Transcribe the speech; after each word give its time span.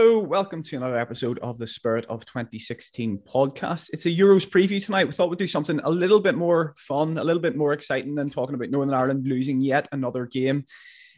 welcome 0.00 0.62
to 0.62 0.76
another 0.76 0.98
episode 0.98 1.38
of 1.40 1.58
the 1.58 1.66
Spirit 1.66 2.06
of 2.08 2.24
2016 2.24 3.18
podcast. 3.18 3.90
It's 3.92 4.06
a 4.06 4.10
Euros 4.10 4.48
preview 4.48 4.82
tonight. 4.82 5.06
We 5.06 5.12
thought 5.12 5.28
we'd 5.28 5.38
do 5.38 5.46
something 5.46 5.78
a 5.84 5.90
little 5.90 6.20
bit 6.20 6.36
more 6.36 6.74
fun, 6.78 7.18
a 7.18 7.24
little 7.24 7.42
bit 7.42 7.54
more 7.54 7.74
exciting 7.74 8.14
than 8.14 8.30
talking 8.30 8.54
about 8.54 8.70
Northern 8.70 8.94
Ireland 8.94 9.28
losing 9.28 9.60
yet 9.60 9.88
another 9.92 10.24
game. 10.24 10.64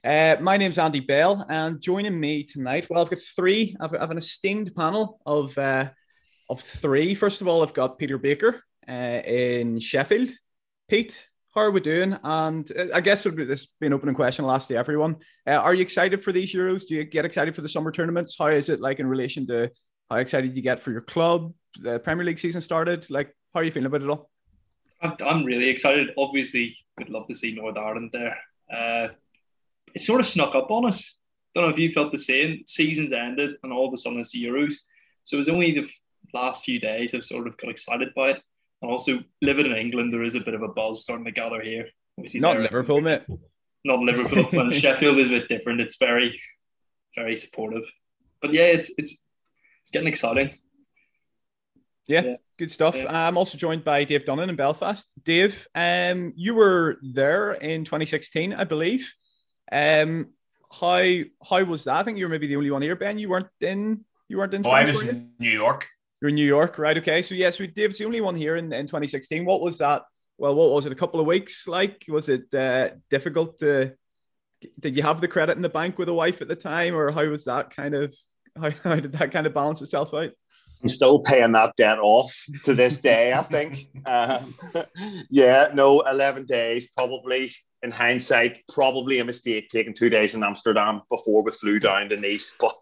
Uh, 0.03 0.37
my 0.41 0.57
name's 0.57 0.79
Andy 0.79 0.99
Bell, 0.99 1.47
and 1.49 1.81
joining 1.81 2.19
me 2.19 2.43
tonight, 2.43 2.89
well, 2.91 3.03
I've 3.03 3.11
got 3.11 3.21
three. 3.21 3.77
I've, 3.81 3.95
I've 3.95 4.11
an 4.11 4.19
esteemed 4.19 4.75
panel 4.75 5.21
of 5.25 5.57
uh, 5.57 5.91
of 6.51 6.61
three. 6.61 7.15
First 7.15 7.41
of 7.41 7.47
all, 7.47 7.63
I've 7.63 7.75
got 7.75 7.99
Peter 7.99 8.19
Baker 8.19 8.65
uh, 8.89 8.93
in 8.93 9.79
Sheffield. 9.79 10.31
Pete, 10.89 11.29
how 11.55 11.61
are 11.61 11.71
we 11.71 11.81
doing? 11.81 12.17
And 12.25 12.71
uh, 12.77 12.87
I 12.95 13.01
guess 13.01 13.25
this 13.25 13.49
has 13.49 13.67
been 13.79 13.89
an 13.89 13.93
opening 13.93 14.15
question. 14.15 14.45
I'll 14.45 14.53
ask 14.53 14.69
to 14.69 14.77
everyone. 14.77 15.17
Uh, 15.47 15.53
are 15.53 15.75
you 15.75 15.83
excited 15.83 16.23
for 16.23 16.33
these 16.33 16.55
Euros? 16.55 16.87
Do 16.87 16.95
you 16.95 17.05
get 17.05 17.25
excited 17.25 17.55
for 17.55 17.61
the 17.61 17.69
summer 17.69 17.93
tournaments? 17.93 18.37
How 18.39 18.47
is 18.47 18.69
it 18.69 18.81
like 18.81 19.01
in 19.01 19.07
relation 19.07 19.47
to 19.49 19.71
how 20.11 20.17
excited 20.17 20.57
you 20.57 20.63
get 20.63 20.81
for 20.81 20.93
your 20.93 21.03
club? 21.03 21.53
The 21.79 21.99
Premier 22.01 22.25
League 22.25 22.39
season 22.39 22.61
started. 22.61 23.09
Like, 23.11 23.37
how 23.53 23.61
are 23.61 23.65
you 23.65 23.71
feeling 23.71 23.87
about 23.87 24.03
it 24.03 24.09
all? 24.09 24.31
I'm 25.03 25.45
really 25.45 25.69
excited. 25.69 26.11
Obviously, 26.17 26.77
would 26.99 27.11
love 27.11 27.27
to 27.27 27.35
see 27.35 27.55
North 27.55 27.77
Ireland 27.77 28.11
there. 28.13 28.39
Uh, 28.73 29.09
it 29.95 30.01
sort 30.01 30.21
of 30.21 30.27
snuck 30.27 30.55
up 30.55 30.71
on 30.71 30.87
us. 30.87 31.19
Don't 31.55 31.65
know 31.65 31.71
if 31.71 31.79
you 31.79 31.93
felt 31.93 32.13
the 32.13 32.19
same. 32.19 32.63
Seasons 32.67 33.13
ended, 33.13 33.57
and 33.63 33.73
all 33.73 33.89
of 33.89 33.93
a 33.93 33.97
sudden 33.97 34.21
it's 34.21 34.33
the 34.33 34.45
Euros. 34.45 34.75
So 35.25 35.37
it 35.37 35.39
was 35.39 35.49
only 35.49 35.73
the 35.73 35.89
last 36.33 36.65
few 36.65 36.81
days 36.81 37.15
I've 37.15 37.25
sort 37.25 37.47
of 37.47 37.57
got 37.59 37.71
excited 37.71 38.15
by 38.15 38.31
it. 38.31 38.43
And 38.83 38.91
also 38.91 39.23
living 39.41 39.67
in 39.67 39.77
England, 39.77 40.13
there 40.13 40.25
is 40.25 40.35
a 40.35 40.41
bit 40.41 40.55
of 40.55 40.63
a 40.63 40.69
buzz 40.69 41.03
starting 41.03 41.25
to 41.25 41.31
gather 41.31 41.61
here. 41.61 41.87
Obviously, 42.19 42.41
not 42.41 42.59
Liverpool, 42.59 43.01
mate. 43.01 43.23
Not 43.85 44.01
Liverpool, 44.01 44.49
but 44.53 44.75
Sheffield 44.75 45.19
is 45.19 45.31
a 45.31 45.35
bit 45.35 45.49
different. 45.49 45.81
It's 45.81 45.97
very, 45.97 46.41
very 47.15 47.37
supportive. 47.37 47.85
But 48.41 48.53
yeah, 48.53 48.65
it's 48.65 48.93
it's 48.99 49.25
it's 49.81 49.91
getting 49.91 50.09
exciting. 50.09 50.59
Yeah, 52.07 52.23
yeah. 52.23 52.37
good 52.59 52.71
stuff. 52.71 52.97
Yeah. 52.97 53.29
I'm 53.29 53.39
also 53.39 53.57
joined 53.57 53.85
by 53.85 54.03
Dave 54.03 54.25
Dunnan 54.25 54.49
in 54.49 54.57
Belfast. 54.57 55.07
Dave, 55.23 55.69
um, 55.75 56.33
you 56.37 56.55
were 56.55 56.99
there 57.03 57.53
in 57.53 57.85
2016, 57.85 58.53
I 58.53 58.65
believe. 58.65 59.15
Um, 59.71 60.31
how 60.81 61.05
how 61.49 61.63
was 61.63 61.85
that? 61.85 61.97
I 61.97 62.03
think 62.03 62.19
you 62.19 62.25
were 62.25 62.31
maybe 62.31 62.49
the 62.49 62.57
only 62.57 62.71
one 62.71 62.83
here, 62.83 62.97
Ben. 62.97 63.19
You 63.19 63.29
weren't 63.29 63.49
in. 63.61 64.05
You 64.29 64.39
weren't 64.39 64.55
in. 64.55 64.67
Oh, 64.67 64.71
I 64.71 64.85
was 64.85 65.03
in 65.03 65.31
New 65.39 65.51
York. 65.51 65.87
You're 66.23 66.29
in 66.29 66.37
New 66.37 66.47
York, 66.47 66.79
right? 66.79 66.97
Okay. 66.97 67.21
So 67.21 67.35
yes, 67.35 67.59
yeah, 67.59 67.67
so 67.67 67.73
Dave's 67.73 67.99
the 67.99 68.05
only 68.05 68.21
one 68.21 68.37
here 68.37 68.55
in, 68.55 68.73
in 68.73 68.87
2016. 68.87 69.45
What 69.45 69.61
was 69.61 69.79
that? 69.79 70.03
Well, 70.39 70.55
what 70.55 70.71
was 70.71 70.87
it? 70.87 70.93
A 70.93 70.95
couple 70.95 71.19
of 71.19 71.27
weeks? 71.27 71.67
Like, 71.67 72.05
was 72.07 72.29
it 72.29 72.55
uh, 72.55 72.91
difficult 73.11 73.59
to? 73.59 73.95
Did 74.79 74.95
you 74.95 75.03
have 75.03 75.21
the 75.21 75.27
credit 75.27 75.57
in 75.57 75.63
the 75.63 75.69
bank 75.69 75.99
with 75.99 76.09
a 76.09 76.15
wife 76.15 76.41
at 76.41 76.47
the 76.47 76.55
time, 76.55 76.95
or 76.95 77.11
how 77.11 77.27
was 77.27 77.47
that 77.47 77.75
kind 77.75 77.97
of? 77.97 78.15
How, 78.57 78.71
how 78.85 78.95
did 79.01 79.11
that 79.15 79.33
kind 79.33 79.49
of 79.49 79.55
balance 79.55 79.83
itself 79.83 80.15
out? 80.15 80.31
I'm 80.81 80.89
still 80.89 81.19
paying 81.19 81.53
that 81.53 81.75
debt 81.77 81.99
off 81.99 82.33
to 82.67 82.75
this 82.75 83.01
day. 83.01 83.33
I 83.33 83.43
think. 83.43 83.89
Um, 84.07 84.55
yeah, 85.29 85.71
no, 85.75 86.03
11 86.03 86.47
days 86.47 86.91
probably. 86.97 87.53
In 87.83 87.91
hindsight, 87.91 88.61
probably 88.73 89.19
a 89.19 89.25
mistake 89.25 89.69
taking 89.69 89.93
two 89.93 90.09
days 90.09 90.37
in 90.37 90.45
Amsterdam 90.45 91.01
before 91.11 91.43
we 91.43 91.51
flew 91.51 91.81
down 91.81 92.11
to 92.11 92.17
Nice. 92.17 92.55
But, 92.61 92.77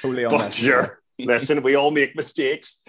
totally 0.00 0.26
but 0.30 0.54
sure, 0.54 1.00
Listen, 1.18 1.62
we 1.62 1.74
all 1.76 1.90
make 1.90 2.16
mistakes, 2.16 2.82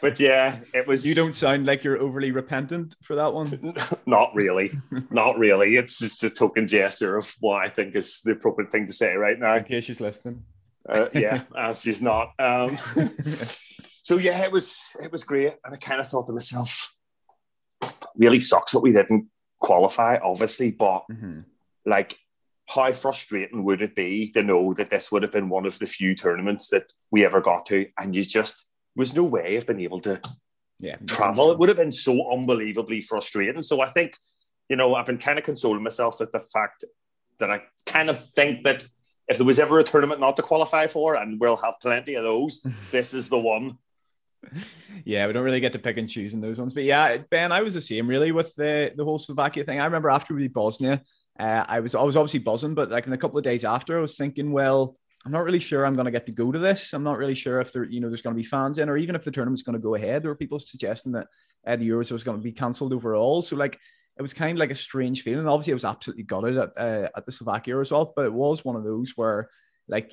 but 0.00 0.20
yeah, 0.20 0.60
it 0.72 0.86
was. 0.86 1.06
You 1.06 1.14
don't 1.14 1.32
sound 1.32 1.66
like 1.66 1.82
you're 1.82 1.98
overly 1.98 2.30
repentant 2.30 2.94
for 3.02 3.16
that 3.16 3.32
one. 3.32 3.74
Not 4.06 4.34
really, 4.34 4.72
not 5.10 5.38
really. 5.38 5.76
It's 5.76 5.98
just 5.98 6.22
a 6.22 6.30
token 6.30 6.68
gesture 6.68 7.16
of 7.16 7.34
what 7.40 7.62
I 7.62 7.68
think 7.68 7.96
is 7.96 8.20
the 8.24 8.32
appropriate 8.32 8.70
thing 8.70 8.86
to 8.86 8.92
say 8.92 9.14
right 9.14 9.38
now. 9.38 9.56
In 9.56 9.64
case 9.64 9.84
she's 9.84 10.00
listening. 10.00 10.44
Uh, 10.88 11.06
yeah, 11.14 11.42
uh, 11.54 11.74
she's 11.74 12.02
not. 12.02 12.32
Um, 12.38 12.76
so 14.02 14.18
yeah, 14.18 14.44
it 14.44 14.52
was 14.52 14.78
it 15.02 15.10
was 15.10 15.24
great, 15.24 15.54
and 15.64 15.74
I 15.74 15.76
kind 15.76 16.00
of 16.00 16.08
thought 16.08 16.26
to 16.26 16.32
myself, 16.32 16.94
really 18.16 18.40
sucks 18.40 18.72
that 18.72 18.80
we 18.80 18.92
didn't 18.92 19.28
qualify, 19.60 20.18
obviously, 20.22 20.72
but 20.72 21.04
mm-hmm. 21.10 21.40
like 21.86 22.16
how 22.74 22.92
frustrating 22.92 23.64
would 23.64 23.82
it 23.82 23.94
be 23.94 24.30
to 24.30 24.42
know 24.42 24.72
that 24.74 24.90
this 24.90 25.12
would 25.12 25.22
have 25.22 25.32
been 25.32 25.48
one 25.48 25.66
of 25.66 25.78
the 25.78 25.86
few 25.86 26.14
tournaments 26.14 26.68
that 26.68 26.92
we 27.10 27.24
ever 27.24 27.40
got 27.40 27.66
to, 27.66 27.86
and 27.98 28.14
you 28.14 28.24
just 28.24 28.66
was 28.96 29.14
no 29.14 29.24
way 29.24 29.56
of 29.56 29.66
being 29.66 29.80
able 29.80 30.00
to 30.00 30.20
yeah, 30.78 30.96
travel. 31.06 31.50
It 31.52 31.58
would 31.58 31.68
have 31.68 31.78
been 31.78 31.92
so 31.92 32.32
unbelievably 32.32 33.02
frustrating. 33.02 33.62
So 33.62 33.80
I 33.80 33.86
think, 33.86 34.16
you 34.68 34.76
know, 34.76 34.94
I've 34.94 35.06
been 35.06 35.18
kind 35.18 35.38
of 35.38 35.44
consoling 35.44 35.82
myself 35.82 36.18
with 36.20 36.32
the 36.32 36.40
fact 36.40 36.84
that 37.38 37.50
I 37.50 37.62
kind 37.86 38.10
of 38.10 38.28
think 38.30 38.64
that 38.64 38.84
if 39.28 39.36
there 39.36 39.46
was 39.46 39.58
ever 39.58 39.78
a 39.78 39.84
tournament 39.84 40.20
not 40.20 40.36
to 40.36 40.42
qualify 40.42 40.86
for, 40.86 41.14
and 41.14 41.40
we'll 41.40 41.56
have 41.56 41.74
plenty 41.80 42.14
of 42.14 42.24
those, 42.24 42.64
this 42.90 43.14
is 43.14 43.28
the 43.28 43.38
one. 43.38 43.78
Yeah, 45.04 45.26
we 45.26 45.32
don't 45.32 45.44
really 45.44 45.60
get 45.60 45.72
to 45.74 45.78
pick 45.78 45.98
and 45.98 46.08
choose 46.08 46.34
in 46.34 46.40
those 46.40 46.58
ones. 46.58 46.74
But 46.74 46.84
yeah, 46.84 47.18
Ben, 47.30 47.52
I 47.52 47.62
was 47.62 47.74
the 47.74 47.80
same 47.80 48.08
really 48.08 48.32
with 48.32 48.54
the 48.56 48.92
the 48.96 49.04
whole 49.04 49.18
Slovakia 49.18 49.64
thing. 49.64 49.78
I 49.78 49.84
remember 49.84 50.10
after 50.10 50.34
we 50.34 50.42
beat 50.42 50.52
Bosnia, 50.52 51.02
uh, 51.38 51.64
I 51.66 51.80
was 51.80 51.94
I 51.94 52.02
was 52.02 52.16
obviously 52.16 52.40
buzzing, 52.40 52.74
but 52.74 52.90
like 52.90 53.06
in 53.06 53.12
a 53.12 53.18
couple 53.18 53.38
of 53.38 53.44
days 53.44 53.64
after, 53.64 53.98
I 53.98 54.00
was 54.00 54.16
thinking, 54.16 54.52
well, 54.52 54.96
I'm 55.24 55.32
not 55.32 55.44
really 55.44 55.60
sure 55.60 55.86
I'm 55.86 55.94
going 55.94 56.06
to 56.06 56.10
get 56.10 56.26
to 56.26 56.32
go 56.32 56.52
to 56.52 56.58
this. 56.58 56.92
I'm 56.92 57.04
not 57.04 57.18
really 57.18 57.34
sure 57.34 57.60
if 57.60 57.72
there, 57.72 57.84
you 57.84 58.00
know, 58.00 58.08
there's 58.08 58.22
going 58.22 58.34
to 58.34 58.42
be 58.42 58.46
fans 58.46 58.78
in, 58.78 58.88
or 58.88 58.96
even 58.96 59.14
if 59.14 59.24
the 59.24 59.30
tournament's 59.30 59.62
going 59.62 59.74
to 59.74 59.82
go 59.82 59.94
ahead. 59.94 60.22
There 60.22 60.30
were 60.30 60.36
people 60.36 60.58
suggesting 60.58 61.12
that 61.12 61.28
uh, 61.66 61.76
the 61.76 61.88
Euros 61.88 62.10
was 62.10 62.24
going 62.24 62.36
to 62.36 62.42
be 62.42 62.52
cancelled 62.52 62.92
overall. 62.92 63.40
So 63.40 63.56
like, 63.56 63.78
it 64.18 64.22
was 64.22 64.34
kind 64.34 64.58
of 64.58 64.60
like 64.60 64.70
a 64.70 64.74
strange 64.74 65.22
feeling. 65.22 65.46
Obviously, 65.46 65.72
I 65.72 65.74
was 65.74 65.84
absolutely 65.84 66.24
gutted 66.24 66.58
at 66.58 66.70
uh, 66.76 67.08
at 67.16 67.24
the 67.24 67.32
Slovakia 67.32 67.76
result, 67.76 68.14
but 68.14 68.26
it 68.26 68.32
was 68.32 68.64
one 68.64 68.76
of 68.76 68.84
those 68.84 69.12
where, 69.16 69.48
like, 69.88 70.12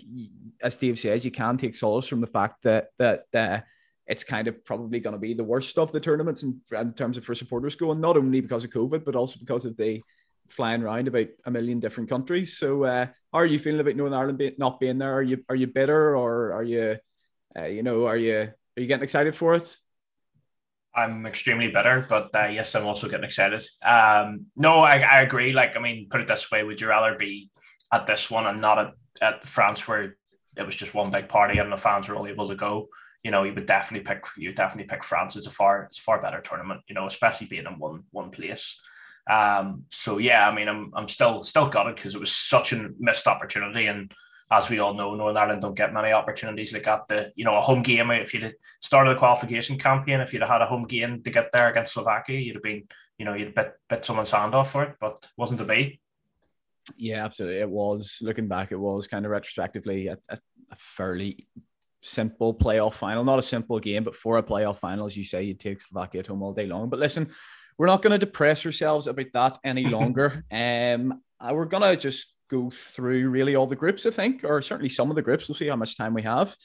as 0.61 0.77
Dave 0.77 0.97
says, 0.99 1.25
you 1.25 1.31
can 1.31 1.57
take 1.57 1.75
solace 1.75 2.07
from 2.07 2.21
the 2.21 2.27
fact 2.27 2.63
that 2.63 2.87
that. 2.97 3.25
Uh, 3.33 3.61
it's 4.07 4.23
kind 4.23 4.47
of 4.47 4.65
probably 4.65 4.99
going 4.99 5.13
to 5.13 5.19
be 5.19 5.35
the 5.35 5.43
worst 5.43 5.77
of 5.77 5.91
the 5.91 5.99
tournaments 5.99 6.41
in, 6.41 6.59
in 6.75 6.93
terms 6.93 7.15
of 7.15 7.23
for 7.23 7.35
supporters 7.35 7.75
going, 7.75 8.01
not 8.01 8.17
only 8.17 8.41
because 8.41 8.63
of 8.63 8.71
COVID, 8.71 9.05
but 9.05 9.15
also 9.15 9.37
because 9.37 9.65
of 9.65 9.77
the 9.77 10.01
flying 10.49 10.83
around 10.83 11.07
about 11.07 11.27
a 11.45 11.51
million 11.51 11.79
different 11.79 12.09
countries. 12.09 12.57
So, 12.57 12.83
uh, 12.83 13.07
how 13.31 13.39
are 13.39 13.45
you 13.45 13.59
feeling 13.59 13.79
about 13.79 13.95
Northern 13.95 14.17
Ireland 14.17 14.37
be- 14.37 14.55
not 14.57 14.79
being 14.79 14.97
there? 14.97 15.13
Are 15.13 15.23
you 15.23 15.43
are 15.49 15.55
you 15.55 15.67
bitter 15.67 16.15
or 16.15 16.53
are 16.53 16.63
you, 16.63 16.97
uh, 17.57 17.65
you 17.65 17.83
know, 17.83 18.07
are 18.07 18.17
you 18.17 18.51
are 18.79 18.81
you 18.81 18.87
getting 18.87 19.03
excited 19.03 19.35
for 19.35 19.55
it? 19.55 19.77
I'm 20.95 21.25
extremely 21.25 21.69
bitter, 21.69 22.05
but 22.09 22.33
uh, 22.35 22.47
yes, 22.47 22.73
I'm 22.75 22.85
also 22.85 23.07
getting 23.07 23.25
excited. 23.25 23.63
Um, 23.83 24.47
no, 24.55 24.79
I, 24.79 24.99
I 24.99 25.21
agree. 25.21 25.53
Like, 25.53 25.77
I 25.77 25.79
mean, 25.79 26.07
put 26.09 26.21
it 26.21 26.27
this 26.27 26.49
way: 26.49 26.63
Would 26.63 26.81
you 26.81 26.87
rather 26.89 27.15
be 27.15 27.51
at 27.93 28.07
this 28.07 28.29
one 28.29 28.47
and 28.47 28.59
not 28.59 28.79
at, 28.79 28.93
at 29.21 29.47
France, 29.47 29.87
where 29.87 30.15
it 30.57 30.65
was 30.65 30.75
just 30.75 30.93
one 30.93 31.11
big 31.11 31.29
party 31.29 31.59
and 31.59 31.71
the 31.71 31.77
fans 31.77 32.09
were 32.09 32.15
all 32.15 32.27
able 32.27 32.49
to 32.49 32.55
go? 32.55 32.89
You 33.23 33.31
know, 33.31 33.43
you 33.43 33.53
would 33.53 33.65
definitely 33.65 34.05
pick 34.05 34.25
you 34.37 34.53
definitely 34.53 34.89
pick 34.89 35.03
France. 35.03 35.35
It's 35.35 35.47
a 35.47 35.51
far 35.51 35.83
it's 35.83 35.99
a 35.99 36.01
far 36.01 36.21
better 36.21 36.41
tournament. 36.41 36.81
You 36.87 36.95
know, 36.95 37.05
especially 37.05 37.47
being 37.47 37.65
in 37.65 37.77
one 37.77 38.03
one 38.11 38.31
place. 38.31 38.79
Um, 39.29 39.85
so 39.89 40.17
yeah, 40.17 40.47
I 40.47 40.53
mean, 40.53 40.67
I'm 40.67 40.91
I'm 40.95 41.07
still 41.07 41.43
still 41.43 41.67
got 41.67 41.87
it 41.87 41.95
because 41.95 42.15
it 42.15 42.19
was 42.19 42.31
such 42.31 42.73
a 42.73 42.89
missed 42.99 43.27
opportunity, 43.27 43.87
and 43.87 44.13
as 44.51 44.69
we 44.69 44.79
all 44.79 44.93
know, 44.93 45.13
Northern 45.15 45.37
Ireland 45.37 45.61
don't 45.61 45.75
get 45.75 45.93
many 45.93 46.11
opportunities 46.11 46.73
like 46.73 46.87
at 46.87 47.07
the 47.07 47.31
you 47.35 47.45
know 47.45 47.57
a 47.57 47.61
home 47.61 47.83
game. 47.83 48.11
If 48.11 48.33
you'd 48.33 48.55
started 48.81 49.11
the 49.11 49.19
qualification 49.19 49.77
campaign, 49.77 50.19
if 50.19 50.33
you'd 50.33 50.43
had 50.43 50.61
a 50.61 50.65
home 50.65 50.85
game 50.85 51.21
to 51.23 51.29
get 51.29 51.51
there 51.51 51.69
against 51.69 51.93
Slovakia, 51.93 52.39
you'd 52.39 52.55
have 52.55 52.63
been 52.63 52.87
you 53.17 53.25
know 53.25 53.33
you'd 53.33 53.55
bit 53.55 53.73
bit 53.87 54.05
someone's 54.05 54.31
hand 54.31 54.55
off 54.55 54.71
for 54.71 54.83
it, 54.83 54.95
but 54.99 55.27
wasn't 55.37 55.59
to 55.59 55.65
be. 55.65 55.99
Yeah, 56.97 57.23
absolutely. 57.25 57.59
It 57.59 57.69
was 57.69 58.19
looking 58.21 58.47
back, 58.47 58.71
it 58.71 58.79
was 58.79 59.07
kind 59.07 59.25
of 59.25 59.31
retrospectively 59.31 60.07
a, 60.07 60.17
a, 60.27 60.39
a 60.71 60.75
fairly 60.77 61.47
simple 62.01 62.53
playoff 62.53 62.95
final. 62.95 63.23
Not 63.23 63.39
a 63.39 63.43
simple 63.43 63.79
game, 63.79 64.03
but 64.03 64.15
for 64.15 64.37
a 64.37 64.43
playoff 64.43 64.79
final, 64.79 65.05
as 65.05 65.17
you 65.17 65.23
say, 65.23 65.43
you'd 65.43 65.59
take 65.59 65.81
Slovakia 65.81 66.21
at 66.21 66.27
home 66.27 66.41
all 66.41 66.53
day 66.53 66.65
long. 66.65 66.89
But 66.89 66.99
listen, 66.99 67.29
we're 67.79 67.87
not 67.87 68.01
going 68.01 68.11
to 68.11 68.23
depress 68.23 68.65
ourselves 68.65 69.07
about 69.07 69.31
that 69.33 69.59
any 69.63 69.85
longer. 69.87 70.45
um, 70.51 71.21
uh, 71.39 71.53
we're 71.53 71.65
going 71.65 71.81
to 71.81 71.95
just 71.95 72.35
go 72.49 72.69
through 72.69 73.29
really 73.29 73.55
all 73.55 73.67
the 73.67 73.75
groups, 73.75 74.05
I 74.05 74.11
think, 74.11 74.43
or 74.43 74.61
certainly 74.61 74.89
some 74.89 75.09
of 75.09 75.15
the 75.15 75.21
groups. 75.21 75.47
We'll 75.47 75.55
see 75.55 75.67
how 75.67 75.77
much 75.77 75.97
time 75.97 76.13
we 76.13 76.23
have. 76.23 76.55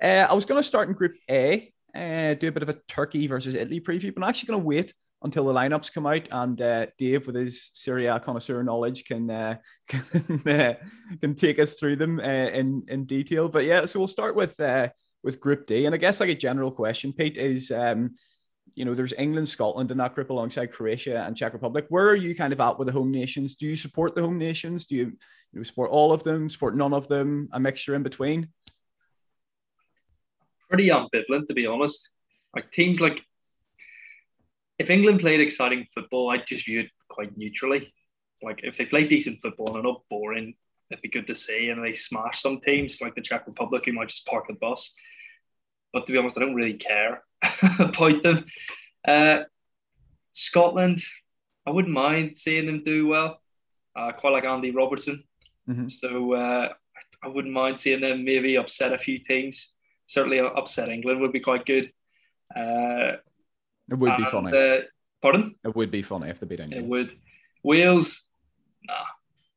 Uh, 0.00 0.26
I 0.28 0.32
was 0.32 0.46
going 0.46 0.58
to 0.58 0.66
start 0.66 0.88
in 0.88 0.94
Group 0.94 1.14
A, 1.30 1.70
uh, 1.94 2.34
do 2.34 2.48
a 2.48 2.52
bit 2.52 2.62
of 2.62 2.70
a 2.70 2.78
Turkey 2.88 3.26
versus 3.26 3.54
Italy 3.54 3.80
preview, 3.80 4.14
but 4.14 4.22
I'm 4.22 4.28
actually 4.30 4.48
going 4.48 4.60
to 4.60 4.66
wait 4.66 4.94
until 5.22 5.44
the 5.44 5.52
lineups 5.52 5.92
come 5.92 6.06
out 6.06 6.26
and 6.30 6.60
uh, 6.60 6.86
Dave, 6.98 7.26
with 7.26 7.36
his 7.36 7.70
Serie 7.74 8.06
A 8.06 8.18
connoisseur 8.18 8.62
knowledge, 8.62 9.04
can 9.04 9.30
uh, 9.30 9.56
can, 9.88 10.48
uh, 10.48 10.74
can 11.20 11.34
take 11.34 11.58
us 11.58 11.74
through 11.74 11.96
them 11.96 12.18
uh, 12.18 12.22
in 12.22 12.84
in 12.88 13.04
detail. 13.04 13.48
But 13.48 13.64
yeah, 13.64 13.84
so 13.84 14.00
we'll 14.00 14.08
start 14.08 14.34
with 14.34 14.58
uh, 14.58 14.88
with 15.22 15.38
Group 15.38 15.66
D, 15.66 15.86
and 15.86 15.94
I 15.94 15.98
guess 15.98 16.18
like 16.18 16.30
a 16.30 16.34
general 16.34 16.72
question, 16.72 17.12
Pete, 17.12 17.36
is 17.36 17.70
um, 17.70 18.14
you 18.74 18.84
know, 18.84 18.94
there's 18.94 19.12
England, 19.18 19.48
Scotland 19.48 19.90
in 19.90 19.98
that 19.98 20.14
group 20.14 20.30
alongside 20.30 20.72
Croatia 20.72 21.24
and 21.24 21.36
Czech 21.36 21.52
Republic. 21.52 21.86
Where 21.88 22.08
are 22.08 22.16
you 22.16 22.34
kind 22.34 22.52
of 22.52 22.60
at 22.60 22.78
with 22.78 22.86
the 22.86 22.92
home 22.92 23.10
nations? 23.10 23.54
Do 23.54 23.66
you 23.66 23.76
support 23.76 24.14
the 24.14 24.22
home 24.22 24.38
nations? 24.38 24.86
Do 24.86 24.96
you, 24.96 25.04
you 25.04 25.18
know, 25.52 25.62
support 25.62 25.90
all 25.90 26.12
of 26.12 26.22
them, 26.22 26.48
support 26.48 26.76
none 26.76 26.94
of 26.94 27.08
them, 27.08 27.48
a 27.52 27.60
mixture 27.60 27.94
in 27.94 28.02
between? 28.02 28.48
Pretty 30.68 30.88
ambivalent, 30.88 31.46
to 31.48 31.54
be 31.54 31.66
honest. 31.66 32.10
Like 32.54 32.70
teams 32.70 33.00
like, 33.00 33.22
if 34.78 34.90
England 34.90 35.20
played 35.20 35.40
exciting 35.40 35.86
football, 35.94 36.30
I'd 36.30 36.46
just 36.46 36.64
view 36.64 36.80
it 36.80 36.90
quite 37.08 37.36
neutrally. 37.36 37.92
Like 38.42 38.60
if 38.62 38.78
they 38.78 38.86
play 38.86 39.06
decent 39.06 39.38
football 39.38 39.74
and 39.74 39.84
not 39.84 40.02
boring, 40.08 40.54
it'd 40.90 41.02
be 41.02 41.08
good 41.08 41.26
to 41.26 41.34
see. 41.34 41.68
And 41.68 41.84
they 41.84 41.92
smash 41.92 42.40
some 42.40 42.60
teams 42.60 43.00
like 43.00 43.14
the 43.14 43.20
Czech 43.20 43.46
Republic, 43.46 43.84
who 43.84 43.92
might 43.92 44.08
just 44.08 44.26
park 44.26 44.46
the 44.48 44.54
bus. 44.54 44.94
But 45.92 46.06
to 46.06 46.12
be 46.12 46.18
honest, 46.18 46.36
I 46.36 46.40
don't 46.40 46.54
really 46.54 46.74
care 46.74 47.22
about 47.78 48.22
them. 48.22 48.44
Uh, 49.06 49.44
Scotland, 50.30 51.02
I 51.66 51.70
wouldn't 51.70 51.92
mind 51.92 52.36
seeing 52.36 52.66
them 52.66 52.82
do 52.84 53.06
well. 53.06 53.40
Uh, 53.94 54.12
quite 54.12 54.32
like 54.32 54.44
Andy 54.44 54.70
Robertson. 54.70 55.22
Mm-hmm. 55.68 55.88
So 55.88 56.34
uh, 56.34 56.68
I 57.22 57.28
wouldn't 57.28 57.52
mind 57.52 57.78
seeing 57.78 58.00
them 58.00 58.24
maybe 58.24 58.56
upset 58.56 58.92
a 58.92 58.98
few 58.98 59.18
teams. 59.18 59.76
Certainly, 60.06 60.40
upset 60.40 60.88
England 60.88 61.20
would 61.20 61.32
be 61.32 61.40
quite 61.40 61.64
good. 61.64 61.92
Uh, 62.54 63.16
it 63.90 63.98
would 63.98 64.16
be 64.16 64.24
funny. 64.24 64.56
Uh, 64.56 64.80
pardon? 65.20 65.54
It 65.64 65.74
would 65.74 65.90
be 65.90 66.02
funny 66.02 66.30
if 66.30 66.40
they 66.40 66.46
beat 66.46 66.60
England. 66.60 66.84
It 66.84 66.88
would. 66.88 67.12
Wales, 67.62 68.30
nah, 68.84 69.04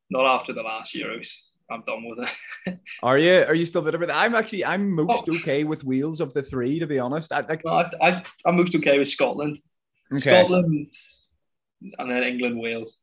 not 0.09 0.25
after 0.25 0.53
the 0.53 0.61
last 0.61 0.93
Euros. 0.93 1.33
I'm 1.69 1.81
done 1.81 2.03
with 2.07 2.29
it. 2.67 2.79
are 3.03 3.17
you? 3.17 3.43
Are 3.43 3.55
you 3.55 3.65
still 3.65 3.81
bitter 3.81 3.97
with 3.97 4.09
it? 4.09 4.15
I'm 4.15 4.35
actually 4.35 4.65
I'm 4.65 4.91
most 4.91 5.23
oh. 5.27 5.35
okay 5.37 5.63
with 5.63 5.83
Wales 5.83 6.21
of 6.21 6.33
the 6.33 6.43
three, 6.43 6.79
to 6.79 6.87
be 6.87 6.99
honest. 6.99 7.31
I, 7.33 7.43
I, 7.49 7.89
I 8.01 8.23
I'm 8.45 8.57
most 8.57 8.75
okay 8.75 8.99
with 8.99 9.07
Scotland. 9.09 9.59
Okay. 10.13 10.21
Scotland, 10.21 10.91
and 11.97 12.11
then 12.11 12.23
England, 12.23 12.59
Wales. 12.59 12.99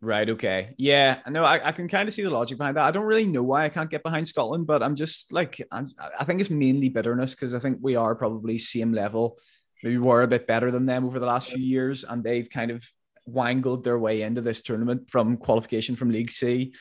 Right. 0.00 0.28
Okay. 0.28 0.74
Yeah. 0.78 1.20
No, 1.28 1.44
I, 1.44 1.68
I 1.68 1.72
can 1.72 1.86
kind 1.86 2.08
of 2.08 2.14
see 2.14 2.22
the 2.22 2.30
logic 2.30 2.58
behind 2.58 2.76
that. 2.76 2.84
I 2.84 2.90
don't 2.90 3.04
really 3.04 3.26
know 3.26 3.44
why 3.44 3.64
I 3.64 3.68
can't 3.68 3.90
get 3.90 4.02
behind 4.02 4.26
Scotland, 4.26 4.66
but 4.66 4.82
I'm 4.82 4.96
just 4.96 5.32
like 5.32 5.60
I'm, 5.70 5.88
I 6.18 6.24
think 6.24 6.40
it's 6.40 6.50
mainly 6.50 6.88
bitterness 6.88 7.36
because 7.36 7.54
I 7.54 7.60
think 7.60 7.78
we 7.80 7.94
are 7.94 8.14
probably 8.16 8.58
same 8.58 8.92
level. 8.92 9.38
Maybe 9.84 9.98
we're 9.98 10.22
a 10.22 10.28
bit 10.28 10.46
better 10.46 10.70
than 10.70 10.86
them 10.86 11.04
over 11.04 11.20
the 11.20 11.26
last 11.26 11.50
few 11.50 11.62
years, 11.62 12.04
and 12.04 12.24
they've 12.24 12.48
kind 12.48 12.70
of 12.70 12.84
wangled 13.26 13.84
their 13.84 13.98
way 13.98 14.22
into 14.22 14.40
this 14.40 14.62
tournament 14.62 15.08
from 15.08 15.36
qualification 15.36 15.94
from 15.94 16.10
League 16.10 16.30
C. 16.30 16.72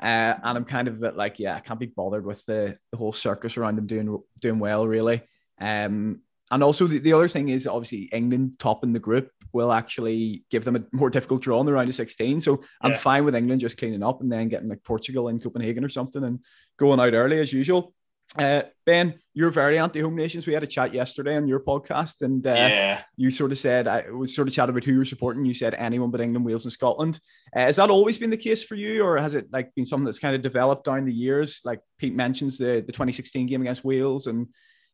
Uh, 0.00 0.34
and 0.42 0.58
I'm 0.58 0.64
kind 0.64 0.88
of 0.88 0.94
a 0.94 1.00
bit 1.00 1.16
like, 1.16 1.38
yeah, 1.38 1.56
I 1.56 1.60
can't 1.60 1.80
be 1.80 1.86
bothered 1.86 2.24
with 2.24 2.44
the, 2.46 2.78
the 2.92 2.98
whole 2.98 3.12
circus 3.12 3.56
around 3.56 3.76
them 3.76 3.86
doing 3.86 4.22
doing 4.40 4.58
well, 4.58 4.86
really. 4.86 5.22
Um, 5.60 6.20
and 6.50 6.62
also 6.62 6.86
the, 6.86 6.98
the 6.98 7.12
other 7.12 7.28
thing 7.28 7.48
is 7.48 7.66
obviously 7.66 8.08
England 8.12 8.52
topping 8.58 8.92
the 8.92 8.98
group 8.98 9.30
will 9.52 9.72
actually 9.72 10.44
give 10.50 10.64
them 10.64 10.76
a 10.76 10.84
more 10.92 11.10
difficult 11.10 11.42
draw 11.42 11.60
in 11.60 11.66
the 11.66 11.72
round 11.72 11.88
of 11.88 11.94
16. 11.94 12.40
So 12.40 12.62
I'm 12.80 12.92
yeah. 12.92 12.98
fine 12.98 13.24
with 13.24 13.34
England 13.34 13.60
just 13.60 13.76
cleaning 13.76 14.02
up 14.02 14.20
and 14.20 14.30
then 14.30 14.48
getting 14.48 14.68
like 14.68 14.84
Portugal 14.84 15.28
in 15.28 15.40
Copenhagen 15.40 15.84
or 15.84 15.88
something 15.88 16.22
and 16.24 16.40
going 16.78 17.00
out 17.00 17.14
early 17.14 17.38
as 17.40 17.52
usual. 17.52 17.94
Uh, 18.36 18.62
ben, 18.84 19.18
you're 19.32 19.50
very 19.50 19.78
anti-home 19.78 20.14
nations. 20.14 20.46
We 20.46 20.52
had 20.52 20.62
a 20.62 20.66
chat 20.66 20.92
yesterday 20.92 21.36
on 21.36 21.48
your 21.48 21.60
podcast, 21.60 22.20
and 22.20 22.46
uh, 22.46 22.50
yeah. 22.50 23.02
you 23.16 23.30
sort 23.30 23.52
of 23.52 23.58
said 23.58 23.88
I 23.88 24.10
was 24.10 24.34
sort 24.34 24.48
of 24.48 24.54
chatting 24.54 24.70
about 24.70 24.84
who 24.84 24.92
you're 24.92 25.04
supporting. 25.06 25.46
You 25.46 25.54
said 25.54 25.74
anyone 25.74 26.10
but 26.10 26.20
England, 26.20 26.44
Wales, 26.44 26.64
and 26.64 26.72
Scotland. 26.72 27.18
Uh, 27.56 27.60
has 27.60 27.76
that 27.76 27.88
always 27.88 28.18
been 28.18 28.30
the 28.30 28.36
case 28.36 28.62
for 28.62 28.74
you, 28.74 29.02
or 29.02 29.16
has 29.16 29.34
it 29.34 29.46
like 29.50 29.74
been 29.74 29.86
something 29.86 30.04
that's 30.04 30.18
kind 30.18 30.36
of 30.36 30.42
developed 30.42 30.84
down 30.84 31.06
the 31.06 31.12
years? 31.12 31.62
Like 31.64 31.80
Pete 31.96 32.14
mentions 32.14 32.58
the 32.58 32.84
the 32.86 32.92
2016 32.92 33.46
game 33.46 33.62
against 33.62 33.84
Wales, 33.84 34.26
and 34.26 34.46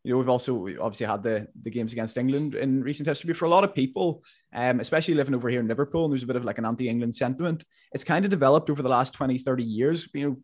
you 0.05 0.13
know 0.13 0.19
we've 0.19 0.29
also 0.29 0.55
we 0.55 0.79
obviously 0.79 1.07
had 1.07 1.25
the 1.25 1.49
the 1.61 1.71
games 1.71 1.93
against 1.93 2.17
England 2.17 2.55
in 2.55 2.85
recent 2.85 3.09
history. 3.09 3.35
For 3.35 3.47
a 3.47 3.51
lot 3.51 3.65
of 3.65 3.75
people, 3.75 4.23
um, 4.55 4.79
especially 4.79 5.15
living 5.15 5.35
over 5.35 5.49
here 5.49 5.61
in 5.61 5.69
Liverpool, 5.69 6.05
and 6.05 6.13
there's 6.13 6.23
a 6.23 6.29
bit 6.29 6.37
of 6.37 6.45
like 6.45 6.59
an 6.59 6.67
anti-England 6.67 7.15
sentiment. 7.17 7.65
It's 7.93 8.05
kind 8.05 8.25
of 8.25 8.31
developed 8.31 8.71
over 8.71 8.83
the 8.83 8.89
last 8.89 9.13
20, 9.15 9.39
30 9.39 9.65
years. 9.65 10.09
You 10.15 10.31
know 10.31 10.37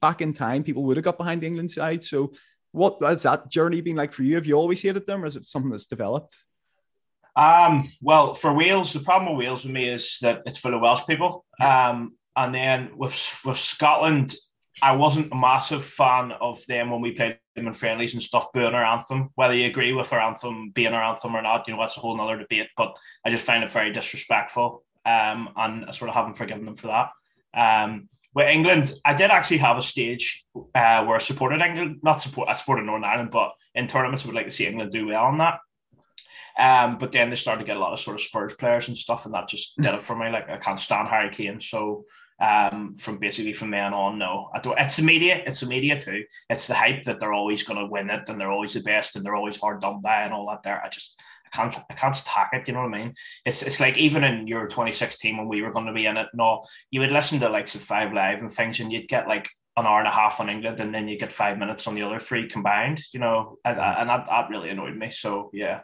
back 0.00 0.20
in 0.20 0.32
time, 0.32 0.64
people 0.64 0.84
would 0.84 0.96
have 0.96 1.04
got 1.04 1.18
behind 1.18 1.42
the 1.42 1.46
England 1.46 1.70
side. 1.70 2.02
So, 2.02 2.32
what 2.72 2.98
has 3.02 3.22
that 3.22 3.50
journey 3.50 3.80
been 3.80 3.96
like 3.96 4.12
for 4.12 4.22
you? 4.22 4.34
Have 4.34 4.46
you 4.46 4.54
always 4.54 4.82
hated 4.82 5.06
them, 5.06 5.22
or 5.22 5.26
is 5.26 5.36
it 5.36 5.46
something 5.46 5.70
that's 5.70 5.86
developed? 5.86 6.36
Um, 7.34 7.88
well, 8.00 8.34
for 8.34 8.52
Wales, 8.52 8.92
the 8.92 9.00
problem 9.00 9.36
with 9.36 9.46
Wales 9.46 9.64
with 9.64 9.72
me 9.72 9.88
is 9.88 10.18
that 10.22 10.42
it's 10.44 10.58
full 10.58 10.74
of 10.74 10.80
Welsh 10.80 11.06
people. 11.06 11.44
Um, 11.60 12.16
and 12.36 12.54
then 12.54 12.90
with 12.96 13.40
with 13.44 13.56
Scotland, 13.56 14.34
I 14.82 14.96
wasn't 14.96 15.32
a 15.32 15.36
massive 15.36 15.84
fan 15.84 16.32
of 16.32 16.64
them 16.66 16.90
when 16.90 17.00
we 17.00 17.12
played 17.12 17.38
them 17.54 17.66
in 17.66 17.72
friendlies 17.72 18.12
and 18.14 18.22
stuff, 18.22 18.52
booing 18.52 18.74
our 18.74 18.84
anthem. 18.84 19.30
Whether 19.34 19.54
you 19.54 19.66
agree 19.66 19.92
with 19.92 20.12
our 20.12 20.20
anthem 20.20 20.70
being 20.70 20.92
our 20.92 21.02
anthem 21.02 21.34
or 21.34 21.42
not, 21.42 21.66
you 21.66 21.74
know, 21.74 21.80
that's 21.80 21.96
a 21.96 22.00
whole 22.00 22.20
other 22.20 22.38
debate. 22.38 22.68
But 22.76 22.96
I 23.24 23.30
just 23.30 23.46
find 23.46 23.64
it 23.64 23.70
very 23.70 23.92
disrespectful. 23.92 24.84
Um, 25.04 25.50
and 25.56 25.86
I 25.86 25.92
sort 25.92 26.10
of 26.10 26.14
haven't 26.14 26.34
forgiven 26.34 26.64
them 26.64 26.76
for 26.76 26.88
that. 26.88 27.10
Um, 27.54 28.08
with 28.34 28.48
England, 28.48 28.92
I 29.04 29.14
did 29.14 29.30
actually 29.30 29.58
have 29.58 29.78
a 29.78 29.82
stage 29.82 30.44
uh, 30.54 31.04
where 31.04 31.16
I 31.16 31.18
supported 31.18 31.60
England, 31.60 32.00
not 32.02 32.20
support, 32.22 32.48
I 32.48 32.52
supported 32.52 32.84
Northern 32.84 33.04
Ireland, 33.04 33.30
but 33.30 33.52
in 33.74 33.86
tournaments, 33.86 34.24
I 34.24 34.28
would 34.28 34.36
like 34.36 34.46
to 34.46 34.52
see 34.52 34.66
England 34.66 34.90
do 34.90 35.06
well 35.06 35.24
on 35.24 35.38
that. 35.38 35.60
Um, 36.58 36.98
but 36.98 37.12
then 37.12 37.30
they 37.30 37.36
started 37.36 37.60
to 37.60 37.66
get 37.66 37.76
a 37.76 37.80
lot 37.80 37.92
of 37.92 38.00
sort 38.00 38.16
of 38.16 38.20
Spurs 38.22 38.54
players 38.54 38.88
and 38.88 38.98
stuff, 38.98 39.24
and 39.24 39.34
that 39.34 39.48
just 39.48 39.76
did 39.80 39.94
it 39.94 40.02
for 40.02 40.16
me. 40.16 40.30
Like 40.30 40.50
I 40.50 40.56
can't 40.56 40.80
stand 40.80 41.08
Harry 41.08 41.30
Kane, 41.30 41.60
so 41.60 42.04
um, 42.40 42.94
from 42.94 43.18
basically 43.18 43.52
from 43.52 43.70
then 43.70 43.94
on, 43.94 44.18
no, 44.18 44.50
I 44.52 44.60
don't. 44.60 44.78
It's 44.78 44.96
the 44.96 45.02
media, 45.02 45.42
it's 45.46 45.60
the 45.60 45.66
media 45.66 46.00
too. 46.00 46.24
It's 46.50 46.66
the 46.66 46.74
hype 46.74 47.04
that 47.04 47.20
they're 47.20 47.32
always 47.32 47.62
going 47.62 47.78
to 47.78 47.86
win 47.86 48.10
it, 48.10 48.28
and 48.28 48.40
they're 48.40 48.50
always 48.50 48.74
the 48.74 48.80
best, 48.80 49.16
and 49.16 49.24
they're 49.24 49.36
always 49.36 49.60
hard 49.60 49.80
done 49.80 50.00
by, 50.00 50.22
and 50.22 50.32
all 50.32 50.48
that. 50.48 50.62
There, 50.62 50.82
I 50.82 50.88
just 50.88 51.20
I 51.52 51.56
can't 51.56 51.74
I 51.90 51.94
can't 51.94 52.16
attack 52.16 52.50
it. 52.52 52.68
You 52.68 52.74
know 52.74 52.82
what 52.82 52.94
I 52.94 52.98
mean? 52.98 53.14
It's 53.44 53.62
it's 53.62 53.80
like 53.80 53.96
even 53.96 54.24
in 54.24 54.46
Euro 54.46 54.68
2016 54.68 55.36
when 55.36 55.48
we 55.48 55.62
were 55.62 55.72
going 55.72 55.86
to 55.86 55.92
be 55.92 56.06
in 56.06 56.16
it. 56.16 56.28
No, 56.34 56.64
you 56.90 57.00
would 57.00 57.12
listen 57.12 57.40
to 57.40 57.48
like 57.48 57.74
of 57.74 57.80
Five 57.80 58.12
Live 58.12 58.40
and 58.40 58.50
things, 58.50 58.80
and 58.80 58.92
you'd 58.92 59.08
get 59.08 59.28
like 59.28 59.48
an 59.76 59.86
hour 59.86 59.98
and 59.98 60.08
a 60.08 60.12
half 60.12 60.40
on 60.40 60.48
England, 60.48 60.80
and 60.80 60.94
then 60.94 61.08
you 61.08 61.18
get 61.18 61.32
five 61.32 61.58
minutes 61.58 61.86
on 61.86 61.94
the 61.94 62.02
other 62.02 62.18
three 62.18 62.48
combined. 62.48 63.00
You 63.12 63.20
know, 63.20 63.58
and, 63.64 63.78
and 63.78 64.08
that 64.08 64.26
that 64.26 64.50
really 64.50 64.70
annoyed 64.70 64.96
me. 64.96 65.10
So 65.10 65.50
yeah. 65.52 65.80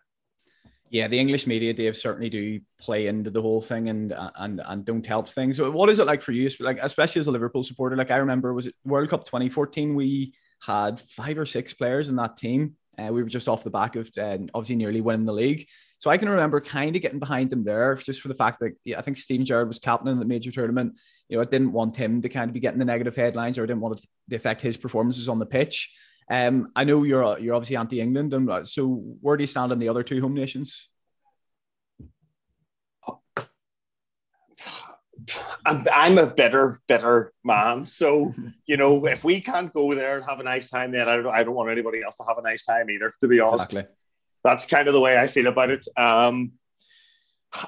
Yeah, 0.91 1.09
the 1.09 1.19
English 1.19 1.49
media, 1.49 1.73
Dave, 1.73 1.97
certainly 1.97 2.29
do 2.29 2.61
play 2.81 3.09
into 3.09 3.29
the 3.29 3.43
whole 3.43 3.61
thing 3.61 3.89
and 3.89 4.15
and 4.37 4.61
and 4.65 4.85
don't 4.85 5.05
help 5.05 5.29
things. 5.29 5.61
What 5.61 5.91
is 5.91 5.99
it 5.99 6.07
like 6.07 6.23
for 6.23 6.33
you, 6.33 6.49
like 6.61 6.79
especially 6.81 7.21
as 7.21 7.27
a 7.27 7.33
Liverpool 7.33 7.65
supporter? 7.65 7.97
Like 7.97 8.11
I 8.11 8.19
remember, 8.19 8.53
was 8.53 8.67
it 8.67 8.75
World 8.85 9.09
Cup 9.09 9.25
2014? 9.25 9.95
We 9.95 10.35
had 10.61 11.01
five 11.01 11.39
or 11.39 11.47
six 11.47 11.75
players 11.75 12.09
in 12.09 12.17
that 12.17 12.37
team 12.37 12.77
uh, 12.99 13.13
we 13.13 13.23
were 13.23 13.29
just 13.29 13.49
off 13.49 13.65
the 13.65 13.71
back 13.71 13.97
of 13.97 14.11
uh, 14.19 14.39
obviously 14.55 14.77
nearly 14.77 15.01
winning 15.01 15.27
the 15.27 15.33
league. 15.33 15.67
So 15.99 16.11
I 16.11 16.19
can 16.19 16.29
remember 16.29 16.61
kind 16.61 16.95
of 16.95 17.03
getting 17.03 17.19
behind 17.19 17.51
them 17.51 17.65
there 17.65 17.95
just 17.95 18.21
for 18.21 18.29
the 18.29 18.35
fact 18.35 18.61
that 18.61 18.73
yeah, 18.85 18.99
I 18.99 19.03
think 19.03 19.17
Steven 19.17 19.47
Gerrard 19.47 19.69
was 19.69 19.79
captain 19.79 20.09
in 20.09 20.19
the 20.19 20.25
major 20.25 20.51
tournament. 20.51 20.99
You 21.29 21.37
know, 21.37 21.43
I 21.43 21.47
didn't 21.47 21.73
want 21.73 21.97
him 21.97 22.21
to 22.23 22.29
kind 22.29 22.51
of 22.51 22.55
be 22.55 22.61
getting 22.61 22.79
the 22.79 22.85
negative 22.85 23.17
headlines 23.17 23.59
or 23.59 23.63
I 23.63 23.67
didn't 23.67 23.81
want 23.81 24.01
it 24.01 24.07
to 24.31 24.37
affect 24.37 24.61
his 24.61 24.77
performances 24.77 25.29
on 25.29 25.39
the 25.39 25.47
pitch. 25.47 25.95
Um, 26.31 26.69
I 26.75 26.85
know 26.85 27.03
you're 27.03 27.39
you're 27.39 27.55
obviously 27.55 27.77
anti-England, 27.77 28.33
and 28.33 28.51
uh, 28.51 28.65
so 28.65 28.89
where 29.21 29.37
do 29.37 29.43
you 29.43 29.47
stand 29.47 29.73
on 29.73 29.79
the 29.79 29.89
other 29.89 30.03
two 30.03 30.21
home 30.21 30.35
nations? 30.35 30.89
I'm, 35.65 35.85
I'm 35.93 36.19
a 36.19 36.27
better, 36.27 36.81
better 36.89 37.33
man. 37.45 37.87
So, 37.87 38.35
you 38.67 38.77
know, 38.77 39.07
if 39.07 39.25
we 39.25 39.41
can't 39.41 39.73
go 39.73 39.95
there 39.95 40.17
and 40.17 40.25
have 40.25 40.41
a 40.41 40.45
nice 40.45 40.69
time, 40.69 40.93
then 40.93 41.09
I 41.09 41.17
don't, 41.17 41.35
I 41.35 41.45
don't 41.45 41.55
want 41.55 41.71
anybody 41.71 42.03
else 42.03 42.17
to 42.17 42.25
have 42.29 42.39
a 42.39 42.43
nice 42.43 42.65
time 42.65 42.91
either, 42.91 43.13
to 43.21 43.29
be 43.29 43.41
honest. 43.41 43.73
Exactly. 43.73 43.95
That's 44.43 44.67
kind 44.67 44.89
of 44.89 44.95
the 44.95 45.01
way 45.01 45.19
I 45.19 45.27
feel 45.27 45.47
about 45.47 45.71
it. 45.71 45.87
Um, 45.97 46.53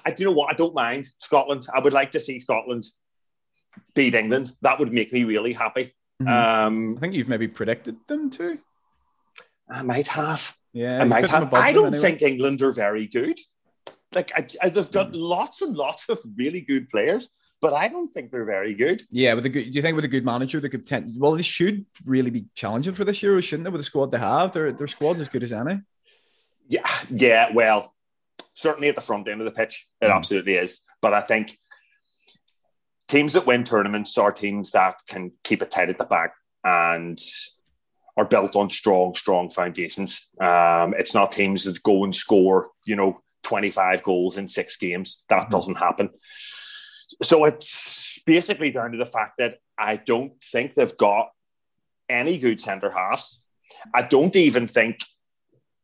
I 0.04 0.10
do 0.10 0.24
you 0.24 0.30
know 0.30 0.36
what? 0.36 0.52
I 0.52 0.56
don't 0.56 0.74
mind 0.74 1.08
Scotland. 1.18 1.66
I 1.72 1.80
would 1.80 1.92
like 1.92 2.10
to 2.12 2.20
see 2.20 2.38
Scotland 2.38 2.84
beat 3.94 4.14
England. 4.14 4.52
That 4.62 4.78
would 4.78 4.92
make 4.92 5.12
me 5.12 5.24
really 5.24 5.52
happy. 5.52 5.94
Mm-hmm. 6.22 6.28
Um, 6.28 6.96
I 6.96 7.00
think 7.00 7.14
you've 7.14 7.28
maybe 7.28 7.48
predicted 7.48 7.96
them 8.08 8.30
too. 8.30 8.58
I 9.70 9.82
might 9.82 10.08
have. 10.08 10.54
Yeah, 10.72 11.00
I 11.00 11.04
might 11.04 11.28
have. 11.28 11.52
I 11.54 11.72
don't 11.72 11.86
anyway. 11.86 12.02
think 12.02 12.22
England 12.22 12.62
are 12.62 12.72
very 12.72 13.06
good. 13.06 13.38
Like 14.12 14.32
I, 14.36 14.46
I, 14.62 14.68
they've 14.68 14.90
got 14.90 15.12
mm. 15.12 15.14
lots 15.14 15.62
and 15.62 15.76
lots 15.76 16.08
of 16.08 16.18
really 16.36 16.60
good 16.60 16.88
players 16.90 17.28
but 17.60 17.72
I 17.72 17.88
don't 17.88 18.08
think 18.08 18.30
they're 18.30 18.44
very 18.44 18.74
good. 18.74 19.02
Yeah, 19.10 19.34
with 19.34 19.46
a 19.46 19.48
good, 19.48 19.64
do 19.64 19.70
you 19.70 19.82
think 19.82 19.96
with 19.96 20.04
a 20.04 20.08
good 20.08 20.24
manager, 20.24 20.60
they 20.60 20.68
could 20.68 20.86
tend, 20.86 21.14
well, 21.18 21.32
they 21.32 21.42
should 21.42 21.86
really 22.04 22.30
be 22.30 22.46
challenging 22.54 22.94
for 22.94 23.04
this 23.04 23.22
year, 23.22 23.40
shouldn't 23.40 23.64
they? 23.64 23.70
With 23.70 23.80
the 23.80 23.84
squad 23.84 24.10
they 24.10 24.18
have, 24.18 24.52
their 24.52 24.72
their 24.72 24.86
squad's 24.86 25.20
as 25.20 25.28
good 25.28 25.42
as 25.42 25.52
any. 25.52 25.80
Yeah, 26.68 26.88
yeah. 27.10 27.52
Well, 27.52 27.94
certainly 28.54 28.88
at 28.88 28.94
the 28.94 29.00
front 29.00 29.28
end 29.28 29.40
of 29.40 29.44
the 29.44 29.52
pitch, 29.52 29.86
it 30.00 30.06
mm. 30.06 30.14
absolutely 30.14 30.54
is. 30.54 30.80
But 31.00 31.14
I 31.14 31.20
think 31.20 31.58
teams 33.08 33.32
that 33.34 33.46
win 33.46 33.64
tournaments 33.64 34.18
are 34.18 34.32
teams 34.32 34.72
that 34.72 34.96
can 35.08 35.30
keep 35.44 35.62
it 35.62 35.70
tight 35.70 35.90
at 35.90 35.98
the 35.98 36.04
back 36.04 36.34
and 36.64 37.18
are 38.16 38.26
built 38.26 38.56
on 38.56 38.70
strong, 38.70 39.14
strong 39.14 39.50
foundations. 39.50 40.28
Um, 40.40 40.94
it's 40.98 41.14
not 41.14 41.32
teams 41.32 41.64
that 41.64 41.82
go 41.82 42.04
and 42.04 42.14
score, 42.14 42.70
you 42.86 42.96
know, 42.96 43.20
25 43.44 44.02
goals 44.02 44.36
in 44.36 44.48
six 44.48 44.76
games. 44.76 45.24
That 45.28 45.46
mm 45.46 45.50
doesn't 45.50 45.76
happen. 45.76 46.10
So 47.22 47.44
it's 47.44 48.22
basically 48.26 48.70
down 48.70 48.92
to 48.92 48.98
the 48.98 49.06
fact 49.06 49.34
that 49.38 49.58
I 49.78 49.96
don't 49.96 50.32
think 50.42 50.74
they've 50.74 50.96
got 50.96 51.28
any 52.08 52.38
good 52.38 52.60
centre 52.60 52.90
halves. 52.90 53.44
I 53.94 54.02
don't 54.02 54.36
even 54.36 54.66
think 54.68 54.98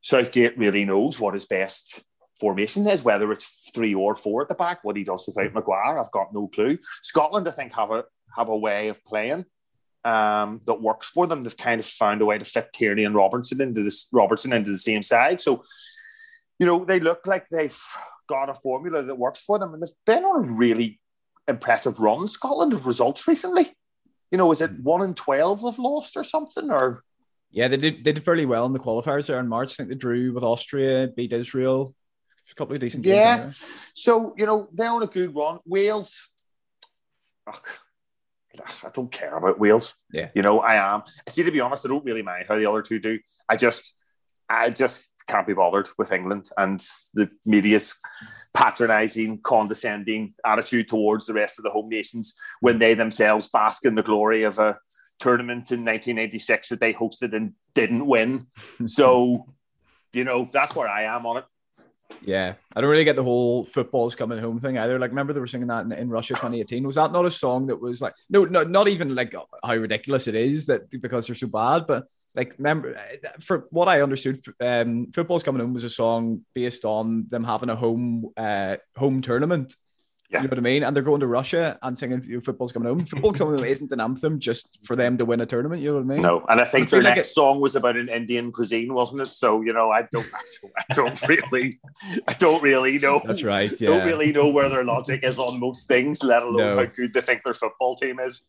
Southgate 0.02 0.59
really 0.59 0.85
knows 0.85 1.19
what 1.19 1.35
his 1.35 1.47
best 1.47 2.02
formation 2.41 2.87
is, 2.88 3.05
whether 3.05 3.33
it's 3.33 3.71
three 3.73 3.95
or 3.95 4.14
four 4.14 4.43
at 4.43 4.49
the 4.49 4.55
back. 4.55 4.81
What 4.83 4.97
he 4.97 5.05
does 5.05 5.25
without 5.26 5.55
Maguire, 5.55 5.99
I've 5.99 6.11
got 6.11 6.35
no 6.35 6.49
clue. 6.49 6.79
Scotland, 7.02 7.47
I 7.47 7.52
think, 7.52 7.73
have 7.75 7.91
a 7.91 8.05
have 8.37 8.49
a 8.49 8.57
way 8.57 8.88
of 8.88 9.05
playing 9.05 9.45
um, 10.05 10.61
that 10.67 10.81
works 10.81 11.09
for 11.09 11.26
them. 11.26 11.43
They've 11.43 11.57
kind 11.57 11.79
of 11.79 11.87
found 11.87 12.23
a 12.23 12.26
way 12.26 12.38
to 12.38 12.45
fit 12.45 12.73
Tierney 12.73 13.05
and 13.05 13.14
Robertson 13.14 13.61
into 13.61 13.83
this 13.83 14.09
Robertson 14.12 14.52
into 14.52 14.71
the 14.71 14.79
same 14.79 15.02
side. 15.02 15.41
So, 15.41 15.64
you 16.59 16.67
know, 16.67 16.85
they 16.85 16.99
look 16.99 17.26
like 17.26 17.47
they've 17.49 17.81
got 18.29 18.49
a 18.49 18.55
formula 18.55 19.02
that 19.02 19.19
works 19.19 19.45
for 19.45 19.59
them, 19.59 19.75
and 19.75 19.83
they've 19.83 19.91
been 20.07 20.25
on 20.25 20.49
a 20.49 20.52
really 20.52 21.00
impressive 21.49 22.00
run 22.00 22.28
Scotland 22.28 22.72
of 22.72 22.87
results 22.87 23.26
recently. 23.26 23.72
You 24.30 24.38
know, 24.38 24.50
is 24.52 24.61
it 24.61 24.70
hmm. 24.70 24.82
one 24.82 25.02
in 25.02 25.14
twelve 25.14 25.62
they've 25.62 25.78
lost 25.78 26.16
or 26.16 26.25
something? 26.25 26.70
Or 26.70 27.04
Yeah, 27.50 27.68
they 27.68 27.76
did 27.76 28.04
they 28.04 28.12
did 28.12 28.25
fairly 28.25 28.46
well 28.46 28.66
in 28.66 28.72
the 28.72 28.78
qualifiers 28.78 29.26
there 29.26 29.40
in 29.40 29.49
March. 29.49 29.72
I 29.72 29.75
think 29.76 29.88
they 29.90 29.94
drew 29.94 30.32
with 30.32 30.44
Austria, 30.44 31.08
beat 31.14 31.32
Israel, 31.32 31.94
a 32.50 32.54
couple 32.54 32.75
of 32.75 32.80
decent 32.80 33.02
games. 33.02 33.61
Yeah. 33.61 33.66
So, 33.94 34.34
you 34.37 34.46
know, 34.46 34.68
they're 34.72 34.90
on 34.90 35.02
a 35.02 35.06
good 35.06 35.34
run. 35.34 35.58
Wales, 35.66 36.30
ugh, 37.46 37.61
I 38.84 38.90
don't 38.92 39.11
care 39.11 39.37
about 39.37 39.58
Wales. 39.58 39.96
Yeah. 40.12 40.28
You 40.34 40.42
know, 40.42 40.61
I 40.61 40.75
am. 40.75 41.02
I 41.26 41.30
see, 41.30 41.42
to 41.42 41.50
be 41.50 41.61
honest, 41.61 41.87
I 41.87 41.88
don't 41.88 42.04
really 42.04 42.22
mind 42.22 42.46
how 42.49 42.56
the 42.56 42.66
other 42.66 42.82
two 42.82 42.99
do. 42.99 43.18
I 43.49 43.56
just, 43.56 43.94
I 44.49 44.70
just 44.70 45.12
can't 45.26 45.47
be 45.47 45.55
bothered 45.55 45.88
with 45.99 46.12
England 46.12 46.50
and 46.57 46.81
the 47.14 47.31
media's 47.47 47.97
patronising, 48.55 49.41
condescending 49.43 50.35
attitude 50.45 50.88
towards 50.88 51.26
the 51.26 51.35
rest 51.35 51.59
of 51.59 51.64
the 51.64 51.71
home 51.71 51.88
nations 51.88 52.35
when 52.61 52.79
they 52.79 52.95
themselves 52.95 53.49
bask 53.50 53.85
in 53.85 53.95
the 53.95 54.02
glory 54.02 54.43
of 54.43 54.59
a 54.59 54.79
tournament 55.19 55.71
in 55.71 55.81
1986 55.81 56.69
that 56.69 56.81
they 56.81 56.93
hosted 56.93 57.35
and 57.35 57.52
didn't 57.75 58.07
win. 58.07 58.47
so, 58.87 59.47
you 60.12 60.25
know, 60.25 60.49
that's 60.52 60.75
where 60.76 60.88
I 60.88 61.05
am 61.05 61.26
on 61.26 61.38
it. 61.38 61.45
Yeah, 62.21 62.55
I 62.75 62.81
don't 62.81 62.91
really 62.91 63.05
get 63.05 63.17
the 63.17 63.23
whole 63.23 63.64
football's 63.64 64.14
coming 64.14 64.38
home 64.38 64.61
thing 64.61 64.79
either. 64.79 64.99
Like, 64.99 65.11
remember 65.11 65.33
they 65.33 65.41
were 65.41 65.47
singing 65.47 65.69
that 65.69 65.85
in, 65.85 65.93
in, 65.93 66.09
Russia 66.09 66.35
2018? 66.35 66.87
Was 66.87 66.97
that 66.97 67.11
not 67.11 67.25
a 67.25 67.31
song 67.31 67.67
that 67.67 67.81
was 67.81 68.00
like, 68.00 68.14
no, 68.29 68.45
no, 68.45 68.64
not 68.64 68.88
even 68.88 69.14
like 69.14 69.35
how 69.64 69.75
ridiculous 69.75 70.29
it 70.29 70.35
is 70.35 70.67
that 70.67 70.91
because 71.00 71.26
they're 71.26 71.37
so 71.37 71.47
bad, 71.47 71.87
but 71.87 72.07
like, 72.34 72.54
remember 72.58 72.98
for 73.40 73.66
what 73.70 73.88
I 73.88 74.00
understood, 74.00 74.40
um, 74.60 75.10
football's 75.12 75.42
coming 75.42 75.60
home 75.60 75.74
was 75.74 75.84
a 75.84 75.90
song 75.90 76.42
based 76.54 76.84
on 76.84 77.26
them 77.28 77.44
having 77.44 77.68
a 77.68 77.76
home, 77.76 78.30
uh, 78.36 78.76
home 78.96 79.22
tournament 79.22 79.74
yeah. 80.32 80.38
You 80.38 80.44
know 80.44 80.52
what 80.52 80.58
I 80.58 80.62
mean? 80.62 80.82
And 80.82 80.96
they're 80.96 81.02
going 81.02 81.20
to 81.20 81.26
Russia 81.26 81.78
and 81.82 81.96
singing 81.96 82.22
you 82.24 82.36
know, 82.36 82.40
"Football's 82.40 82.72
Coming 82.72 82.88
Home." 82.88 83.04
Football's 83.04 83.36
Coming 83.36 83.56
Home 83.56 83.64
isn't 83.64 83.92
an 83.92 84.00
anthem 84.00 84.38
just 84.38 84.78
for 84.82 84.96
them 84.96 85.18
to 85.18 85.26
win 85.26 85.42
a 85.42 85.46
tournament. 85.46 85.82
You 85.82 85.90
know 85.90 85.96
what 85.96 86.04
I 86.04 86.06
mean? 86.06 86.22
No, 86.22 86.46
and 86.48 86.58
I 86.58 86.64
think 86.64 86.88
their 86.88 87.02
next 87.02 87.16
like 87.16 87.24
song 87.24 87.60
was 87.60 87.76
about 87.76 87.98
an 87.98 88.08
Indian 88.08 88.50
cuisine, 88.50 88.94
wasn't 88.94 89.20
it? 89.22 89.26
So 89.34 89.60
you 89.60 89.74
know, 89.74 89.90
I 89.90 90.08
don't, 90.10 90.26
I 90.34 90.94
don't 90.94 91.20
really, 91.28 91.78
I 92.26 92.32
don't 92.32 92.62
really 92.62 92.98
know. 92.98 93.20
That's 93.22 93.42
right. 93.42 93.78
Yeah. 93.78 93.90
Don't 93.90 94.06
really 94.06 94.32
know 94.32 94.48
where 94.48 94.70
their 94.70 94.84
logic 94.84 95.22
is 95.22 95.38
on 95.38 95.60
most 95.60 95.86
things, 95.86 96.22
let 96.22 96.42
alone 96.42 96.56
no. 96.56 96.76
how 96.78 96.86
good 96.86 97.12
they 97.12 97.20
think 97.20 97.42
their 97.44 97.52
football 97.52 97.96
team 97.96 98.18
is. 98.18 98.42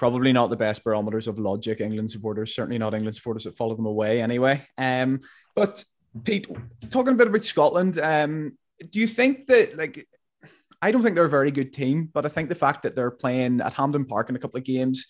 Probably 0.00 0.32
not 0.32 0.48
the 0.48 0.56
best 0.56 0.82
barometers 0.82 1.28
of 1.28 1.38
logic. 1.38 1.82
England 1.82 2.10
supporters, 2.10 2.54
certainly 2.54 2.78
not 2.78 2.94
England 2.94 3.14
supporters 3.14 3.44
that 3.44 3.54
follow 3.54 3.74
them 3.74 3.84
away 3.84 4.22
anyway. 4.22 4.66
Um, 4.78 5.20
but 5.54 5.84
Pete, 6.24 6.46
talking 6.88 7.12
a 7.12 7.16
bit 7.16 7.26
about 7.26 7.44
Scotland, 7.44 7.98
um, 7.98 8.56
do 8.90 8.98
you 8.98 9.06
think 9.06 9.44
that 9.48 9.76
like 9.76 10.08
I 10.80 10.90
don't 10.90 11.02
think 11.02 11.16
they're 11.16 11.26
a 11.26 11.28
very 11.28 11.50
good 11.50 11.74
team, 11.74 12.08
but 12.14 12.24
I 12.24 12.30
think 12.30 12.48
the 12.48 12.54
fact 12.54 12.84
that 12.84 12.96
they're 12.96 13.10
playing 13.10 13.60
at 13.60 13.74
Hampden 13.74 14.06
Park 14.06 14.30
in 14.30 14.36
a 14.36 14.38
couple 14.38 14.56
of 14.56 14.64
games 14.64 15.06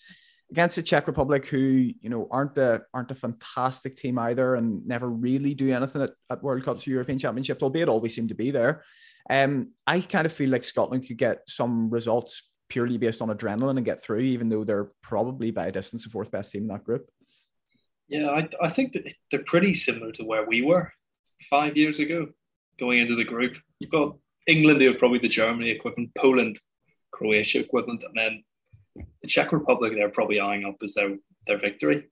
against 0.51 0.75
the 0.75 0.83
Czech 0.83 1.07
Republic, 1.07 1.47
who 1.47 1.93
you 2.01 2.09
know 2.09 2.27
aren't 2.29 2.57
a 2.57 2.81
aren't 2.93 3.11
a 3.11 3.15
fantastic 3.15 3.95
team 3.95 4.19
either, 4.19 4.55
and 4.55 4.85
never 4.85 5.09
really 5.09 5.53
do 5.53 5.73
anything 5.73 6.01
at, 6.01 6.11
at 6.29 6.43
World 6.43 6.65
Cups 6.65 6.85
or 6.85 6.89
European 6.89 7.17
Championships, 7.17 7.63
albeit 7.63 7.87
always 7.87 8.13
seem 8.13 8.27
to 8.27 8.35
be 8.35 8.51
there. 8.51 8.83
Um, 9.29 9.69
I 9.87 10.01
kind 10.01 10.25
of 10.25 10.33
feel 10.33 10.49
like 10.49 10.65
Scotland 10.65 11.07
could 11.07 11.17
get 11.17 11.43
some 11.47 11.89
results 11.89 12.50
purely 12.71 12.97
based 12.97 13.21
on 13.21 13.27
adrenaline 13.27 13.75
and 13.75 13.85
get 13.85 14.01
through, 14.01 14.19
even 14.19 14.47
though 14.47 14.63
they're 14.63 14.91
probably 15.03 15.51
by 15.51 15.67
a 15.67 15.71
distance 15.71 16.05
the 16.05 16.09
fourth 16.09 16.31
best 16.31 16.51
team 16.51 16.63
in 16.63 16.67
that 16.69 16.85
group. 16.85 17.09
Yeah, 18.07 18.29
I, 18.29 18.47
I 18.61 18.69
think 18.69 18.93
that 18.93 19.13
they're 19.29 19.43
pretty 19.43 19.73
similar 19.73 20.11
to 20.13 20.23
where 20.23 20.45
we 20.47 20.61
were 20.61 20.93
five 21.49 21.75
years 21.75 21.99
ago 21.99 22.29
going 22.79 22.99
into 22.99 23.15
the 23.15 23.25
group. 23.25 23.57
You've 23.79 23.91
got 23.91 24.15
England, 24.47 24.79
they 24.79 24.87
were 24.87 24.97
probably 24.97 25.19
the 25.19 25.27
Germany 25.27 25.69
equivalent, 25.69 26.11
Poland, 26.17 26.57
Croatia 27.11 27.59
equivalent, 27.59 28.03
and 28.03 28.15
then 28.15 28.43
the 29.21 29.27
Czech 29.27 29.51
Republic, 29.51 29.93
they're 29.93 30.09
probably 30.09 30.39
eyeing 30.39 30.65
up 30.65 30.77
as 30.81 30.93
their, 30.93 31.17
their 31.47 31.59
victory. 31.59 32.09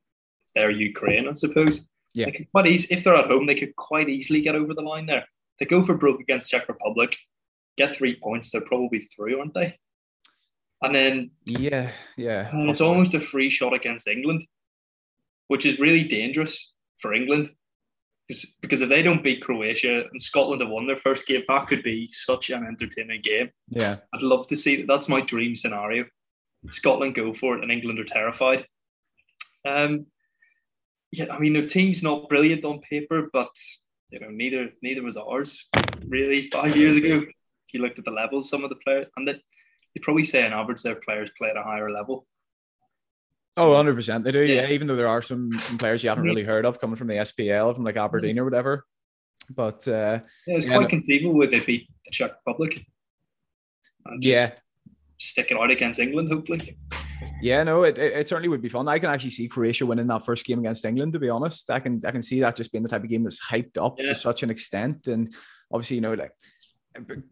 They're 0.56 0.72
Ukraine, 0.72 1.28
I 1.30 1.34
suppose. 1.34 1.90
Yeah. 2.16 2.26
They 2.26 2.32
could 2.32 2.52
quite 2.52 2.68
easy, 2.68 2.94
if 2.94 3.04
they're 3.04 3.16
at 3.16 3.28
home, 3.28 3.46
they 3.46 3.56
could 3.56 3.76
quite 3.78 4.10
easily 4.10 4.42
get 4.42 4.56
over 4.56 4.74
the 4.74 4.82
line 4.82 5.06
there. 5.06 5.26
They 5.60 5.66
go 5.66 5.84
for 5.84 5.98
broke 5.98 6.20
against 6.20 6.52
Czech 6.52 6.68
Republic, 6.68 7.16
get 7.78 7.96
three 7.96 8.20
points, 8.22 8.52
they're 8.52 8.62
probably 8.62 9.00
through, 9.00 9.40
aren't 9.40 9.54
they? 9.54 9.78
And 10.82 10.96
then 10.96 11.32
yeah, 11.46 11.92
yeah, 12.16 12.50
and 12.54 12.70
it's 12.70 12.82
almost 12.82 13.14
a 13.14 13.20
free 13.20 13.50
shot 13.50 13.74
against 13.74 14.08
England, 14.08 14.46
which 15.48 15.66
is 15.66 15.80
really 15.80 16.06
dangerous 16.06 16.74
for 17.02 17.14
England 17.14 17.50
because 18.30 18.46
because 18.62 18.82
if 18.82 18.90
they 18.90 19.02
don't 19.02 19.24
beat 19.24 19.42
Croatia 19.42 20.06
and 20.10 20.22
Scotland 20.22 20.62
have 20.62 20.70
won 20.70 20.88
their 20.88 20.96
first 20.96 21.28
game, 21.28 21.44
that 21.48 21.68
could 21.68 21.84
be 21.84 22.08
such 22.08 22.50
an 22.52 22.66
entertaining 22.66 23.22
game. 23.22 23.50
Yeah, 23.70 23.98
I'd 24.14 24.22
love 24.22 24.48
to 24.48 24.56
see 24.56 24.78
that. 24.78 24.88
That's 24.88 25.10
my 25.10 25.22
dream 25.22 25.56
scenario. 25.56 26.06
Scotland 26.70 27.16
go 27.16 27.34
for 27.34 27.58
it, 27.58 27.64
and 27.64 27.72
England 27.72 28.00
are 28.00 28.06
terrified. 28.06 28.66
Um, 29.68 30.06
yeah, 31.12 31.34
I 31.34 31.40
mean 31.40 31.54
their 31.54 31.68
team's 31.68 32.04
not 32.04 32.30
brilliant 32.30 32.64
on 32.64 32.80
paper, 32.82 33.30
but 33.34 33.50
you 34.12 34.20
know 34.20 34.30
neither 34.30 34.70
neither 34.84 35.02
was 35.02 35.18
ours 35.18 35.68
really 36.06 36.50
five 36.50 36.78
years 36.78 36.96
ago. 36.96 37.24
If 37.24 37.74
you 37.74 37.82
looked 37.82 38.00
at 38.00 38.06
the 38.06 38.12
levels, 38.12 38.50
some 38.50 38.64
of 38.64 38.70
the 38.70 38.76
players, 38.78 39.08
and 39.18 39.28
they 39.28 39.42
you 39.94 40.02
probably 40.02 40.24
say 40.24 40.46
on 40.46 40.54
average 40.54 40.82
their 40.84 40.96
players 40.96 41.32
play 41.38 41.50
at 41.50 41.58
a 41.58 41.64
higher 41.64 41.92
level. 41.92 42.26
Oh, 43.58 43.72
100%. 43.72 44.24
They 44.24 44.32
do, 44.32 44.42
yeah. 44.42 44.62
yeah. 44.62 44.68
Even 44.70 44.88
though 44.88 44.96
there 44.96 45.08
are 45.08 45.22
some, 45.22 45.52
some 45.60 45.78
players 45.78 46.04
you 46.04 46.10
haven't 46.10 46.24
really 46.24 46.44
heard 46.44 46.66
of 46.66 46.80
coming 46.80 46.96
from 46.96 47.08
the 47.08 47.16
SPL, 47.16 47.76
from 47.76 47.84
like 47.84 47.98
Aberdeen 47.98 48.40
or 48.40 48.46
whatever. 48.46 48.86
But 49.50 49.88
uh, 49.88 50.20
yeah, 50.46 50.60
quite 50.60 50.82
no. 50.82 50.88
conceivable 50.88 51.38
where 51.38 51.48
they 51.48 51.60
beat 51.60 51.90
the 52.06 52.12
Czech 52.12 52.32
Republic. 52.46 52.86
yeah. 54.20 54.52
Stick 55.18 55.52
it 55.52 55.58
out 55.58 55.72
against 55.72 56.00
England, 56.00 56.32
hopefully. 56.32 56.78
Yeah, 57.42 57.64
no, 57.64 57.84
it, 57.84 57.98
it, 57.98 58.14
it, 58.14 58.28
certainly 58.28 58.48
would 58.48 58.62
be 58.62 58.70
fun. 58.70 58.88
I 58.88 59.00
can 59.00 59.10
actually 59.10 59.32
see 59.32 59.48
Croatia 59.48 59.86
winning 59.86 60.08
that 60.08 60.26
first 60.26 60.46
game 60.46 60.60
against 60.60 60.86
England. 60.86 61.14
To 61.14 61.20
be 61.20 61.30
honest, 61.30 61.70
I 61.70 61.80
can 61.80 62.00
I 62.06 62.12
can 62.12 62.22
see 62.22 62.40
that 62.40 62.56
just 62.56 62.72
being 62.72 62.84
the 62.84 62.90
type 62.90 63.04
of 63.04 63.10
game 63.10 63.24
that's 63.24 63.46
hyped 63.46 63.78
up 63.78 63.96
yeah. 63.98 64.10
to 64.10 64.16
such 64.16 64.44
an 64.44 64.50
extent, 64.50 65.08
and 65.08 65.34
obviously, 65.72 65.96
you 65.96 66.02
know, 66.02 66.14
like 66.14 66.32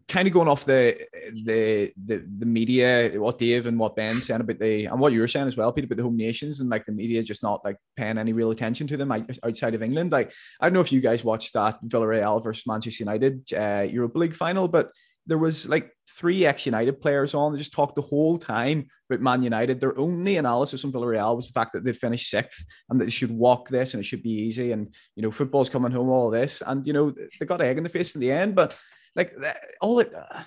kind 0.07 0.27
of 0.27 0.33
going 0.33 0.47
off 0.47 0.65
the, 0.65 0.97
the 1.43 1.91
the 2.05 2.23
the 2.39 2.45
media, 2.45 3.11
what 3.15 3.37
Dave 3.37 3.65
and 3.65 3.79
what 3.79 3.95
Ben 3.95 4.21
said 4.21 4.41
about 4.41 4.59
the 4.59 4.85
and 4.85 4.99
what 4.99 5.13
you 5.13 5.19
were 5.19 5.27
saying 5.27 5.47
as 5.47 5.57
well, 5.57 5.71
Peter, 5.73 5.85
about 5.85 5.97
the 5.97 6.03
home 6.03 6.17
nations 6.17 6.59
and 6.59 6.69
like 6.69 6.85
the 6.85 6.91
media 6.91 7.23
just 7.23 7.43
not 7.43 7.63
like 7.65 7.77
paying 7.95 8.17
any 8.17 8.33
real 8.33 8.51
attention 8.51 8.87
to 8.87 8.97
them 8.97 9.11
outside 9.11 9.73
of 9.73 9.83
England. 9.83 10.11
Like 10.11 10.31
I 10.59 10.67
don't 10.67 10.73
know 10.73 10.81
if 10.81 10.91
you 10.91 11.01
guys 11.01 11.23
watched 11.23 11.53
that 11.53 11.83
Villarreal 11.83 12.43
versus 12.43 12.67
Manchester 12.67 13.03
United 13.03 13.51
uh, 13.53 13.85
Europa 13.89 14.19
League 14.19 14.35
final, 14.35 14.67
but 14.67 14.91
there 15.25 15.37
was 15.37 15.67
like 15.67 15.91
three 16.09 16.45
ex 16.45 16.65
United 16.65 17.01
players 17.01 17.33
on. 17.33 17.51
They 17.51 17.59
just 17.59 17.73
talked 17.73 17.95
the 17.95 18.01
whole 18.01 18.37
time 18.37 18.87
about 19.09 19.21
Man 19.21 19.43
United. 19.43 19.79
Their 19.79 19.97
only 19.99 20.37
analysis 20.37 20.85
on 20.85 20.91
Villarreal 20.91 21.35
was 21.35 21.47
the 21.47 21.53
fact 21.53 21.73
that 21.73 21.83
they'd 21.83 21.97
finished 21.97 22.29
sixth 22.29 22.65
and 22.89 22.99
that 22.99 23.05
they 23.05 23.11
should 23.11 23.31
walk 23.31 23.69
this 23.69 23.93
and 23.93 24.01
it 24.01 24.05
should 24.05 24.23
be 24.23 24.29
easy. 24.29 24.71
And 24.71 24.93
you 25.15 25.23
know, 25.23 25.31
football's 25.31 25.69
coming 25.69 25.91
home, 25.91 26.09
all 26.09 26.29
this. 26.29 26.63
And 26.65 26.87
you 26.87 26.93
know, 26.93 27.13
they 27.39 27.45
got 27.45 27.61
egg 27.61 27.77
in 27.77 27.83
the 27.83 27.89
face 27.89 28.15
in 28.15 28.21
the 28.21 28.31
end, 28.31 28.55
but 28.55 28.75
like 29.17 29.33
all 29.81 29.99
it 29.99 30.13
uh, 30.13 30.41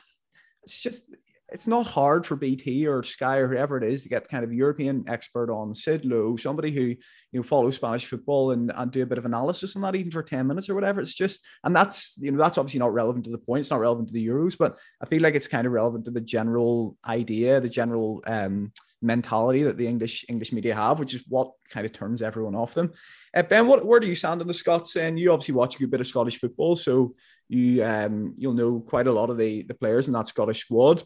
it's 0.62 0.80
just 0.80 1.14
it's 1.52 1.66
not 1.66 1.86
hard 1.86 2.24
for 2.24 2.36
BT 2.36 2.86
or 2.86 3.02
Sky 3.02 3.38
or 3.38 3.48
whoever 3.48 3.76
it 3.76 3.82
is 3.82 4.04
to 4.04 4.08
get 4.08 4.28
kind 4.28 4.44
of 4.44 4.52
European 4.52 5.04
expert 5.08 5.50
on 5.50 5.74
Sid 5.74 6.04
Lowe, 6.04 6.36
somebody 6.36 6.70
who 6.70 6.82
you 6.82 6.96
know 7.32 7.42
follows 7.42 7.76
Spanish 7.76 8.06
football 8.06 8.52
and, 8.52 8.72
and 8.74 8.92
do 8.92 9.02
a 9.02 9.06
bit 9.06 9.18
of 9.18 9.26
analysis 9.26 9.74
on 9.74 9.82
that 9.82 9.96
even 9.96 10.12
for 10.12 10.22
10 10.22 10.46
minutes 10.46 10.68
or 10.68 10.74
whatever. 10.74 11.00
It's 11.00 11.14
just 11.14 11.44
and 11.64 11.74
that's 11.74 12.16
you 12.18 12.30
know 12.30 12.38
that's 12.38 12.56
obviously 12.56 12.80
not 12.80 12.94
relevant 12.94 13.24
to 13.24 13.30
the 13.32 13.38
point, 13.38 13.60
it's 13.60 13.70
not 13.70 13.80
relevant 13.80 14.08
to 14.08 14.14
the 14.14 14.26
Euros, 14.26 14.56
but 14.56 14.78
I 15.02 15.06
feel 15.06 15.22
like 15.22 15.34
it's 15.34 15.48
kind 15.48 15.66
of 15.66 15.72
relevant 15.72 16.04
to 16.04 16.12
the 16.12 16.20
general 16.20 16.96
idea, 17.04 17.60
the 17.60 17.68
general 17.68 18.22
um 18.26 18.72
mentality 19.02 19.62
that 19.62 19.78
the 19.78 19.86
English 19.86 20.24
English 20.28 20.52
media 20.52 20.74
have, 20.74 20.98
which 20.98 21.14
is 21.14 21.24
what 21.28 21.52
kind 21.70 21.86
of 21.86 21.92
turns 21.92 22.22
everyone 22.22 22.54
off 22.54 22.74
them. 22.74 22.92
Uh, 23.34 23.42
ben, 23.42 23.66
what 23.66 23.84
where 23.84 24.00
do 24.00 24.06
you 24.06 24.14
stand 24.14 24.40
on 24.40 24.46
the 24.46 24.54
Scots? 24.54 24.96
And 24.96 25.18
you 25.18 25.32
obviously 25.32 25.54
watch 25.54 25.76
a 25.76 25.78
good 25.78 25.90
bit 25.90 26.00
of 26.00 26.06
Scottish 26.06 26.38
football, 26.38 26.76
so 26.76 27.14
you 27.50 27.84
um, 27.84 28.34
you'll 28.38 28.54
know 28.54 28.78
quite 28.78 29.08
a 29.08 29.12
lot 29.12 29.28
of 29.28 29.36
the 29.36 29.62
the 29.62 29.74
players 29.74 30.06
in 30.06 30.14
that 30.14 30.28
Scottish 30.28 30.60
squad. 30.60 31.02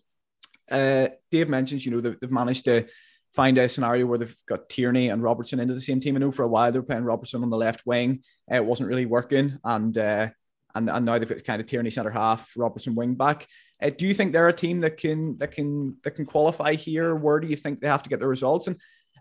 Uh, 0.70 1.08
Dave 1.30 1.48
mentions, 1.48 1.84
you 1.84 1.92
know, 1.92 2.00
they've, 2.00 2.18
they've 2.20 2.30
managed 2.30 2.66
to 2.66 2.86
find 3.34 3.58
a 3.58 3.68
scenario 3.68 4.06
where 4.06 4.18
they've 4.18 4.36
got 4.46 4.68
Tierney 4.68 5.08
and 5.08 5.22
Robertson 5.22 5.58
into 5.58 5.74
the 5.74 5.80
same 5.80 6.00
team. 6.00 6.16
I 6.16 6.20
know 6.20 6.32
for 6.32 6.44
a 6.44 6.48
while 6.48 6.70
they 6.70 6.78
were 6.78 6.84
playing 6.84 7.04
Robertson 7.04 7.42
on 7.42 7.50
the 7.50 7.56
left 7.56 7.84
wing. 7.86 8.22
Uh, 8.50 8.56
it 8.56 8.64
wasn't 8.64 8.90
really 8.90 9.06
working, 9.06 9.58
and 9.64 9.96
uh, 9.96 10.28
and 10.74 10.90
and 10.90 11.06
now 11.06 11.18
they've 11.18 11.28
got 11.28 11.44
kind 11.44 11.60
of 11.60 11.66
Tierney 11.66 11.90
centre 11.90 12.10
half, 12.10 12.50
Robertson 12.56 12.94
wing 12.94 13.14
back. 13.14 13.46
Uh, 13.82 13.90
do 13.90 14.06
you 14.06 14.12
think 14.12 14.32
they're 14.32 14.48
a 14.48 14.52
team 14.52 14.80
that 14.82 14.98
can 14.98 15.38
that 15.38 15.52
can 15.52 15.96
that 16.04 16.12
can 16.12 16.26
qualify 16.26 16.74
here? 16.74 17.14
Where 17.14 17.40
do 17.40 17.48
you 17.48 17.56
think 17.56 17.80
they 17.80 17.88
have 17.88 18.02
to 18.02 18.10
get 18.10 18.20
the 18.20 18.26
results? 18.26 18.66
And 18.66 18.76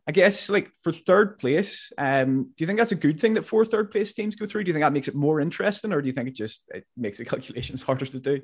I 0.08 0.12
guess 0.12 0.50
like 0.50 0.70
for 0.82 0.92
third 0.92 1.40
place, 1.40 1.92
um, 1.98 2.52
do 2.56 2.64
you 2.64 2.68
think 2.68 2.78
that's 2.78 2.92
a 2.92 2.96
good 2.96 3.22
thing 3.22 3.36
that 3.36 3.46
four 3.46 3.66
third 3.66 3.90
place 3.90 4.14
teams 4.14 4.36
go 4.36 4.46
through? 4.46 4.66
Do 4.66 4.70
you 4.70 4.74
think 4.74 4.84
that 4.84 4.92
makes 4.92 5.08
it 5.08 5.16
more 5.16 5.40
interesting, 5.40 5.94
or 5.94 6.02
do 6.02 6.08
you 6.08 6.14
think 6.14 6.28
it 6.28 6.36
just 6.36 6.64
it 6.74 6.86
makes 6.98 7.18
the 7.18 7.26
calculations 7.34 7.84
harder 7.84 8.06
to 8.06 8.20
do? 8.20 8.42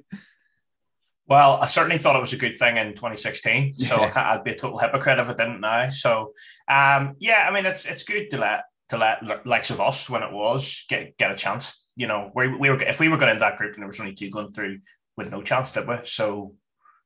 Well, 1.28 1.60
I 1.62 1.68
certainly 1.68 2.00
thought 2.00 2.16
it 2.16 2.22
was 2.22 2.34
a 2.34 2.38
good 2.38 2.58
thing 2.58 2.78
in 2.78 2.96
2016, 2.96 3.76
so 3.78 4.02
yeah. 4.02 4.12
I 4.16 4.36
would 4.36 4.44
be 4.44 4.52
a 4.52 4.58
total 4.58 4.80
hypocrite 4.80 5.20
if 5.20 5.30
it 5.30 5.38
didn't 5.38 5.62
now. 5.62 5.90
So, 5.90 6.34
um, 6.68 7.16
yeah, 7.20 7.46
I 7.48 7.52
mean, 7.54 7.66
it's 7.66 7.86
it's 7.86 8.04
good 8.04 8.30
to 8.32 8.38
let 8.38 8.64
to 8.90 8.98
let 8.98 9.46
likes 9.46 9.70
of 9.70 9.82
us 9.82 10.10
when 10.10 10.24
it 10.24 10.32
was 10.32 10.86
get 10.90 11.18
get 11.18 11.32
a 11.32 11.36
chance. 11.36 11.86
You 11.96 12.08
know, 12.08 12.32
we, 12.34 12.48
we 12.48 12.70
were 12.70 12.82
if 12.82 13.00
we 13.00 13.10
were 13.10 13.18
going 13.18 13.32
in 13.32 13.40
that 13.40 13.58
group 13.58 13.74
and 13.74 13.84
there 13.84 13.88
was 13.88 14.00
only 14.00 14.14
two 14.14 14.32
going 14.32 14.48
through 14.48 14.80
with 15.18 15.30
no 15.30 15.42
chance, 15.42 15.72
did 15.72 15.88
we? 15.88 15.98
So, 16.06 16.56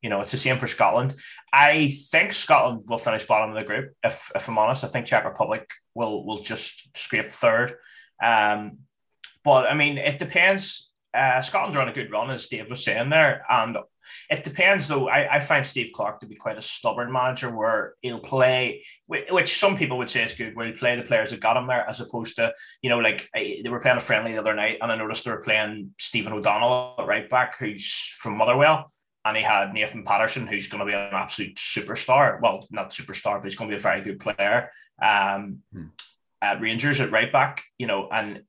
You 0.03 0.09
know, 0.09 0.21
it's 0.21 0.31
the 0.31 0.37
same 0.37 0.59
for 0.59 0.67
Scotland. 0.67 1.15
I 1.51 1.91
think 2.11 2.33
Scotland 2.33 2.83
will 2.85 2.99
finish 2.99 3.25
bottom 3.25 3.49
of 3.49 3.55
the 3.55 3.63
group. 3.63 3.93
If 4.03 4.31
if 4.35 4.47
I'm 4.47 4.57
honest, 4.59 4.83
I 4.83 4.87
think 4.87 5.07
Czech 5.07 5.25
Republic 5.25 5.71
will 5.95 6.25
will 6.25 6.39
just 6.39 6.89
scrape 6.95 7.31
third. 7.31 7.75
Um, 8.21 8.79
but 9.43 9.65
I 9.65 9.73
mean, 9.73 9.97
it 9.97 10.19
depends. 10.19 10.93
Uh, 11.13 11.41
Scotland 11.41 11.75
are 11.75 11.81
on 11.81 11.89
a 11.89 11.93
good 11.93 12.11
run, 12.11 12.31
as 12.31 12.47
Dave 12.47 12.69
was 12.69 12.83
saying 12.83 13.09
there, 13.09 13.45
and 13.49 13.77
it 14.29 14.43
depends, 14.43 14.87
though. 14.87 15.07
I, 15.07 15.35
I 15.35 15.39
find 15.39 15.65
Steve 15.65 15.91
Clarke 15.93 16.19
to 16.21 16.25
be 16.25 16.35
quite 16.35 16.57
a 16.57 16.61
stubborn 16.61 17.11
manager 17.11 17.55
where 17.55 17.93
he'll 18.01 18.19
play, 18.19 18.83
which 19.07 19.55
some 19.55 19.77
people 19.77 19.97
would 19.99 20.09
say 20.09 20.23
is 20.23 20.33
good, 20.33 20.55
where 20.55 20.67
he'll 20.67 20.77
play 20.77 20.95
the 20.95 21.03
players 21.03 21.29
that 21.29 21.39
got 21.39 21.55
him 21.55 21.67
there, 21.67 21.87
as 21.87 22.01
opposed 22.01 22.35
to, 22.37 22.51
you 22.81 22.89
know, 22.89 22.97
like 22.97 23.29
they 23.33 23.63
were 23.69 23.79
playing 23.79 23.97
a 23.97 24.01
friendly 24.01 24.31
the 24.31 24.39
other 24.39 24.55
night, 24.55 24.79
and 24.81 24.91
I 24.91 24.95
noticed 24.95 25.25
they 25.25 25.31
were 25.31 25.37
playing 25.43 25.93
Stephen 25.99 26.33
O'Donnell 26.33 26.95
right 27.05 27.29
back, 27.29 27.59
who's 27.59 27.93
from 28.17 28.37
Motherwell. 28.37 28.89
And 29.25 29.37
he 29.37 29.43
had 29.43 29.73
Nathan 29.73 30.03
Patterson, 30.03 30.47
who's 30.47 30.67
going 30.67 30.79
to 30.79 30.85
be 30.85 30.93
an 30.93 31.13
absolute 31.13 31.55
superstar. 31.55 32.41
Well, 32.41 32.65
not 32.71 32.91
superstar, 32.91 33.37
but 33.37 33.45
he's 33.45 33.55
going 33.55 33.69
to 33.69 33.75
be 33.75 33.79
a 33.79 33.81
very 33.81 34.01
good 34.01 34.19
player. 34.19 34.69
Um, 35.01 35.59
hmm. 35.71 35.87
At 36.41 36.59
Rangers 36.59 36.99
at 36.99 37.11
right 37.11 37.31
back, 37.31 37.63
you 37.77 37.87
know, 37.87 38.09
and 38.11 38.43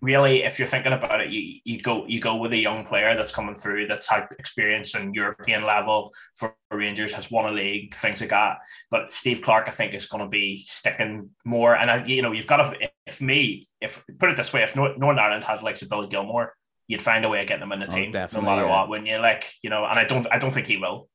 really, 0.00 0.44
if 0.44 0.58
you're 0.58 0.68
thinking 0.68 0.92
about 0.92 1.20
it, 1.20 1.30
you, 1.30 1.60
you 1.64 1.80
go 1.80 2.06
you 2.06 2.20
go 2.20 2.36
with 2.36 2.52
a 2.52 2.56
young 2.56 2.84
player 2.84 3.16
that's 3.16 3.32
coming 3.32 3.54
through 3.54 3.86
that's 3.86 4.08
had 4.08 4.26
experience 4.38 4.94
in 4.94 5.14
European 5.14 5.64
level 5.64 6.12
for 6.34 6.54
Rangers, 6.70 7.12
has 7.12 7.30
won 7.30 7.46
a 7.46 7.52
league, 7.52 7.94
things 7.94 8.20
like 8.20 8.30
that. 8.30 8.58
But 8.90 9.12
Steve 9.12 9.42
Clarke, 9.42 9.68
I 9.68 9.72
think, 9.72 9.94
is 9.94 10.06
going 10.06 10.22
to 10.22 10.28
be 10.28 10.62
sticking 10.62 11.30
more. 11.44 11.76
And 11.76 11.90
I, 11.90 12.04
you 12.04 12.22
know, 12.22 12.32
you've 12.32 12.46
got 12.46 12.58
to 12.58 12.88
if 13.06 13.20
me, 13.20 13.68
if 13.80 14.04
put 14.18 14.30
it 14.30 14.36
this 14.36 14.52
way, 14.52 14.62
if 14.62 14.76
Northern 14.76 15.18
Ireland 15.18 15.44
has 15.44 15.62
like 15.62 15.78
Billy 15.88 16.08
Gilmour, 16.08 16.50
you'd 16.88 17.02
find 17.02 17.24
a 17.24 17.28
way 17.28 17.42
of 17.42 17.48
getting 17.48 17.62
him 17.62 17.72
in 17.72 17.80
the 17.80 17.86
oh, 17.86 17.90
team, 17.90 18.10
no 18.10 18.40
matter 18.40 18.62
yeah. 18.62 18.70
what. 18.70 18.88
Wouldn't 18.88 19.08
you? 19.08 19.18
Like 19.18 19.50
you 19.62 19.70
know, 19.70 19.84
and 19.84 19.98
I 19.98 20.04
don't 20.04 20.26
I 20.32 20.38
don't 20.38 20.52
think 20.52 20.66
he 20.66 20.76
will. 20.76 21.08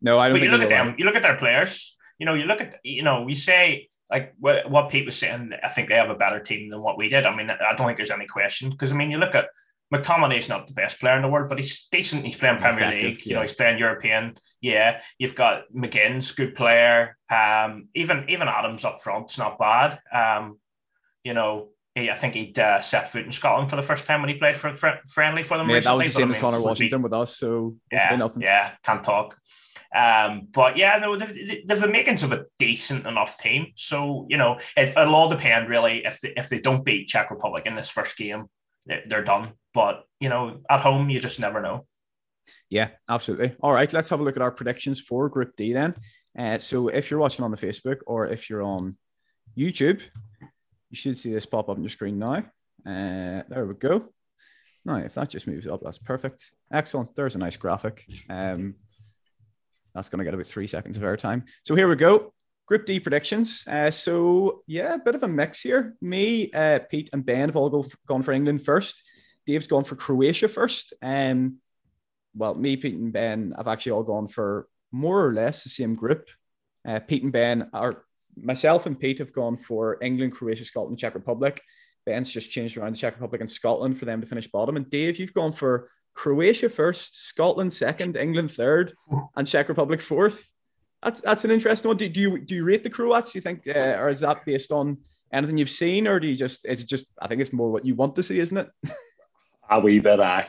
No, 0.00 0.18
I 0.18 0.28
don't. 0.28 0.38
But 0.38 0.44
you 0.44 0.50
look 0.50 0.62
at 0.62 0.70
them. 0.70 0.94
You 0.98 1.04
look 1.04 1.16
at 1.16 1.22
their 1.22 1.36
players. 1.36 1.96
You 2.18 2.26
know, 2.26 2.34
you 2.34 2.44
look 2.44 2.60
at 2.60 2.76
you 2.84 3.02
know, 3.02 3.22
we 3.22 3.34
say 3.34 3.88
like 4.10 4.34
what, 4.38 4.70
what 4.70 4.90
Pete 4.90 5.06
was 5.06 5.16
saying, 5.16 5.52
I 5.62 5.68
think 5.68 5.88
they 5.88 5.94
have 5.94 6.10
a 6.10 6.14
better 6.14 6.40
team 6.40 6.70
than 6.70 6.82
what 6.82 6.98
we 6.98 7.08
did. 7.08 7.26
I 7.26 7.34
mean, 7.34 7.50
I 7.50 7.74
don't 7.74 7.86
think 7.86 7.96
there's 7.96 8.10
any 8.10 8.26
question 8.26 8.70
because 8.70 8.92
I 8.92 8.94
mean, 8.94 9.10
you 9.10 9.18
look 9.18 9.34
at 9.34 9.48
McTominay's 9.92 10.48
not 10.48 10.66
the 10.66 10.72
best 10.72 10.98
player 10.98 11.16
in 11.16 11.22
the 11.22 11.28
world, 11.28 11.48
but 11.48 11.58
he's 11.58 11.86
decent. 11.90 12.24
He's 12.24 12.36
playing 12.36 12.58
Premier 12.58 12.84
Effective, 12.84 13.02
League. 13.02 13.26
You 13.26 13.30
yeah. 13.30 13.36
know, 13.36 13.42
he's 13.42 13.52
playing 13.52 13.78
European. 13.78 14.36
Yeah, 14.60 15.00
you've 15.18 15.34
got 15.34 15.64
McGinn's 15.74 16.32
good 16.32 16.54
player. 16.54 17.16
Um, 17.30 17.88
even 17.94 18.26
even 18.28 18.48
Adams 18.48 18.84
up 18.84 19.00
front's 19.00 19.38
not 19.38 19.58
bad. 19.58 19.98
Um, 20.12 20.58
you 21.22 21.34
know, 21.34 21.68
he, 21.94 22.10
I 22.10 22.14
think 22.14 22.34
he'd 22.34 22.58
uh, 22.58 22.80
set 22.80 23.10
foot 23.10 23.24
in 23.24 23.32
Scotland 23.32 23.70
for 23.70 23.76
the 23.76 23.82
first 23.82 24.04
time 24.04 24.20
when 24.20 24.28
he 24.28 24.36
played 24.36 24.56
for 24.56 24.74
fr- 24.74 25.02
friendly 25.06 25.42
for 25.42 25.56
them. 25.56 25.68
Yeah, 25.68 25.76
recently, 25.76 25.98
that 25.98 26.06
was 26.06 26.14
the 26.14 26.20
same 26.20 26.30
as 26.30 26.38
Conor 26.38 26.60
Washington 26.60 27.02
with 27.02 27.12
us. 27.12 27.36
So 27.36 27.76
yeah, 27.92 28.28
yeah, 28.38 28.72
can't 28.82 29.04
talk. 29.04 29.36
Um, 29.94 30.48
but 30.52 30.76
yeah, 30.76 30.98
no, 30.98 31.16
they've, 31.16 31.62
they've 31.66 31.80
the 31.80 31.86
makings 31.86 32.24
of 32.24 32.32
a 32.32 32.46
decent 32.58 33.06
enough 33.06 33.38
team. 33.38 33.68
So 33.76 34.26
you 34.28 34.36
know, 34.36 34.58
it, 34.76 34.94
will 34.96 35.14
all 35.14 35.28
depend 35.28 35.68
really 35.68 36.04
if 36.04 36.20
they, 36.20 36.32
if 36.36 36.48
they 36.48 36.58
don't 36.58 36.84
beat 36.84 37.06
Czech 37.08 37.30
Republic 37.30 37.64
in 37.66 37.76
this 37.76 37.90
first 37.90 38.16
game, 38.16 38.46
they're 38.86 39.22
done. 39.22 39.52
But 39.72 40.04
you 40.18 40.28
know, 40.28 40.62
at 40.68 40.80
home, 40.80 41.10
you 41.10 41.20
just 41.20 41.38
never 41.38 41.62
know. 41.62 41.86
Yeah, 42.68 42.88
absolutely. 43.08 43.54
All 43.60 43.72
right, 43.72 43.92
let's 43.92 44.08
have 44.08 44.18
a 44.18 44.24
look 44.24 44.36
at 44.36 44.42
our 44.42 44.50
predictions 44.50 45.00
for 45.00 45.28
Group 45.28 45.54
D 45.56 45.72
then. 45.72 45.94
Uh, 46.36 46.58
so 46.58 46.88
if 46.88 47.10
you're 47.10 47.20
watching 47.20 47.44
on 47.44 47.52
the 47.52 47.56
Facebook 47.56 47.98
or 48.04 48.26
if 48.26 48.50
you're 48.50 48.64
on 48.64 48.96
YouTube, 49.56 50.00
you 50.94 50.96
should 50.96 51.18
see 51.18 51.32
this 51.32 51.44
pop 51.44 51.68
up 51.68 51.76
on 51.76 51.82
your 51.82 51.90
screen 51.90 52.20
now. 52.20 52.44
Uh, 52.86 53.42
there 53.48 53.66
we 53.66 53.74
go. 53.74 54.10
Now, 54.84 54.98
if 54.98 55.14
that 55.14 55.28
just 55.28 55.48
moves 55.48 55.66
up, 55.66 55.80
that's 55.82 55.98
perfect. 55.98 56.52
Excellent. 56.72 57.16
There's 57.16 57.34
a 57.34 57.38
nice 57.38 57.56
graphic. 57.56 58.06
Um, 58.30 58.76
that's 59.92 60.08
going 60.08 60.20
to 60.20 60.24
get 60.24 60.34
about 60.34 60.46
three 60.46 60.68
seconds 60.68 60.96
of 60.96 61.02
airtime. 61.02 61.42
So 61.64 61.74
here 61.74 61.88
we 61.88 61.96
go. 61.96 62.32
Group 62.66 62.86
D 62.86 63.00
predictions. 63.00 63.66
Uh, 63.66 63.90
so 63.90 64.62
yeah, 64.68 64.94
a 64.94 64.98
bit 64.98 65.16
of 65.16 65.24
a 65.24 65.28
mix 65.28 65.60
here. 65.60 65.96
Me, 66.00 66.52
uh, 66.52 66.78
Pete, 66.88 67.10
and 67.12 67.26
Ben 67.26 67.48
have 67.48 67.56
all 67.56 67.70
go, 67.70 67.84
gone 68.06 68.22
for 68.22 68.30
England 68.30 68.64
first. 68.64 69.02
Dave's 69.48 69.66
gone 69.66 69.82
for 69.82 69.96
Croatia 69.96 70.46
first. 70.46 70.94
Um, 71.02 71.56
well, 72.36 72.54
me, 72.54 72.76
Pete, 72.76 72.94
and 72.94 73.12
Ben 73.12 73.52
have 73.56 73.66
actually 73.66 73.92
all 73.92 74.04
gone 74.04 74.28
for 74.28 74.68
more 74.92 75.26
or 75.26 75.34
less 75.34 75.64
the 75.64 75.70
same 75.70 75.96
group. 75.96 76.28
Uh, 76.86 77.00
Pete 77.00 77.24
and 77.24 77.32
Ben 77.32 77.68
are 77.72 78.04
myself 78.36 78.86
and 78.86 78.98
Pete 78.98 79.18
have 79.18 79.32
gone 79.32 79.56
for 79.56 79.98
England, 80.02 80.32
Croatia, 80.32 80.64
Scotland, 80.64 80.98
Czech 80.98 81.14
Republic. 81.14 81.60
Ben's 82.06 82.30
just 82.30 82.50
changed 82.50 82.76
around 82.76 82.94
the 82.94 82.98
Czech 82.98 83.14
Republic 83.14 83.40
and 83.40 83.50
Scotland 83.50 83.98
for 83.98 84.04
them 84.04 84.20
to 84.20 84.26
finish 84.26 84.46
bottom. 84.46 84.76
And 84.76 84.88
Dave, 84.90 85.18
you've 85.18 85.34
gone 85.34 85.52
for 85.52 85.90
Croatia 86.14 86.68
first, 86.68 87.26
Scotland 87.26 87.72
second, 87.72 88.16
England 88.16 88.50
third, 88.50 88.94
and 89.36 89.46
Czech 89.46 89.68
Republic 89.68 90.00
fourth. 90.00 90.50
That's 91.02 91.20
that's 91.20 91.44
an 91.44 91.50
interesting 91.50 91.88
one. 91.88 91.96
Do, 91.96 92.08
do 92.08 92.20
you 92.20 92.40
do 92.40 92.54
you 92.54 92.64
rate 92.64 92.82
the 92.82 92.90
Croats? 92.90 93.32
Do 93.32 93.38
you 93.38 93.42
think, 93.42 93.66
uh, 93.66 93.96
or 93.98 94.08
is 94.08 94.20
that 94.20 94.44
based 94.44 94.72
on 94.72 94.98
anything 95.32 95.56
you've 95.56 95.70
seen, 95.70 96.06
or 96.06 96.20
do 96.20 96.26
you 96.26 96.36
just 96.36 96.66
is 96.66 96.82
it 96.82 96.88
just? 96.88 97.06
I 97.20 97.28
think 97.28 97.40
it's 97.40 97.52
more 97.52 97.70
what 97.70 97.84
you 97.84 97.94
want 97.94 98.16
to 98.16 98.22
see, 98.22 98.38
isn't 98.38 98.56
it? 98.56 98.70
A 99.70 99.80
wee 99.80 99.98
bit, 99.98 100.20
I. 100.20 100.46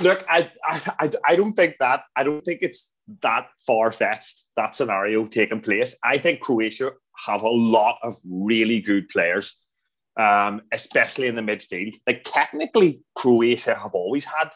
Look, 0.00 0.24
I, 0.28 0.50
I 0.64 1.10
I 1.24 1.36
don't 1.36 1.52
think 1.52 1.76
that 1.80 2.02
I 2.14 2.22
don't 2.24 2.42
think 2.42 2.60
it's 2.62 2.92
that 3.22 3.48
far 3.66 3.92
fetched 3.92 4.44
that 4.56 4.74
scenario 4.74 5.26
taking 5.26 5.60
place. 5.60 5.94
I 6.02 6.18
think 6.18 6.40
Croatia 6.40 6.92
have 7.26 7.42
a 7.42 7.48
lot 7.48 7.98
of 8.02 8.16
really 8.24 8.80
good 8.80 9.08
players 9.08 9.66
um, 10.16 10.62
especially 10.72 11.26
in 11.26 11.36
the 11.36 11.42
midfield. 11.42 11.96
Like 12.06 12.22
technically, 12.24 13.02
Croatia 13.14 13.74
have 13.74 13.94
always 13.94 14.24
had 14.24 14.50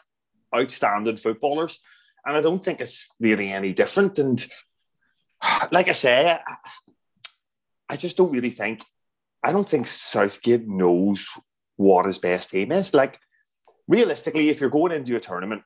outstanding 0.55 1.17
footballers, 1.17 1.79
and 2.25 2.35
I 2.35 2.41
don't 2.41 2.63
think 2.63 2.81
it's 2.81 3.07
really 3.19 3.51
any 3.51 3.73
different. 3.73 4.17
And 4.19 4.45
like 5.71 5.87
I 5.87 5.93
say, 5.93 6.39
I, 7.89 7.97
just 7.97 8.17
don't 8.17 8.31
really 8.31 8.49
think. 8.49 8.83
I 9.43 9.51
don't 9.51 9.67
think 9.67 9.87
Southgate 9.87 10.67
knows 10.67 11.27
what 11.75 12.05
his 12.05 12.19
best 12.19 12.51
team 12.51 12.71
is. 12.71 12.93
Like 12.93 13.19
realistically, 13.87 14.49
if 14.49 14.61
you're 14.61 14.69
going 14.69 14.91
into 14.91 15.15
a 15.15 15.19
tournament 15.19 15.63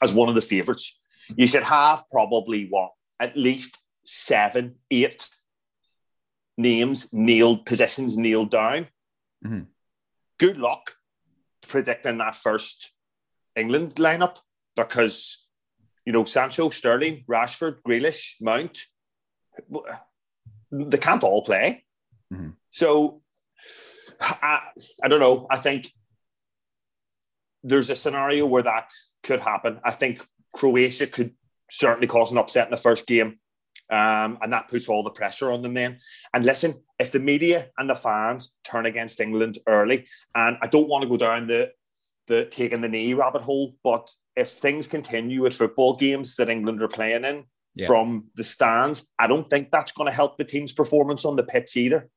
as 0.00 0.14
one 0.14 0.28
of 0.28 0.34
the 0.34 0.40
favourites, 0.40 0.98
you 1.36 1.46
should 1.46 1.62
have 1.62 2.04
probably 2.10 2.66
what 2.68 2.90
at 3.20 3.36
least 3.36 3.78
seven, 4.04 4.76
eight 4.90 5.28
names 6.56 7.12
nailed, 7.12 7.64
positions 7.64 8.16
nailed 8.16 8.50
down. 8.50 8.88
Mm-hmm. 9.44 9.62
Good 10.38 10.58
luck 10.58 10.94
predicting 11.68 12.18
that 12.18 12.34
first 12.34 12.90
England 13.56 13.94
lineup 13.96 14.38
because, 14.76 15.46
you 16.04 16.12
know, 16.12 16.24
Sancho, 16.24 16.70
Sterling, 16.70 17.24
Rashford, 17.28 17.76
Grealish, 17.86 18.34
Mount, 18.40 18.78
they 20.70 20.98
can't 20.98 21.22
all 21.22 21.42
play. 21.42 21.84
Mm-hmm. 22.32 22.50
So 22.70 23.22
I, 24.20 24.60
I 25.02 25.08
don't 25.08 25.20
know. 25.20 25.46
I 25.50 25.58
think 25.58 25.92
there's 27.62 27.90
a 27.90 27.96
scenario 27.96 28.46
where 28.46 28.62
that 28.62 28.90
could 29.22 29.40
happen. 29.40 29.80
I 29.84 29.90
think 29.92 30.26
Croatia 30.52 31.06
could 31.06 31.34
certainly 31.70 32.06
cause 32.06 32.30
an 32.30 32.38
upset 32.38 32.66
in 32.66 32.70
the 32.70 32.76
first 32.76 33.06
game. 33.06 33.38
Um, 33.90 34.38
and 34.40 34.52
that 34.52 34.68
puts 34.68 34.88
all 34.88 35.02
the 35.02 35.10
pressure 35.10 35.50
on 35.50 35.60
them 35.60 35.74
then. 35.74 35.98
And 36.32 36.44
listen, 36.44 36.74
if 36.98 37.12
the 37.12 37.18
media 37.18 37.68
and 37.76 37.90
the 37.90 37.94
fans 37.94 38.54
turn 38.64 38.86
against 38.86 39.20
England 39.20 39.58
early, 39.66 40.06
and 40.34 40.56
I 40.62 40.66
don't 40.66 40.88
want 40.88 41.02
to 41.02 41.08
go 41.08 41.16
down 41.16 41.46
the 41.46 41.70
the 42.28 42.44
taking 42.46 42.80
the 42.80 42.88
knee 42.88 43.14
rabbit 43.14 43.42
hole, 43.42 43.74
but 43.82 44.08
if 44.36 44.50
things 44.50 44.86
continue 44.86 45.44
at 45.44 45.54
football 45.54 45.96
games 45.96 46.36
that 46.36 46.48
England 46.48 46.82
are 46.82 46.88
playing 46.88 47.24
in 47.24 47.44
yeah. 47.74 47.86
from 47.86 48.28
the 48.36 48.44
stands, 48.44 49.04
I 49.18 49.26
don't 49.26 49.50
think 49.50 49.70
that's 49.70 49.92
going 49.92 50.08
to 50.08 50.14
help 50.14 50.38
the 50.38 50.44
team's 50.44 50.72
performance 50.72 51.24
on 51.24 51.36
the 51.36 51.42
pitch 51.42 51.76
either. 51.76 52.08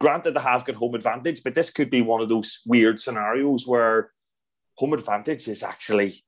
Granted, 0.00 0.34
they 0.34 0.40
have 0.40 0.64
got 0.64 0.74
home 0.74 0.96
advantage, 0.96 1.42
but 1.44 1.54
this 1.54 1.70
could 1.70 1.90
be 1.90 2.02
one 2.02 2.20
of 2.20 2.28
those 2.28 2.60
weird 2.66 2.98
scenarios 2.98 3.66
where 3.66 4.10
home 4.76 4.94
advantage 4.94 5.46
is 5.46 5.62
actually 5.62 6.24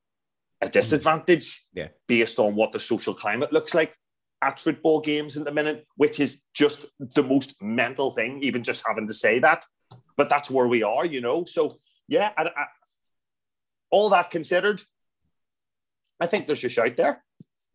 a 0.61 0.69
disadvantage 0.69 1.63
yeah. 1.75 1.89
based 2.07 2.39
on 2.39 2.55
what 2.55 2.73
the 2.73 2.81
social 2.81 3.15
climate 3.15 3.53
looks 3.53 3.75
like 3.75 3.95
at 4.43 4.61
football 4.61 5.01
games 5.01 5.37
in 5.37 5.45
the 5.45 5.53
minute, 5.53 5.87
which 5.97 6.21
is 6.21 6.43
just 6.55 6.87
the 6.99 7.23
most 7.23 7.61
mental 7.63 8.11
thing, 8.11 8.43
even 8.43 8.63
just 8.63 8.83
having 8.87 9.07
to 9.07 9.15
say 9.15 9.39
that. 9.39 9.65
But 10.17 10.29
that's 10.29 10.51
where 10.51 10.69
we 10.69 10.83
are, 10.83 11.07
you 11.07 11.21
know. 11.21 11.45
So 11.45 11.79
yeah, 12.09 12.31
I, 12.37 12.43
I, 12.43 12.47
uh, 12.47 12.67
all 13.91 14.11
that 14.11 14.31
considered, 14.31 14.83
I 16.21 16.27
think 16.27 16.47
there's 16.47 16.65
a 16.65 16.69
shout 16.69 16.97
there. 16.97 17.23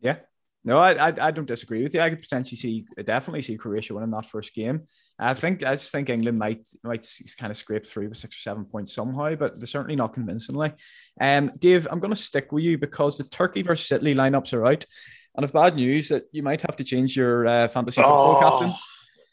Yeah. 0.00 0.16
No, 0.64 0.78
I, 0.78 1.08
I, 1.08 1.14
I 1.20 1.30
don't 1.30 1.46
disagree 1.46 1.82
with 1.82 1.94
you. 1.94 2.00
I 2.00 2.10
could 2.10 2.20
potentially 2.20 2.56
see, 2.56 2.84
definitely 3.04 3.42
see 3.42 3.56
Croatia 3.56 3.94
winning 3.94 4.10
that 4.10 4.28
first 4.28 4.54
game. 4.54 4.82
I 5.18 5.34
think 5.34 5.62
I 5.62 5.74
just 5.74 5.92
think 5.92 6.08
England 6.08 6.38
might 6.38 6.66
might 6.82 7.06
kind 7.38 7.50
of 7.50 7.56
scrape 7.56 7.86
through 7.86 8.08
with 8.08 8.18
six 8.18 8.36
or 8.36 8.40
seven 8.40 8.64
points 8.64 8.94
somehow, 8.94 9.34
but 9.34 9.58
they're 9.58 9.66
certainly 9.66 9.96
not 9.96 10.14
convincingly. 10.14 10.72
Um, 11.20 11.52
Dave, 11.58 11.86
I'm 11.90 12.00
going 12.00 12.14
to 12.14 12.20
stick 12.20 12.52
with 12.52 12.64
you 12.64 12.78
because 12.78 13.18
the 13.18 13.24
Turkey 13.24 13.60
versus 13.60 13.92
Italy 13.92 14.14
lineups 14.14 14.54
are 14.54 14.66
out. 14.66 14.86
And 15.36 15.44
of 15.44 15.52
bad 15.52 15.76
news 15.76 16.08
that 16.08 16.24
you 16.32 16.42
might 16.42 16.62
have 16.62 16.76
to 16.76 16.84
change 16.84 17.16
your 17.16 17.46
uh, 17.46 17.68
fantasy 17.68 18.00
football 18.00 18.36
oh, 18.36 18.40
captain. 18.40 18.72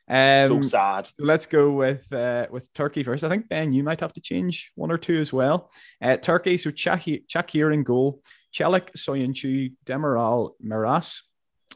Um, 0.10 0.64
so 0.64 0.70
sad. 0.70 1.10
Let's 1.20 1.46
go 1.46 1.72
with 1.72 2.12
uh, 2.14 2.48
with 2.50 2.72
Turkey 2.74 3.04
first. 3.04 3.24
I 3.24 3.30
think 3.30 3.50
Ben, 3.50 3.74
you 3.74 3.84
might 3.84 4.00
have 4.02 4.14
to 4.14 4.22
change 4.22 4.72
one 4.76 4.92
or 4.92 4.98
two 4.98 5.18
as 5.18 5.34
well. 5.34 5.72
Uh, 6.02 6.18
Turkey, 6.18 6.58
so 6.58 6.70
Çakır 6.70 7.74
in 7.74 7.84
goal, 7.84 8.22
Çelik, 8.52 8.90
Soyuncu, 8.96 9.74
Demiral, 9.86 10.52
Meras, 10.64 11.22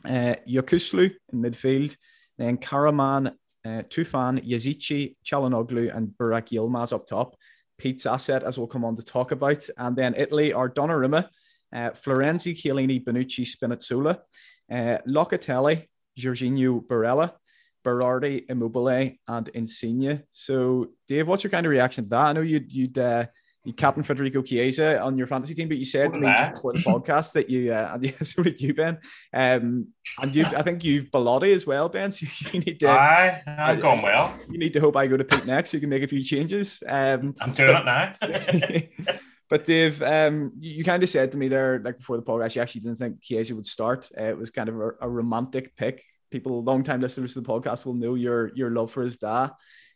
uh, 0.05 0.35
Yokuslu 0.47 1.11
in 1.31 1.41
midfield, 1.41 1.95
then 2.37 2.57
Karaman, 2.57 3.33
uh, 3.65 3.83
Tufan, 3.89 4.43
Yazici, 4.43 5.15
Çalhanoğlu, 5.25 5.95
and 5.95 6.09
Burak 6.19 6.51
Yilmaz 6.51 6.93
up 6.93 7.07
top. 7.07 7.35
Pete's 7.77 8.05
asset, 8.05 8.43
as 8.43 8.57
we'll 8.57 8.67
come 8.67 8.85
on 8.85 8.95
to 8.95 9.03
talk 9.03 9.31
about. 9.31 9.67
And 9.77 9.95
then 9.95 10.13
Italy 10.15 10.53
are 10.53 10.69
Donnarumma, 10.69 11.27
uh, 11.73 11.89
Florenzi, 11.91 12.55
Chiellini, 12.55 13.03
Bonucci, 13.03 13.45
Spinazzola, 13.45 14.19
uh, 14.71 14.97
Locatelli, 15.07 15.87
Jorginho, 16.19 16.85
Barella, 16.85 17.33
Berardi, 17.83 18.45
Immobile, 18.47 19.15
and 19.27 19.49
Insigne. 19.49 20.21
So, 20.31 20.89
Dave, 21.07 21.27
what's 21.27 21.43
your 21.43 21.51
kind 21.51 21.65
of 21.65 21.71
reaction 21.71 22.03
to 22.03 22.09
that? 22.11 22.27
I 22.27 22.33
know 22.33 22.41
you'd, 22.41 22.71
you'd 22.71 22.99
uh, 22.99 23.25
you 23.63 23.73
captain 23.73 24.01
Federico 24.01 24.41
Chiesa 24.41 24.99
on 24.99 25.17
your 25.17 25.27
fantasy 25.27 25.53
team, 25.53 25.67
but 25.67 25.77
you 25.77 25.85
said 25.85 26.13
to 26.13 26.19
me 26.19 26.33
before 26.53 26.73
the 26.73 26.79
podcast 26.79 27.33
that 27.33 27.49
you 27.49 27.71
uh, 27.71 27.91
and 27.93 28.03
yeah, 28.03 28.11
so 28.23 28.41
did 28.41 28.59
you, 28.59 28.73
Ben. 28.73 28.97
Um, 29.33 29.87
and 30.19 30.35
you, 30.35 30.45
I 30.45 30.63
think 30.63 30.83
you've 30.83 31.11
Belotti 31.11 31.53
as 31.53 31.67
well, 31.67 31.87
Ben. 31.87 32.09
So 32.09 32.25
you 32.51 32.59
need 32.59 32.79
to. 32.79 32.89
Aye, 32.89 33.43
I've 33.45 33.77
uh, 33.77 33.81
going 33.81 34.01
well. 34.01 34.35
You 34.49 34.57
need 34.57 34.73
to 34.73 34.79
hope 34.79 34.95
I 34.95 35.05
go 35.07 35.15
to 35.15 35.23
Pete 35.23 35.45
next, 35.45 35.71
so 35.71 35.77
you 35.77 35.81
can 35.81 35.89
make 35.89 36.03
a 36.03 36.07
few 36.07 36.23
changes. 36.23 36.81
Um, 36.87 37.35
I'm 37.39 37.53
doing 37.53 37.73
but, 37.73 38.17
it 38.21 38.89
now. 38.97 39.13
but 39.49 39.65
Dave, 39.65 40.01
um, 40.01 40.53
you, 40.59 40.71
you, 40.77 40.83
kind 40.83 41.03
of 41.03 41.09
said 41.09 41.31
to 41.31 41.37
me 41.37 41.47
there, 41.47 41.79
like 41.79 41.99
before 41.99 42.17
the 42.17 42.23
podcast, 42.23 42.55
you 42.55 42.63
actually 42.63 42.81
didn't 42.81 42.97
think 42.97 43.21
Chiesa 43.21 43.55
would 43.55 43.67
start. 43.67 44.09
Uh, 44.19 44.23
it 44.23 44.37
was 44.37 44.49
kind 44.49 44.69
of 44.69 44.79
a, 44.79 44.91
a 45.01 45.09
romantic 45.09 45.75
pick. 45.75 46.03
People, 46.31 46.63
long 46.63 46.83
time 46.83 47.01
listeners 47.01 47.33
to 47.33 47.41
the 47.41 47.47
podcast, 47.47 47.85
will 47.85 47.93
know 47.93 48.15
your 48.15 48.51
your 48.55 48.71
love 48.71 48.89
for 48.89 49.03
his 49.03 49.17
dad. 49.17 49.51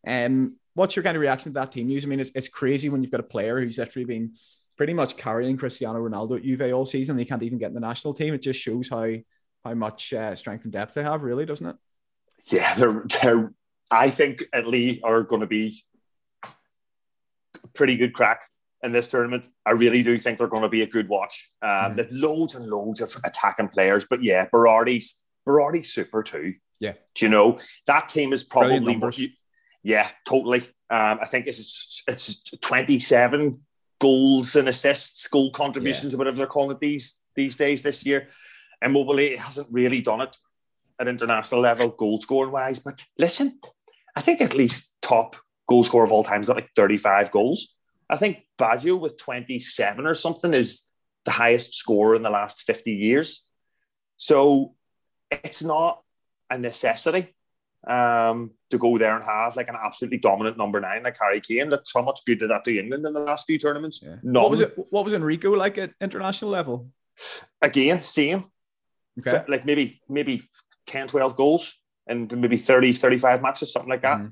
Um, 0.06 0.58
what's 0.76 0.96
your 0.96 1.04
kind 1.04 1.18
of 1.18 1.22
reaction 1.22 1.52
to 1.52 1.60
that 1.60 1.72
team 1.72 1.88
news? 1.88 2.06
I 2.06 2.08
mean, 2.08 2.20
it's, 2.20 2.32
it's 2.36 2.48
crazy 2.48 2.90
when 2.90 3.02
you've 3.02 3.12
got 3.12 3.20
a 3.20 3.24
player 3.24 3.60
who's 3.60 3.78
literally 3.78 4.06
been 4.06 4.34
pretty 4.78 4.94
much 4.94 5.18
carrying 5.18 5.58
Cristiano 5.58 6.00
Ronaldo 6.00 6.38
at 6.38 6.44
Juve 6.44 6.74
all 6.74 6.86
season. 6.86 7.18
They 7.18 7.26
can't 7.26 7.44
even 7.44 7.58
get 7.58 7.70
in 7.70 7.74
the 7.74 7.80
national 7.80 8.14
team. 8.14 8.34
It 8.34 8.42
just 8.42 8.60
shows 8.60 8.90
how 8.90 9.16
how 9.64 9.74
much 9.74 10.14
uh, 10.14 10.36
strength 10.36 10.66
and 10.66 10.74
depth 10.74 10.94
they 10.94 11.02
have, 11.04 11.24
really, 11.24 11.46
doesn't 11.46 11.66
it? 11.66 11.76
Yeah, 12.46 12.74
they're 12.76 13.04
they're. 13.22 13.54
I 13.90 14.10
think 14.10 14.44
at 14.54 14.62
Italy 14.62 15.02
are 15.04 15.24
going 15.24 15.42
to 15.42 15.48
be 15.48 15.80
pretty 17.74 17.98
good 17.98 18.14
crack 18.14 18.42
in 18.84 18.92
this 18.92 19.08
tournament. 19.08 19.48
I 19.66 19.72
really 19.72 20.04
do 20.04 20.18
think 20.18 20.38
they're 20.38 20.48
going 20.48 20.64
to 20.64 20.70
be 20.70 20.82
a 20.82 20.88
good 20.88 21.08
watch. 21.08 21.52
Um, 21.62 21.70
mm. 21.70 21.96
They've 21.98 22.12
loads 22.12 22.56
and 22.56 22.68
loads 22.68 23.02
of 23.02 23.16
attacking 23.24 23.70
players, 23.70 24.06
but 24.10 24.24
yeah, 24.24 24.48
Berardi's 24.52 25.22
Berardi's 25.46 25.94
super 25.94 26.22
too. 26.22 26.56
Yeah, 26.80 26.94
do 27.16 27.26
you 27.26 27.30
know 27.30 27.60
that 27.88 28.10
team 28.10 28.34
is 28.34 28.44
probably 28.44 28.80
yeah, 29.86 30.10
totally. 30.28 30.62
Um, 30.90 31.20
I 31.22 31.26
think 31.26 31.46
it's 31.46 32.04
it's 32.08 32.50
27 32.60 33.62
goals 34.02 34.56
and 34.56 34.68
assists, 34.68 35.28
goal 35.28 35.52
contributions, 35.52 36.12
yeah. 36.12 36.16
or 36.16 36.18
whatever 36.18 36.38
they're 36.38 36.48
calling 36.48 36.72
it 36.72 36.80
these 36.80 37.20
these 37.36 37.56
days 37.56 37.84
this 37.84 38.04
year. 38.04 38.30
Immobile 38.82 39.38
hasn't 39.38 39.68
really 39.70 40.02
done 40.02 40.22
it 40.22 40.36
at 41.00 41.08
international 41.08 41.62
level, 41.62 41.90
goal 41.90 42.20
scoring 42.20 42.52
wise. 42.52 42.80
But 42.80 43.04
listen, 43.20 43.60
I 44.16 44.22
think 44.22 44.42
at 44.42 44.56
least 44.56 44.98
top 45.04 45.36
goal 45.70 45.84
scorer 45.84 46.06
of 46.06 46.12
all 46.12 46.24
time 46.24 46.38
has 46.38 46.48
got 46.48 46.56
like 46.56 46.72
35 46.76 47.30
goals. 47.30 47.76
I 48.10 48.18
think 48.18 48.44
Baggio 48.58 49.00
with 49.00 49.18
27 49.18 50.08
or 50.08 50.16
something 50.16 50.56
is 50.56 50.82
the 51.26 51.32
highest 51.32 51.76
scorer 51.76 52.16
in 52.16 52.24
the 52.24 52.32
last 52.32 52.64
50 52.64 52.92
years. 52.92 53.48
So 54.18 54.74
it's 55.30 55.62
not 55.62 56.02
a 56.50 56.58
necessity 56.58 57.35
um, 57.88 58.52
to 58.72 58.78
go 58.78 58.98
there 58.98 59.16
and 59.16 59.24
have 59.24 59.56
like 59.56 59.70
an 59.70 59.78
absolutely 59.84 60.18
dominant 60.18 60.58
number 60.58 60.80
nine 60.80 61.04
like 61.04 61.18
Harry 61.20 61.42
Kane. 61.42 61.70
That's 61.70 61.94
how 61.94 62.02
much 62.02 62.22
good 62.26 62.40
did 62.40 62.50
that 62.50 62.64
do 62.64 62.78
England 62.78 63.06
in 63.06 63.14
the 63.14 63.20
last 63.20 63.46
few 63.46 63.58
tournaments? 63.58 64.02
Yeah. 64.04 64.16
What 64.24 64.52
was 64.52 64.60
it? 64.60 64.76
What 64.90 65.06
was 65.06 65.14
Enrico 65.14 65.52
like 65.52 65.78
at 65.78 65.92
international 66.02 66.52
level? 66.52 66.90
Again, 67.62 68.02
same. 68.02 68.46
Okay. 69.20 69.44
Like 69.48 69.66
maybe 69.66 70.02
maybe 70.10 70.44
10, 70.88 71.08
12 71.08 71.36
goals 71.36 71.76
and 72.08 72.32
maybe 72.40 72.58
30, 72.58 72.94
35 72.94 73.42
matches, 73.42 73.72
something 73.72 73.90
like 73.90 74.02
that. 74.02 74.18
Mm-hmm. 74.18 74.28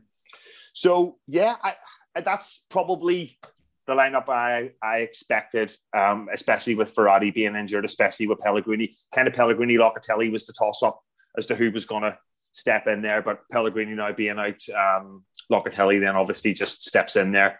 So 0.73 1.17
yeah, 1.27 1.55
I, 1.63 1.75
that's 2.21 2.65
probably 2.69 3.37
the 3.85 3.93
lineup 3.93 4.29
I, 4.29 4.71
I 4.81 4.99
expected, 4.99 5.75
um, 5.95 6.29
especially 6.33 6.75
with 6.75 6.95
Verratti 6.95 7.33
being 7.33 7.55
injured, 7.55 7.85
especially 7.85 8.27
with 8.27 8.39
Pellegrini. 8.39 8.95
Kind 9.13 9.27
of 9.27 9.33
Pellegrini 9.33 9.75
Locatelli 9.75 10.31
was 10.31 10.45
the 10.45 10.53
toss 10.53 10.83
up 10.83 11.01
as 11.37 11.45
to 11.47 11.55
who 11.55 11.71
was 11.71 11.85
going 11.85 12.03
to 12.03 12.17
step 12.53 12.87
in 12.87 13.01
there. 13.01 13.21
But 13.21 13.41
Pellegrini 13.51 13.93
now 13.93 14.13
being 14.13 14.39
out, 14.39 14.61
um, 14.69 15.25
Locatelli 15.51 15.99
then 15.99 16.15
obviously 16.15 16.53
just 16.53 16.85
steps 16.85 17.17
in 17.17 17.31
there. 17.33 17.59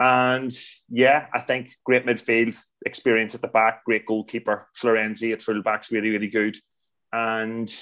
And 0.00 0.52
yeah, 0.88 1.26
I 1.32 1.38
think 1.38 1.72
great 1.84 2.04
midfield 2.04 2.58
experience 2.84 3.36
at 3.36 3.42
the 3.42 3.48
back, 3.48 3.84
great 3.84 4.04
goalkeeper. 4.04 4.68
Florenzi 4.76 5.32
at 5.32 5.42
fullback's 5.42 5.92
really, 5.92 6.10
really 6.10 6.28
good. 6.28 6.56
And 7.12 7.72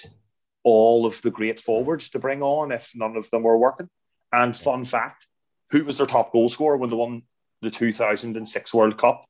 all 0.64 1.06
of 1.06 1.22
the 1.22 1.30
great 1.30 1.58
forwards 1.58 2.10
to 2.10 2.18
bring 2.18 2.42
on 2.42 2.72
if 2.72 2.92
none 2.94 3.16
of 3.16 3.30
them 3.30 3.44
were 3.44 3.56
working. 3.56 3.88
And 4.32 4.54
fun 4.54 4.84
fact, 4.84 5.26
who 5.70 5.84
was 5.84 5.96
their 5.96 6.06
top 6.06 6.32
goal 6.32 6.50
scorer 6.50 6.76
when 6.76 6.90
they 6.90 6.96
won 6.96 7.22
the 7.62 7.70
2006 7.70 8.74
World 8.74 8.98
Cup? 8.98 9.24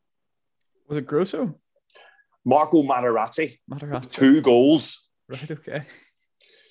Was 0.88 0.98
it 0.98 1.06
Grosso? 1.06 1.61
Marco 2.44 2.83
Materazzi. 2.83 3.59
Materazzi. 3.70 4.12
Two 4.12 4.40
goals. 4.40 5.09
Right, 5.28 5.50
okay. 5.50 5.83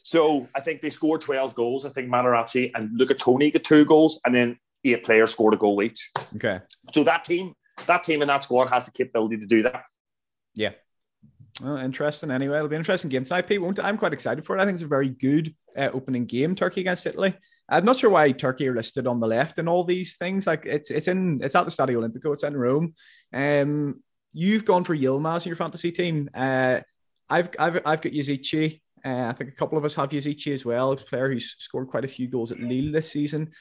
So 0.03 0.47
I 0.55 0.61
think 0.61 0.81
they 0.81 0.89
scored 0.89 1.21
12 1.21 1.55
goals. 1.55 1.85
I 1.85 1.89
think 1.89 2.09
Materazzi 2.09 2.71
and 2.73 2.89
Luca 2.97 3.13
Toni 3.13 3.51
got 3.51 3.63
two 3.63 3.85
goals, 3.85 4.19
and 4.25 4.33
then 4.33 4.57
eight 4.83 5.03
players 5.03 5.31
scored 5.31 5.53
a 5.53 5.57
goal 5.57 5.81
each. 5.81 6.11
Okay. 6.35 6.59
So 6.93 7.03
that 7.03 7.25
team, 7.25 7.53
that 7.85 8.03
team 8.03 8.21
and 8.21 8.29
that 8.29 8.43
squad 8.43 8.67
has 8.67 8.85
the 8.85 8.91
capability 8.91 9.37
to 9.37 9.45
do 9.45 9.63
that. 9.63 9.83
Yeah. 10.55 10.71
Well, 11.61 11.77
interesting. 11.77 12.31
Anyway, 12.31 12.55
it'll 12.55 12.69
be 12.69 12.75
an 12.75 12.81
interesting 12.81 13.09
game 13.09 13.25
tonight. 13.25 13.47
Pete, 13.47 13.61
won't 13.61 13.79
I'm 13.79 13.97
quite 13.97 14.13
excited 14.13 14.45
for 14.45 14.57
it. 14.57 14.61
I 14.61 14.65
think 14.65 14.75
it's 14.75 14.83
a 14.83 14.87
very 14.87 15.09
good 15.09 15.53
uh, 15.77 15.89
opening 15.93 16.25
game. 16.25 16.55
Turkey 16.55 16.81
against 16.81 17.05
Italy. 17.05 17.35
I'm 17.67 17.85
not 17.85 17.99
sure 17.99 18.09
why 18.09 18.31
Turkey 18.31 18.67
are 18.67 18.75
listed 18.75 19.05
on 19.05 19.19
the 19.19 19.27
left 19.27 19.57
and 19.57 19.69
all 19.69 19.83
these 19.83 20.15
things. 20.15 20.47
Like 20.47 20.65
it's 20.65 20.89
it's 20.89 21.07
in 21.07 21.41
it's 21.43 21.55
at 21.55 21.65
the 21.65 21.71
Stadio 21.71 21.97
Olimpico. 21.97 22.33
It's 22.33 22.43
in 22.43 22.57
Rome. 22.57 22.93
Um, 23.33 24.01
you've 24.33 24.65
gone 24.65 24.83
for 24.83 24.95
Yilmaz 24.95 25.45
in 25.45 25.49
your 25.49 25.55
fantasy 25.55 25.91
team. 25.91 26.29
Uh, 26.33 26.79
I've 27.29 27.49
I've 27.59 27.81
I've 27.85 28.01
got 28.01 28.13
Yazici. 28.13 28.81
Uh, 29.05 29.27
I 29.29 29.33
think 29.33 29.49
a 29.51 29.55
couple 29.55 29.77
of 29.77 29.85
us 29.85 29.95
have 29.95 30.09
Yazici 30.09 30.53
as 30.53 30.65
well, 30.65 30.91
a 30.91 30.97
player 30.97 31.31
who's 31.31 31.55
scored 31.59 31.87
quite 31.87 32.05
a 32.05 32.09
few 32.09 32.27
goals 32.27 32.51
at 32.51 32.59
Lille 32.59 32.91
this 32.91 33.11
season. 33.11 33.51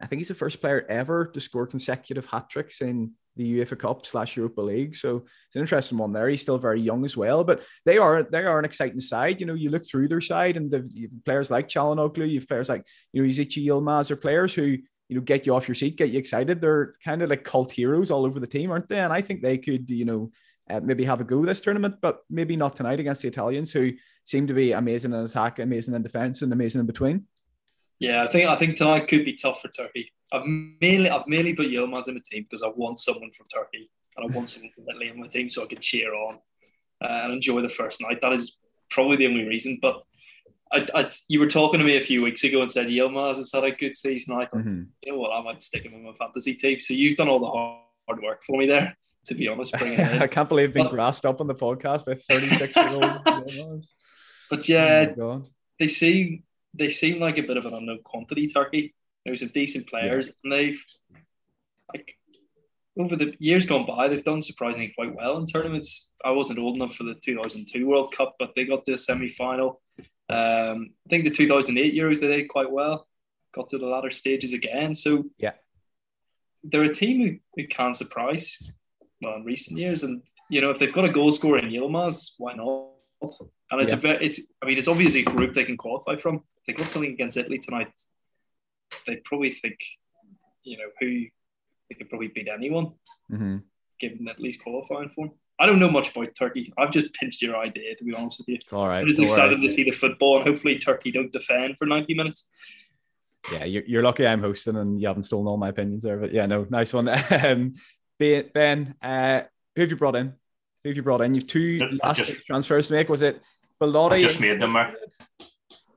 I 0.00 0.06
think 0.06 0.20
he's 0.20 0.28
the 0.28 0.34
first 0.34 0.60
player 0.60 0.84
ever 0.88 1.26
to 1.26 1.40
score 1.40 1.66
consecutive 1.66 2.26
hat 2.26 2.50
tricks 2.50 2.80
in 2.80 3.12
the 3.36 3.60
UEFA 3.60 3.78
Cup 3.78 4.06
slash 4.06 4.36
Europa 4.36 4.60
League. 4.60 4.96
So 4.96 5.18
it's 5.46 5.56
an 5.56 5.60
interesting 5.60 5.98
one 5.98 6.12
there. 6.12 6.28
He's 6.28 6.42
still 6.42 6.58
very 6.58 6.80
young 6.80 7.04
as 7.04 7.16
well, 7.16 7.44
but 7.44 7.62
they 7.84 7.98
are 7.98 8.22
they 8.22 8.44
are 8.44 8.58
an 8.58 8.64
exciting 8.64 9.00
side. 9.00 9.40
You 9.40 9.46
know, 9.46 9.54
you 9.54 9.70
look 9.70 9.86
through 9.86 10.08
their 10.08 10.20
side 10.20 10.56
and 10.56 10.70
the 10.70 11.08
players 11.24 11.50
like 11.50 11.68
Çalhanoğlu, 11.68 12.28
you 12.28 12.40
have 12.40 12.48
players 12.48 12.68
like 12.68 12.86
you 13.12 13.22
know 13.22 13.28
Yazici 13.28 13.64
Yilmaz 13.64 14.10
are 14.10 14.16
players 14.16 14.54
who 14.54 14.64
you 14.64 15.16
know 15.16 15.20
get 15.20 15.46
you 15.46 15.54
off 15.54 15.68
your 15.68 15.74
seat, 15.74 15.96
get 15.96 16.10
you 16.10 16.18
excited. 16.18 16.60
They're 16.60 16.94
kind 17.04 17.22
of 17.22 17.30
like 17.30 17.44
cult 17.44 17.72
heroes 17.72 18.10
all 18.10 18.24
over 18.24 18.40
the 18.40 18.46
team, 18.46 18.70
aren't 18.70 18.88
they? 18.88 19.00
And 19.00 19.12
I 19.12 19.20
think 19.20 19.42
they 19.42 19.58
could 19.58 19.90
you 19.90 20.04
know 20.04 20.30
uh, 20.70 20.80
maybe 20.80 21.04
have 21.04 21.20
a 21.20 21.24
go 21.24 21.44
this 21.44 21.60
tournament, 21.60 21.96
but 22.00 22.20
maybe 22.30 22.56
not 22.56 22.76
tonight 22.76 23.00
against 23.00 23.22
the 23.22 23.28
Italians, 23.28 23.72
who 23.72 23.92
seem 24.24 24.46
to 24.46 24.54
be 24.54 24.72
amazing 24.72 25.12
in 25.12 25.20
attack, 25.20 25.58
amazing 25.58 25.94
in 25.94 26.02
defence, 26.02 26.42
and 26.42 26.52
amazing 26.52 26.80
in 26.80 26.86
between. 26.86 27.26
Yeah, 27.98 28.24
I 28.24 28.26
think 28.26 28.48
I 28.48 28.56
think 28.56 28.76
tonight 28.76 29.08
could 29.08 29.24
be 29.24 29.34
tough 29.34 29.60
for 29.60 29.68
Turkey. 29.68 30.12
I've 30.32 30.44
mainly 30.44 31.10
I've 31.10 31.28
mainly 31.28 31.54
put 31.54 31.68
Yilmaz 31.68 32.08
in 32.08 32.14
the 32.14 32.20
team 32.20 32.44
because 32.48 32.62
I 32.62 32.68
want 32.68 32.98
someone 32.98 33.30
from 33.30 33.46
Turkey 33.52 33.90
and 34.16 34.30
I 34.30 34.34
want 34.34 34.48
someone 34.48 34.72
from 34.72 34.84
Italy 34.88 35.10
on 35.10 35.20
my 35.20 35.28
team 35.28 35.48
so 35.48 35.62
I 35.62 35.66
can 35.66 35.80
cheer 35.80 36.14
on 36.14 36.36
uh, 37.02 37.20
and 37.24 37.32
enjoy 37.34 37.62
the 37.62 37.68
first 37.68 38.00
night. 38.00 38.20
That 38.20 38.32
is 38.32 38.56
probably 38.90 39.16
the 39.16 39.26
only 39.26 39.44
reason. 39.44 39.78
But 39.80 40.02
I, 40.72 40.86
I, 40.94 41.08
you 41.28 41.38
were 41.38 41.46
talking 41.46 41.78
to 41.78 41.86
me 41.86 41.96
a 41.96 42.00
few 42.00 42.22
weeks 42.22 42.42
ago 42.42 42.62
and 42.62 42.70
said 42.70 42.88
Yilmaz 42.88 43.36
has 43.36 43.52
had 43.52 43.64
a 43.64 43.70
good 43.70 43.94
season. 43.94 44.34
I 44.34 44.46
thought, 44.46 44.60
mm-hmm. 44.60 44.82
you 45.02 45.12
know 45.12 45.18
what, 45.18 45.30
I 45.30 45.42
might 45.42 45.62
stick 45.62 45.84
him 45.84 45.94
in 45.94 46.04
my 46.04 46.14
fantasy 46.18 46.54
team. 46.54 46.80
So 46.80 46.94
you've 46.94 47.16
done 47.16 47.28
all 47.28 47.38
the 47.38 47.46
hard 48.08 48.22
work 48.22 48.42
for 48.44 48.58
me 48.58 48.66
there 48.66 48.96
to 49.26 49.34
be 49.34 49.48
honest. 49.48 49.74
I 49.82 50.26
can't 50.26 50.48
believe 50.48 50.74
being 50.74 50.88
grassed 50.88 51.26
up 51.26 51.40
on 51.40 51.46
the 51.46 51.54
podcast 51.54 52.04
by 52.04 52.14
36 52.14 52.76
year 52.76 52.88
old. 52.88 53.86
but 54.54 54.68
yeah, 54.68 55.12
oh 55.20 55.42
they 55.78 55.88
seem 55.88 56.44
they 56.74 56.88
seem 56.88 57.20
like 57.20 57.38
a 57.38 57.42
bit 57.42 57.56
of 57.56 57.66
an 57.66 57.74
unknown 57.74 58.00
quantity. 58.04 58.48
Turkey. 58.48 58.94
There's 59.24 59.40
some 59.40 59.48
decent 59.48 59.88
players, 59.88 60.28
yeah. 60.28 60.32
and 60.44 60.52
they've 60.52 60.84
like 61.92 62.16
over 62.98 63.16
the 63.16 63.34
years 63.38 63.66
gone 63.66 63.86
by, 63.86 64.06
they've 64.06 64.24
done 64.24 64.42
surprisingly 64.42 64.92
quite 64.94 65.14
well 65.14 65.38
in 65.38 65.46
tournaments. 65.46 66.12
I 66.24 66.30
wasn't 66.30 66.60
old 66.60 66.76
enough 66.76 66.94
for 66.94 67.04
the 67.04 67.14
2002 67.14 67.86
World 67.86 68.14
Cup, 68.14 68.36
but 68.38 68.50
they 68.54 68.64
got 68.64 68.84
to 68.84 68.92
the 68.92 68.98
semi 68.98 69.28
final. 69.28 69.80
Um, 70.28 70.90
I 71.06 71.08
think 71.10 71.24
the 71.24 71.30
2008 71.30 71.94
Euros 71.94 72.20
they 72.20 72.28
did 72.28 72.48
quite 72.48 72.70
well. 72.70 73.08
Got 73.54 73.68
to 73.70 73.78
the 73.78 73.86
latter 73.86 74.10
stages 74.10 74.52
again. 74.52 74.94
So 74.94 75.24
yeah, 75.38 75.52
they're 76.62 76.82
a 76.82 76.94
team 76.94 77.40
who, 77.56 77.62
who 77.62 77.68
can 77.68 77.94
surprise 77.94 78.58
well 79.20 79.36
in 79.36 79.44
recent 79.44 79.78
years. 79.78 80.02
And 80.02 80.22
you 80.48 80.60
know, 80.60 80.70
if 80.70 80.78
they've 80.78 80.92
got 80.92 81.04
a 81.04 81.12
goal 81.12 81.32
scorer 81.32 81.58
in 81.58 81.70
Yilmaz, 81.70 82.34
why 82.38 82.54
not? 82.54 82.93
And 83.70 83.80
it's 83.80 83.92
yeah. 83.92 83.98
a 83.98 84.00
very, 84.00 84.26
it's 84.26 84.40
I 84.62 84.66
mean, 84.66 84.78
it's 84.78 84.88
obviously 84.88 85.20
a 85.20 85.24
group 85.24 85.54
they 85.54 85.64
can 85.64 85.76
qualify 85.76 86.16
from. 86.16 86.36
If 86.36 86.66
they 86.66 86.72
got 86.72 86.88
something 86.88 87.12
against 87.12 87.36
Italy 87.36 87.58
tonight, 87.58 87.92
they 89.06 89.16
probably 89.24 89.50
think, 89.50 89.78
you 90.62 90.78
know, 90.78 90.84
who 91.00 91.24
they 91.88 91.96
could 91.96 92.08
probably 92.08 92.28
beat 92.28 92.48
anyone, 92.48 92.92
mm-hmm. 93.30 93.58
given 94.00 94.28
at 94.28 94.40
least 94.40 94.62
qualifying 94.62 95.10
for. 95.10 95.30
I 95.58 95.66
don't 95.66 95.78
know 95.78 95.90
much 95.90 96.10
about 96.10 96.34
Turkey. 96.36 96.72
I've 96.76 96.90
just 96.90 97.12
pinched 97.14 97.40
your 97.40 97.56
idea, 97.56 97.94
to 97.94 98.04
be 98.04 98.14
honest 98.14 98.38
with 98.38 98.48
you. 98.48 98.56
It's 98.60 98.72
all 98.72 98.88
right. 98.88 99.00
I'm 99.00 99.06
just 99.06 99.20
excited 99.20 99.60
to 99.60 99.68
see 99.68 99.84
the 99.84 99.92
football, 99.92 100.38
and 100.38 100.46
hopefully 100.46 100.78
Turkey 100.78 101.12
don't 101.12 101.32
defend 101.32 101.78
for 101.78 101.86
90 101.86 102.14
minutes. 102.14 102.48
Yeah, 103.52 103.64
you're, 103.64 103.84
you're 103.86 104.02
lucky 104.02 104.26
I'm 104.26 104.40
hosting 104.40 104.76
and 104.76 105.00
you 105.00 105.06
haven't 105.06 105.24
stolen 105.24 105.46
all 105.46 105.56
my 105.56 105.68
opinions 105.68 106.02
there. 106.02 106.16
But 106.16 106.32
yeah, 106.32 106.46
no, 106.46 106.66
nice 106.70 106.92
one. 106.92 107.08
Um, 107.30 107.74
Ben, 108.18 108.94
uh, 109.02 109.42
who 109.74 109.82
have 109.82 109.90
you 109.90 109.96
brought 109.96 110.16
in? 110.16 110.34
Who 110.84 110.90
have 110.90 110.96
you 110.96 111.02
brought 111.02 111.22
in? 111.22 111.34
You've 111.34 111.46
two 111.46 111.98
last 112.02 112.18
just, 112.18 112.44
transfers 112.46 112.88
to 112.88 112.92
make. 112.92 113.08
Was 113.08 113.22
it 113.22 113.40
Belotti? 113.80 114.16
I 114.16 114.20
just 114.20 114.40
made 114.40 114.60
them. 114.60 114.72
Mark. 114.72 114.94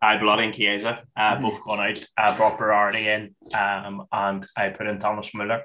I 0.02 0.18
Belotti 0.18 0.46
and 0.46 0.54
Chiesa, 0.54 1.04
uh, 1.16 1.34
mm-hmm. 1.34 1.44
both 1.44 1.64
gone 1.64 1.80
out. 1.80 2.04
I 2.18 2.38
brought 2.38 2.58
Berardi 2.58 3.06
in, 3.06 3.36
um, 3.58 4.06
and 4.12 4.46
I 4.56 4.70
put 4.70 4.88
in 4.88 5.00
Thomas 5.00 5.34
Muller 5.34 5.64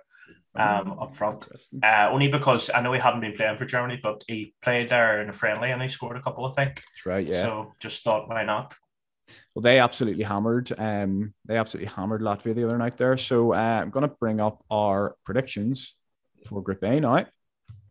um, 0.55 0.99
up 0.99 1.15
front. 1.15 1.47
Uh, 1.83 2.09
only 2.11 2.29
because 2.29 2.71
I 2.75 2.81
know 2.81 2.93
he 2.93 2.99
hadn't 2.99 3.21
been 3.21 3.35
playing 3.35 3.59
for 3.59 3.67
Germany, 3.67 4.01
but 4.03 4.25
he 4.27 4.55
played 4.63 4.89
there 4.89 5.23
in 5.23 5.29
a 5.29 5.33
friendly 5.33 5.71
and 5.71 5.83
he 5.83 5.89
scored 5.89 6.17
a 6.17 6.21
couple, 6.21 6.47
I 6.47 6.53
think. 6.53 6.77
That's 6.77 7.07
right, 7.07 7.27
yeah. 7.27 7.43
So 7.43 7.75
just 7.79 8.03
thought, 8.03 8.29
why 8.29 8.45
not? 8.45 8.75
Well, 9.55 9.63
they 9.63 9.79
absolutely 9.79 10.25
hammered. 10.25 10.73
Um, 10.77 11.35
they 11.45 11.57
absolutely 11.57 11.93
hammered 11.95 12.23
Latvia 12.23 12.55
the 12.55 12.65
other 12.65 12.79
night 12.79 12.97
there. 12.97 13.17
So 13.17 13.53
uh, 13.53 13.81
I'm 13.83 13.91
going 13.91 14.09
to 14.09 14.17
bring 14.19 14.41
up 14.41 14.65
our 14.71 15.15
predictions 15.25 15.95
for 16.49 16.63
Group 16.63 16.83
A 16.83 17.01
now. 17.01 17.27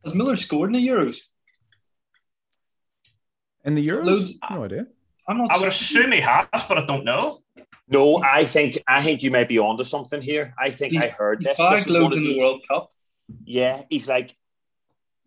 Has 0.04 0.16
Muller 0.16 0.36
scored 0.36 0.74
in 0.74 0.82
the 0.82 0.88
Euros? 0.88 1.18
In 3.64 3.76
the 3.76 3.88
Euros? 3.88 4.06
Loads. 4.06 4.40
No 4.50 4.64
idea. 4.64 4.88
I'm 5.28 5.38
not. 5.38 5.52
I 5.52 5.60
would 5.60 5.68
assume 5.68 6.12
he 6.12 6.22
has, 6.22 6.64
but 6.68 6.78
I 6.78 6.86
don't 6.86 7.06
know. 7.06 7.40
No, 7.88 8.24
I 8.24 8.46
think 8.46 8.82
I 8.88 9.02
think 9.04 9.22
you 9.22 9.32
may 9.32 9.44
be 9.44 9.60
onto 9.60 9.84
something 9.84 10.22
here. 10.22 10.54
I 10.58 10.70
think 10.70 10.94
he's, 10.94 11.04
I 11.04 11.10
heard 11.10 11.44
this. 11.44 11.58
This 11.58 11.90
loads 11.90 12.18
in 12.18 12.24
the 12.24 12.38
World 12.40 12.62
Cup. 12.68 12.92
Yeah, 13.44 13.84
he's 13.90 14.08
like, 14.08 14.36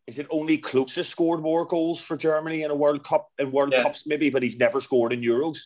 is 0.06 0.18
it 0.18 0.26
only 0.30 0.58
Klose's 0.58 1.08
scored 1.08 1.40
more 1.40 1.64
goals 1.66 2.04
for 2.04 2.16
Germany 2.16 2.62
in 2.62 2.70
a 2.70 2.74
World 2.74 3.04
Cup 3.04 3.28
in 3.38 3.52
World 3.52 3.72
yeah. 3.72 3.82
Cups 3.82 4.06
maybe, 4.06 4.30
but 4.30 4.42
he's 4.42 4.58
never 4.58 4.80
scored 4.80 5.12
in 5.12 5.20
Euros. 5.20 5.58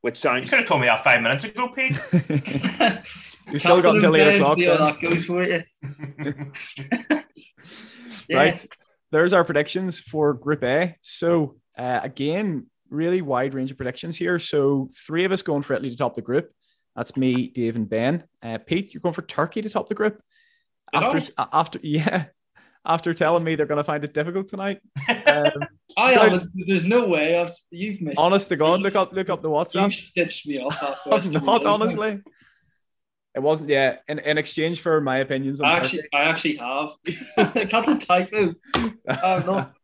Which 0.00 0.16
sounds. 0.16 0.42
You 0.42 0.48
could 0.48 0.58
have 0.60 0.68
told 0.68 0.80
me 0.80 0.86
that 0.86 1.02
five 1.02 1.20
minutes 1.20 1.44
ago, 1.44 1.68
Pete. 1.68 1.98
you 3.52 3.58
still 3.58 3.82
got 3.82 3.96
until 3.96 4.16
eight 4.16 4.40
o'clock. 4.40 4.58
That 4.58 5.00
goes 5.00 5.24
for 5.24 5.42
you. 5.42 5.62
yeah. 8.28 8.36
Right, 8.36 8.66
there's 9.10 9.32
our 9.32 9.44
predictions 9.44 9.98
for 9.98 10.34
Group 10.34 10.64
A. 10.64 10.96
So 11.00 11.56
uh, 11.78 12.00
again, 12.02 12.66
really 12.90 13.22
wide 13.22 13.54
range 13.54 13.70
of 13.70 13.76
predictions 13.76 14.16
here. 14.16 14.38
So 14.38 14.90
three 15.06 15.24
of 15.24 15.32
us 15.32 15.42
going 15.42 15.62
for 15.62 15.74
Italy 15.74 15.90
to 15.90 15.96
top 15.96 16.14
the 16.14 16.22
group. 16.22 16.50
That's 16.96 17.16
me, 17.16 17.48
Dave, 17.48 17.76
and 17.76 17.88
Ben. 17.88 18.24
Uh, 18.42 18.58
Pete, 18.58 18.94
you're 18.94 19.00
going 19.00 19.14
for 19.14 19.22
Turkey 19.22 19.62
to 19.62 19.70
top 19.70 19.88
the 19.88 19.94
group. 19.94 20.22
Did 20.92 21.02
after, 21.02 21.32
I? 21.38 21.48
after, 21.52 21.80
yeah, 21.82 22.26
after 22.84 23.14
telling 23.14 23.42
me 23.42 23.56
they're 23.56 23.66
going 23.66 23.78
to 23.78 23.84
find 23.84 24.04
it 24.04 24.14
difficult 24.14 24.48
tonight. 24.48 24.80
Um, 25.26 25.66
I. 25.96 26.40
There's 26.54 26.86
no 26.86 27.08
way. 27.08 27.38
I've 27.38 27.50
you've 27.70 28.00
missed. 28.00 28.18
Honest 28.18 28.48
to 28.50 28.56
God, 28.56 28.82
look 28.82 28.94
up, 28.94 29.12
look 29.12 29.30
up 29.30 29.42
the 29.42 29.48
WhatsApp. 29.48 29.88
You 29.88 29.94
stitched 29.94 30.46
me 30.46 30.58
off. 30.60 31.00
I'm 31.10 31.44
not 31.44 31.64
honestly. 31.64 32.20
It 33.34 33.42
wasn't. 33.42 33.68
Yeah, 33.68 33.96
in, 34.08 34.20
in 34.20 34.38
exchange 34.38 34.80
for 34.80 35.00
my 35.00 35.18
opinions. 35.18 35.60
I 35.60 35.72
actually, 35.76 36.02
Turkey. 36.02 36.08
I 36.12 36.22
actually 36.24 36.56
have. 36.56 36.90
That's 37.70 37.88
a 37.88 37.98
typo. 37.98 38.54
I'm 38.74 39.46
not. 39.46 39.74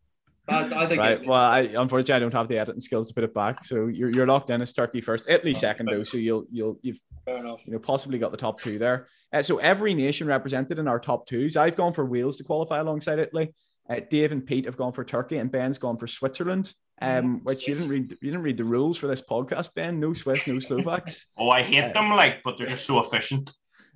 I, 0.49 0.85
I 0.85 0.87
think 0.87 1.01
right. 1.01 1.25
Well, 1.25 1.41
I 1.41 1.61
unfortunately 1.61 2.15
I 2.15 2.19
don't 2.19 2.35
have 2.35 2.49
the 2.49 2.59
editing 2.59 2.81
skills 2.81 3.09
to 3.09 3.15
put 3.15 3.25
it 3.25 3.35
back. 3.35 3.65
So 3.65 3.87
you're, 3.87 4.11
you're 4.11 4.27
locked 4.27 4.51
in 4.51 4.61
as 4.61 4.73
Turkey 4.73 5.01
first, 5.01 5.29
Italy 5.29 5.55
second 5.55 5.87
though. 5.87 6.03
So 6.03 6.17
you'll 6.17 6.45
you'll 6.51 6.77
you've 6.83 7.01
you 7.27 7.59
know 7.67 7.79
possibly 7.81 8.19
got 8.19 8.31
the 8.31 8.37
top 8.37 8.61
two 8.61 8.79
there. 8.79 9.07
Uh, 9.33 9.43
so 9.43 9.59
every 9.59 9.95
nation 9.95 10.27
represented 10.27 10.79
in 10.79 10.89
our 10.89 10.99
top 10.99 11.27
twos. 11.27 11.57
I've 11.57 11.77
gone 11.77 11.93
for 11.93 12.05
Wales 12.05 12.37
to 12.39 12.45
qualify 12.45 12.79
alongside 12.79 13.19
Italy. 13.19 13.55
Uh, 13.89 14.01
Dave 14.09 14.33
and 14.33 14.45
Pete 14.47 14.67
have 14.67 14.77
gone 14.77 14.93
for 14.93 15.05
Turkey, 15.05 15.39
and 15.39 15.51
Ben's 15.51 15.79
gone 15.79 15.97
for 15.97 16.07
Switzerland. 16.07 16.73
Um, 17.03 17.41
which 17.45 17.67
you 17.67 17.75
didn't 17.75 17.89
read. 17.89 18.11
You 18.11 18.31
didn't 18.31 18.43
read 18.43 18.59
the 18.59 18.65
rules 18.65 18.99
for 18.99 19.07
this 19.07 19.23
podcast, 19.23 19.75
Ben. 19.75 20.01
No 20.01 20.13
Swiss, 20.13 20.47
no 20.47 20.59
Slovaks. 20.59 21.27
oh, 21.39 21.49
I 21.49 21.63
hate 21.63 21.95
them, 21.95 22.11
like, 22.11 22.43
but 22.43 22.59
they're 22.59 22.67
just 22.67 22.85
so 22.85 23.01
efficient. 23.01 23.51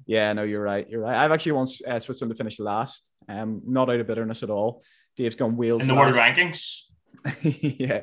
Yeah, 0.07 0.33
no, 0.33 0.43
you're 0.43 0.63
right. 0.63 0.89
You're 0.89 1.01
right. 1.01 1.17
I've 1.17 1.33
actually 1.33 1.53
won 1.53 1.67
uh, 1.87 1.99
Switzerland 1.99 2.35
to 2.35 2.37
finish 2.37 2.59
last. 2.59 3.11
Um, 3.29 3.63
not 3.67 3.91
out 3.91 4.01
of 4.01 4.07
bitterness 4.07 4.43
at 4.43 4.51
all. 4.51 4.83
Dave's 5.17 5.37
gone 5.37 5.57
Wales 5.57 5.83
in 5.83 5.89
the 5.89 5.95
last. 5.95 6.15
world 6.15 6.17
rankings. 6.17 6.83
yeah. 7.79 8.03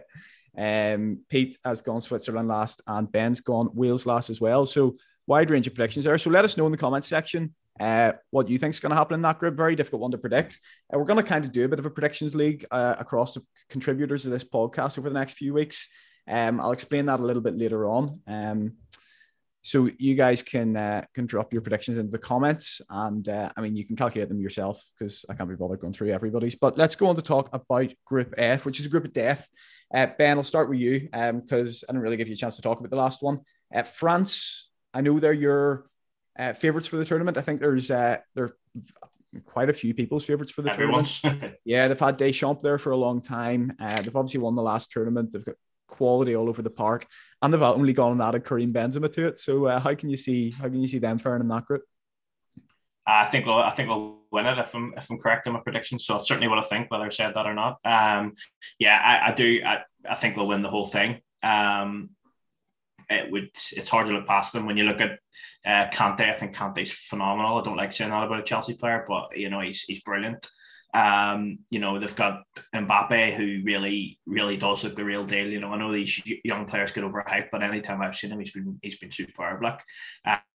Um, 0.58 1.22
Pete 1.30 1.58
has 1.64 1.82
gone 1.82 2.02
Switzerland 2.02 2.48
last, 2.48 2.82
and 2.88 3.12
Ben's 3.12 3.42
gone 3.42 3.70
Wales 3.74 4.06
last 4.06 4.30
as 4.30 4.42
well. 4.42 4.66
So 4.66 4.98
wide 5.28 5.50
range 5.50 5.68
of 5.68 5.76
predictions 5.76 6.06
there. 6.06 6.18
So 6.18 6.30
let 6.30 6.46
us 6.46 6.58
know 6.58 6.66
in 6.66 6.72
the 6.72 6.78
comment 6.78 7.06
section 7.06 7.56
uh, 7.80 8.14
what 8.32 8.50
you 8.50 8.58
think 8.58 8.74
is 8.74 8.80
going 8.80 8.92
to 8.92 8.96
happen 8.96 9.16
in 9.16 9.22
that 9.22 9.40
group. 9.40 9.56
Very 9.56 9.76
difficult 9.76 10.02
one 10.02 10.12
to 10.12 10.18
predict. 10.18 10.58
Uh, 10.94 11.00
we're 11.00 11.06
going 11.06 11.24
to 11.24 11.28
kind 11.28 11.46
of 11.46 11.52
do 11.52 11.66
a 11.66 11.68
bit 11.68 11.80
of 11.80 11.86
a 11.86 11.90
predictions 11.90 12.36
league 12.36 12.66
uh, 12.72 12.96
across 13.00 13.34
the 13.34 13.42
contributors 13.70 14.26
of 14.26 14.32
this 14.32 14.44
podcast 14.44 14.98
over 14.98 15.10
the 15.10 15.18
next 15.18 15.34
few 15.34 15.54
weeks. 15.54 15.90
Um, 16.28 16.60
I'll 16.60 16.72
explain 16.72 17.08
that 17.08 17.20
a 17.20 17.24
little 17.24 17.42
bit 17.42 17.58
later 17.58 17.88
on. 17.88 18.22
Um, 18.28 18.74
so 19.64 19.90
you 20.00 20.16
guys 20.16 20.42
can 20.42 20.76
uh, 20.76 21.06
can 21.14 21.28
drop 21.28 21.54
your 21.54 21.62
predictions 21.62 21.98
into 21.98 22.12
the 22.12 22.18
comments, 22.18 22.82
and 22.90 23.28
uh, 23.30 23.52
I 23.56 23.62
mean 23.62 23.76
you 23.76 23.86
can 23.86 23.96
calculate 23.96 24.28
them 24.28 24.42
yourself 24.42 24.84
because 24.98 25.24
I 25.30 25.36
can't 25.36 25.50
be 25.50 25.56
bothered 25.56 25.82
going 25.82 25.94
through 25.94 26.12
everybody's. 26.12 26.56
But 26.56 26.80
let's 26.80 26.96
go 26.96 27.08
on 27.08 27.16
to 27.16 27.22
talk 27.22 27.50
about 27.54 27.92
Group 28.06 28.34
F, 28.38 28.66
which 28.66 28.80
is 28.80 28.88
a 28.88 28.90
group 28.90 29.06
of 29.06 29.14
death. 29.14 29.48
Uh, 29.94 30.08
ben, 30.18 30.38
I'll 30.38 30.44
start 30.44 30.70
with 30.70 30.80
you 30.80 31.02
because 31.02 31.84
um, 31.84 31.88
I 31.90 31.94
didn't 31.94 32.02
really 32.02 32.18
give 32.18 32.28
you 32.28 32.34
a 32.34 32.38
chance 32.38 32.56
to 32.56 32.62
talk 32.64 32.80
about 32.80 32.90
the 32.90 32.96
last 32.96 33.22
one. 33.22 33.42
Uh, 33.74 33.84
France, 33.84 34.72
I 34.94 35.02
know 35.02 35.20
they're 35.20 35.34
your 35.34 35.86
uh, 36.38 36.54
favorites 36.54 36.88
for 36.88 36.98
the 36.98 37.06
tournament. 37.06 37.38
I 37.38 37.42
think 37.42 37.60
there's 37.60 37.92
uh, 37.92 38.18
there 38.36 38.56
quite 39.46 39.70
a 39.70 39.74
few 39.74 39.94
people's 39.94 40.26
favorites 40.26 40.52
for 40.52 40.62
the 40.62 40.72
Everyone's. 40.72 41.22
tournament. 41.22 41.56
yeah, 41.66 41.88
they've 41.88 42.00
had 42.00 42.18
Deschamps 42.18 42.62
there 42.62 42.78
for 42.78 42.92
a 42.92 42.98
long 42.98 43.22
time. 43.22 43.74
Uh, 43.80 44.02
they've 44.02 44.16
obviously 44.16 44.40
won 44.40 44.56
the 44.56 44.62
last 44.62 44.92
tournament. 44.92 45.32
They've 45.32 45.46
got 45.46 45.56
quality 45.88 46.36
all 46.36 46.50
over 46.50 46.62
the 46.62 46.70
park, 46.70 47.06
and 47.42 47.54
they've 47.54 47.62
only 47.62 47.94
gone 47.94 48.14
and 48.14 48.22
added 48.22 48.46
Karim 48.46 48.74
Benzema 48.74 49.12
to 49.14 49.28
it. 49.28 49.38
So 49.38 49.66
uh, 49.66 49.80
how 49.80 49.96
can 49.96 50.10
you 50.10 50.18
see 50.18 50.52
how 50.52 50.64
can 50.64 50.82
you 50.82 50.88
see 50.88 51.00
them 51.00 51.18
faring 51.18 51.42
in 51.42 51.48
that 51.50 51.66
group? 51.66 51.84
I 53.08 53.26
think 53.26 53.46
we'll, 53.46 53.56
I 53.56 53.72
think 53.72 53.90
we'll 53.90 54.20
win 54.32 54.46
it 54.46 54.58
if 54.60 54.74
I'm 54.76 54.94
if 54.96 55.10
I'm 55.10 55.18
correct 55.18 55.48
in 55.48 55.54
my 55.54 55.60
prediction. 55.60 56.00
So 56.00 56.18
it's 56.18 56.28
certainly 56.28 56.48
what 56.48 56.60
I 56.60 56.64
think, 56.64 56.92
whether 56.92 57.06
I 57.06 57.10
said 57.10 57.34
that 57.36 57.46
or 57.46 57.54
not. 57.54 57.78
Um, 57.84 58.34
yeah, 58.80 59.00
I, 59.04 59.32
I 59.32 59.36
do. 59.36 59.62
I, 59.66 59.80
I 60.10 60.16
think 60.16 60.36
they'll 60.36 60.48
win 60.48 60.62
the 60.62 60.70
whole 60.70 60.86
thing. 60.86 61.22
Um, 61.44 62.12
it 63.12 63.32
would 63.32 63.50
it's 63.74 63.90
hard 63.90 64.08
to 64.08 64.14
look 64.14 64.28
past 64.28 64.54
them 64.54 64.66
when 64.66 64.78
you 64.78 64.86
look 64.86 65.02
at 65.02 65.20
uh, 65.66 65.90
Kante. 65.92 66.30
I 66.30 66.34
think 66.34 66.56
Kante's 66.56 66.92
phenomenal. 66.92 67.58
I 67.58 67.62
don't 67.62 67.78
like 67.78 67.92
saying 67.92 68.12
that 68.12 68.24
about 68.24 68.40
a 68.40 68.44
Chelsea 68.44 68.76
player, 68.76 69.06
but 69.08 69.38
you 69.38 69.50
know 69.50 69.60
he's 69.60 69.82
he's 69.82 70.02
brilliant. 70.02 70.48
Um, 70.94 71.60
you 71.70 71.80
know, 71.80 72.00
they've 72.00 72.16
got 72.16 72.44
Mbappe 72.76 73.36
who 73.36 73.62
really, 73.64 74.20
really 74.26 74.58
does 74.58 74.84
look 74.84 74.96
the 74.96 75.06
real 75.06 75.24
deal. 75.24 75.48
You 75.48 75.62
know, 75.62 75.72
I 75.72 75.78
know 75.78 75.92
these 75.92 76.22
young 76.44 76.66
players 76.66 76.92
get 76.92 77.06
overhyped, 77.06 77.48
but 77.50 77.64
anytime 77.64 78.02
I've 78.02 78.16
seen 78.16 78.32
him, 78.32 78.40
he's 78.40 78.52
been 78.52 78.78
he's 78.82 78.98
been 78.98 79.12
superb. 79.12 79.64
Like 79.64 79.82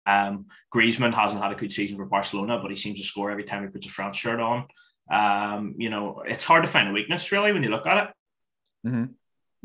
um, 0.05 0.47
Griezmann 0.73 1.13
hasn't 1.13 1.41
had 1.41 1.51
a 1.51 1.55
good 1.55 1.71
season 1.71 1.97
for 1.97 2.05
Barcelona, 2.05 2.59
but 2.61 2.71
he 2.71 2.77
seems 2.77 2.99
to 2.99 3.05
score 3.05 3.31
every 3.31 3.45
time 3.45 3.63
he 3.63 3.69
puts 3.69 3.85
a 3.85 3.89
France 3.89 4.17
shirt 4.17 4.39
on. 4.39 4.65
Um, 5.09 5.75
you 5.77 5.89
know, 5.89 6.23
it's 6.25 6.43
hard 6.43 6.63
to 6.63 6.69
find 6.69 6.89
a 6.89 6.93
weakness 6.93 7.31
really 7.31 7.53
when 7.53 7.63
you 7.63 7.69
look 7.69 7.87
at 7.87 8.07
it. 8.07 8.13
Mm-hmm. 8.87 9.05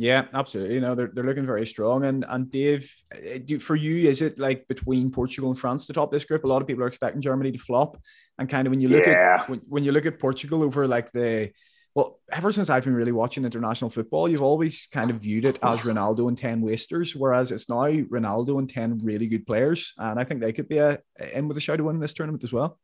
Yeah, 0.01 0.29
absolutely. 0.33 0.77
You 0.77 0.81
know, 0.81 0.95
they're, 0.95 1.11
they're 1.13 1.25
looking 1.25 1.45
very 1.45 1.67
strong. 1.67 2.07
And 2.07 2.25
and 2.27 2.51
Dave, 2.51 2.91
uh, 3.15 3.37
do, 3.45 3.59
for 3.59 3.77
you, 3.77 4.09
is 4.09 4.23
it 4.23 4.39
like 4.39 4.67
between 4.67 5.11
Portugal 5.11 5.51
and 5.51 5.59
France 5.59 5.87
to 5.87 5.93
top 5.93 6.11
this 6.11 6.25
group? 6.25 6.45
A 6.45 6.47
lot 6.47 6.63
of 6.63 6.67
people 6.67 6.83
are 6.83 6.87
expecting 6.87 7.21
Germany 7.21 7.53
to 7.53 7.59
flop. 7.59 8.01
And 8.39 8.49
kind 8.49 8.67
of 8.67 8.71
when 8.71 8.81
you 8.81 8.89
look 8.89 9.05
yeah. 9.05 9.41
at 9.41 9.49
when, 9.51 9.59
when 9.69 9.85
you 9.85 9.93
look 9.93 10.07
at 10.07 10.19
Portugal 10.19 10.63
over 10.63 10.89
like 10.89 11.13
the 11.13 11.51
well, 11.95 12.19
ever 12.33 12.51
since 12.51 12.71
I've 12.71 12.85
been 12.85 12.95
really 12.95 13.13
watching 13.13 13.45
international 13.45 13.91
football, 13.91 14.27
you've 14.27 14.41
always 14.41 14.89
kind 14.91 15.11
of 15.11 15.19
viewed 15.19 15.45
it 15.45 15.59
as 15.63 15.81
Ronaldo 15.81 16.29
and 16.29 16.39
10 16.39 16.63
wasters, 16.63 17.15
whereas 17.15 17.53
it's 17.53 17.69
now 17.69 17.85
Ronaldo 17.85 18.59
and 18.59 18.71
10 18.71 19.01
really 19.03 19.27
good 19.27 19.47
players. 19.47 19.93
And 19.99 20.19
I 20.19 20.25
think 20.25 20.41
they 20.41 20.55
could 20.55 20.69
be 20.69 20.79
a, 20.79 21.01
in 21.35 21.47
with 21.47 21.59
a 21.59 21.61
shout 21.61 21.77
to 21.77 21.85
win 21.85 22.01
this 22.01 22.15
tournament 22.15 22.43
as 22.43 22.55
well. 22.55 22.79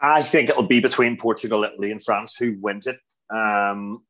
I 0.00 0.22
think 0.22 0.48
it'll 0.48 0.62
be 0.62 0.80
between 0.80 1.18
Portugal, 1.18 1.62
Italy, 1.62 1.90
and 1.90 2.02
France 2.02 2.36
who 2.38 2.56
wins 2.58 2.86
it. 2.86 2.98
Um, 3.28 4.02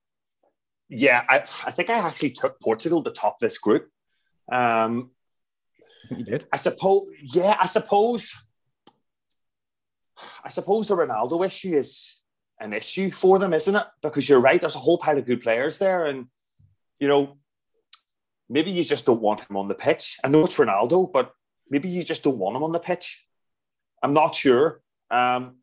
yeah, 0.90 1.24
I, 1.28 1.36
I 1.36 1.70
think 1.70 1.88
I 1.88 1.98
actually 1.98 2.32
took 2.32 2.60
Portugal 2.60 3.02
to 3.04 3.10
top 3.12 3.38
this 3.38 3.58
group. 3.58 3.88
Um, 4.50 5.12
you 6.10 6.24
did. 6.24 6.46
I 6.52 6.56
suppose, 6.56 7.06
yeah, 7.22 7.56
I 7.58 7.66
suppose. 7.66 8.34
I 10.44 10.50
suppose 10.50 10.88
the 10.88 10.96
Ronaldo 10.96 11.46
issue 11.46 11.76
is 11.76 12.20
an 12.58 12.72
issue 12.72 13.10
for 13.10 13.38
them, 13.38 13.54
isn't 13.54 13.74
it? 13.74 13.86
Because 14.02 14.28
you're 14.28 14.40
right, 14.40 14.60
there's 14.60 14.74
a 14.74 14.80
whole 14.80 14.98
pile 14.98 15.16
of 15.16 15.24
good 15.24 15.42
players 15.42 15.78
there, 15.78 16.06
and 16.06 16.26
you 16.98 17.06
know, 17.06 17.38
maybe 18.48 18.72
you 18.72 18.82
just 18.82 19.06
don't 19.06 19.22
want 19.22 19.48
him 19.48 19.56
on 19.56 19.68
the 19.68 19.74
pitch. 19.74 20.18
I 20.24 20.28
know 20.28 20.44
it's 20.44 20.56
Ronaldo, 20.56 21.10
but 21.10 21.32
maybe 21.70 21.88
you 21.88 22.02
just 22.02 22.24
don't 22.24 22.36
want 22.38 22.56
him 22.56 22.64
on 22.64 22.72
the 22.72 22.80
pitch. 22.80 23.24
I'm 24.02 24.12
not 24.12 24.34
sure. 24.34 24.82
Um, 25.10 25.58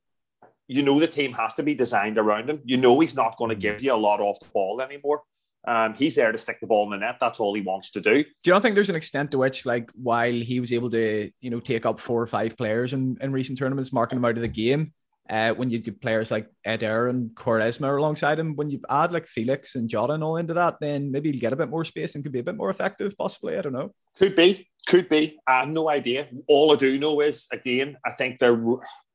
you 0.67 0.83
know 0.83 0.99
the 0.99 1.07
team 1.07 1.33
has 1.33 1.53
to 1.55 1.63
be 1.63 1.73
designed 1.73 2.17
around 2.17 2.49
him. 2.49 2.61
You 2.63 2.77
know 2.77 2.99
he's 2.99 3.15
not 3.15 3.37
going 3.37 3.49
to 3.49 3.55
give 3.55 3.81
you 3.81 3.93
a 3.93 3.95
lot 3.95 4.19
off 4.19 4.39
the 4.39 4.49
ball 4.53 4.81
anymore. 4.81 5.23
Um, 5.67 5.95
he's 5.95 6.15
there 6.15 6.31
to 6.31 6.37
stick 6.37 6.59
the 6.61 6.67
ball 6.67 6.85
in 6.85 6.91
the 6.91 7.05
net. 7.05 7.17
That's 7.19 7.41
all 7.41 7.53
he 7.53 7.61
wants 7.61 7.91
to 7.91 8.01
do. 8.01 8.23
Do 8.23 8.29
you 8.45 8.53
not 8.53 8.61
think 8.61 8.75
there's 8.75 8.89
an 8.89 8.95
extent 8.95 9.31
to 9.31 9.37
which, 9.37 9.65
like, 9.65 9.91
while 10.01 10.31
he 10.31 10.61
was 10.61 10.71
able 10.71 10.89
to, 10.91 11.29
you 11.41 11.49
know, 11.49 11.59
take 11.59 11.85
up 11.85 11.99
four 11.99 12.21
or 12.21 12.27
five 12.27 12.55
players 12.55 12.93
in, 12.93 13.17
in 13.19 13.33
recent 13.33 13.59
tournaments, 13.59 13.91
marking 13.91 14.17
them 14.17 14.23
out 14.23 14.37
of 14.37 14.41
the 14.41 14.47
game, 14.47 14.93
uh, 15.29 15.51
when 15.51 15.69
you 15.69 15.79
get 15.79 16.01
players 16.01 16.31
like 16.31 16.49
Eder 16.63 17.09
and 17.09 17.31
Quaresma 17.31 17.97
alongside 17.97 18.39
him, 18.39 18.55
when 18.55 18.69
you 18.69 18.79
add 18.89 19.11
like 19.11 19.27
Felix 19.27 19.75
and 19.75 19.89
Jota 19.89 20.13
and 20.13 20.23
all 20.23 20.37
into 20.37 20.53
that, 20.53 20.77
then 20.79 21.11
maybe 21.11 21.29
you 21.29 21.39
get 21.39 21.51
a 21.51 21.57
bit 21.57 21.69
more 21.69 21.83
space 21.83 22.15
and 22.15 22.23
could 22.23 22.31
be 22.31 22.39
a 22.39 22.43
bit 22.43 22.55
more 22.55 22.69
effective, 22.69 23.17
possibly. 23.17 23.57
I 23.57 23.61
don't 23.61 23.73
know. 23.73 23.93
Could 24.17 24.37
be, 24.37 24.69
could 24.87 25.09
be. 25.09 25.37
I 25.45 25.61
have 25.61 25.69
no 25.69 25.89
idea. 25.89 26.29
All 26.47 26.71
I 26.71 26.75
do 26.77 26.97
know 26.97 27.19
is, 27.19 27.47
again, 27.51 27.97
I 28.05 28.11
think 28.11 28.39
they're 28.39 28.57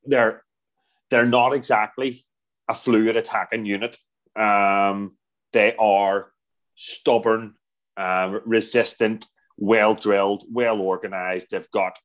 they're 0.04 0.42
they're 1.12 1.27
not 1.27 1.53
exactly 1.53 2.25
a 2.68 2.75
fluid 2.75 3.16
attacking 3.16 3.66
unit. 3.66 3.98
Um, 4.35 5.16
they 5.53 5.77
are 5.79 6.33
stubborn, 6.75 7.55
uh, 7.98 8.38
resistant, 8.46 9.27
well 9.59 9.94
drilled, 9.94 10.44
well 10.51 10.81
organized. 10.81 11.48
They've 11.51 11.70
got 11.70 11.98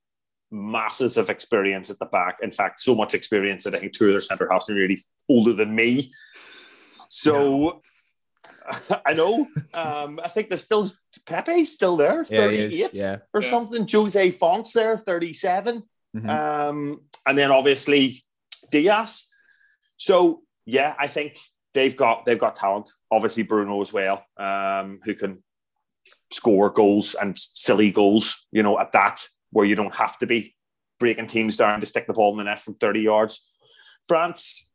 masses 0.51 1.15
of 1.17 1.29
experience 1.29 1.89
at 1.89 1.99
the 1.99 2.05
back. 2.05 2.39
In 2.41 2.51
fact, 2.51 2.81
so 2.81 2.95
much 2.95 3.13
experience 3.13 3.63
that 3.63 3.75
I 3.75 3.79
think 3.79 3.93
two 3.93 4.07
of 4.07 4.11
their 4.11 4.19
centre 4.19 4.49
halves 4.51 4.69
are 4.69 4.75
really 4.75 4.97
older 5.29 5.53
than 5.53 5.73
me. 5.73 6.13
So 7.09 7.81
yeah. 8.89 8.99
I 9.05 9.13
know. 9.13 9.47
Um, 9.73 10.19
I 10.23 10.27
think 10.27 10.49
there's 10.49 10.63
still 10.63 10.91
Pepe 11.27 11.63
still 11.63 11.97
there, 11.97 12.25
38 12.25 12.73
yeah, 12.73 12.87
yeah. 12.93 13.17
or 13.31 13.43
something. 13.43 13.87
Jose 13.89 14.31
Fonte's 14.31 14.73
there, 14.73 14.97
37. 14.97 15.83
Mm-hmm. 16.15 16.29
Um, 16.29 17.01
and 17.27 17.37
then 17.37 17.51
obviously 17.51 18.23
Dias. 18.71 19.29
So 19.97 20.41
yeah, 20.65 20.95
I 20.99 21.07
think 21.07 21.37
they've 21.73 21.95
got 21.95 22.25
they've 22.25 22.39
got 22.39 22.55
talent. 22.55 22.89
Obviously 23.11 23.43
Bruno 23.43 23.81
as 23.81 23.93
well, 23.93 24.25
um, 24.37 24.99
who 25.03 25.13
can 25.13 25.43
score 26.31 26.69
goals 26.69 27.15
and 27.15 27.37
silly 27.37 27.91
goals. 27.91 28.47
You 28.51 28.63
know, 28.63 28.79
at 28.79 28.91
that 28.91 29.25
where 29.51 29.65
you 29.65 29.75
don't 29.75 29.95
have 29.95 30.17
to 30.19 30.27
be 30.27 30.55
breaking 30.99 31.27
teams 31.27 31.57
down 31.57 31.79
to 31.79 31.85
stick 31.85 32.07
the 32.07 32.13
ball 32.13 32.31
in 32.31 32.37
the 32.37 32.43
net 32.43 32.59
from 32.59 32.75
thirty 32.75 33.01
yards. 33.01 33.43
France, 34.07 34.69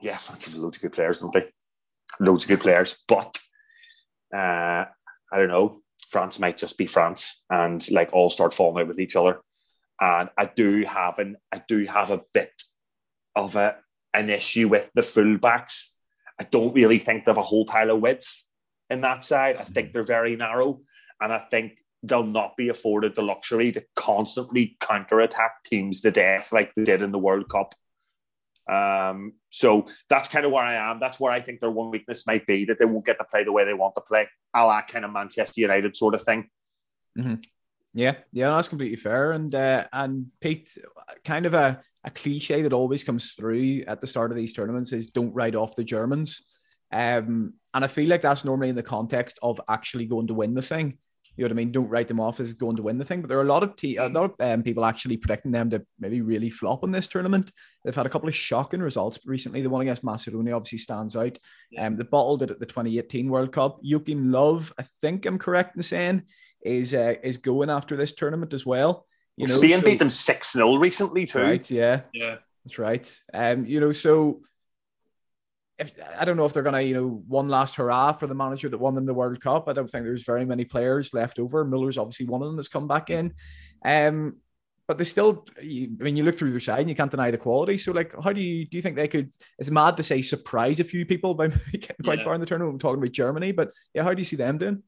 yeah, 0.00 0.16
France 0.16 0.46
have 0.46 0.54
loads 0.54 0.76
of 0.76 0.82
good 0.82 0.92
players, 0.92 1.20
don't 1.20 1.32
they? 1.32 1.46
Loads 2.20 2.44
of 2.44 2.48
good 2.48 2.60
players, 2.60 2.96
but 3.08 3.38
uh, 4.34 4.84
I 5.32 5.36
don't 5.36 5.48
know. 5.48 5.80
France 6.08 6.38
might 6.38 6.58
just 6.58 6.78
be 6.78 6.86
France, 6.86 7.44
and 7.50 7.84
like 7.90 8.12
all 8.12 8.30
start 8.30 8.54
falling 8.54 8.82
out 8.82 8.88
with 8.88 9.00
each 9.00 9.16
other. 9.16 9.40
And 10.00 10.28
I 10.36 10.46
do 10.46 10.84
have 10.84 11.18
an 11.18 11.36
I 11.52 11.62
do 11.66 11.86
have 11.86 12.10
a 12.10 12.22
bit 12.32 12.52
of 13.36 13.56
a 13.56 13.76
an 14.12 14.30
issue 14.30 14.68
with 14.68 14.90
the 14.94 15.00
fullbacks 15.00 15.94
I 16.38 16.44
don't 16.44 16.74
really 16.74 16.98
think 16.98 17.24
they 17.24 17.30
have 17.30 17.38
a 17.38 17.42
whole 17.42 17.64
pile 17.64 17.90
of 17.90 18.00
width 18.00 18.44
in 18.90 19.00
that 19.02 19.24
side. 19.24 19.56
I 19.56 19.62
think 19.62 19.92
they're 19.92 20.02
very 20.02 20.36
narrow, 20.36 20.80
and 21.20 21.32
I 21.32 21.38
think 21.38 21.78
they'll 22.02 22.24
not 22.24 22.56
be 22.56 22.68
afforded 22.68 23.14
the 23.14 23.22
luxury 23.22 23.72
to 23.72 23.84
constantly 23.96 24.76
counter-attack 24.80 25.64
teams 25.64 26.00
to 26.02 26.10
death 26.10 26.52
like 26.52 26.74
they 26.74 26.84
did 26.84 27.02
in 27.02 27.12
the 27.12 27.18
World 27.18 27.48
Cup. 27.48 27.74
Um, 28.70 29.34
so 29.50 29.86
that's 30.10 30.28
kind 30.28 30.44
of 30.44 30.52
where 30.52 30.64
I 30.64 30.90
am. 30.90 30.98
That's 30.98 31.20
where 31.20 31.32
I 31.32 31.40
think 31.40 31.60
their 31.60 31.70
one 31.70 31.90
weakness 31.90 32.26
might 32.26 32.46
be 32.46 32.64
that 32.66 32.78
they 32.78 32.84
won't 32.84 33.06
get 33.06 33.18
to 33.18 33.24
play 33.24 33.44
the 33.44 33.52
way 33.52 33.64
they 33.64 33.74
want 33.74 33.94
to 33.94 34.00
play, 34.00 34.26
a 34.54 34.64
la 34.64 34.82
kind 34.82 35.04
of 35.04 35.12
Manchester 35.12 35.60
United 35.60 35.96
sort 35.96 36.14
of 36.14 36.22
thing. 36.22 36.48
Mm-hmm. 37.18 37.34
Yeah, 37.94 38.16
yeah, 38.32 38.50
that's 38.50 38.68
completely 38.68 38.96
fair. 38.96 39.32
And 39.32 39.54
uh, 39.54 39.86
and 39.92 40.26
Pete, 40.40 40.76
kind 41.24 41.46
of 41.46 41.54
a 41.54 41.80
a 42.04 42.10
cliche 42.10 42.62
that 42.62 42.72
always 42.72 43.02
comes 43.02 43.32
through 43.32 43.84
at 43.86 44.00
the 44.00 44.06
start 44.06 44.30
of 44.30 44.36
these 44.36 44.52
tournaments 44.52 44.92
is 44.92 45.10
don't 45.10 45.32
write 45.32 45.54
off 45.54 45.76
the 45.76 45.84
Germans. 45.84 46.42
Um, 46.92 47.54
and 47.72 47.84
I 47.84 47.86
feel 47.86 48.08
like 48.08 48.22
that's 48.22 48.44
normally 48.44 48.68
in 48.68 48.76
the 48.76 48.82
context 48.82 49.38
of 49.42 49.60
actually 49.68 50.06
going 50.06 50.26
to 50.26 50.34
win 50.34 50.54
the 50.54 50.62
thing. 50.62 50.98
You 51.36 51.42
know 51.42 51.46
what 51.46 51.52
I 51.52 51.54
mean? 51.56 51.72
Don't 51.72 51.88
write 51.88 52.06
them 52.06 52.20
off 52.20 52.38
as 52.38 52.52
going 52.52 52.76
to 52.76 52.82
win 52.82 52.98
the 52.98 53.04
thing. 53.04 53.20
But 53.20 53.28
there 53.28 53.38
are 53.38 53.42
a 53.42 53.46
lot 53.46 53.64
of 53.64 53.74
te- 53.74 53.96
a 53.96 54.08
lot 54.08 54.24
of 54.24 54.34
um, 54.38 54.62
people 54.62 54.84
actually 54.84 55.16
predicting 55.16 55.50
them 55.50 55.70
to 55.70 55.84
maybe 55.98 56.20
really 56.20 56.50
flop 56.50 56.84
in 56.84 56.92
this 56.92 57.08
tournament. 57.08 57.50
They've 57.84 57.94
had 57.94 58.06
a 58.06 58.10
couple 58.10 58.28
of 58.28 58.36
shocking 58.36 58.80
results 58.80 59.18
recently. 59.24 59.60
The 59.60 59.70
one 59.70 59.82
against 59.82 60.04
Macedonia 60.04 60.54
obviously 60.54 60.78
stands 60.78 61.16
out. 61.16 61.36
Um, 61.76 61.96
they 61.96 62.04
bottled 62.04 62.42
it 62.42 62.52
at 62.52 62.60
the 62.60 62.66
2018 62.66 63.28
World 63.28 63.50
Cup. 63.50 63.80
Joachim 63.82 64.26
Löw, 64.28 64.70
I 64.78 64.84
think 65.00 65.26
I'm 65.26 65.38
correct 65.38 65.74
in 65.74 65.82
saying, 65.82 66.22
is 66.64 66.94
uh, 66.94 67.14
is 67.22 67.38
going 67.38 67.70
after 67.70 67.96
this 67.96 68.14
tournament 68.14 68.52
as 68.52 68.64
well. 68.64 69.06
You 69.36 69.46
know, 69.46 69.54
Spain 69.54 69.78
so, 69.78 69.82
beat 69.82 69.98
them 69.98 70.10
6 70.10 70.52
0 70.52 70.76
recently, 70.76 71.26
too. 71.26 71.40
Right, 71.40 71.70
yeah. 71.70 72.02
Yeah. 72.12 72.36
That's 72.64 72.78
right. 72.78 73.20
Um, 73.32 73.66
you 73.66 73.80
know, 73.80 73.92
so 73.92 74.42
if 75.78 75.94
I 76.16 76.24
don't 76.24 76.36
know 76.36 76.44
if 76.44 76.52
they're 76.52 76.62
gonna, 76.62 76.80
you 76.80 76.94
know, 76.94 77.22
one 77.26 77.48
last 77.48 77.74
hurrah 77.76 78.12
for 78.12 78.26
the 78.26 78.34
manager 78.34 78.68
that 78.68 78.78
won 78.78 78.94
them 78.94 79.06
the 79.06 79.14
World 79.14 79.40
Cup. 79.40 79.68
I 79.68 79.72
don't 79.72 79.90
think 79.90 80.04
there's 80.04 80.22
very 80.22 80.44
many 80.44 80.64
players 80.64 81.12
left 81.12 81.38
over. 81.38 81.64
Muller's 81.64 81.98
obviously 81.98 82.26
one 82.26 82.42
of 82.42 82.48
them 82.48 82.56
that's 82.56 82.68
come 82.68 82.86
back 82.86 83.10
in. 83.10 83.34
Um, 83.84 84.36
but 84.86 84.98
they 84.98 85.04
still 85.04 85.46
I 85.58 85.88
mean 85.98 86.16
you 86.16 86.24
look 86.24 86.36
through 86.36 86.50
their 86.50 86.60
side 86.60 86.80
and 86.80 86.88
you 86.88 86.94
can't 86.94 87.10
deny 87.10 87.30
the 87.30 87.38
quality. 87.38 87.76
So 87.78 87.92
like 87.92 88.14
how 88.22 88.32
do 88.32 88.40
you 88.40 88.66
do 88.66 88.76
you 88.76 88.82
think 88.82 88.96
they 88.96 89.08
could 89.08 89.32
it's 89.58 89.70
mad 89.70 89.96
to 89.96 90.02
say 90.02 90.22
surprise 90.22 90.78
a 90.78 90.84
few 90.84 91.06
people 91.06 91.34
by 91.34 91.48
getting 91.72 92.04
quite 92.04 92.18
yeah. 92.18 92.24
far 92.24 92.34
in 92.34 92.40
the 92.40 92.46
tournament? 92.46 92.74
I'm 92.74 92.78
talking 92.78 92.98
about 92.98 93.12
Germany, 93.12 93.52
but 93.52 93.70
yeah, 93.94 94.04
how 94.04 94.14
do 94.14 94.20
you 94.20 94.26
see 94.26 94.36
them 94.36 94.58
doing? 94.58 94.82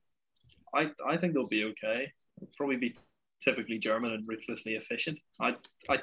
I, 0.74 0.90
I 1.07 1.16
think 1.16 1.35
they'll 1.35 1.46
be 1.46 1.64
okay. 1.64 2.12
They'll 2.38 2.50
probably 2.57 2.76
be 2.76 2.94
typically 3.40 3.79
German 3.79 4.12
and 4.12 4.26
ruthlessly 4.26 4.74
efficient. 4.74 5.18
I, 5.40 5.57
I, 5.88 5.98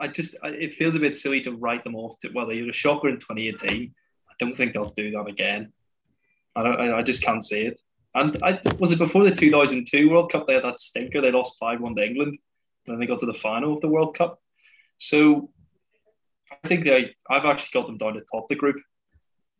I 0.00 0.08
just 0.08 0.36
I, 0.42 0.48
it 0.48 0.74
feels 0.74 0.94
a 0.94 1.00
bit 1.00 1.16
silly 1.16 1.40
to 1.42 1.52
write 1.52 1.84
them 1.84 1.96
off. 1.96 2.18
To, 2.20 2.30
well, 2.34 2.46
they 2.46 2.62
were 2.62 2.70
a 2.70 2.72
shocker 2.72 3.08
in 3.08 3.16
2018. 3.16 3.94
I 4.30 4.34
don't 4.38 4.56
think 4.56 4.72
they'll 4.72 4.90
do 4.90 5.10
that 5.12 5.26
again. 5.26 5.72
I 6.56 6.62
don't. 6.62 6.80
I, 6.80 6.98
I 6.98 7.02
just 7.02 7.22
can't 7.22 7.44
see 7.44 7.62
it. 7.62 7.78
And 8.14 8.38
I 8.42 8.60
was 8.78 8.92
it 8.92 8.98
before 8.98 9.24
the 9.24 9.34
2002 9.34 10.10
World 10.10 10.32
Cup. 10.32 10.46
They 10.46 10.54
had 10.54 10.64
that 10.64 10.80
stinker. 10.80 11.20
They 11.20 11.30
lost 11.30 11.58
five 11.58 11.80
one 11.80 11.94
to 11.96 12.04
England, 12.04 12.38
and 12.86 12.94
then 12.94 13.00
they 13.00 13.06
got 13.06 13.20
to 13.20 13.26
the 13.26 13.34
final 13.34 13.72
of 13.72 13.80
the 13.80 13.88
World 13.88 14.16
Cup. 14.16 14.40
So 14.96 15.50
I 16.50 16.66
think 16.66 16.84
they. 16.84 17.14
I've 17.30 17.44
actually 17.44 17.70
got 17.80 17.86
them 17.86 17.98
down 17.98 18.14
to 18.14 18.22
top 18.32 18.48
the 18.48 18.56
group. 18.56 18.76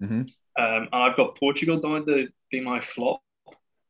Mm-hmm. 0.02 0.20
Um, 0.20 0.26
and 0.56 0.88
I've 0.92 1.16
got 1.16 1.38
Portugal 1.38 1.78
down 1.78 2.06
to 2.06 2.28
be 2.50 2.61
my 2.61 2.80
flop 2.80 3.20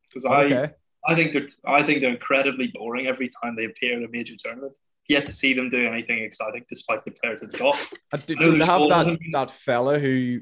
because 0.09 0.25
okay. 0.25 0.63
I 0.63 1.11
I 1.11 1.15
think 1.15 1.33
they're 1.33 1.47
I 1.65 1.83
think 1.83 2.01
they're 2.01 2.11
incredibly 2.11 2.67
boring 2.67 3.07
every 3.07 3.29
time 3.41 3.55
they 3.55 3.65
appear 3.65 3.97
in 3.97 4.03
a 4.03 4.09
major 4.09 4.35
tournament. 4.37 4.77
Yet 5.07 5.25
to 5.25 5.31
see 5.31 5.55
them 5.55 5.71
do 5.71 5.87
anything 5.87 6.19
exciting, 6.19 6.65
despite 6.69 7.03
the 7.03 7.11
players 7.11 7.41
they've 7.41 7.51
got. 7.51 7.75
Uh, 8.13 8.17
do, 8.27 8.35
do 8.35 8.57
they 8.59 8.65
have 8.65 8.87
that, 8.89 9.17
that 9.31 9.49
fella 9.49 9.97
who 9.97 10.41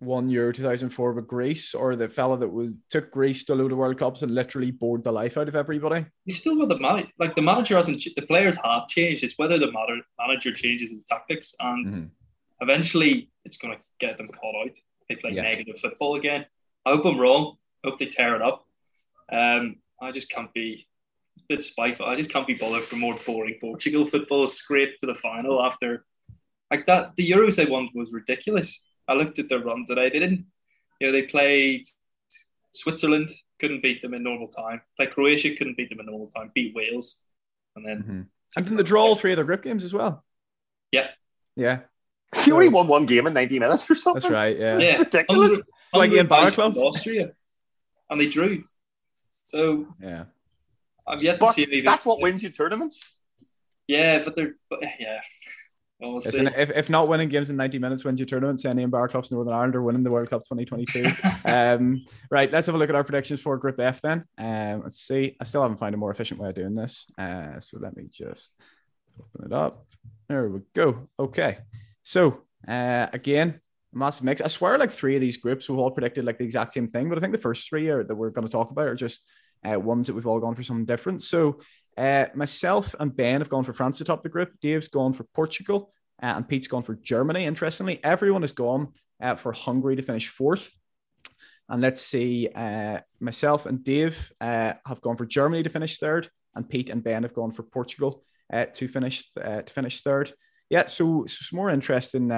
won 0.00 0.28
Euro 0.28 0.52
2004 0.52 1.12
with 1.12 1.26
Greece, 1.26 1.74
or 1.74 1.96
the 1.96 2.08
fella 2.08 2.36
that 2.38 2.48
was 2.48 2.74
took 2.90 3.10
Greece 3.10 3.44
to 3.44 3.52
a 3.52 3.56
load 3.56 3.72
of 3.72 3.78
World 3.78 3.98
Cups 3.98 4.22
and 4.22 4.34
literally 4.34 4.70
bored 4.70 5.04
the 5.04 5.12
life 5.12 5.36
out 5.36 5.48
of 5.48 5.56
everybody? 5.56 6.06
You 6.24 6.34
still 6.34 6.56
got 6.56 6.68
the 6.68 6.78
man, 6.78 7.08
like 7.18 7.34
the 7.36 7.42
manager 7.42 7.76
hasn't. 7.76 8.02
The 8.16 8.22
players 8.22 8.56
have 8.64 8.88
changed. 8.88 9.22
It's 9.22 9.38
whether 9.38 9.58
the 9.58 9.70
matter, 9.70 10.00
manager 10.18 10.52
changes 10.52 10.90
his 10.90 11.04
tactics, 11.04 11.54
and 11.60 11.86
mm-hmm. 11.86 12.04
eventually 12.60 13.30
it's 13.44 13.56
going 13.56 13.76
to 13.76 13.80
get 14.00 14.18
them 14.18 14.28
caught 14.28 14.66
out. 14.66 14.76
They 15.08 15.16
play 15.16 15.32
yeah. 15.32 15.42
negative 15.42 15.78
football 15.78 16.16
again. 16.16 16.46
I 16.84 16.90
hope 16.90 17.04
I'm 17.04 17.20
wrong. 17.20 17.56
I 17.84 17.90
hope 17.90 17.98
they 17.98 18.06
tear 18.06 18.34
it 18.34 18.42
up. 18.42 18.64
Um, 19.30 19.76
I 20.00 20.12
just 20.12 20.30
can't 20.30 20.52
be 20.52 20.86
a 21.38 21.42
bit 21.48 21.64
spiteful. 21.64 22.06
I 22.06 22.16
just 22.16 22.30
can't 22.30 22.46
be 22.46 22.54
bothered 22.54 22.84
for 22.84 22.96
more 22.96 23.16
boring 23.26 23.56
Portugal 23.60 24.06
football 24.06 24.48
scrape 24.48 24.96
to 24.98 25.06
the 25.06 25.14
final 25.14 25.62
after 25.62 26.04
like 26.70 26.86
that. 26.86 27.16
The 27.16 27.30
Euros 27.30 27.56
they 27.56 27.66
won 27.66 27.88
was 27.94 28.12
ridiculous. 28.12 28.86
I 29.06 29.14
looked 29.14 29.38
at 29.38 29.48
their 29.48 29.60
run 29.60 29.84
today. 29.86 30.10
They 30.10 30.20
didn't, 30.20 30.46
you 31.00 31.06
know, 31.06 31.12
they 31.12 31.22
played 31.22 31.84
Switzerland, 32.74 33.30
couldn't 33.58 33.82
beat 33.82 34.02
them 34.02 34.14
in 34.14 34.22
normal 34.22 34.48
time. 34.48 34.82
Like 34.98 35.12
Croatia, 35.12 35.54
couldn't 35.56 35.76
beat 35.76 35.88
them 35.88 36.00
in 36.00 36.06
normal 36.06 36.28
time. 36.28 36.50
Beat 36.54 36.74
Wales, 36.74 37.24
and 37.76 37.86
then 37.86 37.98
mm-hmm. 37.98 38.20
and 38.56 38.66
then 38.66 38.76
the 38.76 38.84
draw 38.84 39.02
all 39.02 39.16
three 39.16 39.32
of 39.32 39.36
their 39.36 39.44
group 39.44 39.62
games 39.62 39.84
as 39.84 39.94
well. 39.94 40.24
Yeah, 40.92 41.08
yeah. 41.56 41.80
He 42.44 42.52
only 42.52 42.68
won 42.68 42.88
one 42.88 43.06
game 43.06 43.26
in 43.26 43.32
ninety 43.32 43.58
minutes 43.58 43.90
or 43.90 43.94
something. 43.94 44.20
That's 44.20 44.32
right. 44.32 44.58
Yeah, 44.58 44.78
yeah. 44.78 44.90
It's 44.90 44.98
ridiculous. 44.98 45.58
It's 45.58 45.68
like 45.94 46.12
in 46.12 46.26
Barclub, 46.26 46.76
Austria, 46.76 47.30
and 48.10 48.20
they 48.20 48.28
drew. 48.28 48.58
So 49.48 49.86
yeah, 49.98 50.24
I've 51.06 51.22
yet 51.22 51.40
but 51.40 51.46
to 51.46 51.52
see 51.54 51.62
anything. 51.62 51.84
That's 51.84 52.04
what 52.04 52.20
wins 52.20 52.42
you 52.42 52.50
tournaments. 52.50 53.02
Yeah, 53.86 54.22
but 54.22 54.36
they're 54.36 54.56
but, 54.68 54.80
yeah. 55.00 55.20
Well, 55.98 56.12
we'll 56.12 56.46
if, 56.48 56.70
if 56.70 56.90
not 56.90 57.08
winning 57.08 57.30
games 57.30 57.48
in 57.48 57.56
90 57.56 57.78
minutes 57.78 58.04
wins 58.04 58.20
you 58.20 58.26
tournament, 58.26 58.60
Senny 58.60 58.82
and 58.82 58.92
Baraclough's 58.92 59.32
Northern 59.32 59.54
Ireland 59.54 59.74
are 59.74 59.82
winning 59.82 60.02
the 60.02 60.10
World 60.10 60.28
Cup 60.28 60.42
2022. 60.42 61.10
um, 61.46 62.04
right, 62.30 62.52
let's 62.52 62.66
have 62.66 62.74
a 62.74 62.78
look 62.78 62.90
at 62.90 62.94
our 62.94 63.02
predictions 63.02 63.40
for 63.40 63.56
Group 63.56 63.80
F 63.80 64.02
then. 64.02 64.24
Um, 64.36 64.82
let's 64.82 65.00
see. 65.00 65.34
I 65.40 65.44
still 65.44 65.62
haven't 65.62 65.78
found 65.78 65.94
a 65.94 65.98
more 65.98 66.10
efficient 66.10 66.40
way 66.40 66.50
of 66.50 66.54
doing 66.54 66.74
this. 66.74 67.06
Uh, 67.18 67.58
so 67.58 67.78
let 67.80 67.96
me 67.96 68.04
just 68.12 68.52
open 69.18 69.50
it 69.50 69.54
up. 69.54 69.86
There 70.28 70.46
we 70.46 70.60
go. 70.74 71.08
Okay. 71.18 71.58
So 72.02 72.42
uh, 72.68 73.06
again, 73.14 73.60
massive 73.92 74.24
mix. 74.24 74.40
I 74.40 74.48
swear, 74.48 74.78
like 74.78 74.92
three 74.92 75.14
of 75.14 75.20
these 75.20 75.36
groups 75.36 75.68
we've 75.68 75.78
all 75.78 75.90
predicted 75.90 76.24
like 76.24 76.38
the 76.38 76.44
exact 76.44 76.72
same 76.72 76.88
thing, 76.88 77.08
but 77.08 77.18
I 77.18 77.20
think 77.20 77.32
the 77.32 77.38
first 77.38 77.68
three 77.68 77.88
are, 77.88 78.04
that 78.04 78.14
we're 78.14 78.30
going 78.30 78.46
to 78.46 78.52
talk 78.52 78.70
about 78.70 78.88
are 78.88 78.94
just 78.94 79.22
uh, 79.64 79.78
ones 79.78 80.06
that 80.06 80.14
we've 80.14 80.26
all 80.26 80.40
gone 80.40 80.54
for 80.54 80.62
something 80.62 80.86
different. 80.86 81.22
So, 81.22 81.60
uh, 81.96 82.26
myself 82.34 82.94
and 83.00 83.14
Ben 83.14 83.40
have 83.40 83.48
gone 83.48 83.64
for 83.64 83.72
France 83.72 83.98
to 83.98 84.04
top 84.04 84.22
the 84.22 84.28
group. 84.28 84.52
Dave's 84.60 84.88
gone 84.88 85.12
for 85.12 85.24
Portugal, 85.34 85.92
uh, 86.22 86.26
and 86.36 86.48
Pete's 86.48 86.68
gone 86.68 86.84
for 86.84 86.94
Germany. 86.94 87.44
Interestingly, 87.44 87.98
everyone 88.04 88.42
has 88.42 88.52
gone 88.52 88.92
uh, 89.20 89.34
for 89.34 89.52
Hungary 89.52 89.96
to 89.96 90.02
finish 90.02 90.28
fourth. 90.28 90.72
And 91.68 91.82
let's 91.82 92.00
see, 92.00 92.48
uh, 92.54 93.00
myself 93.20 93.66
and 93.66 93.82
Dave 93.82 94.32
uh, 94.40 94.74
have 94.86 95.00
gone 95.00 95.16
for 95.16 95.26
Germany 95.26 95.64
to 95.64 95.70
finish 95.70 95.98
third, 95.98 96.30
and 96.54 96.68
Pete 96.68 96.88
and 96.88 97.02
Ben 97.02 97.24
have 97.24 97.34
gone 97.34 97.50
for 97.50 97.64
Portugal 97.64 98.22
to 98.50 98.88
finish 98.88 99.30
to 99.34 99.64
finish 99.68 100.00
third. 100.00 100.32
Yeah, 100.70 100.86
so, 100.86 101.26
so 101.26 101.38
some 101.42 101.56
more 101.58 101.68
interesting, 101.68 102.28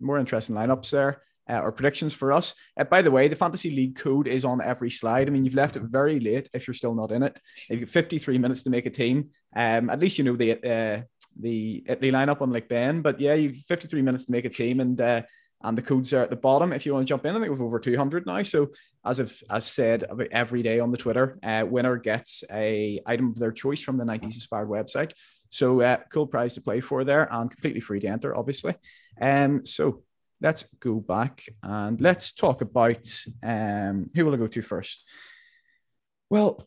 more 0.00 0.18
interesting 0.18 0.56
lineups 0.56 0.90
there. 0.90 1.22
Uh, 1.50 1.60
or 1.62 1.72
predictions 1.72 2.14
for 2.14 2.32
us. 2.32 2.54
Uh, 2.78 2.84
by 2.84 3.02
the 3.02 3.10
way, 3.10 3.26
the 3.26 3.34
fantasy 3.34 3.70
league 3.70 3.96
code 3.96 4.28
is 4.28 4.44
on 4.44 4.60
every 4.62 4.90
slide. 4.90 5.26
I 5.26 5.30
mean, 5.30 5.44
you've 5.44 5.54
left 5.54 5.76
it 5.76 5.82
very 5.82 6.20
late 6.20 6.48
if 6.54 6.66
you're 6.66 6.74
still 6.74 6.94
not 6.94 7.10
in 7.10 7.24
it. 7.24 7.40
You've 7.68 7.80
got 7.80 7.88
53 7.88 8.38
minutes 8.38 8.62
to 8.64 8.70
make 8.70 8.86
a 8.86 8.90
team. 8.90 9.30
Um, 9.56 9.90
at 9.90 9.98
least 9.98 10.18
you 10.18 10.24
know 10.24 10.36
the 10.36 10.52
uh, 10.52 11.02
the 11.38 11.84
the 11.88 12.12
lineup, 12.12 12.40
unlike 12.40 12.68
Ben. 12.68 13.02
But 13.02 13.20
yeah, 13.20 13.34
you've 13.34 13.56
53 13.68 14.00
minutes 14.02 14.26
to 14.26 14.32
make 14.32 14.44
a 14.44 14.50
team, 14.50 14.78
and 14.78 15.00
uh, 15.00 15.22
and 15.62 15.76
the 15.76 15.82
codes 15.82 16.12
are 16.12 16.22
at 16.22 16.30
the 16.30 16.36
bottom 16.36 16.72
if 16.72 16.86
you 16.86 16.94
want 16.94 17.06
to 17.06 17.08
jump 17.08 17.26
in. 17.26 17.34
I 17.34 17.40
think 17.40 17.50
we've 17.50 17.60
over 17.60 17.80
200 17.80 18.26
now. 18.26 18.42
So 18.42 18.68
as 19.04 19.18
I've 19.20 19.42
as 19.50 19.66
said 19.66 20.04
every 20.30 20.62
day 20.62 20.78
on 20.78 20.90
the 20.90 20.98
Twitter, 20.98 21.38
uh, 21.42 21.64
winner 21.68 21.96
gets 21.96 22.44
a 22.50 23.00
item 23.06 23.30
of 23.30 23.38
their 23.38 23.52
choice 23.52 23.82
from 23.82 23.96
the 23.96 24.04
90s 24.04 24.34
Inspired 24.34 24.68
website. 24.68 25.12
So 25.50 25.80
uh, 25.80 25.98
cool 26.12 26.28
prize 26.28 26.54
to 26.54 26.60
play 26.60 26.80
for 26.80 27.02
there 27.02 27.28
and 27.30 27.50
completely 27.50 27.80
free 27.80 28.00
to 28.00 28.06
enter, 28.06 28.36
obviously. 28.36 28.74
Um, 29.20 29.66
so 29.66 30.04
let's 30.40 30.64
go 30.80 30.96
back 31.00 31.44
and 31.62 32.00
let's 32.00 32.32
talk 32.32 32.62
about 32.62 33.06
um, 33.42 34.10
who 34.14 34.24
will 34.24 34.34
I 34.34 34.38
go 34.38 34.46
to 34.46 34.62
first? 34.62 35.06
Well, 36.30 36.66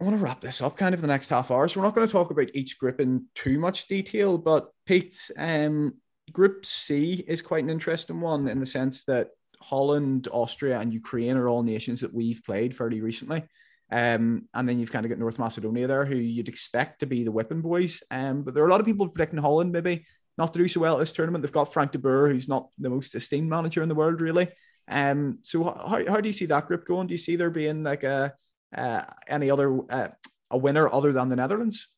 I 0.00 0.04
want 0.04 0.16
to 0.16 0.22
wrap 0.22 0.40
this 0.40 0.60
up 0.60 0.76
kind 0.76 0.94
of 0.94 1.00
the 1.00 1.06
next 1.06 1.30
half 1.30 1.50
hour. 1.50 1.66
So 1.68 1.80
we're 1.80 1.86
not 1.86 1.94
going 1.94 2.06
to 2.06 2.12
talk 2.12 2.30
about 2.30 2.50
each 2.54 2.78
group 2.78 3.00
in 3.00 3.26
too 3.34 3.58
much 3.58 3.88
detail, 3.88 4.38
but 4.38 4.68
Pete, 4.84 5.30
um, 5.36 5.94
Group 6.32 6.66
C 6.66 7.24
is 7.26 7.40
quite 7.40 7.64
an 7.64 7.70
interesting 7.70 8.20
one 8.20 8.48
in 8.48 8.60
the 8.60 8.66
sense 8.66 9.04
that 9.04 9.28
Holland, 9.60 10.28
Austria, 10.32 10.78
and 10.78 10.92
Ukraine 10.92 11.36
are 11.36 11.48
all 11.48 11.62
nations 11.62 12.00
that 12.00 12.12
we've 12.12 12.42
played 12.44 12.76
fairly 12.76 13.00
recently. 13.00 13.44
Um, 13.90 14.48
and 14.52 14.68
then 14.68 14.80
you've 14.80 14.90
kind 14.90 15.06
of 15.06 15.10
got 15.10 15.18
North 15.18 15.38
Macedonia 15.38 15.86
there, 15.86 16.04
who 16.04 16.16
you'd 16.16 16.48
expect 16.48 17.00
to 17.00 17.06
be 17.06 17.24
the 17.24 17.30
whipping 17.30 17.62
boys. 17.62 18.02
Um, 18.10 18.42
but 18.42 18.54
there 18.54 18.64
are 18.64 18.68
a 18.68 18.70
lot 18.70 18.80
of 18.80 18.86
people 18.86 19.08
predicting 19.08 19.38
Holland 19.38 19.72
maybe 19.72 20.04
not 20.38 20.52
to 20.52 20.58
do 20.58 20.68
so 20.68 20.80
well 20.80 20.96
at 20.96 21.00
this 21.00 21.12
tournament. 21.12 21.42
They've 21.42 21.52
got 21.52 21.72
Frank 21.72 21.92
de 21.92 21.98
Boer, 21.98 22.28
who's 22.28 22.48
not 22.48 22.68
the 22.78 22.90
most 22.90 23.14
esteemed 23.14 23.48
manager 23.48 23.82
in 23.82 23.88
the 23.88 23.94
world, 23.94 24.20
really. 24.20 24.48
Um, 24.88 25.38
so 25.42 25.64
how, 25.64 26.02
how 26.06 26.20
do 26.20 26.28
you 26.28 26.32
see 26.32 26.46
that 26.46 26.66
group 26.66 26.86
going? 26.86 27.06
Do 27.06 27.14
you 27.14 27.18
see 27.18 27.36
there 27.36 27.50
being 27.50 27.82
like 27.82 28.04
a 28.04 28.34
uh, 28.76 29.02
any 29.26 29.50
other 29.50 29.80
uh, 29.90 30.08
a 30.50 30.58
winner 30.58 30.92
other 30.92 31.12
than 31.12 31.28
the 31.28 31.36
Netherlands? 31.36 31.88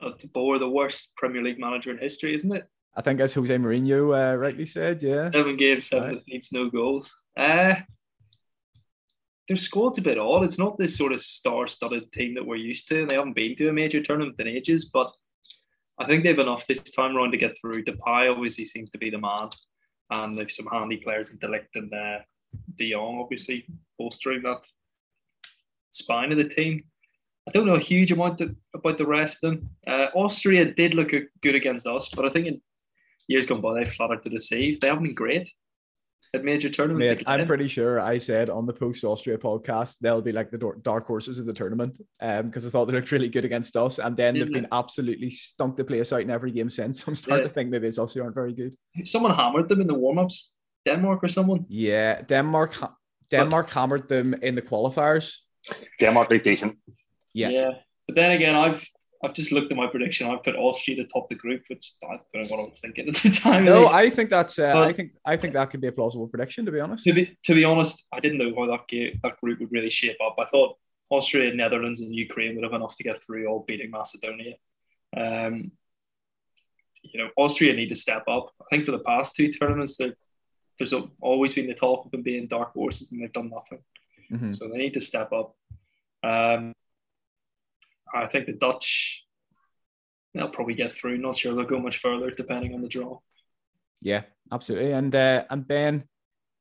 Uh, 0.00 0.10
de 0.18 0.26
Boer, 0.28 0.58
the 0.58 0.68
worst 0.68 1.14
Premier 1.16 1.42
League 1.42 1.60
manager 1.60 1.90
in 1.90 1.98
history, 1.98 2.34
isn't 2.34 2.54
it? 2.54 2.66
I 2.94 3.02
think 3.02 3.20
as 3.20 3.32
Jose 3.32 3.54
Mourinho 3.54 4.12
uh, 4.12 4.36
rightly 4.36 4.66
said, 4.66 5.02
yeah. 5.02 5.30
Seven 5.30 5.56
games, 5.56 5.86
seven 5.86 6.08
right. 6.08 6.18
defeats, 6.18 6.52
no 6.52 6.68
goals. 6.68 7.10
Uh, 7.36 7.74
their 9.48 9.56
squad's 9.56 9.98
a 9.98 10.02
bit 10.02 10.18
odd. 10.18 10.44
It's 10.44 10.58
not 10.58 10.76
this 10.76 10.96
sort 10.96 11.12
of 11.12 11.20
star-studded 11.20 12.12
team 12.12 12.34
that 12.34 12.46
we're 12.46 12.56
used 12.56 12.88
to, 12.88 13.02
and 13.02 13.10
they 13.10 13.14
haven't 13.14 13.34
been 13.34 13.56
to 13.56 13.68
a 13.68 13.72
major 13.72 14.02
tournament 14.02 14.38
in 14.40 14.46
ages. 14.46 14.86
But 14.86 15.12
I 16.02 16.06
think 16.06 16.24
they've 16.24 16.38
enough 16.38 16.66
this 16.66 16.82
time 16.82 17.16
around 17.16 17.30
to 17.30 17.36
get 17.36 17.56
through. 17.60 17.84
Depay 17.84 18.30
obviously 18.30 18.64
seems 18.64 18.90
to 18.90 18.98
be 18.98 19.10
the 19.10 19.18
man, 19.18 19.50
and 20.10 20.36
they've 20.36 20.50
some 20.50 20.66
handy 20.66 20.96
players 20.96 21.32
in 21.32 21.38
De 21.38 21.46
Ligt 21.46 21.74
and 21.76 21.92
uh, 21.94 22.18
De 22.76 22.92
Jong, 22.92 23.20
obviously 23.20 23.66
bolstering 23.98 24.42
that 24.42 24.66
spine 25.90 26.32
of 26.32 26.38
the 26.38 26.48
team. 26.48 26.80
I 27.48 27.52
don't 27.52 27.66
know 27.66 27.74
a 27.74 27.80
huge 27.80 28.12
amount 28.12 28.40
about 28.74 28.98
the 28.98 29.06
rest 29.06 29.42
of 29.42 29.50
them. 29.50 29.70
Uh, 29.86 30.06
Austria 30.14 30.72
did 30.72 30.94
look 30.94 31.12
good 31.40 31.54
against 31.54 31.86
us, 31.86 32.08
but 32.08 32.24
I 32.24 32.30
think 32.30 32.46
in 32.46 32.60
years 33.28 33.46
gone 33.46 33.60
by 33.60 33.74
they 33.74 33.84
flattered 33.84 34.22
to 34.24 34.28
deceive. 34.28 34.80
They 34.80 34.88
haven't 34.88 35.04
been 35.04 35.14
great 35.14 35.50
at 36.34 36.44
major 36.44 36.68
tournaments. 36.68 37.10
Mate, 37.10 37.22
I'm 37.26 37.46
pretty 37.46 37.68
sure 37.68 38.00
I 38.00 38.18
said 38.18 38.48
on 38.48 38.66
the 38.66 38.72
post 38.72 39.04
Austria 39.04 39.36
podcast 39.36 39.98
they'll 39.98 40.22
be 40.22 40.32
like 40.32 40.50
the 40.50 40.74
dark 40.82 41.06
horses 41.06 41.38
of 41.38 41.46
the 41.46 41.52
tournament 41.52 42.00
um, 42.20 42.46
because 42.46 42.66
I 42.66 42.70
thought 42.70 42.86
they 42.86 42.94
looked 42.94 43.12
really 43.12 43.28
good 43.28 43.44
against 43.44 43.76
us, 43.76 43.98
and 43.98 44.16
then 44.16 44.34
Didn't 44.34 44.52
they've 44.52 44.62
been 44.62 44.72
absolutely 44.72 45.30
stunk 45.30 45.76
the 45.76 45.84
place 45.84 46.12
out 46.12 46.22
in 46.22 46.30
every 46.30 46.50
game 46.50 46.70
since. 46.70 47.06
I'm 47.06 47.14
starting 47.14 47.44
yeah. 47.44 47.48
to 47.48 47.54
think 47.54 47.70
maybe 47.70 47.86
it's 47.86 47.98
also 47.98 48.22
aren't 48.22 48.34
very 48.34 48.54
good. 48.54 48.74
Someone 49.04 49.34
hammered 49.34 49.68
them 49.68 49.80
in 49.80 49.86
the 49.86 49.94
warm 49.94 50.18
ups. 50.18 50.54
Denmark 50.84 51.22
or 51.22 51.28
someone. 51.28 51.64
Yeah, 51.68 52.22
Denmark. 52.22 52.74
Denmark 53.30 53.66
but, 53.66 53.74
hammered 53.74 54.08
them 54.08 54.34
in 54.34 54.54
the 54.54 54.62
qualifiers. 54.62 55.38
Denmark 56.00 56.30
looked 56.30 56.44
decent. 56.44 56.78
Yeah. 57.32 57.50
Yeah. 57.50 57.70
But 58.06 58.16
then 58.16 58.32
again, 58.32 58.56
I've 58.56 58.84
I've 59.24 59.34
just 59.34 59.52
looked 59.52 59.70
at 59.70 59.76
my 59.76 59.86
prediction. 59.86 60.28
I've 60.28 60.42
put 60.42 60.56
Austria 60.56 60.96
to 60.96 61.04
top 61.04 61.28
the 61.28 61.36
group, 61.36 61.62
which 61.68 61.92
I 62.02 62.16
don't 62.32 62.42
know 62.42 62.56
what 62.56 62.60
I 62.60 62.70
was 62.70 62.80
thinking 62.80 63.08
at 63.08 63.14
the 63.16 63.30
time. 63.42 63.64
No, 63.64 63.86
I 63.86 64.10
think 64.10 64.30
that's. 64.30 64.58
Uh, 64.58 64.80
I 64.80 64.92
think 64.92 65.12
I 65.24 65.36
think 65.36 65.54
that 65.54 65.70
could 65.70 65.80
be 65.80 65.86
a 65.86 65.92
plausible 65.92 66.26
prediction. 66.26 66.66
To 66.66 66.72
be 66.72 66.80
honest. 66.80 67.04
To 67.04 67.12
be 67.12 67.36
to 67.44 67.54
be 67.54 67.64
honest, 67.64 68.06
I 68.12 68.18
didn't 68.18 68.38
know 68.38 68.52
how 68.56 68.66
that 68.66 68.88
game, 68.88 69.20
that 69.22 69.40
group 69.40 69.60
would 69.60 69.70
really 69.70 69.90
shape 69.90 70.16
up. 70.24 70.36
I 70.40 70.44
thought 70.46 70.76
Austria, 71.08 71.54
Netherlands, 71.54 72.00
and 72.00 72.12
Ukraine 72.12 72.56
would 72.56 72.64
have 72.64 72.72
enough 72.72 72.96
to 72.96 73.04
get 73.04 73.22
through, 73.22 73.46
all 73.46 73.64
beating 73.66 73.90
Macedonia. 73.90 74.54
Um, 75.16 75.70
you 77.02 77.22
know, 77.22 77.30
Austria 77.36 77.74
need 77.74 77.90
to 77.90 77.94
step 77.94 78.24
up. 78.28 78.50
I 78.60 78.64
think 78.70 78.86
for 78.86 78.92
the 78.92 79.00
past 79.00 79.36
two 79.36 79.52
tournaments, 79.52 79.98
there's 80.78 80.94
always 81.20 81.52
been 81.52 81.66
the 81.66 81.74
talk 81.74 82.06
of 82.06 82.10
them 82.10 82.22
being 82.22 82.48
dark 82.48 82.72
horses, 82.72 83.12
and 83.12 83.22
they've 83.22 83.32
done 83.32 83.50
nothing. 83.50 83.82
Mm-hmm. 84.32 84.50
So 84.50 84.68
they 84.68 84.78
need 84.78 84.94
to 84.94 85.00
step 85.00 85.32
up. 85.32 85.54
Um, 86.24 86.72
I 88.14 88.26
think 88.26 88.46
the 88.46 88.52
Dutch 88.52 89.24
they'll 90.34 90.48
probably 90.48 90.74
get 90.74 90.92
through. 90.92 91.18
Not 91.18 91.36
sure 91.36 91.54
they'll 91.54 91.64
go 91.64 91.80
much 91.80 91.98
further 91.98 92.30
depending 92.30 92.74
on 92.74 92.82
the 92.82 92.88
draw. 92.88 93.18
Yeah, 94.00 94.22
absolutely. 94.50 94.92
And 94.92 95.14
uh, 95.14 95.44
and 95.50 95.66
Ben, 95.66 96.04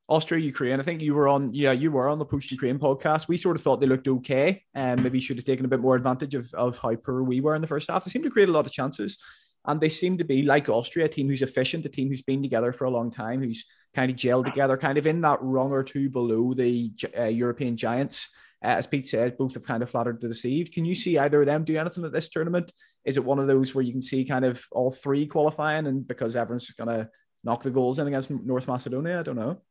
Austria, 0.07 0.43
Ukraine. 0.43 0.79
I 0.79 0.83
think 0.83 1.01
you 1.01 1.13
were 1.13 1.27
on. 1.27 1.53
Yeah, 1.53 1.71
you 1.71 1.91
were 1.91 2.07
on 2.07 2.19
the 2.19 2.25
post 2.25 2.51
Ukraine 2.51 2.79
podcast. 2.79 3.27
We 3.27 3.37
sort 3.37 3.55
of 3.55 3.63
thought 3.63 3.79
they 3.79 3.87
looked 3.87 4.07
okay, 4.07 4.63
and 4.73 5.01
maybe 5.01 5.19
should 5.19 5.37
have 5.37 5.45
taken 5.45 5.65
a 5.65 5.69
bit 5.69 5.79
more 5.79 5.95
advantage 5.95 6.35
of 6.35 6.53
of 6.53 6.77
how 6.77 6.95
poor 6.95 7.23
we 7.23 7.41
were 7.41 7.55
in 7.55 7.61
the 7.61 7.67
first 7.67 7.89
half. 7.89 8.05
They 8.05 8.11
seemed 8.11 8.25
to 8.25 8.31
create 8.31 8.49
a 8.49 8.51
lot 8.51 8.65
of 8.65 8.71
chances, 8.71 9.17
and 9.65 9.79
they 9.79 9.89
seem 9.89 10.17
to 10.17 10.23
be 10.23 10.43
like 10.43 10.69
Austria, 10.69 11.05
a 11.05 11.09
team 11.09 11.29
who's 11.29 11.41
efficient, 11.41 11.85
a 11.85 11.89
team 11.89 12.09
who's 12.09 12.21
been 12.21 12.41
together 12.41 12.73
for 12.73 12.85
a 12.85 12.91
long 12.91 13.09
time, 13.09 13.41
who's 13.41 13.65
kind 13.93 14.11
of 14.11 14.17
gelled 14.17 14.45
together, 14.45 14.77
kind 14.77 14.97
of 14.97 15.07
in 15.07 15.21
that 15.21 15.39
rung 15.41 15.71
or 15.71 15.83
two 15.83 16.09
below 16.09 16.53
the 16.53 16.91
uh, 17.17 17.23
European 17.23 17.77
giants. 17.77 18.29
As 18.61 18.85
Pete 18.85 19.07
said, 19.07 19.37
both 19.37 19.55
have 19.55 19.65
kind 19.65 19.81
of 19.81 19.89
flattered 19.89 20.21
to 20.21 20.27
deceive. 20.27 20.71
Can 20.71 20.85
you 20.85 20.93
see 20.93 21.17
either 21.17 21.41
of 21.41 21.47
them 21.47 21.63
do 21.63 21.77
anything 21.77 22.05
at 22.05 22.11
this 22.11 22.29
tournament? 22.29 22.71
Is 23.03 23.17
it 23.17 23.25
one 23.25 23.39
of 23.39 23.47
those 23.47 23.73
where 23.73 23.83
you 23.83 23.91
can 23.91 24.03
see 24.03 24.23
kind 24.23 24.45
of 24.45 24.63
all 24.71 24.91
three 24.91 25.25
qualifying 25.25 25.87
and 25.87 26.07
because 26.07 26.35
everyone's 26.35 26.67
just 26.67 26.77
going 26.77 26.95
to 26.95 27.09
knock 27.43 27.63
the 27.63 27.71
goals 27.71 27.97
in 27.97 28.07
against 28.07 28.29
North 28.29 28.67
Macedonia? 28.67 29.19
I 29.19 29.23
don't 29.23 29.35
know. 29.35 29.61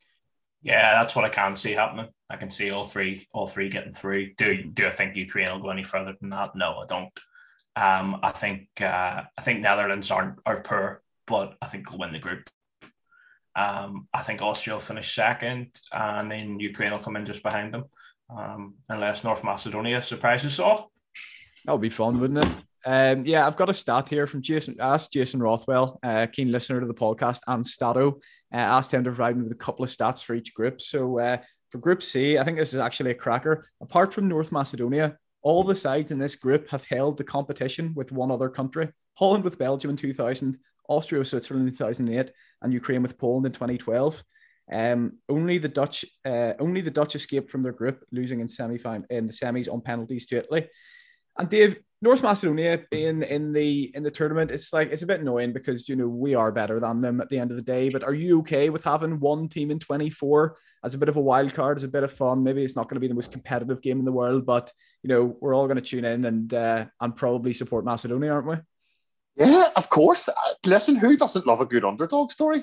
Yeah, 0.62 1.00
that's 1.00 1.14
what 1.14 1.24
I 1.24 1.28
can 1.28 1.54
see 1.54 1.72
happening. 1.72 2.08
I 2.28 2.36
can 2.36 2.50
see 2.50 2.70
all 2.70 2.84
three, 2.84 3.28
all 3.32 3.46
three 3.46 3.68
getting 3.68 3.92
through. 3.92 4.34
Do 4.34 4.64
do 4.64 4.86
I 4.86 4.90
think 4.90 5.16
Ukraine 5.16 5.50
will 5.50 5.60
go 5.60 5.70
any 5.70 5.84
further 5.84 6.16
than 6.20 6.30
that? 6.30 6.54
No, 6.54 6.78
I 6.78 6.86
don't. 6.86 7.12
Um, 7.76 8.20
I 8.22 8.32
think 8.32 8.68
uh, 8.80 9.22
I 9.38 9.42
think 9.42 9.60
Netherlands 9.60 10.10
aren't 10.10 10.38
are 10.44 10.60
poor, 10.60 11.02
but 11.26 11.56
I 11.62 11.68
think 11.68 11.88
they'll 11.88 11.98
win 11.98 12.12
the 12.12 12.18
group. 12.18 12.50
Um, 13.56 14.08
I 14.12 14.20
think 14.20 14.42
Austria 14.42 14.74
will 14.76 14.80
finish 14.80 15.14
second, 15.14 15.80
and 15.92 16.30
then 16.30 16.60
Ukraine 16.60 16.90
will 16.90 16.98
come 16.98 17.16
in 17.16 17.24
just 17.24 17.42
behind 17.42 17.72
them 17.72 17.84
um, 18.36 18.74
unless 18.88 19.24
North 19.24 19.44
Macedonia 19.44 20.02
surprises 20.02 20.58
all. 20.60 20.92
That 21.64 21.72
would 21.72 21.80
be 21.80 21.90
fun, 21.90 22.20
wouldn't 22.20 22.44
it? 22.44 22.52
Um, 22.84 23.26
yeah, 23.26 23.46
I've 23.46 23.56
got 23.56 23.68
a 23.68 23.74
stat 23.74 24.08
here 24.08 24.26
from 24.26 24.40
Jason. 24.40 24.76
Asked 24.80 25.12
Jason 25.12 25.42
Rothwell, 25.42 25.98
uh, 26.02 26.26
keen 26.32 26.50
listener 26.50 26.80
to 26.80 26.86
the 26.86 26.94
podcast, 26.94 27.40
and 27.46 27.66
Stato. 27.66 28.20
Uh, 28.52 28.56
asked 28.56 28.92
him 28.92 29.04
to 29.04 29.10
provide 29.10 29.36
me 29.36 29.42
with 29.42 29.52
a 29.52 29.56
couple 29.56 29.84
of 29.84 29.90
stats 29.90 30.24
for 30.24 30.34
each 30.34 30.54
group. 30.54 30.80
So 30.80 31.18
uh, 31.18 31.38
for 31.70 31.78
Group 31.78 32.02
C, 32.02 32.38
I 32.38 32.44
think 32.44 32.56
this 32.56 32.72
is 32.72 32.80
actually 32.80 33.10
a 33.10 33.14
cracker. 33.14 33.68
Apart 33.82 34.14
from 34.14 34.28
North 34.28 34.50
Macedonia, 34.50 35.18
all 35.42 35.62
the 35.62 35.76
sides 35.76 36.10
in 36.10 36.18
this 36.18 36.34
group 36.34 36.68
have 36.70 36.84
held 36.84 37.16
the 37.16 37.24
competition 37.24 37.92
with 37.94 38.12
one 38.12 38.30
other 38.30 38.48
country: 38.48 38.88
Holland 39.14 39.44
with 39.44 39.58
Belgium 39.58 39.90
in 39.90 39.96
2000, 39.96 40.56
Austria 40.88 41.18
with 41.18 41.28
Switzerland 41.28 41.68
in 41.68 41.74
2008, 41.74 42.32
and 42.62 42.72
Ukraine 42.72 43.02
with 43.02 43.18
Poland 43.18 43.46
in 43.46 43.52
2012. 43.52 44.22
Um, 44.72 45.18
only 45.28 45.58
the 45.58 45.68
Dutch, 45.68 46.04
uh, 46.24 46.52
only 46.58 46.80
the 46.80 46.90
Dutch 46.90 47.14
escaped 47.14 47.50
from 47.50 47.62
their 47.62 47.72
group, 47.72 48.04
losing 48.12 48.40
in 48.40 48.48
semi 48.48 48.78
in 49.10 49.26
the 49.26 49.32
semis 49.32 49.72
on 49.72 49.80
penalties 49.80 50.26
to 50.26 50.38
Italy. 50.38 50.68
And 51.38 51.48
Dave, 51.48 51.80
North 52.02 52.22
Macedonia 52.22 52.84
being 52.90 53.22
in 53.22 53.52
the 53.52 53.90
in 53.94 54.02
the 54.02 54.10
tournament, 54.10 54.50
it's 54.50 54.72
like 54.72 54.90
it's 54.90 55.02
a 55.02 55.06
bit 55.06 55.20
annoying 55.20 55.52
because 55.52 55.88
you 55.88 55.96
know 55.96 56.08
we 56.08 56.34
are 56.34 56.52
better 56.52 56.80
than 56.80 57.00
them 57.00 57.20
at 57.20 57.28
the 57.28 57.38
end 57.38 57.50
of 57.50 57.56
the 57.56 57.62
day. 57.62 57.88
But 57.88 58.04
are 58.04 58.14
you 58.14 58.40
okay 58.40 58.70
with 58.70 58.84
having 58.84 59.20
one 59.20 59.48
team 59.48 59.70
in 59.70 59.78
twenty 59.78 60.08
four 60.08 60.56
as 60.84 60.94
a 60.94 60.98
bit 60.98 61.08
of 61.08 61.16
a 61.16 61.20
wild 61.20 61.52
card, 61.52 61.76
as 61.76 61.84
a 61.84 61.88
bit 61.88 62.02
of 62.02 62.12
fun? 62.12 62.42
Maybe 62.42 62.62
it's 62.62 62.76
not 62.76 62.88
going 62.88 62.96
to 62.96 63.00
be 63.00 63.08
the 63.08 63.14
most 63.14 63.32
competitive 63.32 63.82
game 63.82 63.98
in 63.98 64.04
the 64.04 64.12
world, 64.12 64.46
but 64.46 64.72
you 65.02 65.08
know 65.08 65.36
we're 65.40 65.54
all 65.54 65.66
going 65.66 65.76
to 65.76 65.82
tune 65.82 66.04
in 66.04 66.24
and 66.24 66.54
uh, 66.54 66.86
and 67.00 67.16
probably 67.16 67.52
support 67.52 67.84
Macedonia, 67.84 68.32
aren't 68.32 68.46
we? 68.46 68.56
Yeah, 69.36 69.68
of 69.76 69.88
course. 69.90 70.28
Uh, 70.28 70.32
listen, 70.64 70.96
who 70.96 71.16
doesn't 71.16 71.46
love 71.46 71.60
a 71.60 71.66
good 71.66 71.84
underdog 71.84 72.30
story? 72.32 72.62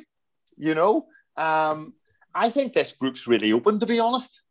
You 0.58 0.74
know, 0.74 1.08
um, 1.36 1.93
I 2.38 2.50
think 2.52 2.74
this 2.74 2.94
group's 2.94 3.28
really 3.28 3.52
open, 3.52 3.80
to 3.80 3.86
be 3.88 4.00
honest. 4.00 4.42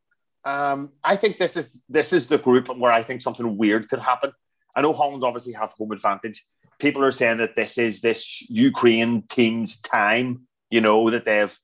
Um, 0.45 0.93
I 1.03 1.17
think 1.17 1.39
this 1.39 1.57
is 1.57 1.83
this 1.89 2.13
is 2.13 2.27
the 2.27 2.39
group 2.39 2.69
where 2.77 2.93
I 2.93 3.03
think 3.03 3.23
something 3.23 3.57
weird 3.57 3.89
could 3.89 4.01
happen. 4.01 4.33
I 4.77 4.83
know 4.83 4.93
Holland 4.93 5.25
obviously 5.25 5.53
have 5.55 5.71
home 5.71 5.93
advantage. 5.93 6.45
People 6.79 7.03
are 7.05 7.13
saying 7.13 7.39
that 7.39 7.57
this 7.57 7.79
is 7.79 8.01
this 8.01 8.43
Ukraine 8.51 9.23
team's 9.29 9.81
time. 9.81 10.43
You 10.71 10.81
know 10.81 11.11
that 11.11 11.25
they've 11.25 11.57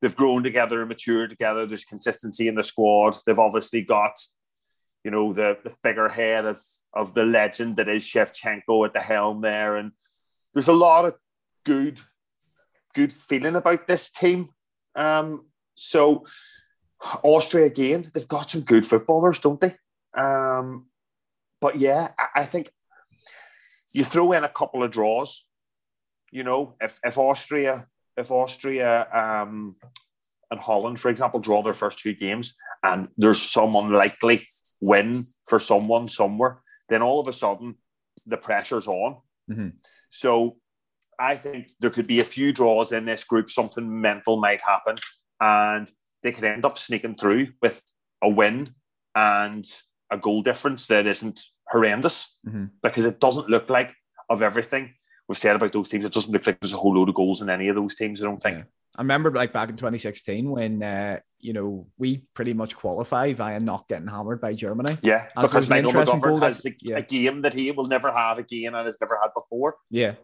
they've 0.00 0.16
grown 0.16 0.42
together 0.42 0.84
matured 0.86 1.30
together. 1.30 1.66
There's 1.66 1.84
consistency 1.84 2.48
in 2.48 2.54
the 2.54 2.64
squad. 2.64 3.16
They've 3.26 3.38
obviously 3.38 3.82
got, 3.82 4.18
you 5.04 5.10
know, 5.10 5.32
the 5.32 5.58
the 5.62 5.74
figurehead 5.82 6.46
of 6.46 6.60
of 6.94 7.14
the 7.14 7.24
legend 7.24 7.76
that 7.76 7.88
is 7.88 8.02
Shevchenko 8.02 8.86
at 8.86 8.94
the 8.94 9.00
helm 9.00 9.42
there, 9.42 9.76
and 9.76 9.92
there's 10.54 10.68
a 10.68 10.72
lot 10.72 11.04
of 11.04 11.14
good 11.64 12.00
good 12.94 13.12
feeling 13.12 13.56
about 13.56 13.86
this 13.86 14.10
team. 14.10 14.48
Um, 14.94 15.46
so 15.76 16.26
Austria 17.22 17.66
again, 17.66 18.10
they've 18.12 18.26
got 18.26 18.50
some 18.50 18.62
good 18.62 18.86
footballers, 18.86 19.38
don't 19.38 19.60
they? 19.60 19.74
Um, 20.16 20.86
but 21.60 21.78
yeah, 21.78 22.08
I, 22.18 22.40
I 22.40 22.44
think 22.44 22.70
you 23.94 24.04
throw 24.04 24.32
in 24.32 24.44
a 24.44 24.48
couple 24.48 24.82
of 24.82 24.90
draws. 24.90 25.44
You 26.32 26.42
know, 26.42 26.74
if 26.80 26.98
if 27.04 27.18
Austria, 27.18 27.86
if 28.16 28.30
Austria 28.30 29.06
um, 29.12 29.76
and 30.50 30.60
Holland, 30.60 31.00
for 31.00 31.10
example, 31.10 31.40
draw 31.40 31.62
their 31.62 31.74
first 31.74 31.98
two 31.98 32.14
games, 32.14 32.54
and 32.82 33.08
there's 33.16 33.40
some 33.40 33.74
unlikely 33.74 34.40
win 34.80 35.12
for 35.46 35.60
someone 35.60 36.08
somewhere, 36.08 36.62
then 36.88 37.02
all 37.02 37.20
of 37.20 37.28
a 37.28 37.32
sudden 37.32 37.76
the 38.26 38.36
pressure's 38.36 38.86
on. 38.86 39.18
Mm-hmm. 39.50 39.68
So 40.10 40.56
I 41.18 41.36
think 41.36 41.68
there 41.80 41.90
could 41.90 42.06
be 42.06 42.20
a 42.20 42.24
few 42.24 42.52
draws 42.52 42.92
in 42.92 43.04
this 43.04 43.24
group. 43.24 43.50
Something 43.50 44.00
mental 44.00 44.38
might 44.38 44.60
happen, 44.60 44.96
and 45.40 45.90
they 46.22 46.32
could 46.32 46.44
end 46.44 46.64
up 46.64 46.78
sneaking 46.78 47.14
through 47.14 47.48
with 47.62 47.82
a 48.22 48.28
win 48.28 48.74
and 49.14 49.66
a 50.10 50.18
goal 50.18 50.42
difference 50.42 50.86
that 50.86 51.06
isn't 51.06 51.40
horrendous 51.68 52.38
mm-hmm. 52.46 52.66
because 52.82 53.04
it 53.04 53.20
doesn't 53.20 53.48
look 53.48 53.68
like 53.68 53.94
of 54.28 54.42
everything 54.42 54.94
we've 55.28 55.38
said 55.38 55.56
about 55.56 55.72
those 55.72 55.88
teams. 55.88 56.04
It 56.04 56.12
doesn't 56.12 56.32
look 56.32 56.46
like 56.46 56.60
there's 56.60 56.74
a 56.74 56.78
whole 56.78 56.94
load 56.94 57.08
of 57.08 57.14
goals 57.14 57.42
in 57.42 57.50
any 57.50 57.68
of 57.68 57.76
those 57.76 57.96
teams. 57.96 58.22
I 58.22 58.24
don't 58.24 58.42
think. 58.42 58.58
Yeah. 58.58 58.64
I 58.96 59.02
remember 59.02 59.30
like 59.30 59.52
back 59.52 59.68
in 59.68 59.76
2016 59.76 60.50
when 60.50 60.82
uh, 60.82 61.20
you 61.38 61.52
know 61.52 61.86
we 61.98 62.24
pretty 62.32 62.54
much 62.54 62.74
qualify 62.74 63.34
via 63.34 63.60
not 63.60 63.86
getting 63.88 64.06
hammered 64.06 64.40
by 64.40 64.54
Germany. 64.54 64.94
Yeah, 65.02 65.26
and 65.36 65.42
because 65.42 65.68
Michael 65.68 65.92
McGovern 65.92 66.42
has 66.42 66.62
that, 66.62 66.76
yeah. 66.80 66.96
a 66.96 67.02
game 67.02 67.42
that 67.42 67.52
he 67.52 67.70
will 67.72 67.86
never 67.86 68.10
have 68.10 68.38
again 68.38 68.74
and 68.74 68.86
has 68.86 68.98
never 68.98 69.18
had 69.22 69.32
before. 69.34 69.76
Yeah, 69.90 70.14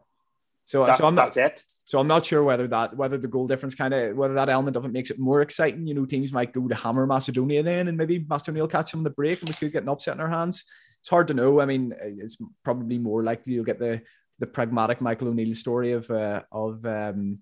so, 0.65 0.87
that's, 0.87 0.99
so 0.99 1.07
I'm 1.07 1.15
not, 1.15 1.37
it. 1.37 1.63
So 1.67 1.99
I'm 1.99 2.07
not 2.07 2.25
sure 2.25 2.43
whether 2.43 2.67
that 2.69 2.97
whether 2.97 3.19
the 3.19 3.29
goal 3.29 3.47
difference 3.47 3.75
kind 3.75 3.93
of 3.93 4.17
whether 4.17 4.35
that 4.35 4.49
element 4.49 4.77
of 4.77 4.85
it 4.85 4.93
makes 4.93 5.11
it 5.11 5.19
more 5.19 5.43
exciting. 5.43 5.87
You 5.87 5.95
know, 5.95 6.07
teams 6.07 6.33
might 6.33 6.53
go 6.53 6.69
to 6.69 6.75
hammer 6.75 7.07
Macedonia 7.07 7.63
then, 7.63 7.89
and 7.89 7.99
maybe 7.99 8.25
Macedonia 8.29 8.63
will 8.63 8.69
catch 8.69 8.93
them 8.93 9.01
on 9.01 9.05
the 9.05 9.11
break, 9.11 9.41
and 9.41 9.49
we 9.49 9.55
could 9.55 9.73
get 9.73 9.83
an 9.83 9.89
upset 9.89 10.15
in 10.15 10.21
our 10.21 10.29
hands. 10.29 10.65
It's 11.01 11.09
hard 11.09 11.29
to 11.29 11.35
know. 11.35 11.61
I 11.61 11.67
mean, 11.67 11.95
it's 12.01 12.37
probably 12.65 12.99
more 12.99 13.23
likely 13.23 13.55
you'll 13.55 13.65
get 13.65 13.79
the 13.79 14.03
the 14.39 14.47
pragmatic 14.47 15.01
Michael 15.01 15.29
O'Neill 15.29 15.55
story 15.55 15.93
of 15.93 16.11
uh, 16.11 16.43
of 16.51 16.85
um, 16.87 17.39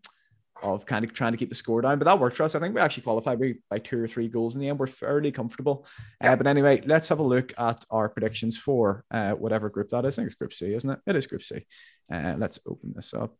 of 0.63 0.87
kind 0.87 1.05
of 1.05 1.13
trying 1.13 1.33
to 1.33 1.39
keep 1.39 1.49
the 1.49 1.55
score 1.55 1.81
down. 1.83 1.99
But 1.99 2.05
that 2.07 2.19
worked 2.19 2.37
for 2.37 2.43
us. 2.43 2.55
I 2.55 2.61
think 2.61 2.75
we 2.75 2.81
actually 2.81 3.03
qualified 3.03 3.41
by, 3.41 3.55
by 3.71 3.79
two 3.79 4.03
or 4.03 4.07
three 4.07 4.29
goals 4.29 4.55
in 4.55 4.61
the 4.61 4.69
end. 4.69 4.79
We're 4.79 4.87
fairly 4.87 5.33
comfortable. 5.33 5.87
Uh, 6.21 6.37
but 6.37 6.47
anyway, 6.47 6.83
let's 6.85 7.09
have 7.09 7.19
a 7.19 7.25
look 7.25 7.53
at 7.59 7.85
our 7.91 8.09
predictions 8.09 8.59
for 8.59 9.05
uh, 9.11 9.33
whatever 9.33 9.69
group 9.69 9.89
that 9.91 10.05
is. 10.05 10.19
I 10.19 10.23
think 10.23 10.27
it's 10.27 10.35
Group 10.35 10.53
C, 10.53 10.75
isn't 10.75 10.91
it? 10.91 10.99
It 11.07 11.17
is 11.17 11.27
Group 11.27 11.43
C. 11.43 11.67
Uh, 12.13 12.35
let's 12.39 12.59
open 12.67 12.93
this 12.95 13.15
up. 13.15 13.37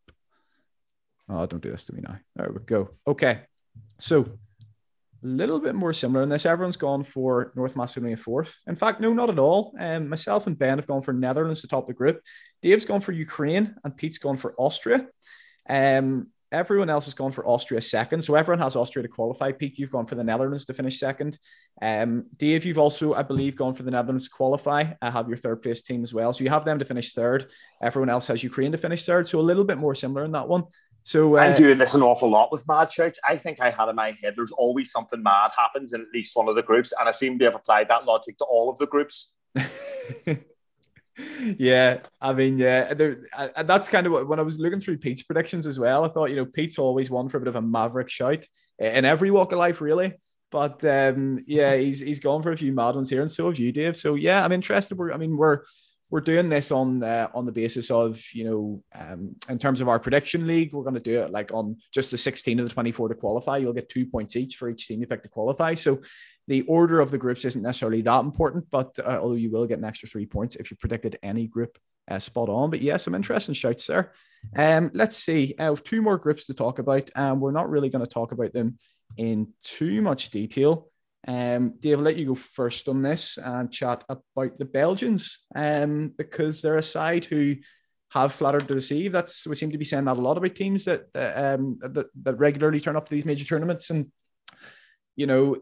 Oh, 1.29 1.47
don't 1.47 1.63
do 1.63 1.71
this 1.71 1.85
to 1.87 1.95
me 1.95 2.01
now. 2.03 2.19
There 2.37 2.51
we 2.53 2.61
go. 2.61 2.91
Okay. 3.07 3.43
So 3.99 4.39
a 5.23 5.27
little 5.27 5.61
bit 5.61 5.75
more 5.75 5.93
similar 5.93 6.23
in 6.23 6.29
this. 6.31 6.47
Everyone's 6.47 6.79
gone 6.79 7.05
for 7.05 7.53
North 7.55 7.77
Macedonia 7.77 8.17
fourth. 8.17 8.57
In 8.67 8.75
fact, 8.75 9.01
no, 9.01 9.13
not 9.13 9.31
at 9.31 9.39
all. 9.39 9.75
Um, 9.79 10.09
myself 10.09 10.47
and 10.47 10.59
Ben 10.59 10.79
have 10.79 10.87
gone 10.87 11.03
for 11.03 11.13
Netherlands 11.13 11.61
to 11.61 11.69
top 11.69 11.87
the 11.87 11.93
group. 11.93 12.23
Dave's 12.63 12.87
gone 12.87 13.01
for 13.01 13.13
Ukraine, 13.13 13.77
and 13.85 13.97
Pete's 13.97 14.19
gone 14.19 14.39
for 14.39 14.55
Austria. 14.57 15.07
Um, 15.69 16.29
Everyone 16.53 16.91
else 16.91 17.05
has 17.05 17.15
gone 17.15 17.33
for 17.33 17.47
Austria 17.47 17.81
second. 17.81 18.23
So 18.23 18.35
everyone 18.35 18.59
has 18.61 18.75
Austria 18.75 19.03
to 19.05 19.09
qualify. 19.09 19.53
Pete, 19.53 19.79
you've 19.79 19.93
gone 19.93 20.07
for 20.07 20.17
the 20.17 20.25
Netherlands 20.25 20.65
to 20.67 20.75
finish 20.75 20.99
second. 20.99 21.39
Um, 21.81 22.27
Dave, 22.37 22.65
you've 22.65 22.79
also, 22.79 23.15
I 23.15 23.23
believe, 23.23 23.55
gone 23.55 23.75
for 23.75 23.85
the 23.85 23.91
Netherlands 23.91 24.25
to 24.25 24.31
qualify. 24.31 24.93
I 25.01 25.11
have 25.11 25.29
your 25.29 25.37
third 25.37 25.63
place 25.63 25.83
team 25.83 26.03
as 26.03 26.13
well. 26.13 26.33
So 26.33 26.43
you 26.43 26.51
have 26.51 26.65
them 26.65 26.79
to 26.81 26.85
finish 26.85 27.13
third. 27.13 27.51
Everyone 27.81 28.11
else 28.11 28.27
has 28.27 28.43
Ukraine 28.43 28.73
to 28.73 28.79
finish 28.79 29.05
third. 29.05 29.29
So 29.29 29.39
a 29.39 29.43
little 29.43 29.65
bit 29.65 29.79
more 29.79 29.95
similar 29.95 30.25
in 30.25 30.33
that 30.33 30.49
one. 30.49 30.65
So 31.03 31.37
uh, 31.37 31.41
I'm 31.41 31.57
doing 31.57 31.79
this 31.79 31.95
an 31.95 32.03
awful 32.03 32.29
lot 32.29 32.53
with 32.53 32.67
mad 32.69 32.93
shouts. 32.93 33.19
I 33.27 33.37
think 33.37 33.61
I 33.61 33.71
had 33.71 33.89
in 33.89 33.97
my 33.97 34.17
head 34.23 34.35
there's 34.37 34.53
always 34.53 34.91
something 34.91 35.23
mad 35.23 35.51
happens 35.57 35.93
in 35.93 36.01
at 36.01 36.09
least 36.13 36.37
one 36.37 36.49
of 36.49 36.57
the 36.57 36.63
groups, 36.63 36.93
and 36.99 37.09
I 37.09 37.13
seem 37.13 37.39
to 37.39 37.45
have 37.47 37.55
applied 37.55 37.89
that 37.89 38.05
logic 38.05 38.39
to 38.39 38.45
all 38.45 38.69
of 38.69 38.79
the 38.79 38.87
groups. 38.87 39.33
yeah, 41.59 42.01
I 42.21 42.33
mean, 42.33 42.59
yeah, 42.59 42.95
there, 42.95 43.25
that's 43.65 43.89
kind 43.89 44.07
of 44.07 44.13
what, 44.13 44.29
when 44.29 44.39
I 44.39 44.43
was 44.43 44.59
looking 44.59 44.81
through 44.81 44.99
Pete's 44.99 45.23
predictions 45.23 45.67
as 45.67 45.79
well. 45.79 46.05
I 46.05 46.09
thought, 46.09 46.31
you 46.31 46.37
know, 46.37 46.47
Pete's 46.47 46.79
always 46.79 47.11
one 47.11 47.29
for 47.29 47.37
a 47.37 47.41
bit 47.41 47.49
of 47.49 47.57
a 47.57 47.63
maverick 47.63 48.09
shout 48.09 48.45
in 48.79 49.05
every 49.05 49.31
walk 49.31 49.53
of 49.53 49.59
life, 49.59 49.81
really. 49.81 50.15
But 50.51 50.85
um, 50.85 51.45
yeah, 51.47 51.77
he's 51.77 52.01
he's 52.01 52.19
gone 52.19 52.43
for 52.43 52.51
a 52.51 52.57
few 52.57 52.73
mad 52.73 52.97
ones 52.97 53.09
here, 53.09 53.21
and 53.21 53.31
so 53.31 53.47
have 53.49 53.59
you, 53.59 53.71
Dave. 53.71 53.97
So 53.97 54.17
yeah, 54.17 54.45
I'm 54.45 54.53
interested. 54.53 54.99
We're, 54.99 55.13
I 55.13 55.17
mean, 55.17 55.37
we're 55.37 55.61
we're 56.11 56.21
doing 56.21 56.49
this 56.49 56.71
on 56.71 57.03
uh, 57.03 57.29
on 57.35 57.47
the 57.47 57.53
basis 57.53 57.91
of 57.91 58.21
you 58.33 58.45
know 58.45 58.83
um, 58.95 59.37
in 59.49 59.59
terms 59.59 59.81
of 59.81 59.89
our 59.89 59.99
prediction 59.99 60.47
league 60.47 60.73
we're 60.73 60.83
going 60.83 60.95
to 60.95 61.01
do 61.01 61.23
it 61.23 61.31
like 61.31 61.53
on 61.53 61.77
just 61.93 62.11
the 62.11 62.19
16 62.19 62.59
of 62.59 62.69
the 62.69 62.75
24 62.75 63.09
to 63.09 63.15
qualify 63.15 63.57
you'll 63.57 63.73
get 63.73 63.89
two 63.89 64.07
points 64.07 64.37
each 64.37 64.57
for 64.57 64.69
each 64.69 64.87
team 64.87 65.01
you 65.01 65.07
pick 65.07 65.23
to 65.23 65.29
qualify 65.29 65.75
so 65.75 66.01
the 66.51 66.63
order 66.63 66.99
of 66.99 67.13
the 67.13 67.17
groups 67.17 67.45
isn't 67.45 67.63
necessarily 67.63 68.03
that 68.03 68.25
important, 68.25 68.67
but 68.73 68.99
uh, 68.99 69.21
although 69.23 69.37
you 69.37 69.53
will 69.53 69.69
get 69.69 69.79
an 69.79 69.85
extra 69.85 70.09
three 70.09 70.27
points 70.27 70.57
if 70.57 70.69
you 70.69 70.77
predicted 70.77 71.17
any 71.23 71.47
group 71.47 71.79
uh, 72.11 72.19
spot 72.19 72.49
on. 72.49 72.71
But 72.71 72.83
yeah, 72.83 72.97
some 72.97 73.15
interesting 73.15 73.55
shouts 73.55 73.87
there. 73.87 74.11
Um, 74.57 74.91
let's 74.93 75.17
see. 75.17 75.55
I 75.61 75.65
have 75.67 75.85
two 75.85 76.03
more 76.03 76.19
groups 76.19 76.47
to 76.47 76.55
talk 76.55 76.81
about, 76.81 77.09
and 77.15 77.41
we're 77.41 77.53
not 77.53 77.71
really 77.71 77.89
going 77.89 78.05
to 78.05 78.11
talk 78.11 78.33
about 78.33 78.53
them 78.53 78.79
in 79.17 79.53
too 79.63 80.03
much 80.03 80.31
detail. 80.31 80.89
Um, 81.29 81.75
Dave, 81.79 81.99
I'll 81.99 82.05
let 82.05 82.17
you 82.17 82.27
go 82.27 82.35
first 82.35 82.89
on 82.89 83.01
this 83.01 83.39
and 83.39 83.71
chat 83.71 84.03
about 84.09 84.59
the 84.59 84.65
Belgians, 84.65 85.39
um, 85.55 86.13
because 86.19 86.63
they're 86.63 86.79
a 86.79 86.83
side 86.83 87.27
who 87.27 87.59
have 88.09 88.33
flattered 88.33 88.67
to 88.67 88.75
deceive. 88.75 89.13
That's 89.13 89.47
we 89.47 89.55
seem 89.55 89.71
to 89.71 89.79
be 89.79 89.85
saying 89.85 90.07
that 90.07 90.17
a 90.17 90.21
lot 90.21 90.37
about 90.37 90.57
teams 90.57 90.87
that 90.87 91.03
um, 91.15 91.79
that, 91.81 92.07
that 92.25 92.39
regularly 92.39 92.81
turn 92.81 92.97
up 92.97 93.09
to 93.09 93.15
these 93.15 93.25
major 93.25 93.45
tournaments, 93.45 93.91
and 93.91 94.11
you 95.15 95.29
know 95.29 95.57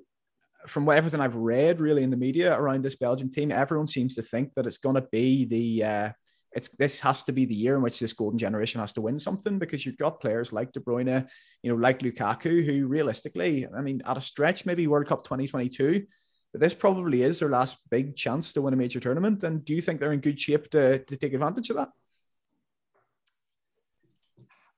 from 0.66 0.88
everything 0.88 1.20
I've 1.20 1.36
read, 1.36 1.80
really 1.80 2.02
in 2.02 2.10
the 2.10 2.16
media 2.16 2.58
around 2.58 2.82
this 2.84 2.96
Belgian 2.96 3.30
team, 3.30 3.52
everyone 3.52 3.86
seems 3.86 4.14
to 4.16 4.22
think 4.22 4.54
that 4.54 4.66
it's 4.66 4.78
going 4.78 4.96
to 4.96 5.06
be 5.12 5.44
the 5.44 5.84
uh, 5.84 6.10
it's 6.52 6.68
this 6.76 7.00
has 7.00 7.24
to 7.24 7.32
be 7.32 7.44
the 7.44 7.54
year 7.54 7.76
in 7.76 7.82
which 7.82 8.00
this 8.00 8.12
golden 8.12 8.38
generation 8.38 8.80
has 8.80 8.92
to 8.94 9.00
win 9.00 9.18
something 9.18 9.58
because 9.58 9.84
you've 9.84 9.98
got 9.98 10.20
players 10.20 10.52
like 10.52 10.72
De 10.72 10.80
Bruyne, 10.80 11.28
you 11.62 11.70
know, 11.70 11.76
like 11.76 12.00
Lukaku, 12.00 12.64
who 12.64 12.86
realistically, 12.86 13.66
I 13.66 13.80
mean, 13.82 14.02
at 14.04 14.16
a 14.16 14.20
stretch, 14.20 14.64
maybe 14.64 14.86
World 14.86 15.06
Cup 15.06 15.24
2022, 15.24 16.04
but 16.52 16.60
this 16.60 16.74
probably 16.74 17.22
is 17.22 17.38
their 17.38 17.50
last 17.50 17.78
big 17.90 18.16
chance 18.16 18.52
to 18.54 18.62
win 18.62 18.74
a 18.74 18.76
major 18.76 19.00
tournament. 19.00 19.44
And 19.44 19.64
do 19.64 19.74
you 19.74 19.82
think 19.82 20.00
they're 20.00 20.12
in 20.12 20.20
good 20.20 20.40
shape 20.40 20.70
to, 20.70 21.04
to 21.04 21.16
take 21.16 21.34
advantage 21.34 21.70
of 21.70 21.76
that? 21.76 21.90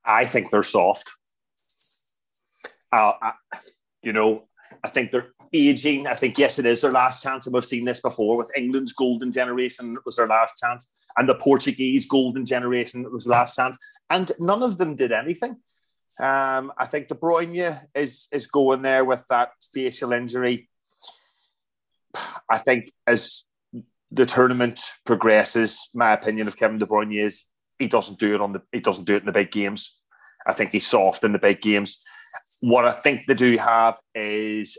I 0.05 0.24
think 0.24 0.51
they're 0.51 0.62
soft. 0.62 1.11
Uh, 2.93 3.12
I, 3.22 3.33
you 4.03 4.12
know, 4.12 4.49
I 4.83 4.89
think 4.89 5.12
they're 5.12 5.28
aging. 5.53 6.07
I 6.07 6.14
think, 6.14 6.38
yes, 6.38 6.59
it 6.59 6.66
is 6.66 6.80
their 6.80 6.92
last 6.92 7.22
chance. 7.22 7.46
And 7.46 7.55
we've 7.55 7.64
seen 7.64 7.84
this 7.84 8.01
before 8.01 8.36
with 8.36 8.51
England's 8.57 8.92
golden 8.92 9.32
generation. 9.32 9.94
It 9.94 10.07
was 10.07 10.16
their 10.16 10.28
last 10.28 10.55
chance. 10.59 10.88
And 11.16 11.28
the 11.28 11.34
Portuguese 11.34 12.07
golden 12.07 12.46
generation, 12.46 13.05
it 13.05 13.12
was 13.12 13.26
last 13.26 13.57
chance. 13.57 13.76
And 14.09 14.30
none 14.38 14.62
of 14.62 14.78
them 14.78 14.96
did 14.96 15.12
anything. 15.12 15.57
Um, 16.20 16.72
I 16.76 16.86
think 16.86 17.09
De 17.09 17.14
Bruyne 17.14 17.80
is, 17.94 18.28
is 18.32 18.46
going 18.46 18.82
there 18.82 19.05
with 19.05 19.24
that 19.30 19.51
facial 19.72 20.12
injury. 20.12 20.68
I 22.51 22.59
think 22.59 22.86
as 23.07 23.44
the 24.11 24.26
tournament 24.26 24.80
progresses, 25.07 25.88
my 25.94 26.12
opinion 26.12 26.48
of 26.48 26.57
Kevin 26.57 26.78
De 26.78 26.86
Bruyne 26.86 27.24
is 27.24 27.44
he 27.78 27.86
doesn't 27.86 28.18
do 28.18 28.34
it 28.34 28.40
on 28.40 28.53
the 28.53 28.62
he 28.72 28.80
doesn't 28.80 29.05
do 29.05 29.14
it 29.14 29.20
in 29.20 29.26
the 29.26 29.32
big 29.32 29.51
games. 29.51 29.96
I 30.46 30.53
think 30.53 30.72
he's 30.72 30.86
soft 30.86 31.22
in 31.24 31.32
the 31.32 31.38
big 31.38 31.61
games. 31.61 32.03
What 32.61 32.84
I 32.84 32.92
think 32.92 33.22
they 33.26 33.34
do 33.34 33.57
have 33.57 33.94
is 34.14 34.76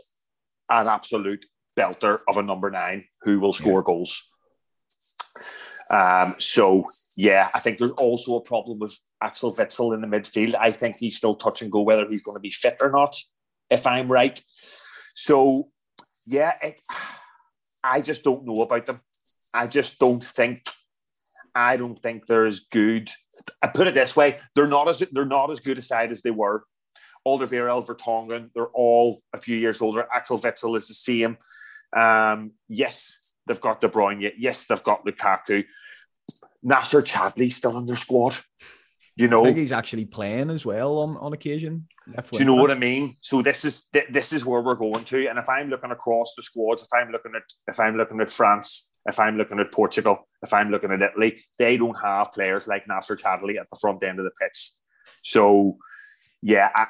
an 0.80 0.88
absolute 0.88 1.46
belter 1.78 2.18
of 2.28 2.36
a 2.36 2.42
number 2.42 2.70
nine 2.70 3.04
who 3.22 3.40
will 3.40 3.52
score 3.52 3.80
yeah. 3.80 3.84
goals. 3.84 4.28
Um, 5.90 6.34
so 6.38 6.84
yeah, 7.16 7.48
I 7.54 7.58
think 7.58 7.78
there's 7.78 7.90
also 7.92 8.36
a 8.36 8.40
problem 8.40 8.78
with 8.78 8.96
Axel 9.20 9.54
Witsel 9.54 9.94
in 9.94 10.00
the 10.00 10.06
midfield. 10.06 10.54
I 10.54 10.70
think 10.70 10.96
he's 10.98 11.16
still 11.16 11.34
touch 11.34 11.62
and 11.62 11.70
go 11.70 11.82
whether 11.82 12.08
he's 12.08 12.22
going 12.22 12.36
to 12.36 12.40
be 12.40 12.50
fit 12.50 12.78
or 12.82 12.90
not, 12.90 13.16
if 13.70 13.86
I'm 13.86 14.10
right. 14.10 14.40
So 15.14 15.68
yeah, 16.26 16.54
it, 16.62 16.80
I 17.84 18.00
just 18.00 18.24
don't 18.24 18.44
know 18.44 18.62
about 18.62 18.86
them. 18.86 19.00
I 19.54 19.66
just 19.66 19.98
don't 19.98 20.22
think. 20.22 20.60
I 21.54 21.76
don't 21.76 21.98
think 21.98 22.26
they're 22.26 22.46
as 22.46 22.60
good. 22.60 23.10
I 23.60 23.66
put 23.66 23.86
it 23.86 23.94
this 23.94 24.16
way: 24.16 24.40
they're 24.54 24.66
not 24.66 24.88
as 24.88 25.02
they're 25.12 25.26
not 25.26 25.50
as 25.50 25.60
good 25.60 25.78
a 25.78 25.82
side 25.82 26.10
as 26.10 26.22
they 26.22 26.30
were 26.30 26.64
Alderweireld, 27.26 27.86
Vertonghen, 27.86 28.50
they're 28.54 28.66
all 28.68 29.18
a 29.32 29.38
few 29.38 29.56
years 29.56 29.80
older. 29.80 30.06
Axel 30.12 30.40
Witsel 30.40 30.76
is 30.76 30.88
the 30.88 30.94
same. 30.94 31.36
Um, 31.96 32.52
yes, 32.68 33.34
they've 33.46 33.60
got 33.60 33.80
De 33.80 33.88
Bruyne. 33.88 34.32
Yes, 34.38 34.64
they've 34.64 34.82
got 34.82 35.04
Lukaku. 35.04 35.64
Nacer 36.64 37.02
Chadli 37.02 37.52
still 37.52 37.76
in 37.78 37.86
their 37.86 37.96
squad. 37.96 38.36
You 39.14 39.28
know, 39.28 39.44
he's 39.44 39.72
actually 39.72 40.06
playing 40.06 40.48
as 40.48 40.64
well 40.64 40.98
on, 40.98 41.18
on 41.18 41.34
occasion. 41.34 41.86
Do 42.06 42.38
you 42.38 42.46
know 42.46 42.54
what 42.54 42.70
I 42.70 42.74
mean? 42.74 43.18
So 43.20 43.42
this 43.42 43.62
is 43.64 43.88
this 44.10 44.32
is 44.32 44.44
where 44.44 44.62
we're 44.62 44.74
going 44.74 45.04
to. 45.04 45.28
And 45.28 45.38
if 45.38 45.50
I'm 45.50 45.68
looking 45.68 45.90
across 45.90 46.34
the 46.34 46.42
squads, 46.42 46.82
if 46.82 46.88
I'm 46.94 47.12
looking 47.12 47.32
at 47.36 47.42
if 47.68 47.78
I'm 47.78 47.98
looking 47.98 48.20
at 48.22 48.30
France, 48.30 48.90
if 49.04 49.20
I'm 49.20 49.36
looking 49.36 49.60
at 49.60 49.70
Portugal, 49.70 50.26
if 50.42 50.54
I'm 50.54 50.70
looking 50.70 50.92
at 50.92 51.02
Italy, 51.02 51.44
they 51.58 51.76
don't 51.76 51.96
have 52.02 52.32
players 52.32 52.66
like 52.66 52.86
Nacer 52.86 53.20
Chadli 53.20 53.60
at 53.60 53.68
the 53.70 53.76
front 53.78 54.02
end 54.02 54.18
of 54.18 54.24
the 54.24 54.30
pitch. 54.40 54.72
So 55.20 55.76
yeah, 56.40 56.70
I, 56.74 56.86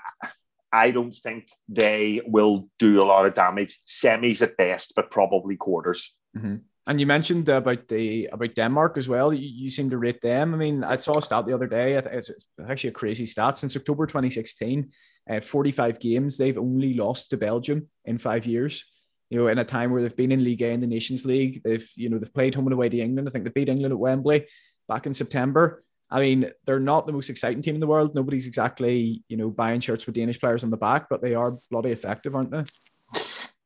I 0.73 0.91
don't 0.91 1.15
think 1.15 1.49
they 1.69 2.23
will 2.25 2.69
do 2.79 3.03
a 3.03 3.05
lot 3.05 3.27
of 3.27 3.35
damage. 3.35 3.79
Semis 3.87 4.43
at 4.43 4.57
best, 4.57 4.95
but 4.97 5.11
probably 5.11 5.57
quarters. 5.57 6.17
Mm-hmm. 6.37 6.57
And 6.87 6.99
you 6.99 7.07
mentioned 7.07 7.49
about 7.49 7.87
the 7.89 8.27
about 8.33 8.55
Denmark 8.57 8.99
as 8.99 9.09
well. 9.09 9.33
You, 9.33 9.47
you, 9.47 9.71
seem 9.71 9.91
to 9.91 9.99
rate 9.99 10.21
them. 10.21 10.53
I 10.53 10.57
mean, 10.57 10.83
I 10.83 10.97
saw 10.97 11.19
a 11.19 11.23
stat 11.23 11.47
the 11.47 11.55
other 11.55 11.69
day. 11.69 11.95
It's, 11.95 12.29
it's 12.29 12.45
actually 12.67 12.91
a 12.91 12.95
crazy 12.95 13.25
stat. 13.25 13.57
Since 13.57 13.77
October 13.77 14.07
2016, 14.07 14.91
uh, 15.31 15.41
45 15.41 16.01
games 16.01 16.37
they've 16.37 16.59
only 16.59 16.95
lost 16.95 17.31
to 17.31 17.37
Belgium 17.37 17.89
in 18.05 18.19
five 18.19 18.47
years. 18.47 18.85
You 19.31 19.39
know, 19.39 19.47
in 19.47 19.59
a 19.59 19.65
time 19.65 19.93
where 19.93 20.03
they've 20.03 20.17
been 20.17 20.33
in 20.33 20.45
Liga 20.45 20.71
in 20.71 20.81
the 20.81 20.89
Nations 20.89 21.25
League, 21.25 21.63
they've 21.63 21.89
you 21.95 22.09
know 22.09 22.19
they've 22.19 22.35
played 22.35 22.55
home 22.55 22.67
and 22.67 22.75
away 22.75 22.89
to 22.89 22.99
England. 22.99 23.29
I 23.29 23.31
think 23.31 23.45
they 23.45 23.51
beat 23.51 23.69
England 23.69 23.93
at 23.93 23.99
Wembley 23.99 24.47
back 24.89 25.07
in 25.07 25.15
September. 25.15 25.85
I 26.13 26.21
mean, 26.21 26.51
they're 26.67 26.79
not 26.79 27.07
the 27.07 27.13
most 27.13 27.31
exciting 27.31 27.63
team 27.63 27.75
in 27.75 27.81
the 27.81 27.87
world. 27.87 28.15
Nobody's 28.15 28.47
exactly 28.47 29.25
you 29.29 29.37
know 29.39 29.51
buying 29.51 29.81
shirts 29.81 30.05
with 30.05 30.15
Danish 30.15 30.39
players 30.39 30.63
on 30.63 30.71
the 30.71 30.77
back, 30.77 31.09
but 31.09 31.23
they 31.23 31.35
are 31.35 31.51
bloody 31.71 31.89
effective, 31.89 32.35
aren't 32.35 32.51
they? 32.51 32.65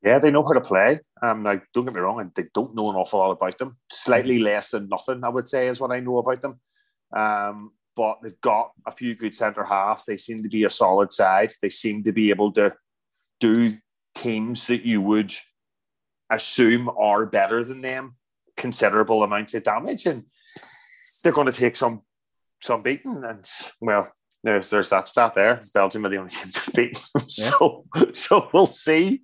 Yeah, 0.03 0.21
they 0.21 0.31
know 0.31 0.45
how 0.45 0.53
to 0.53 0.61
play. 0.61 1.01
Um, 1.21 1.43
now 1.43 1.61
don't 1.75 1.85
get 1.85 1.95
me 1.95 2.01
wrong, 2.01 2.21
and 2.21 2.31
they 2.37 2.45
don't 2.55 2.77
know 2.77 2.91
an 2.91 2.97
awful 2.97 3.19
lot 3.19 3.33
about 3.33 3.59
them. 3.59 3.77
Slightly 3.91 4.39
less 4.39 4.71
than 4.71 4.89
nothing, 4.89 5.25
I 5.25 5.29
would 5.29 5.49
say, 5.49 5.67
is 5.67 5.81
what 5.81 5.91
I 5.91 5.99
know 5.99 6.19
about 6.19 6.41
them. 6.41 6.61
Um, 7.15 7.73
but 7.97 8.19
they've 8.23 8.41
got 8.41 8.71
a 8.87 8.93
few 8.93 9.17
good 9.17 9.35
centre 9.35 9.65
halves. 9.65 10.05
They 10.05 10.17
seem 10.17 10.43
to 10.45 10.49
be 10.49 10.63
a 10.63 10.71
solid 10.71 11.11
side. 11.11 11.53
They 11.61 11.71
seem 11.71 12.05
to 12.05 12.13
be 12.13 12.31
able 12.31 12.53
to 12.53 12.75
do 13.41 13.77
teams 14.15 14.67
that 14.69 14.85
you 14.85 15.01
would 15.01 15.35
assume 16.31 16.89
are 16.97 17.27
better 17.27 17.65
than 17.65 17.81
them 17.81 18.15
considerable 18.57 19.23
amounts 19.23 19.55
of 19.55 19.65
damage, 19.65 20.07
and 20.07 20.25
they're 21.23 21.33
going 21.33 21.47
to 21.47 21.53
take 21.53 21.75
some 21.75 22.03
some 22.63 22.83
beating. 22.83 23.23
And 23.25 23.45
well, 23.81 24.11
there's 24.43 24.71
there's 24.71 24.91
that 24.91 25.09
stat 25.09 25.35
there. 25.35 25.55
It's 25.55 25.71
Belgium 25.71 26.07
are 26.07 26.09
the 26.09 26.17
only 26.17 26.31
team 26.31 26.51
to 26.51 26.71
beat. 26.71 27.05
so 27.29 27.85
so 28.13 28.49
we'll 28.53 28.67
see. 28.67 29.23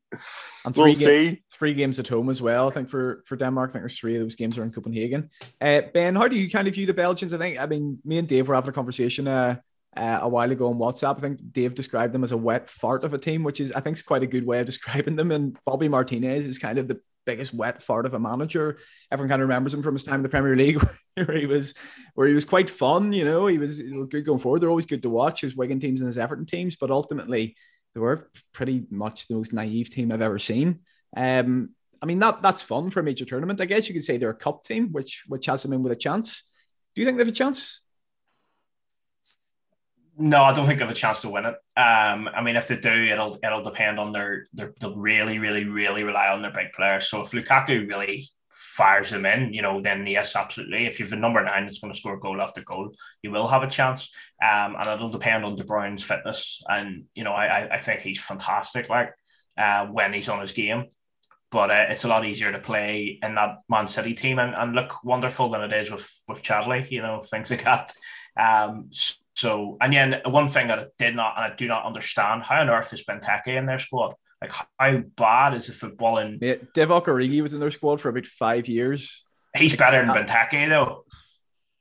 And 0.65 0.77
we 0.77 0.83
we'll 0.83 0.95
see. 0.95 1.43
Three 1.53 1.75
games 1.75 2.01
at 2.01 2.09
home 2.09 2.29
as 2.29 2.43
well. 2.43 2.69
I 2.69 2.73
think 2.73 2.91
for 2.91 3.23
for 3.27 3.37
Denmark, 3.37 3.71
I 3.71 3.73
think 3.75 3.83
there's 3.83 3.99
three 3.99 4.17
of 4.17 4.23
those 4.23 4.35
games 4.35 4.59
are 4.59 4.65
in 4.65 4.73
Copenhagen. 4.73 5.31
Uh, 5.61 5.83
ben, 5.95 6.17
how 6.17 6.27
do 6.27 6.37
you 6.37 6.51
kind 6.51 6.67
of 6.67 6.75
view 6.75 6.87
the 6.87 6.95
Belgians? 6.95 7.33
I 7.33 7.39
think 7.39 7.61
I 7.61 7.67
mean 7.67 7.99
me 8.05 8.19
and 8.19 8.27
Dave 8.27 8.49
were 8.49 8.55
having 8.57 8.71
a 8.71 8.73
conversation 8.73 9.29
uh, 9.29 9.57
uh, 9.97 10.19
a 10.23 10.29
while 10.29 10.51
ago 10.51 10.69
on 10.69 10.79
WhatsApp. 10.79 11.19
I 11.19 11.21
think 11.21 11.53
Dave 11.53 11.75
described 11.75 12.13
them 12.13 12.25
as 12.25 12.33
a 12.33 12.37
wet 12.37 12.69
fart 12.69 13.05
of 13.05 13.15
a 13.15 13.19
team, 13.19 13.45
which 13.45 13.61
is 13.61 13.71
I 13.73 13.81
think 13.81 13.97
is 13.97 14.03
quite 14.03 14.25
a 14.25 14.27
good 14.27 14.47
way 14.47 14.59
of 14.61 14.67
describing 14.67 15.15
them. 15.15 15.31
And 15.31 15.57
Bobby 15.65 15.89
Martinez 15.89 16.47
is 16.47 16.59
kind 16.59 16.79
of 16.79 16.89
the 16.89 17.01
biggest 17.25 17.55
wet 17.55 17.83
fart 17.83 18.07
of 18.07 18.15
a 18.15 18.21
manager. 18.21 18.79
Everyone 19.11 19.29
kind 19.29 19.43
of 19.43 19.49
remembers 19.49 19.75
him 19.75 19.83
from 19.83 19.95
his 19.95 20.05
time 20.05 20.17
in 20.17 20.23
the 20.23 20.29
Premier 20.29 20.57
League, 20.57 20.83
where 21.15 21.39
he 21.39 21.47
was, 21.47 21.75
where 22.15 22.29
he 22.29 22.35
was 22.35 22.45
quite 22.45 22.71
fun. 22.71 23.13
You 23.13 23.25
know, 23.25 23.47
he 23.47 23.59
was 23.59 23.81
good 23.81 24.25
going 24.25 24.39
forward. 24.39 24.61
They're 24.61 24.71
always 24.71 24.87
good 24.87 25.03
to 25.03 25.11
watch. 25.11 25.43
His 25.43 25.57
Wigan 25.57 25.81
teams 25.81 26.01
and 26.01 26.09
his 26.09 26.19
Everton 26.19 26.47
teams, 26.47 26.77
but 26.77 26.91
ultimately 26.91 27.57
they 27.95 28.01
were 28.01 28.31
pretty 28.53 28.85
much 28.91 29.29
the 29.29 29.35
most 29.35 29.53
naive 29.53 29.91
team 29.91 30.13
I've 30.13 30.23
ever 30.23 30.39
seen. 30.39 30.81
Um, 31.17 31.71
I 32.01 32.07
mean 32.07 32.19
that 32.19 32.43
that's 32.43 32.63
fun 32.63 32.91
for 32.91 33.01
a 33.01 33.05
major 33.05 33.25
tournament. 33.25 33.61
I 33.61 33.65
guess 33.67 33.89
you 33.89 33.95
could 33.95 34.05
say 34.05 34.17
they're 34.17 34.31
a 34.31 34.35
cup 34.35 34.65
team, 34.65 34.89
which 34.93 35.23
which 35.29 35.47
has 35.47 35.63
them 35.63 35.73
in 35.73 35.83
with 35.83 35.93
a 35.93 35.97
chance. 35.97 36.55
Do 36.95 37.01
you 37.01 37.07
think 37.07 37.17
they 37.17 37.23
have 37.23 37.33
a 37.33 37.37
chance? 37.37 37.81
No, 40.19 40.43
I 40.43 40.53
don't 40.53 40.67
think 40.67 40.79
they 40.79 40.85
have 40.85 40.93
a 40.93 40.99
chance 40.99 41.23
to 41.23 41.31
win 41.31 41.47
it. 41.47 41.55
Um, 41.77 42.29
I 42.29 42.43
mean, 42.43 42.57
if 42.57 42.69
they 42.69 42.77
do, 42.77 42.91
it'll 42.91 43.39
it'll 43.43 43.63
depend 43.63 43.99
on 43.99 44.13
their, 44.13 44.47
their 44.53 44.75
they'll 44.79 44.95
really, 44.97 45.39
really, 45.39 45.65
really 45.65 46.05
rely 46.05 46.29
on 46.29 46.43
their 46.43 46.53
big 46.53 46.73
players. 46.77 47.09
So 47.09 47.23
if 47.23 47.31
Lukaku 47.31 47.89
really 47.89 48.27
fires 48.51 49.11
them 49.11 49.25
in, 49.25 49.55
you 49.55 49.63
know, 49.63 49.81
then 49.81 50.07
yes, 50.07 50.37
absolutely. 50.37 50.87
If 50.87 51.01
you've 51.01 51.13
a 51.13 51.17
number 51.17 51.43
nine 51.43 51.65
that's 51.65 51.79
going 51.79 51.93
to 51.95 51.99
score 51.99 52.19
goal 52.19 52.43
after 52.43 52.63
goal, 52.63 52.93
you 53.23 53.31
will 53.31 53.49
have 53.49 53.63
a 53.63 53.69
chance. 53.71 54.11
Um, 54.43 54.77
and 54.79 54.89
it'll 54.89 55.09
depend 55.09 55.47
on 55.47 55.57
De 55.57 55.65
Bruyne's 55.65 56.05
fitness. 56.05 56.63
And 56.69 57.05
you 57.15 57.25
know, 57.25 57.33
I 57.33 57.75
I 57.75 57.79
think 57.79 58.03
he's 58.03 58.21
fantastic. 58.21 58.91
Like 58.91 59.15
uh, 59.57 59.87
when 59.87 60.13
he's 60.13 60.29
on 60.29 60.41
his 60.41 60.53
game. 60.53 60.87
But 61.51 61.71
uh, 61.71 61.87
it's 61.91 62.05
a 62.05 62.09
lot 62.09 62.25
easier 62.25 62.51
to 62.53 62.59
play 62.59 63.19
in 63.23 63.35
that 63.35 63.59
Man 63.69 63.87
City 63.87 64.15
team 64.15 64.39
and, 64.39 64.55
and 64.55 64.75
look 64.75 65.05
wonderful 65.05 65.51
than 65.51 65.63
it 65.63 65.73
is 65.73 65.91
with 65.91 66.23
with 66.29 66.43
Chadli, 66.43 66.91
you 66.91 67.03
know, 67.03 67.23
things 67.31 67.51
like 67.51 67.65
that. 67.65 67.93
Um, 68.39 68.91
and 69.43 69.93
then 69.93 70.21
one 70.27 70.49
thing 70.49 70.69
that 70.69 70.79
I 70.79 70.87
did 70.99 71.17
not 71.17 71.35
and 71.37 71.53
I 71.53 71.55
do 71.55 71.67
not 71.67 71.85
understand 71.85 72.43
how 72.43 72.61
on 72.61 72.71
earth 72.71 72.93
is 72.93 73.05
Benteke 73.05 73.49
in 73.49 73.67
their 73.67 73.79
squad? 73.79 74.15
Like, 74.41 74.53
how 74.79 75.03
bad 75.17 75.55
is 75.55 75.69
the 75.69 75.73
football 75.73 76.19
in? 76.19 76.39
Yeah, 76.41 76.57
Divock 76.75 77.07
Origi 77.07 77.41
was 77.43 77.55
in 77.55 77.61
their 77.61 77.71
squad 77.71 78.01
for 78.01 78.09
about 78.09 78.27
five 78.27 78.69
years. 78.69 79.25
He's 79.57 79.77
better 79.77 80.05
than 80.05 80.27
Benteke, 80.27 80.69
though. 80.69 81.05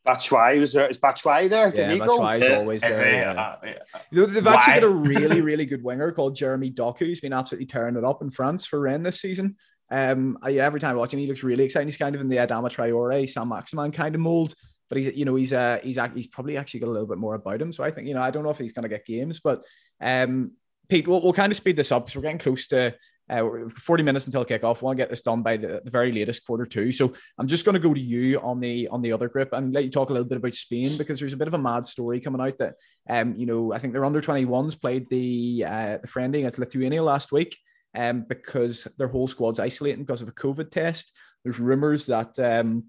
Batshuayi 0.08 0.60
was 0.60 0.74
there. 0.74 0.88
Is 0.88 0.98
Batshuayi 0.98 1.50
there? 1.50 1.72
Did 1.72 1.98
yeah, 1.98 2.06
Batshuayi's 2.06 2.48
yeah. 2.48 2.58
always 2.58 2.82
there. 2.82 3.22
Yeah. 3.22 3.42
Uh, 3.42 3.56
yeah. 3.64 4.26
They've 4.26 4.46
Why? 4.46 4.56
actually 4.56 4.74
got 4.74 4.84
a 4.84 4.90
really, 4.90 5.42
really 5.52 5.66
good 5.66 5.84
winger 5.84 6.12
called 6.12 6.36
Jeremy 6.36 6.72
Doku. 6.72 7.02
He's 7.02 7.20
been 7.20 7.34
absolutely 7.34 7.68
tearing 7.68 7.96
it 7.96 8.04
up 8.04 8.22
in 8.22 8.32
France 8.32 8.66
for 8.66 8.80
Rennes 8.80 9.04
this 9.04 9.22
season. 9.22 9.58
Um, 9.92 10.40
I, 10.42 10.54
every 10.54 10.80
time 10.80 10.96
I 10.96 11.00
watch 11.00 11.14
him, 11.14 11.20
he 11.20 11.28
looks 11.28 11.44
really 11.44 11.66
exciting. 11.66 11.88
He's 11.88 11.98
kind 11.98 12.16
of 12.16 12.22
in 12.22 12.30
the 12.30 12.38
Adama 12.38 12.70
Traore, 12.70 13.30
Saint-Maximin 13.30 13.92
kind 13.92 14.16
of 14.16 14.22
mold 14.22 14.56
but 14.92 14.98
he's 14.98 15.16
you 15.16 15.24
know 15.24 15.36
he's 15.36 15.54
uh 15.54 15.80
he's 15.82 15.98
he's 16.14 16.28
probably 16.28 16.58
actually 16.58 16.82
got 16.82 16.90
a 16.90 16.92
little 16.92 17.08
bit 17.08 17.18
more 17.18 17.36
about 17.36 17.62
him. 17.62 17.72
So 17.72 17.82
I 17.82 17.92
think 17.92 18.10
you 18.10 18.14
know 18.14 18.22
I 18.22 18.30
don't 18.30 18.44
know 18.44 18.50
if 18.50 18.58
he's 18.58 18.74
going 18.74 18.84
to 18.84 18.90
get 18.90 19.06
games, 19.06 19.40
but 19.40 19.64
um, 20.02 20.52
Pete, 20.90 21.08
we'll, 21.08 21.22
we'll 21.22 21.32
kind 21.32 21.50
of 21.50 21.56
speed 21.56 21.78
this 21.78 21.94
up 21.94 22.06
because 22.06 22.18
we're 22.18 22.24
getting 22.24 22.38
close 22.38 22.68
to. 22.68 22.94
Uh, 23.30 23.70
40 23.78 24.04
minutes 24.04 24.26
until 24.26 24.44
kickoff. 24.44 24.82
We 24.82 24.86
want 24.88 24.98
to 24.98 25.02
get 25.04 25.10
this 25.10 25.22
done 25.22 25.42
by 25.42 25.56
the, 25.56 25.80
the 25.86 25.90
very 25.90 26.12
latest 26.12 26.46
quarter 26.46 26.66
two. 26.66 26.92
So 26.92 27.14
I'm 27.38 27.48
just 27.48 27.64
going 27.64 27.76
to 27.76 27.80
go 27.80 27.94
to 27.94 28.00
you 28.00 28.42
on 28.42 28.60
the 28.60 28.90
on 28.90 29.02
the 29.02 29.14
other 29.14 29.30
group 29.30 29.54
and 29.54 29.74
let 29.74 29.86
you 29.86 29.90
talk 29.90 30.10
a 30.10 30.12
little 30.12 30.28
bit 30.28 30.40
about 30.40 30.54
Spain 30.54 30.98
because 30.98 31.18
there's 31.18 31.32
a 31.32 31.38
bit 31.38 31.48
of 31.48 31.54
a 31.54 31.58
mad 31.58 31.86
story 31.86 32.20
coming 32.20 32.42
out 32.42 32.58
that 32.58 32.76
um 33.10 33.34
you 33.38 33.46
know 33.46 33.72
I 33.72 33.78
think 33.78 33.94
their 33.94 34.04
under 34.04 34.20
21s 34.20 34.82
played 34.82 35.08
the 35.10 35.64
uh, 35.66 35.98
the 36.02 36.08
friendly 36.08 36.40
against 36.40 36.60
Lithuania 36.60 37.04
last 37.04 37.32
week 37.32 37.58
um 37.96 38.26
because 38.28 38.86
their 38.98 39.08
whole 39.08 39.30
squad's 39.30 39.60
isolating 39.60 40.04
because 40.04 40.22
of 40.22 40.28
a 40.28 40.34
COVID 40.34 40.70
test. 40.70 41.14
There's 41.46 41.60
rumors 41.60 42.08
that 42.08 42.38
um 42.38 42.86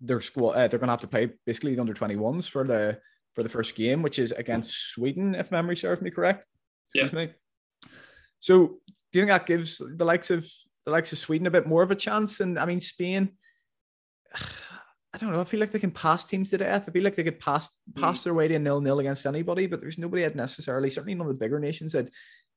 their 0.00 0.20
squad 0.20 0.52
uh, 0.52 0.68
they're 0.68 0.78
going 0.78 0.88
to 0.88 0.92
have 0.92 1.00
to 1.00 1.08
play 1.08 1.30
basically 1.46 1.74
the 1.74 1.80
under 1.80 1.94
21s 1.94 2.48
for 2.48 2.64
the 2.64 2.98
for 3.34 3.42
the 3.42 3.48
first 3.48 3.74
game 3.74 4.02
which 4.02 4.18
is 4.18 4.32
against 4.32 4.90
sweden 4.90 5.34
if 5.34 5.50
memory 5.50 5.76
serves 5.76 6.02
me 6.02 6.10
correct 6.10 6.44
yeah 6.94 7.08
me. 7.12 7.30
so 8.38 8.78
do 9.12 9.18
you 9.18 9.22
think 9.22 9.28
that 9.28 9.46
gives 9.46 9.78
the 9.78 10.04
likes 10.04 10.30
of 10.30 10.46
the 10.86 10.92
likes 10.92 11.12
of 11.12 11.18
sweden 11.18 11.46
a 11.46 11.50
bit 11.50 11.66
more 11.66 11.82
of 11.82 11.90
a 11.90 11.96
chance 11.96 12.40
and 12.40 12.58
i 12.58 12.64
mean 12.64 12.80
spain 12.80 13.30
I 15.12 15.18
don't 15.18 15.32
know. 15.32 15.40
I 15.40 15.44
feel 15.44 15.58
like 15.58 15.72
they 15.72 15.80
can 15.80 15.90
pass 15.90 16.24
teams 16.24 16.50
to 16.50 16.58
death. 16.58 16.84
I 16.86 16.92
feel 16.92 17.02
like 17.02 17.16
they 17.16 17.24
could 17.24 17.40
pass 17.40 17.68
pass 17.96 18.20
mm. 18.20 18.24
their 18.24 18.34
way 18.34 18.46
to 18.46 18.54
a 18.54 18.58
nil 18.58 18.80
nil 18.80 19.00
against 19.00 19.26
anybody, 19.26 19.66
but 19.66 19.80
there's 19.80 19.98
nobody 19.98 20.22
that 20.22 20.36
necessarily, 20.36 20.88
certainly 20.88 21.14
none 21.14 21.26
of 21.26 21.32
the 21.32 21.44
bigger 21.44 21.58
nations 21.58 21.92
that 21.92 22.10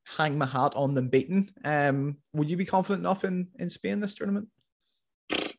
hang 0.06 0.38
my 0.38 0.46
hat 0.46 0.74
on 0.76 0.94
them 0.94 1.08
beaten. 1.08 1.50
Um, 1.66 2.18
would 2.34 2.50
you 2.50 2.58
be 2.58 2.66
confident 2.66 3.02
enough 3.02 3.24
in 3.24 3.48
in 3.58 3.70
Spain 3.70 4.00
this 4.00 4.14
tournament? 4.16 4.50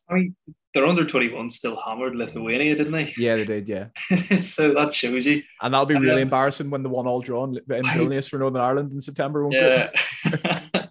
I 0.09 0.15
mean, 0.15 0.37
their 0.75 0.87
under 0.87 1.05
21 1.05 1.49
still 1.51 1.81
hammered 1.81 2.17
Lithuania, 2.17 2.75
didn't 2.75 2.93
they? 2.93 3.15
Yeah, 3.17 3.37
they 3.37 3.45
did, 3.45 3.69
yeah. 3.69 3.87
so 4.39 4.75
that 4.75 4.93
shows 4.93 5.25
you. 5.25 5.43
And 5.63 5.73
that'll 5.73 5.87
be 5.87 5.95
really 5.95 6.09
then, 6.09 6.19
embarrassing 6.19 6.69
when 6.69 6.83
the 6.83 6.89
one 6.89 7.07
all 7.07 7.21
drawn 7.21 7.57
in 7.71 7.85
Vilnius 7.85 8.29
for 8.29 8.39
Northern 8.39 8.61
Ireland 8.61 8.93
in 8.93 9.01
September. 9.01 9.47
Won't. 9.47 9.55
Yeah. 9.55 9.89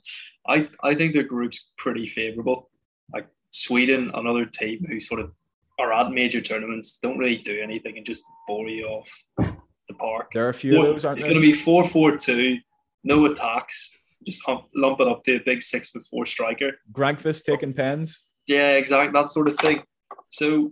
I, 0.48 0.68
I 0.82 0.96
think 0.96 1.14
their 1.14 1.24
group's 1.24 1.72
pretty 1.78 2.08
favourable. 2.08 2.70
Like 3.14 3.28
Sweden, 3.52 4.12
another 4.14 4.46
team 4.46 4.86
who 4.88 5.00
sort 5.00 5.22
of 5.22 5.32
are 5.80 5.94
at 5.94 6.12
major 6.12 6.42
tournaments, 6.42 7.00
don't 7.02 7.18
really 7.18 7.38
do 7.38 7.60
anything 7.62 7.98
and 7.98 8.06
just 8.06 8.24
bore 8.48 8.70
you 8.70 8.86
off 8.86 9.10
the 9.38 9.94
park. 9.98 10.32
There 10.34 10.46
are 10.46 10.50
a 10.50 10.54
few 10.54 10.76
four, 10.76 10.88
of 10.88 10.94
those, 10.94 11.06
aren't 11.06 11.20
It's 11.20 11.24
going 11.24 11.36
to 11.36 11.42
be 11.42 11.54
4 11.54 11.88
4 11.88 12.18
2, 12.18 12.58
no 13.04 13.26
attacks, 13.26 13.98
just 14.26 14.46
hump, 14.46 14.66
lump 14.76 15.00
it 15.00 15.08
up 15.08 15.24
to 15.26 15.36
a 15.36 15.40
big 15.40 15.62
six 15.62 15.90
foot 15.90 16.06
four 16.10 16.26
striker. 16.26 16.72
Granqvist 16.92 17.44
taking 17.44 17.74
pens. 17.74 18.26
Yeah, 18.48 18.72
exactly 18.72 19.12
that 19.14 19.30
sort 19.30 19.48
of 19.48 19.58
thing. 19.58 19.84
So 20.30 20.72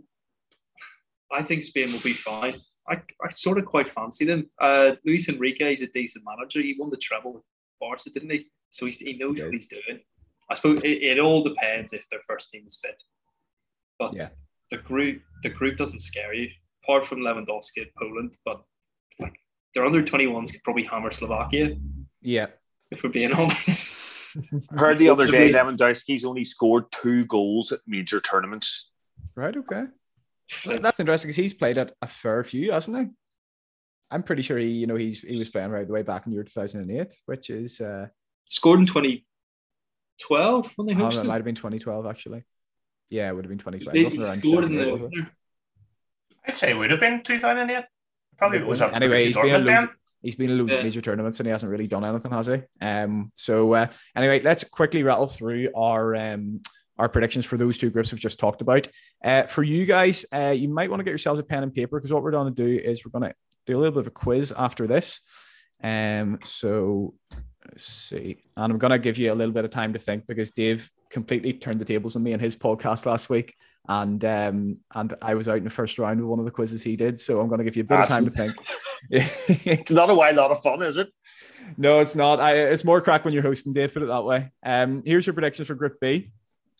I 1.31 1.43
think 1.43 1.63
Spain 1.63 1.91
will 1.91 1.99
be 1.99 2.13
fine. 2.13 2.55
I, 2.87 2.95
I 3.23 3.29
sort 3.29 3.57
of 3.57 3.65
quite 3.65 3.87
fancy 3.87 4.25
them. 4.25 4.47
Uh, 4.59 4.91
Luis 5.05 5.29
Enrique 5.29 5.71
is 5.71 5.81
a 5.81 5.87
decent 5.87 6.25
manager. 6.27 6.61
He 6.61 6.75
won 6.77 6.89
the 6.89 6.97
treble 6.97 7.33
with 7.33 7.43
Barca, 7.79 8.09
didn't 8.09 8.31
he? 8.31 8.47
So 8.69 8.85
he, 8.85 8.91
he 8.91 9.13
knows 9.17 9.41
what 9.41 9.53
he's 9.53 9.67
doing. 9.67 10.01
I 10.49 10.55
suppose 10.55 10.81
it, 10.83 10.87
it, 10.87 11.19
all 11.19 11.43
depends 11.43 11.93
if 11.93 12.05
their 12.09 12.19
first 12.27 12.49
team 12.49 12.63
is 12.67 12.77
fit. 12.81 13.01
But 13.97 14.13
yeah. 14.15 14.27
the 14.71 14.77
group 14.77 15.21
the 15.43 15.49
group 15.49 15.77
doesn't 15.77 15.99
scare 15.99 16.33
you, 16.33 16.49
apart 16.83 17.05
from 17.05 17.19
Lewandowski 17.19 17.77
and 17.77 17.91
Poland. 17.97 18.35
But 18.43 18.61
like 19.19 19.39
their 19.73 19.85
under 19.85 20.03
21s 20.03 20.51
could 20.51 20.63
probably 20.63 20.83
hammer 20.83 21.11
Slovakia. 21.11 21.77
Yeah. 22.21 22.47
If 22.89 23.03
we're 23.03 23.09
being 23.09 23.33
honest. 23.37 23.93
heard 24.77 24.97
the 24.97 25.09
other 25.09 25.27
day 25.27 25.51
Lewandowski's 25.51 26.25
only 26.25 26.43
scored 26.43 26.85
two 26.91 27.25
goals 27.25 27.71
at 27.71 27.79
major 27.87 28.19
tournaments. 28.19 28.91
Right. 29.35 29.55
Okay. 29.55 29.85
That's 30.65 30.99
interesting 30.99 31.29
because 31.29 31.35
he's 31.35 31.53
played 31.53 31.77
at 31.77 31.93
a 32.01 32.07
fair 32.07 32.43
few, 32.43 32.71
hasn't 32.71 32.97
he? 32.97 33.05
I'm 34.09 34.23
pretty 34.23 34.41
sure 34.41 34.57
he, 34.57 34.67
you 34.67 34.87
know, 34.87 34.95
he's 34.95 35.19
he 35.19 35.37
was 35.37 35.49
playing 35.49 35.71
right 35.71 35.87
the 35.87 35.93
way 35.93 36.03
back 36.03 36.25
in 36.25 36.31
the 36.31 36.35
year 36.35 36.43
2008, 36.43 37.13
which 37.25 37.49
is 37.49 37.79
uh, 37.79 38.07
scored 38.45 38.81
in 38.81 38.85
2012 38.85 40.73
when 40.75 40.87
they 40.87 40.93
hosted. 40.93 41.19
Oh, 41.19 41.21
it 41.21 41.25
might 41.27 41.35
have 41.35 41.45
been 41.45 41.55
2012 41.55 42.05
actually. 42.05 42.43
Yeah, 43.09 43.29
it 43.29 43.35
would 43.35 43.45
have 43.45 43.49
been 43.49 43.59
2012. 43.59 44.39
scored 44.39 44.65
in 44.65 44.75
the 44.75 45.27
I'd 46.45 46.57
say 46.57 46.71
it 46.71 46.77
would 46.77 46.91
have 46.91 46.99
been 46.99 47.23
2008. 47.23 47.85
Probably 48.37 48.57
it 48.57 48.67
was 48.67 48.81
up. 48.81 48.93
Anyway, 48.93 49.25
he's 49.25 49.35
been, 49.35 49.65
loads, 49.65 49.91
he's 50.21 50.35
been 50.35 50.49
in 50.49 50.57
loads 50.57 50.71
yeah. 50.71 50.79
of 50.79 50.83
major 50.83 51.01
tournaments 51.01 51.39
and 51.39 51.47
he 51.47 51.51
hasn't 51.51 51.71
really 51.71 51.87
done 51.87 52.05
anything, 52.05 52.31
has 52.31 52.47
he? 52.47 52.61
Um. 52.81 53.31
So 53.35 53.73
uh, 53.73 53.87
anyway, 54.15 54.41
let's 54.41 54.63
quickly 54.63 55.03
rattle 55.03 55.27
through 55.27 55.69
our 55.75 56.15
um 56.15 56.61
our 56.97 57.09
predictions 57.09 57.45
for 57.45 57.57
those 57.57 57.77
two 57.77 57.89
groups 57.89 58.11
we've 58.11 58.21
just 58.21 58.39
talked 58.39 58.61
about. 58.61 58.87
Uh, 59.23 59.43
for 59.43 59.63
you 59.63 59.85
guys, 59.85 60.25
uh, 60.33 60.49
you 60.49 60.69
might 60.69 60.89
want 60.89 60.99
to 60.99 61.03
get 61.03 61.11
yourselves 61.11 61.39
a 61.39 61.43
pen 61.43 61.63
and 61.63 61.73
paper 61.73 61.99
because 61.99 62.13
what 62.13 62.21
we're 62.21 62.31
going 62.31 62.53
to 62.53 62.63
do 62.63 62.83
is 62.83 63.03
we're 63.03 63.17
going 63.17 63.29
to 63.29 63.35
do 63.65 63.75
a 63.75 63.79
little 63.79 63.93
bit 63.93 64.01
of 64.01 64.07
a 64.07 64.11
quiz 64.11 64.53
after 64.55 64.85
this. 64.85 65.21
Um, 65.83 66.39
so 66.43 67.15
let's 67.65 67.85
see, 67.85 68.43
and 68.55 68.71
I'm 68.71 68.77
going 68.77 68.91
to 68.91 68.99
give 68.99 69.17
you 69.17 69.33
a 69.33 69.35
little 69.35 69.53
bit 69.53 69.65
of 69.65 69.71
time 69.71 69.93
to 69.93 69.99
think 69.99 70.27
because 70.27 70.51
Dave 70.51 70.91
completely 71.09 71.53
turned 71.53 71.79
the 71.79 71.85
tables 71.85 72.15
on 72.15 72.23
me 72.23 72.33
in 72.33 72.39
his 72.39 72.55
podcast 72.55 73.05
last 73.05 73.29
week, 73.29 73.55
and 73.87 74.23
um, 74.23 74.77
and 74.93 75.13
I 75.21 75.33
was 75.35 75.47
out 75.47 75.57
in 75.57 75.63
the 75.63 75.69
first 75.69 75.97
round 75.97 76.19
with 76.19 76.29
one 76.29 76.39
of 76.39 76.45
the 76.45 76.51
quizzes 76.51 76.83
he 76.83 76.95
did. 76.95 77.19
So 77.19 77.39
I'm 77.39 77.47
going 77.47 77.59
to 77.59 77.63
give 77.63 77.75
you 77.75 77.83
a 77.83 77.85
bit 77.85 77.97
That's, 77.97 78.17
of 78.17 78.17
time 78.17 78.25
to 78.25 78.31
think. 78.31 78.55
it's 79.65 79.91
not 79.91 80.09
a 80.09 80.15
wild 80.15 80.35
lot 80.35 80.51
of 80.51 80.61
fun, 80.61 80.81
is 80.83 80.97
it? 80.97 81.09
No, 81.77 81.99
it's 81.99 82.15
not. 82.15 82.39
I, 82.39 82.55
it's 82.55 82.83
more 82.83 83.01
crack 83.01 83.25
when 83.25 83.33
you're 83.33 83.43
hosting, 83.43 83.73
Dave. 83.73 83.93
Put 83.93 84.03
it 84.03 84.07
that 84.07 84.23
way. 84.23 84.51
Um, 84.63 85.01
here's 85.05 85.25
your 85.25 85.33
predictions 85.33 85.67
for 85.67 85.75
Group 85.75 85.99
B. 85.99 86.31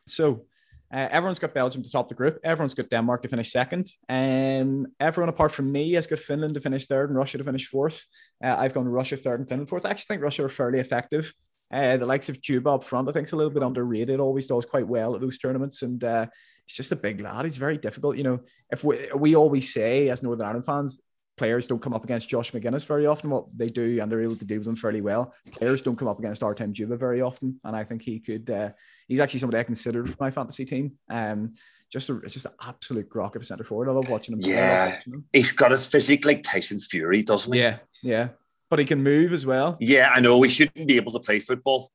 So 0.07 0.45
uh, 0.93 1.07
everyone's 1.09 1.39
got 1.39 1.53
Belgium 1.53 1.83
to 1.83 1.89
top 1.89 2.09
the 2.09 2.15
group. 2.15 2.39
Everyone's 2.43 2.73
got 2.73 2.89
Denmark 2.89 3.21
to 3.21 3.29
finish 3.29 3.51
second. 3.51 3.89
Um, 4.09 4.87
everyone 4.99 5.29
apart 5.29 5.51
from 5.51 5.71
me 5.71 5.93
has 5.93 6.07
got 6.07 6.19
Finland 6.19 6.55
to 6.55 6.61
finish 6.61 6.85
third 6.85 7.09
and 7.09 7.17
Russia 7.17 7.37
to 7.37 7.43
finish 7.43 7.67
fourth. 7.67 8.05
Uh, 8.43 8.55
I've 8.57 8.73
gone 8.73 8.87
Russia 8.87 9.15
third 9.15 9.39
and 9.39 9.47
Finland 9.47 9.69
fourth. 9.69 9.85
I 9.85 9.91
actually 9.91 10.15
think 10.15 10.23
Russia 10.23 10.45
are 10.45 10.49
fairly 10.49 10.79
effective. 10.79 11.33
Uh, 11.73 11.95
the 11.95 12.05
likes 12.05 12.27
of 12.27 12.41
Dzyuba 12.41 12.75
up 12.75 12.83
front, 12.83 13.07
I 13.07 13.13
think, 13.13 13.27
is 13.27 13.33
a 13.33 13.37
little 13.37 13.51
bit 13.51 13.63
underrated. 13.63 14.19
Always 14.19 14.47
does 14.47 14.65
quite 14.65 14.87
well 14.87 15.15
at 15.15 15.21
those 15.21 15.37
tournaments, 15.37 15.81
and 15.81 16.03
uh, 16.03 16.25
he's 16.65 16.75
just 16.75 16.91
a 16.91 16.95
big 16.95 17.21
lad. 17.21 17.45
He's 17.45 17.57
very 17.57 17.77
difficult. 17.77 18.17
You 18.17 18.23
know, 18.23 18.39
if 18.71 18.83
we 18.83 19.09
we 19.15 19.35
always 19.35 19.73
say 19.73 20.09
as 20.09 20.23
Northern 20.23 20.45
Ireland 20.45 20.65
fans, 20.65 21.01
players 21.37 21.67
don't 21.67 21.81
come 21.81 21.93
up 21.93 22.03
against 22.03 22.29
Josh 22.29 22.51
Magennis 22.51 22.85
very 22.85 23.07
often. 23.07 23.29
Well, 23.29 23.49
they 23.55 23.67
do, 23.67 23.99
and 24.01 24.11
they're 24.11 24.21
able 24.21 24.35
to 24.35 24.45
deal 24.45 24.59
with 24.59 24.65
them 24.65 24.75
fairly 24.75 25.01
well. 25.01 25.33
Players 25.51 25.81
don't 25.81 25.95
come 25.95 26.07
up 26.07 26.19
against 26.19 26.43
Artem 26.43 26.73
Dzyuba 26.73 26.97
very 26.99 27.21
often, 27.21 27.59
and 27.63 27.75
I 27.75 27.83
think 27.83 28.01
he 28.01 28.19
could. 28.19 28.49
Uh, 28.49 28.69
he's 29.07 29.19
actually 29.19 29.39
somebody 29.39 29.59
I 29.59 29.63
considered 29.63 30.09
for 30.09 30.17
my 30.19 30.31
fantasy 30.31 30.65
team. 30.65 30.93
Um, 31.09 31.53
just 31.91 32.09
a, 32.09 32.21
just 32.21 32.45
an 32.45 32.53
absolute 32.61 33.09
grok 33.09 33.35
of 33.35 33.41
a 33.41 33.45
centre 33.45 33.63
forward. 33.63 33.89
I 33.89 33.91
love 33.91 34.07
watching 34.07 34.33
him. 34.33 34.41
Yeah, 34.41 34.99
he's 35.33 35.51
got 35.51 35.73
a 35.73 35.77
physique 35.77 36.25
like 36.25 36.43
Tyson 36.43 36.79
Fury, 36.79 37.23
doesn't 37.23 37.51
he? 37.51 37.59
Yeah, 37.59 37.77
yeah, 38.01 38.29
but 38.69 38.79
he 38.79 38.85
can 38.85 39.03
move 39.03 39.33
as 39.33 39.45
well. 39.45 39.77
Yeah, 39.79 40.11
I 40.13 40.19
know. 40.19 40.37
We 40.37 40.49
shouldn't 40.49 40.87
be 40.87 40.95
able 40.95 41.11
to 41.13 41.19
play 41.19 41.39
football. 41.39 41.91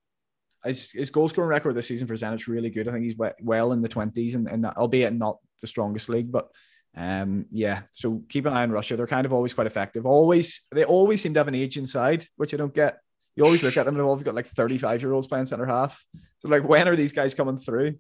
His, 0.66 0.90
his 0.90 1.10
goal 1.10 1.28
scoring 1.28 1.50
record 1.50 1.74
this 1.74 1.88
season 1.88 2.06
for 2.06 2.14
Zenit's 2.14 2.48
really 2.48 2.70
good. 2.70 2.88
I 2.88 2.92
think 2.92 3.04
he's 3.04 3.16
well 3.40 3.72
in 3.72 3.82
the 3.82 3.88
twenties, 3.88 4.34
and, 4.34 4.48
and 4.48 4.66
albeit 4.66 5.14
not 5.14 5.38
the 5.60 5.66
strongest 5.66 6.08
league, 6.08 6.30
but 6.30 6.48
um, 6.96 7.44
yeah, 7.50 7.82
so 7.92 8.22
keep 8.28 8.46
an 8.46 8.54
eye 8.54 8.62
on 8.62 8.70
Russia. 8.70 8.96
They're 8.96 9.06
kind 9.06 9.26
of 9.26 9.32
always 9.32 9.52
quite 9.52 9.66
effective. 9.66 10.06
Always, 10.06 10.62
they 10.72 10.84
always 10.84 11.20
seem 11.20 11.34
to 11.34 11.40
have 11.40 11.48
an 11.48 11.54
age 11.54 11.76
inside, 11.76 12.26
which 12.36 12.54
I 12.54 12.56
don't 12.56 12.74
get. 12.74 13.00
You 13.34 13.44
always 13.44 13.62
look 13.62 13.76
at 13.76 13.84
them 13.84 13.94
and 13.94 14.00
they've 14.00 14.08
always 14.08 14.24
got 14.24 14.34
like 14.34 14.46
35 14.46 15.02
year 15.02 15.12
olds 15.12 15.26
playing 15.26 15.44
center 15.44 15.66
half. 15.66 16.02
So, 16.38 16.48
like, 16.48 16.66
when 16.66 16.88
are 16.88 16.96
these 16.96 17.12
guys 17.12 17.34
coming 17.34 17.58
through? 17.58 17.96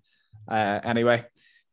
Uh, 0.48 0.80
anyway, 0.82 1.26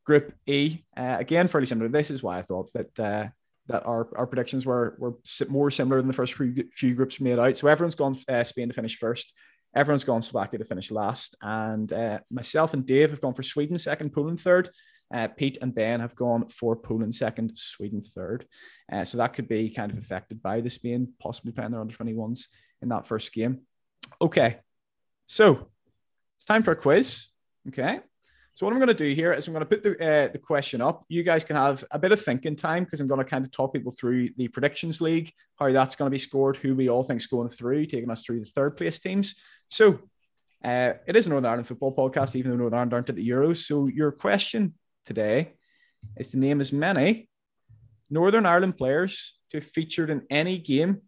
Group 0.05 0.33
E, 0.45 0.79
uh, 0.97 1.15
again, 1.17 1.47
fairly 1.47 1.65
similar. 1.65 1.87
This 1.87 2.11
is 2.11 2.21
why 2.21 2.39
I 2.39 2.41
thought 2.41 2.71
that 2.73 2.99
uh, 2.99 3.27
that 3.67 3.85
our, 3.85 4.09
our 4.17 4.27
predictions 4.27 4.65
were 4.65 4.97
were 4.99 5.13
more 5.47 5.71
similar 5.71 6.01
than 6.01 6.07
the 6.07 6.13
first 6.13 6.33
few, 6.33 6.65
few 6.75 6.93
groups 6.93 7.21
made 7.21 7.39
out. 7.39 7.55
So, 7.55 7.69
everyone's 7.69 7.95
gone 7.95 8.19
uh, 8.27 8.43
Spain 8.43 8.67
to 8.67 8.73
finish 8.73 8.97
first. 8.97 9.33
Everyone's 9.75 10.03
gone 10.03 10.21
Slovakia 10.21 10.59
to 10.59 10.65
finish 10.65 10.91
last. 10.91 11.35
And 11.41 11.91
uh, 11.91 12.19
myself 12.29 12.73
and 12.73 12.85
Dave 12.85 13.09
have 13.09 13.21
gone 13.21 13.33
for 13.33 13.43
Sweden 13.43 13.77
second, 13.77 14.11
Poland 14.13 14.39
third. 14.39 14.69
Uh, 15.13 15.27
Pete 15.27 15.57
and 15.61 15.73
Ben 15.75 15.99
have 15.99 16.15
gone 16.15 16.47
for 16.49 16.75
Poland 16.75 17.13
second, 17.13 17.51
Sweden 17.55 18.01
third. 18.01 18.45
Uh, 18.91 19.03
so 19.03 19.17
that 19.17 19.33
could 19.33 19.47
be 19.47 19.69
kind 19.69 19.91
of 19.91 19.97
affected 19.97 20.41
by 20.41 20.61
the 20.61 20.69
Spain 20.69 21.13
possibly 21.19 21.51
playing 21.51 21.71
their 21.71 21.81
under 21.81 21.95
21s 21.95 22.45
in 22.81 22.89
that 22.89 23.07
first 23.07 23.31
game. 23.33 23.61
Okay. 24.21 24.59
So 25.25 25.69
it's 26.37 26.45
time 26.45 26.63
for 26.63 26.71
a 26.71 26.75
quiz. 26.75 27.27
Okay. 27.67 27.99
So 28.55 28.65
what 28.65 28.73
I'm 28.73 28.79
going 28.79 28.87
to 28.87 28.93
do 28.93 29.13
here 29.15 29.33
is 29.33 29.47
I'm 29.47 29.53
going 29.53 29.65
to 29.65 29.69
put 29.69 29.81
the, 29.81 29.93
uh, 29.93 30.31
the 30.31 30.37
question 30.37 30.79
up. 30.79 31.05
You 31.07 31.23
guys 31.23 31.43
can 31.43 31.55
have 31.55 31.83
a 31.89 31.97
bit 31.97 32.11
of 32.11 32.23
thinking 32.23 32.55
time 32.55 32.83
because 32.83 32.99
I'm 32.99 33.07
going 33.07 33.19
to 33.19 33.25
kind 33.25 33.43
of 33.43 33.51
talk 33.51 33.73
people 33.73 33.91
through 33.91 34.29
the 34.37 34.47
predictions 34.47 35.01
league, 35.01 35.31
how 35.57 35.71
that's 35.71 35.95
going 35.95 36.07
to 36.07 36.13
be 36.13 36.19
scored, 36.19 36.57
who 36.57 36.75
we 36.75 36.87
all 36.87 37.03
think 37.03 37.19
is 37.19 37.27
going 37.27 37.49
through, 37.49 37.87
taking 37.87 38.11
us 38.11 38.23
through 38.23 38.41
the 38.41 38.45
third 38.45 38.77
place 38.77 38.99
teams. 38.99 39.35
So 39.69 39.99
uh, 40.63 40.93
it 41.07 41.15
is 41.15 41.25
a 41.25 41.29
Northern 41.29 41.49
Ireland 41.49 41.67
football 41.67 41.95
podcast, 41.95 42.35
even 42.35 42.51
though 42.51 42.57
Northern 42.57 42.77
Ireland 42.77 42.93
aren't 42.93 43.09
at 43.09 43.15
the 43.15 43.27
Euros. 43.27 43.65
So 43.65 43.87
your 43.87 44.11
question 44.11 44.75
today 45.03 45.53
is 46.15 46.29
to 46.31 46.37
name 46.37 46.61
as 46.61 46.71
many 46.71 47.29
Northern 48.09 48.45
Ireland 48.45 48.77
players 48.77 49.39
to 49.49 49.57
have 49.57 49.65
featured 49.65 50.11
in 50.11 50.27
any 50.29 50.59
game 50.59 51.01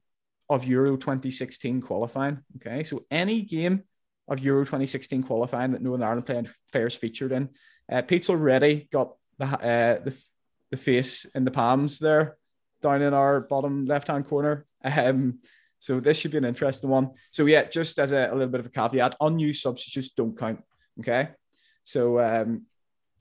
of 0.49 0.65
Euro 0.65 0.97
2016 0.97 1.81
qualifying. 1.81 2.39
Okay, 2.57 2.83
so 2.83 3.05
any 3.11 3.41
game 3.41 3.83
of 4.28 4.39
Euro 4.39 4.61
2016 4.61 5.23
qualifying 5.23 5.71
that 5.71 5.82
Northern 5.82 6.03
Ireland 6.03 6.26
play, 6.26 6.43
players 6.71 6.95
featured 6.95 7.32
in. 7.32 7.49
Uh, 7.91 8.01
Pete's 8.01 8.30
already 8.30 8.88
got 8.91 9.13
the, 9.38 9.45
uh, 9.45 10.03
the 10.03 10.13
the 10.71 10.78
face 10.78 11.26
in 11.36 11.45
the 11.45 11.51
palms 11.51 11.99
there 11.99 12.38
down 12.82 13.01
in 13.01 13.13
our 13.13 13.41
bottom 13.41 13.86
left 13.86 14.07
hand 14.07 14.28
corner. 14.28 14.65
Um, 14.86 15.39
so 15.80 15.99
this 15.99 16.17
should 16.17 16.32
be 16.32 16.38
an 16.38 16.45
interesting 16.45 16.91
one. 16.91 17.11
So 17.32 17.47
yeah, 17.47 17.63
just 17.63 17.97
as 17.97 18.11
a, 18.11 18.30
a 18.32 18.34
little 18.34 18.49
bit 18.49 18.59
of 18.59 18.67
a 18.67 18.69
caveat, 18.69 19.15
unused 19.19 19.63
substitutes 19.63 20.11
don't 20.11 20.38
count. 20.38 20.63
Okay, 20.99 21.30
so 21.84 22.19
um, 22.19 22.67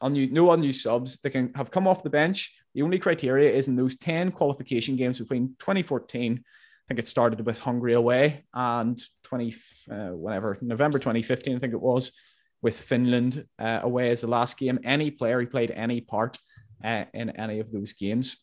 unused, 0.02 0.32
no 0.32 0.50
unused 0.50 0.82
subs. 0.82 1.20
They 1.22 1.30
can 1.30 1.54
have 1.54 1.70
come 1.70 1.88
off 1.88 2.02
the 2.02 2.10
bench. 2.10 2.54
The 2.74 2.82
only 2.82 2.98
criteria 2.98 3.50
is 3.50 3.66
in 3.66 3.76
those 3.76 3.96
10 3.96 4.32
qualification 4.32 4.96
games 4.96 5.18
between 5.18 5.56
2014, 5.58 6.44
I 6.84 6.88
think 6.88 7.00
it 7.00 7.06
started 7.06 7.44
with 7.44 7.60
Hungary 7.60 7.94
away, 7.94 8.44
and 8.52 9.00
20, 9.24 9.56
uh, 9.90 10.08
whatever, 10.08 10.58
November 10.60 10.98
2015, 10.98 11.56
I 11.56 11.58
think 11.58 11.72
it 11.72 11.80
was, 11.80 12.12
with 12.60 12.78
Finland 12.78 13.46
uh, 13.58 13.80
away 13.82 14.10
as 14.10 14.20
the 14.20 14.26
last 14.26 14.58
game. 14.58 14.78
Any 14.84 15.10
player 15.10 15.40
who 15.40 15.46
played 15.46 15.70
any 15.70 16.00
part 16.00 16.38
uh, 16.84 17.04
in 17.14 17.30
any 17.30 17.60
of 17.60 17.72
those 17.72 17.92
games. 17.94 18.36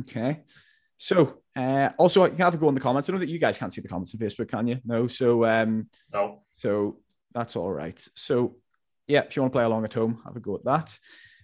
Okay. 0.00 0.42
So, 0.98 1.40
uh, 1.56 1.90
also, 1.96 2.24
you 2.24 2.30
can 2.30 2.38
have 2.38 2.54
a 2.54 2.58
go 2.58 2.68
in 2.68 2.74
the 2.74 2.80
comments. 2.80 3.08
I 3.08 3.12
know 3.12 3.20
that 3.20 3.28
you 3.28 3.38
guys 3.38 3.56
can't 3.56 3.72
see 3.72 3.80
the 3.80 3.88
comments 3.88 4.14
on 4.14 4.20
Facebook, 4.20 4.48
can 4.48 4.66
you? 4.66 4.78
No. 4.84 5.06
So, 5.06 5.44
um, 5.44 5.88
no. 6.12 6.42
So 6.54 7.00
that's 7.32 7.56
all 7.56 7.70
right. 7.70 8.02
So, 8.14 8.56
yeah, 9.06 9.22
if 9.22 9.34
you 9.34 9.42
want 9.42 9.52
to 9.52 9.56
play 9.56 9.64
along 9.64 9.84
at 9.84 9.94
home, 9.94 10.20
have 10.24 10.36
a 10.36 10.40
go 10.40 10.56
at 10.56 10.64
that. 10.64 10.98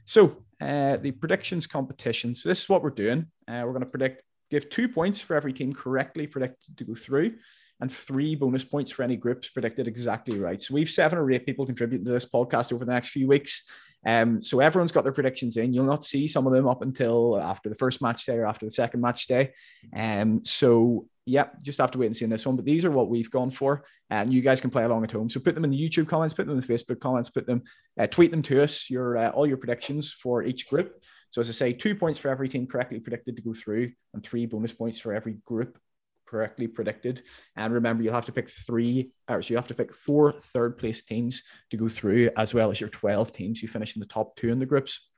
So 0.04 0.44
uh, 0.60 0.96
the 0.98 1.12
predictions 1.12 1.66
competition. 1.66 2.34
So 2.34 2.48
this 2.48 2.62
is 2.62 2.68
what 2.68 2.82
we're 2.82 2.90
doing. 2.90 3.26
Uh, 3.48 3.62
we're 3.64 3.72
going 3.72 3.80
to 3.80 3.86
predict, 3.86 4.22
give 4.54 4.70
two 4.70 4.88
points 4.88 5.20
for 5.20 5.34
every 5.34 5.52
team 5.52 5.72
correctly 5.72 6.26
predicted 6.26 6.76
to 6.76 6.84
go 6.84 6.94
through, 6.94 7.36
and 7.80 7.90
three 7.90 8.34
bonus 8.34 8.64
points 8.64 8.90
for 8.90 9.02
any 9.02 9.16
groups 9.16 9.48
predicted 9.48 9.88
exactly 9.88 10.38
right. 10.38 10.62
So 10.62 10.74
we've 10.74 10.88
seven 10.88 11.18
or 11.18 11.30
eight 11.32 11.44
people 11.44 11.66
contributing 11.66 12.04
to 12.06 12.12
this 12.12 12.26
podcast 12.26 12.72
over 12.72 12.84
the 12.84 12.92
next 12.92 13.08
few 13.08 13.26
weeks. 13.26 13.64
Um, 14.06 14.40
so 14.42 14.60
everyone's 14.60 14.92
got 14.92 15.02
their 15.02 15.12
predictions 15.12 15.56
in. 15.56 15.72
You'll 15.72 15.86
not 15.86 16.04
see 16.04 16.28
some 16.28 16.46
of 16.46 16.52
them 16.52 16.68
up 16.68 16.82
until 16.82 17.40
after 17.40 17.68
the 17.68 17.74
first 17.74 18.02
match 18.02 18.26
day 18.26 18.36
or 18.36 18.46
after 18.46 18.66
the 18.66 18.70
second 18.70 19.00
match 19.00 19.26
day. 19.26 19.52
Um, 19.96 20.44
so 20.44 21.08
Yep, 21.26 21.62
just 21.62 21.78
have 21.78 21.90
to 21.92 21.98
wait 21.98 22.06
and 22.06 22.16
see 22.16 22.26
in 22.26 22.30
this 22.30 22.44
one. 22.44 22.56
But 22.56 22.66
these 22.66 22.84
are 22.84 22.90
what 22.90 23.08
we've 23.08 23.30
gone 23.30 23.50
for, 23.50 23.84
and 24.10 24.32
you 24.32 24.42
guys 24.42 24.60
can 24.60 24.68
play 24.68 24.84
along 24.84 25.04
at 25.04 25.12
home. 25.12 25.30
So 25.30 25.40
put 25.40 25.54
them 25.54 25.64
in 25.64 25.70
the 25.70 25.88
YouTube 25.88 26.06
comments, 26.06 26.34
put 26.34 26.46
them 26.46 26.54
in 26.54 26.60
the 26.60 26.66
Facebook 26.66 27.00
comments, 27.00 27.30
put 27.30 27.46
them, 27.46 27.62
uh, 27.98 28.06
tweet 28.06 28.30
them 28.30 28.42
to 28.42 28.62
us. 28.62 28.90
Your 28.90 29.16
uh, 29.16 29.30
all 29.30 29.46
your 29.46 29.56
predictions 29.56 30.12
for 30.12 30.42
each 30.42 30.68
group. 30.68 31.02
So 31.34 31.40
as 31.40 31.48
I 31.48 31.52
say, 31.52 31.72
two 31.72 31.96
points 31.96 32.16
for 32.16 32.28
every 32.28 32.48
team 32.48 32.64
correctly 32.64 33.00
predicted 33.00 33.34
to 33.34 33.42
go 33.42 33.52
through, 33.52 33.90
and 34.12 34.22
three 34.22 34.46
bonus 34.46 34.72
points 34.72 35.00
for 35.00 35.12
every 35.12 35.32
group 35.44 35.80
correctly 36.28 36.68
predicted. 36.68 37.22
And 37.56 37.74
remember, 37.74 38.04
you'll 38.04 38.14
have 38.14 38.26
to 38.26 38.32
pick 38.32 38.48
three, 38.48 39.10
or 39.28 39.42
so 39.42 39.50
you 39.50 39.56
have 39.56 39.66
to 39.66 39.74
pick 39.74 39.92
four 39.92 40.30
third 40.30 40.78
place 40.78 41.02
teams 41.02 41.42
to 41.72 41.76
go 41.76 41.88
through, 41.88 42.30
as 42.36 42.54
well 42.54 42.70
as 42.70 42.80
your 42.80 42.88
twelve 42.88 43.32
teams 43.32 43.60
you 43.60 43.66
finish 43.66 43.96
in 43.96 44.00
the 44.00 44.06
top 44.06 44.36
two 44.36 44.50
in 44.50 44.60
the 44.60 44.64
groups. 44.64 45.10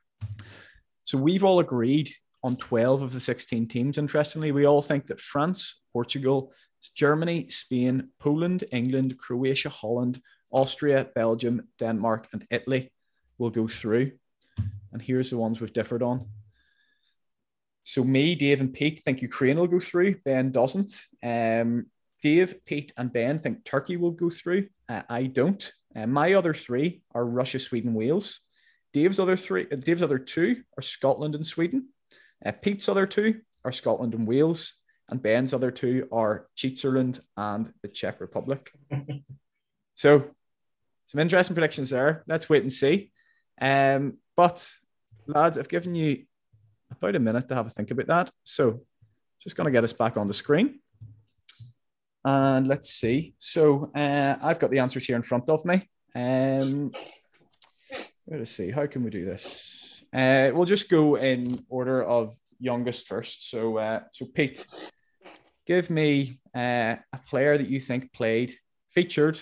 So 1.03 1.19
we've 1.19 1.43
all 1.43 1.59
agreed 1.59 2.11
on 2.43 2.55
12 2.55 3.03
of 3.03 3.13
the 3.13 3.19
16 3.19 3.67
teams. 3.67 3.99
Interestingly, 3.99 4.51
we 4.51 4.65
all 4.65 4.81
think 4.81 5.05
that 5.07 5.21
France, 5.21 5.83
Portugal, 5.93 6.51
Germany, 6.95 7.47
Spain, 7.49 8.09
Poland, 8.19 8.63
England, 8.71 9.19
Croatia, 9.19 9.69
Holland, 9.69 10.19
Austria, 10.49 11.05
Belgium, 11.13 11.67
Denmark, 11.77 12.27
and 12.33 12.47
Italy 12.49 12.91
will 13.37 13.51
go 13.51 13.67
through. 13.67 14.13
And 14.91 15.01
here's 15.01 15.29
the 15.29 15.37
ones 15.37 15.59
we've 15.59 15.73
differed 15.73 16.03
on. 16.03 16.27
So 17.83 18.03
me, 18.03 18.35
Dave, 18.35 18.59
and 18.59 18.73
Pete 18.73 19.01
think 19.03 19.21
Ukraine 19.21 19.57
will 19.57 19.67
go 19.67 19.79
through. 19.79 20.19
Ben 20.25 20.51
doesn't. 20.51 21.05
Um, 21.23 21.87
Dave, 22.21 22.65
Pete, 22.65 22.91
and 22.97 23.13
Ben 23.13 23.39
think 23.39 23.63
Turkey 23.63 23.97
will 23.97 24.11
go 24.11 24.29
through. 24.29 24.67
Uh, 24.89 25.03
I 25.09 25.23
don't. 25.23 25.71
Uh, 25.95 26.05
my 26.05 26.33
other 26.33 26.53
three 26.53 27.01
are 27.13 27.25
Russia, 27.25 27.59
Sweden, 27.59 27.93
Wales. 27.93 28.41
Dave's 28.93 29.19
other 29.19 29.35
three, 29.35 29.67
uh, 29.71 29.75
Dave's 29.75 30.01
other 30.01 30.17
two 30.17 30.63
are 30.77 30.81
Scotland 30.81 31.35
and 31.35 31.45
Sweden. 31.45 31.89
Uh, 32.45 32.51
Pete's 32.51 32.89
other 32.89 33.05
two 33.05 33.41
are 33.63 33.71
Scotland 33.71 34.13
and 34.13 34.27
Wales. 34.27 34.73
and 35.09 35.21
Ben's 35.21 35.53
other 35.53 35.71
two 35.71 36.07
are 36.11 36.47
Switzerland 36.55 37.19
and 37.37 37.71
the 37.81 37.87
Czech 37.87 38.19
Republic. 38.19 38.71
so, 39.95 40.31
some 41.07 41.21
interesting 41.21 41.55
predictions 41.55 41.89
there. 41.89 42.23
Let's 42.27 42.49
wait 42.49 42.63
and 42.63 42.73
see. 42.73 43.11
Um, 43.61 44.17
but 44.37 44.71
lads, 45.25 45.57
I've 45.57 45.67
given 45.67 45.95
you 45.95 46.23
about 46.91 47.15
a 47.15 47.19
minute 47.19 47.49
to 47.49 47.55
have 47.55 47.65
a 47.65 47.69
think 47.69 47.91
about 47.91 48.07
that. 48.07 48.31
So, 48.43 48.81
just 49.41 49.57
going 49.57 49.65
to 49.65 49.71
get 49.71 49.83
us 49.83 49.93
back 49.93 50.15
on 50.15 50.27
the 50.27 50.33
screen. 50.33 50.79
And 52.23 52.67
let's 52.67 52.89
see. 52.89 53.33
So, 53.39 53.91
uh, 53.95 54.35
I've 54.41 54.59
got 54.59 54.71
the 54.71 54.79
answers 54.79 55.05
here 55.05 55.15
in 55.15 55.23
front 55.23 55.49
of 55.49 55.65
me. 55.65 55.89
Um, 56.15 56.91
let's 58.27 58.51
see. 58.51 58.69
How 58.71 58.85
can 58.85 59.03
we 59.03 59.09
do 59.09 59.25
this? 59.25 60.03
Uh, 60.13 60.51
we'll 60.53 60.65
just 60.65 60.89
go 60.89 61.15
in 61.15 61.65
order 61.67 62.03
of 62.03 62.35
youngest 62.59 63.07
first. 63.07 63.49
So, 63.49 63.77
uh, 63.77 64.01
so 64.11 64.25
Pete, 64.25 64.65
give 65.65 65.89
me 65.89 66.39
uh, 66.55 66.95
a 67.11 67.19
player 67.27 67.57
that 67.57 67.69
you 67.69 67.79
think 67.79 68.13
played, 68.13 68.55
featured 68.93 69.39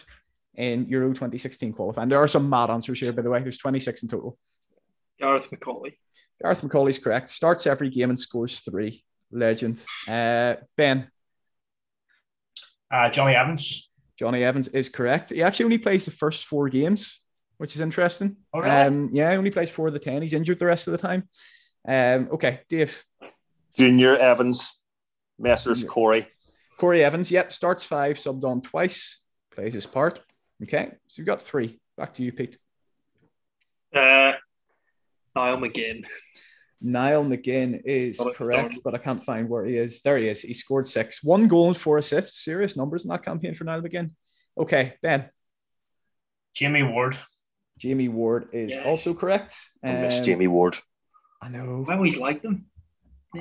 in 0.56 0.88
Euro 0.88 1.10
2016 1.10 1.74
qualifying. 1.74 2.10
There 2.10 2.20
are 2.20 2.28
some 2.28 2.50
mad 2.50 2.70
answers 2.70 3.00
here, 3.00 3.12
by 3.12 3.22
the 3.22 3.30
way. 3.30 3.41
There's 3.41 3.58
26 3.58 4.04
in 4.04 4.10
total. 4.10 4.38
Gareth 5.26 5.49
McAuley. 5.49 5.93
Gareth 6.41 6.61
McAuley's 6.61 6.99
correct. 6.99 7.30
Starts 7.30 7.65
every 7.65 7.89
game 7.89 8.09
and 8.09 8.19
scores 8.19 8.59
three. 8.59 9.03
Legend. 9.32 9.82
Uh, 10.07 10.55
ben. 10.78 11.09
Uh, 12.91 13.09
Jonny 13.09 13.36
Evans. 13.36 13.89
Jonny 14.19 14.43
Evans 14.43 14.67
is 14.67 14.88
correct. 14.89 15.32
He 15.32 15.41
actually 15.41 15.65
only 15.65 15.78
plays 15.80 16.05
the 16.05 16.11
first 16.11 16.45
four 16.45 16.69
games, 16.69 17.19
which 17.57 17.76
is 17.76 17.82
interesting. 17.82 18.38
Oh, 18.53 18.59
really? 18.59 18.71
Um, 18.71 19.09
yeah, 19.13 19.32
he 19.32 19.38
only 19.38 19.51
plays 19.51 19.71
four 19.71 19.88
of 19.88 19.93
the 19.93 19.99
ten. 19.99 20.21
He's 20.21 20.34
injured 20.34 20.59
the 20.59 20.67
rest 20.67 20.88
of 20.88 20.91
the 20.91 20.97
time. 20.97 21.28
Um, 21.88 22.30
okay, 22.34 22.61
Dave. 22.69 23.03
Junior 23.76 24.15
Evans, 24.15 24.82
Messrs. 25.38 25.84
Corry. 25.84 26.28
Corry 26.80 27.01
Evans, 27.01 27.32
yep, 27.32 27.51
starts 27.51 27.84
five, 27.84 28.17
subbed 28.17 28.43
on 28.43 28.61
twice, 28.61 29.23
plays 29.51 29.73
his 29.73 29.86
part. 29.86 30.21
Okay, 30.63 30.91
so 31.07 31.15
you've 31.17 31.28
got 31.28 31.41
three. 31.41 31.80
Back 31.97 32.13
to 32.13 32.23
you, 32.23 32.32
Pete. 32.32 32.57
Uh, 33.93 34.34
Niall 35.36 35.58
McGinn. 35.58 36.06
Niall 36.82 37.24
McGinn 37.26 37.82
is 37.86 38.18
Got 38.18 38.28
it 38.28 38.36
correct, 38.36 38.60
started. 38.74 38.80
but 38.84 38.96
I 38.96 38.98
can't 39.00 39.24
find 39.24 39.50
where 39.50 39.66
he 39.66 39.78
is. 39.78 40.02
There 40.02 40.18
he 40.18 40.28
is. 40.28 40.42
He 40.42 40.54
scored 40.54 40.86
six, 40.88 41.24
one 41.24 41.48
goal 41.48 41.68
and 41.68 41.78
four 41.78 41.98
assists. 41.98 42.44
Serious 42.44 42.76
numbers 42.76 43.04
in 43.06 43.10
that 43.10 43.24
campaign 43.24 43.56
for 43.56 43.64
Niall 43.64 43.82
McGinn. 43.82 44.12
Okay, 44.58 44.94
Ben. 45.02 45.30
Jamie 46.54 46.84
Ward. 46.84 47.18
Jamie 47.78 48.08
Ward 48.08 48.50
is 48.54 48.72
Yes. 48.74 48.86
also 48.86 49.14
correct. 49.14 49.54
I 49.84 49.94
miss 49.94 50.20
Um, 50.20 50.26
Jamie 50.26 50.48
Ward. 50.48 50.78
I 51.42 51.50
know. 51.50 51.86
I 51.88 51.96
always 51.96 52.18
liked 52.18 52.44
them. 52.44 52.66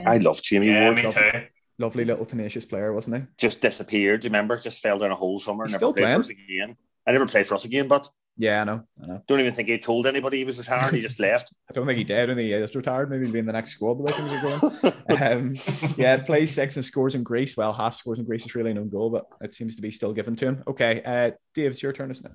I 0.05 0.19
love 0.19 0.43
Jamie 0.43 0.67
Yeah, 0.69 0.91
Ward. 0.91 0.97
me 1.05 1.13
too. 1.13 1.47
Lovely 1.79 2.05
little 2.05 2.25
tenacious 2.25 2.65
player, 2.65 2.93
wasn't 2.93 3.17
he? 3.17 3.23
Just 3.39 3.61
disappeared. 3.61 4.21
Do 4.21 4.27
you 4.27 4.31
remember? 4.31 4.57
Just 4.57 4.81
fell 4.81 4.99
down 4.99 5.11
a 5.11 5.15
hole 5.15 5.39
somewhere. 5.39 5.67
He's 5.67 5.73
Never 5.73 5.79
still 5.81 5.93
played 5.93 6.05
playing. 6.05 6.17
for 6.17 6.21
us 6.21 6.29
again. 6.31 6.77
I 7.07 7.13
never 7.13 7.27
played 7.27 7.47
for 7.47 7.55
us 7.55 7.65
again, 7.65 7.89
but 7.89 8.09
Yeah, 8.37 8.62
I 8.62 8.64
know. 8.64 8.82
I 9.01 9.07
know. 9.07 9.22
don't 9.28 9.41
even 9.41 9.55
think 9.55 9.68
he 9.68 9.78
told 9.78 10.09
anybody 10.09 10.39
he 10.39 10.45
was 10.45 10.59
retired. 10.59 10.93
He 10.93 11.01
just 11.01 11.20
left. 11.20 11.55
I 11.70 11.72
don't 11.72 11.87
think 11.87 11.99
he 11.99 12.05
did. 12.05 12.18
I 12.18 12.26
don't 12.26 12.37
think 12.37 12.47
he 12.47 12.53
is 12.53 12.74
retired. 12.74 13.09
Maybe 13.09 13.24
he'll 13.24 13.32
be 13.32 13.39
in 13.39 13.47
the 13.47 13.53
next 13.53 13.70
squad 13.70 13.95
the 13.95 14.03
way 14.03 14.12
things 14.12 14.32
are 14.32 14.93
going. 15.09 15.22
um, 15.22 15.95
yeah, 15.97 16.16
plays 16.16 16.53
six 16.53 16.74
and 16.74 16.85
scores 16.85 17.14
in 17.14 17.22
Greece. 17.22 17.57
Well, 17.57 17.72
half 17.72 17.95
scores 17.95 18.18
in 18.18 18.24
Greece 18.24 18.45
is 18.45 18.55
really 18.57 18.72
no 18.72 18.85
goal, 18.85 19.11
but 19.11 19.26
it 19.41 19.55
seems 19.55 19.76
to 19.76 19.82
be 19.82 19.93
still 19.93 20.12
given 20.12 20.35
to 20.37 20.47
him. 20.47 20.64
Okay, 20.66 21.01
uh, 21.05 21.30
Dave, 21.55 21.70
it's 21.70 21.82
your 21.82 21.93
turn, 21.93 22.11
isn't 22.11 22.26
it? 22.26 22.32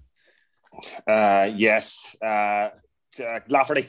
Uh, 1.06 1.52
yes. 1.56 2.16
Uh, 2.24 2.70
uh, 3.20 3.40
Lafferty. 3.50 3.88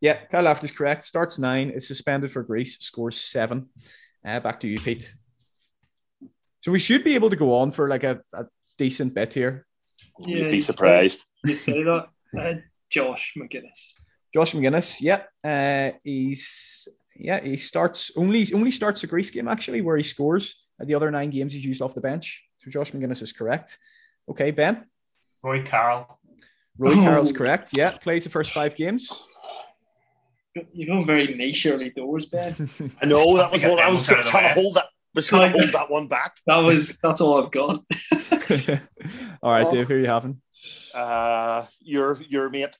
Yeah, 0.00 0.18
Kyle 0.26 0.42
Lafferty's 0.42 0.72
correct. 0.72 1.04
Starts 1.04 1.38
nine, 1.38 1.70
is 1.70 1.88
suspended 1.88 2.30
for 2.30 2.42
Greece, 2.42 2.78
scores 2.80 3.18
seven. 3.18 3.68
Uh, 4.24 4.40
back 4.40 4.60
to 4.60 4.68
you, 4.68 4.78
Pete. 4.78 5.14
So 6.60 6.72
we 6.72 6.78
should 6.78 7.04
be 7.04 7.14
able 7.14 7.30
to 7.30 7.36
go 7.36 7.54
on 7.54 7.70
for 7.70 7.88
like 7.88 8.04
a, 8.04 8.20
a 8.34 8.44
decent 8.76 9.14
bit 9.14 9.32
here. 9.32 9.65
Yeah, 10.20 10.38
You'd 10.38 10.48
be 10.50 10.56
you'd 10.56 10.62
surprised. 10.62 11.24
You'd 11.44 11.58
say 11.58 11.82
that. 11.82 12.06
Uh, 12.38 12.54
Josh 12.90 13.34
Magennis. 13.36 13.92
Josh 14.34 14.52
Magennis, 14.52 15.00
yeah, 15.00 15.22
uh, 15.44 15.96
he's 16.04 16.88
yeah 17.18 17.40
he 17.42 17.56
starts 17.56 18.10
only 18.16 18.46
only 18.52 18.70
starts 18.70 19.00
the 19.00 19.06
Greece 19.06 19.30
game 19.30 19.48
actually 19.48 19.80
where 19.80 19.96
he 19.96 20.02
scores. 20.02 20.62
At 20.78 20.86
the 20.86 20.94
other 20.94 21.10
nine 21.10 21.30
games 21.30 21.52
he's 21.54 21.64
used 21.64 21.80
off 21.80 21.94
the 21.94 22.02
bench. 22.02 22.44
So 22.58 22.70
Josh 22.70 22.92
Magennis 22.92 23.22
is 23.22 23.32
correct. 23.32 23.78
Okay, 24.28 24.50
Ben. 24.50 24.84
Roy 25.42 25.62
Carroll. 25.62 26.18
Roy 26.76 26.90
Oh. 26.92 26.94
Carroll's 27.04 27.32
correct. 27.32 27.70
Yeah, 27.74 27.96
plays 27.96 28.24
the 28.24 28.30
first 28.30 28.52
five 28.52 28.76
games. 28.76 29.26
You're 30.72 30.86
going 30.88 31.06
very 31.06 31.34
niche 31.34 31.66
early 31.66 31.90
doors, 31.90 32.26
Ben. 32.26 32.54
I 33.02 33.06
know 33.06 33.36
that 33.36 33.48
I 33.48 33.52
was 33.52 33.62
what 33.62 33.78
I 33.78 33.86
I 33.86 33.90
was 33.90 34.06
turned 34.06 34.24
trying 34.24 34.48
to 34.48 34.54
hold 34.60 34.76
that. 34.76 34.86
Was 35.16 35.26
trying 35.28 35.52
to 35.52 35.58
hold 35.58 35.72
that 35.72 35.90
one 35.90 36.06
back. 36.08 36.36
That 36.46 36.58
was 36.58 36.98
that's 37.00 37.20
all 37.20 37.42
I've 37.42 37.50
got. 37.50 37.78
All 39.42 39.50
right, 39.50 39.66
Oh. 39.66 39.70
Dave, 39.70 39.88
who 39.88 39.94
are 39.94 39.98
you 39.98 40.06
having? 40.06 40.40
Uh, 40.94 41.66
your 41.80 42.20
your 42.28 42.48
mate, 42.50 42.76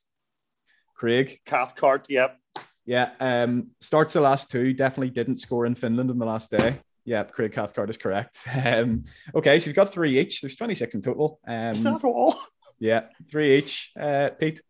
Craig. 0.95 1.41
Cathcart. 1.47 2.07
Yep. 2.09 2.39
Yeah, 2.84 3.11
um, 3.18 3.70
starts 3.80 4.12
the 4.12 4.20
last 4.20 4.51
two. 4.51 4.72
Definitely 4.72 5.11
didn't 5.11 5.37
score 5.39 5.66
in 5.66 5.74
Finland 5.74 6.11
in 6.11 6.18
the 6.18 6.24
last 6.26 6.51
day. 6.53 6.78
Yeah, 7.05 7.24
Craig 7.24 7.53
Cathcart 7.53 7.91
is 7.91 7.97
correct. 7.97 8.39
Um, 8.64 9.05
okay, 9.34 9.59
so 9.59 9.66
you've 9.66 9.76
got 9.76 9.93
three 9.93 10.18
each. 10.18 10.41
There's 10.41 10.57
26 10.57 10.95
in 10.97 11.03
total. 11.03 11.41
Is 11.49 11.84
Um, 11.87 11.95
that 11.95 12.05
all? 12.05 12.34
yeah, 12.78 13.05
three 13.30 13.57
each. 13.59 13.91
Uh, 13.99 14.30
Pete. 14.39 14.61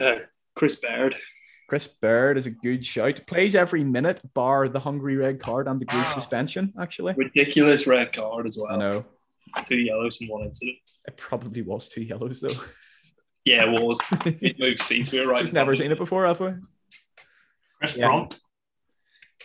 Uh, 0.00 0.16
Chris 0.54 0.76
Baird. 0.76 1.16
Chris 1.68 1.88
Baird 1.88 2.36
is 2.38 2.46
a 2.46 2.50
good 2.50 2.84
shout. 2.84 3.26
Plays 3.26 3.54
every 3.54 3.82
minute, 3.82 4.20
bar 4.34 4.68
the 4.68 4.78
Hungary 4.80 5.16
red 5.16 5.40
card 5.40 5.66
and 5.66 5.80
the 5.80 5.84
Greece 5.84 6.04
Wow. 6.04 6.14
suspension. 6.14 6.72
Actually, 6.80 7.14
Ridiculous 7.14 7.86
red 7.86 8.12
card 8.12 8.46
as 8.46 8.56
well. 8.60 8.72
I 8.72 8.76
know 8.78 9.04
Two 9.64 9.78
yellows 9.78 10.20
and 10.20 10.28
one 10.28 10.42
incident. 10.42 10.76
it 11.06 11.16
probably 11.16 11.62
was 11.62 11.88
two 11.88 12.02
yellows 12.02 12.40
though. 12.40 12.54
Yeah, 13.44 13.64
it 13.72 13.80
was. 13.82 14.00
It 14.42 14.58
moved 14.58 14.82
seats. 14.82 15.10
We 15.12 15.20
were 15.24 15.32
right. 15.32 15.40
Just 15.40 15.52
never 15.52 15.74
seen 15.76 15.90
it 15.92 15.98
before, 15.98 16.26
have 16.26 16.40
we? 16.40 16.50
Chris 17.78 17.96
Yeah. 17.96 18.08
Brunt. 18.08 18.38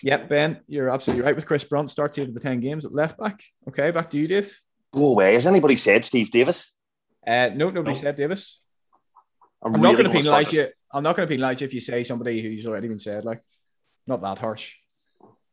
Yep, 0.04 0.30
Ben, 0.30 0.60
you're 0.68 0.90
absolutely 0.90 1.24
right 1.24 1.36
with 1.36 1.46
Chris 1.46 1.64
Brunt. 1.64 1.90
Starts 1.90 2.18
eight 2.18 2.28
of 2.28 2.34
the 2.34 2.40
ten 2.40 2.60
games 2.60 2.86
at 2.86 2.94
left 2.94 3.20
back. 3.20 3.42
Okay, 3.68 3.92
back 3.92 4.10
to 4.12 4.18
you, 4.18 4.28
Dave. 4.28 4.60
Go 4.92 5.12
away. 5.12 5.34
Has 5.36 5.46
anybody 5.48 5.76
said 5.76 6.04
Steve 6.04 6.32
Davis? 6.32 6.76
Uh, 7.26 7.52
no, 7.54 7.70
nobody 7.70 7.94
No. 7.96 8.02
said 8.02 8.16
Davis. 8.16 8.62
I'm, 9.64 9.76
I'm 9.76 9.82
not 9.82 9.92
really 9.92 10.04
going 10.04 10.24
to 10.24 10.24
gonna 10.30 10.44
penalise 10.44 10.48
start 10.48 10.54
you. 10.54 10.68
I'm 10.94 11.04
not 11.04 11.16
going 11.16 11.28
to 11.28 11.36
penalise 11.36 11.62
you 11.62 11.66
if 11.66 11.74
you 11.74 11.82
say 11.82 12.04
somebody 12.04 12.42
who's 12.42 12.66
already 12.66 12.88
been 12.88 13.00
said. 13.00 13.26
Like, 13.26 13.42
not 14.08 14.22
that 14.22 14.40
harsh. 14.40 14.76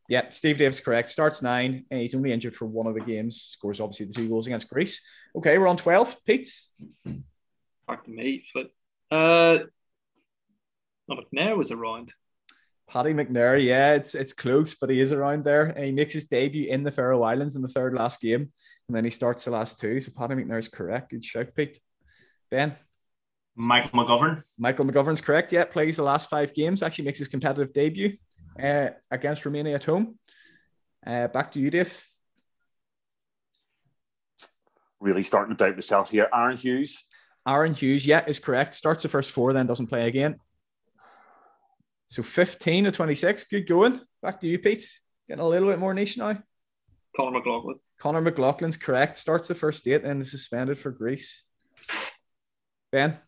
Yeah, 0.09 0.30
Steve 0.30 0.57
Davis 0.57 0.80
correct. 0.80 1.09
Starts 1.09 1.43
nine. 1.43 1.84
and 1.91 2.01
he's 2.01 2.14
only 2.14 2.32
injured 2.32 2.55
for 2.55 2.64
one 2.64 2.86
of 2.86 2.95
the 2.95 3.01
games. 3.01 3.43
Scores 3.43 3.80
obviously 3.80 4.07
the 4.07 4.14
two 4.14 4.28
goals 4.28 4.47
against 4.47 4.70
Greece. 4.70 5.03
Okay, 5.36 5.59
we're 5.59 5.66
on 5.66 5.76
twelve. 5.76 6.16
Pete. 6.24 6.51
Back 7.86 8.05
to 8.05 8.11
me. 8.11 8.45
Flip. 8.51 8.72
Uh, 9.11 9.59
no, 11.09 11.16
McNair 11.16 11.57
was 11.57 11.70
around. 11.70 12.12
Paddy 12.89 13.12
McNair, 13.12 13.62
yeah, 13.62 13.93
it's 13.93 14.14
it's 14.14 14.32
close, 14.32 14.74
but 14.74 14.89
he 14.89 14.99
is 14.99 15.12
around 15.12 15.45
there. 15.45 15.64
And 15.64 15.84
he 15.84 15.93
makes 15.93 16.14
his 16.14 16.24
debut 16.24 16.70
in 16.70 16.84
the 16.84 16.91
Faroe 16.91 17.22
Islands 17.22 17.55
in 17.55 17.61
the 17.61 17.68
third 17.68 17.93
last 17.93 18.20
game, 18.22 18.51
and 18.89 18.97
then 18.97 19.05
he 19.05 19.11
starts 19.11 19.45
the 19.45 19.51
last 19.51 19.78
two. 19.78 20.01
So 20.01 20.11
Paddy 20.16 20.34
McNair 20.34 20.59
is 20.59 20.68
correct. 20.68 21.11
Good 21.11 21.22
shout, 21.24 21.49
Pete. 21.55 21.78
Ben, 22.51 22.74
Michael 23.59 23.91
McGovern. 23.99 24.43
Michael 24.59 24.87
McGovern's 24.87 25.21
correct. 25.21 25.53
Yeah, 25.53 25.65
plays 25.65 25.97
the 25.97 26.03
last 26.03 26.31
five 26.31 26.55
games. 26.55 26.83
Actually 26.83 27.07
makes 27.07 27.19
his 27.19 27.29
competitive 27.29 27.73
debut 27.73 28.17
uh, 28.63 28.91
against 29.11 29.45
Romania 29.45 29.75
at 29.75 29.85
home. 29.85 30.19
Uh, 31.07 31.27
back 31.29 31.53
to 31.53 31.61
you, 31.61 31.71
Dave. 31.71 32.09
really 35.01 35.23
starting 35.23 35.57
to 35.57 35.65
doubt 35.65 35.77
myself 35.77 36.11
here. 36.11 36.29
Aaron 36.33 36.57
Hughes. 36.57 37.05
Aaron 37.47 37.75
Hughes, 37.75 38.07
yeah, 38.07 38.25
is 38.27 38.41
correct. 38.41 38.75
Starts 38.75 39.03
the 39.03 39.09
first 39.09 39.33
four, 39.33 39.53
then 39.53 39.67
doesn't 39.67 39.87
play 39.87 40.07
again. 40.07 40.37
So 42.09 42.23
15 42.23 42.85
to 42.85 42.93
26. 42.93 43.45
Good 43.45 43.67
going. 43.67 44.01
Back 44.23 44.41
to 44.41 44.49
you, 44.49 44.59
Pete. 44.59 44.89
Getting 45.29 45.45
a 45.45 45.49
little 45.49 45.69
bit 45.69 45.79
more 45.79 45.95
niche 45.95 46.17
now. 46.17 46.39
Conor 47.17 47.33
McLaughlin. 47.33 47.77
Conor 47.99 48.23
McLaughlin's 48.23 48.77
correct. 48.77 49.17
Starts 49.17 49.49
the 49.49 49.55
first 49.55 49.87
eight 49.87 50.05
and 50.05 50.23
is 50.23 50.31
suspended 50.31 50.79
for 50.79 50.91
Greece. 50.91 51.45
Ben, 52.91 53.19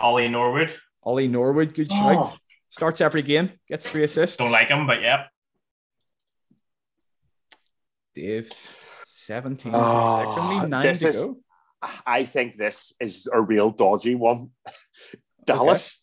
Ollie 0.00 0.28
Norwood. 0.28 0.74
Ollie 1.02 1.28
Norwood, 1.28 1.74
good 1.74 1.88
Oh. 1.92 2.34
Starts 2.70 3.00
every 3.00 3.22
game, 3.22 3.50
gets 3.68 3.88
three 3.88 4.04
assists. 4.04 4.36
Don't 4.36 4.52
like 4.52 4.68
him, 4.68 4.86
but 4.86 5.00
yeah. 5.02 5.26
Dave, 8.14 8.52
17 9.06 9.72
Oh, 9.74 10.22
26. 10.22 10.38
Only 10.38 10.68
nine 10.68 10.82
this 10.82 11.00
to 11.00 11.08
is- 11.08 11.24
go. 11.24 11.36
I 12.06 12.24
think 12.24 12.56
this 12.56 12.92
is 13.00 13.26
a 13.32 13.40
real 13.40 13.70
dodgy 13.70 14.14
one. 14.14 14.50
Dallas. 15.46 15.98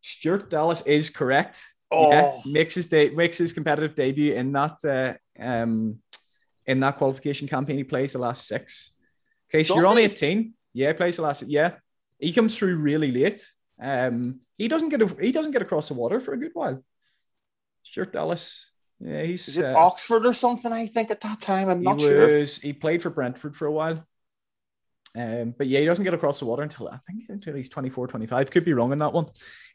Stuart 0.00 0.50
Dallas 0.50 0.82
is 0.84 1.08
correct. 1.08 1.62
Oh, 1.90 2.10
Yeah, 2.10 2.40
makes 2.46 2.74
his 2.74 2.88
day, 2.88 3.10
makes 3.10 3.38
his 3.38 3.52
competitive 3.52 3.94
debut 3.94 4.34
in 4.34 4.50
that 4.52 4.76
uh, 4.84 5.12
um 5.42 5.98
in 6.66 6.80
that 6.80 6.96
qualification 6.98 7.46
campaign. 7.46 7.76
He 7.76 7.84
plays 7.84 8.12
the 8.14 8.18
last 8.18 8.48
six. 8.48 8.92
Okay, 9.48 9.62
so 9.62 9.74
Does 9.74 9.82
you're 9.82 9.90
on 9.90 9.98
he? 9.98 10.04
18. 10.04 10.52
Yeah, 10.72 10.88
he 10.88 10.94
plays 10.94 11.16
the 11.16 11.22
last. 11.22 11.42
Yeah, 11.46 11.74
he 12.22 12.32
comes 12.32 12.56
through 12.56 12.76
really 12.76 13.10
late. 13.10 13.46
Um, 13.80 14.40
he 14.56 14.68
doesn't 14.68 14.90
get 14.90 15.02
a, 15.02 15.08
he 15.20 15.32
doesn't 15.32 15.52
get 15.52 15.62
across 15.62 15.88
the 15.88 15.94
water 15.94 16.20
for 16.20 16.32
a 16.32 16.38
good 16.38 16.52
while. 16.54 16.82
Stuart 17.82 18.12
Dallas, 18.12 18.70
Yeah, 19.00 19.24
he's 19.24 19.48
Is 19.48 19.58
it 19.58 19.64
uh, 19.64 19.76
Oxford 19.76 20.24
or 20.24 20.32
something? 20.32 20.72
I 20.72 20.86
think 20.86 21.10
at 21.10 21.20
that 21.22 21.40
time. 21.40 21.68
I'm 21.68 21.82
not 21.82 21.98
he 21.98 22.06
sure. 22.06 22.44
he 22.44 22.72
played 22.72 23.02
for 23.02 23.10
Brentford 23.10 23.56
for 23.56 23.66
a 23.66 23.72
while. 23.72 24.06
Um, 25.14 25.54
but 25.58 25.66
yeah, 25.66 25.80
he 25.80 25.86
doesn't 25.86 26.04
get 26.04 26.14
across 26.14 26.38
the 26.38 26.46
water 26.46 26.62
until 26.62 26.88
I 26.88 26.98
think 27.06 27.24
until 27.28 27.54
he's 27.54 27.68
24, 27.68 28.06
25. 28.06 28.50
Could 28.50 28.64
be 28.64 28.72
wrong 28.72 28.92
on 28.92 28.98
that 28.98 29.12
one. 29.12 29.26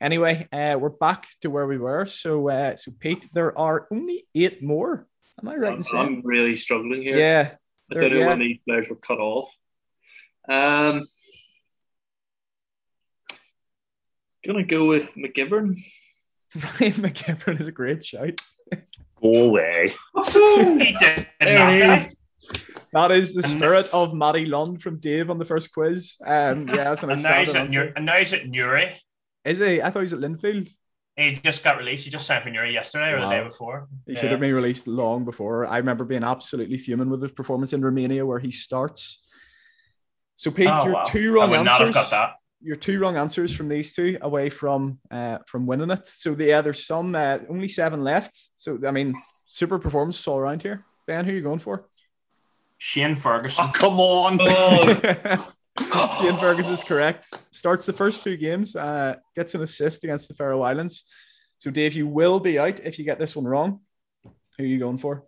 Anyway, 0.01 0.47
uh, 0.51 0.77
we're 0.79 0.89
back 0.89 1.27
to 1.41 1.49
where 1.49 1.67
we 1.67 1.77
were. 1.77 2.05
So 2.05 2.49
uh, 2.49 2.77
so 2.77 2.91
Pete, 2.97 3.27
there 3.33 3.57
are 3.59 3.87
only 3.91 4.25
eight 4.33 4.63
more. 4.63 5.05
Am 5.39 5.49
I 5.49 5.55
right 5.55 5.73
in 5.73 5.77
I'm, 5.79 5.83
saying? 5.83 6.05
I'm 6.05 6.21
really 6.23 6.55
struggling 6.55 7.01
here. 7.01 7.17
Yeah. 7.17 7.51
I 7.91 7.99
don't 7.99 8.11
know 8.11 8.19
yeah. 8.19 8.27
when 8.27 8.39
these 8.39 8.59
players 8.65 8.89
were 8.89 8.95
cut 8.95 9.19
off. 9.19 9.55
Um, 10.49 11.03
gonna 14.47 14.63
go 14.63 14.85
with 14.87 15.13
McGivern. 15.15 15.75
Ryan 16.55 16.93
McGivern 16.93 17.59
is 17.61 17.67
a 17.67 17.71
great 17.71 18.05
shout. 18.05 18.39
Go 19.21 19.45
away. 19.49 19.91
He 20.25 20.95
did 20.99 21.27
There 21.39 21.59
not, 21.59 21.73
it 21.73 21.79
guy. 21.81 21.95
is. 21.97 22.15
That 22.93 23.11
is 23.11 23.33
the 23.33 23.43
spirit 23.43 23.87
of 23.93 24.13
Matty 24.13 24.45
Lund 24.45 24.81
from 24.81 24.97
Dave 24.99 25.29
on 25.29 25.37
the 25.37 25.45
first 25.45 25.73
quiz. 25.73 26.15
Um, 26.25 26.67
yeah, 26.67 26.85
that's 26.85 27.03
an 27.03 27.09
And 27.11 27.21
now 27.21 27.39
he's 27.39 27.53
at 27.55 27.69
Newry. 27.69 27.91
And 27.95 28.05
now 28.05 28.15
he's 28.17 28.31
at 28.33 28.47
Newry. 28.47 28.95
Is 29.43 29.59
he? 29.59 29.81
I 29.81 29.89
thought 29.89 29.99
he 29.99 30.03
was 30.03 30.13
at 30.13 30.19
Linfield. 30.19 30.69
He 31.17 31.31
just 31.33 31.63
got 31.63 31.77
released. 31.77 32.05
He 32.05 32.11
just 32.11 32.25
signed 32.27 32.43
for 32.43 32.49
Newry 32.51 32.73
yesterday 32.73 33.11
or 33.11 33.19
the 33.21 33.29
day 33.29 33.43
before. 33.43 33.87
He 34.05 34.13
Yeah. 34.13 34.19
should 34.21 34.31
have 34.31 34.39
been 34.39 34.53
released 34.53 34.87
long 34.87 35.25
before. 35.25 35.65
I 35.67 35.77
remember 35.77 36.05
being 36.05 36.23
absolutely 36.23 36.77
fuming 36.77 37.09
with 37.09 37.21
his 37.23 37.31
performance 37.31 37.73
in 37.73 37.81
Romania, 37.81 38.25
where 38.25 38.39
he 38.39 38.51
starts. 38.51 39.21
So, 40.35 40.51
Pete, 40.51 40.67
Oh, 40.71 40.83
your 40.85 40.93
wow. 40.93 41.03
two 41.05 41.31
I 41.31 41.33
wrong 41.41 41.49
would 41.49 41.63
not 41.63 41.81
answers. 41.81 41.95
have 41.95 42.09
got 42.09 42.11
that. 42.11 42.35
Your 42.61 42.75
two 42.75 42.99
wrong 42.99 43.17
answers 43.17 43.53
from 43.53 43.69
these 43.69 43.93
two 43.93 44.17
away 44.21 44.49
from 44.49 44.99
uh, 45.11 45.37
from 45.45 45.67
winning 45.67 45.91
it. 45.91 46.07
So, 46.07 46.35
yeah, 46.37 46.61
there's 46.61 46.85
some 46.85 47.13
uh, 47.15 47.39
only 47.49 47.67
seven 47.67 48.03
left. 48.03 48.33
So, 48.57 48.79
I 48.85 48.91
mean, 48.91 49.15
super 49.47 49.77
performance 49.77 50.27
all 50.27 50.39
around 50.39 50.63
here. 50.63 50.83
Ben, 51.05 51.25
who 51.25 51.31
are 51.31 51.35
you 51.35 51.41
going 51.41 51.59
for? 51.59 51.87
Shane 52.79 53.15
Ferguson. 53.15 53.65
Oh, 53.67 53.71
come 53.73 53.99
on. 53.99 55.45
Oh, 55.79 56.21
Ian 56.25 56.35
Ferguson 56.35 56.73
is 56.73 56.83
correct. 56.83 57.27
Starts 57.51 57.85
the 57.85 57.93
first 57.93 58.23
two 58.23 58.35
games, 58.35 58.75
uh, 58.75 59.15
gets 59.35 59.53
an 59.53 59.61
assist 59.61 60.03
against 60.03 60.27
the 60.27 60.33
Faroe 60.33 60.63
Islands. 60.63 61.03
So, 61.59 61.69
Dave, 61.69 61.93
you 61.93 62.07
will 62.07 62.39
be 62.39 62.57
out 62.57 62.79
if 62.79 62.97
you 62.97 63.05
get 63.05 63.19
this 63.19 63.35
one 63.35 63.45
wrong. 63.45 63.81
Who 64.23 64.63
are 64.63 64.67
you 64.67 64.79
going 64.79 64.97
for? 64.97 65.23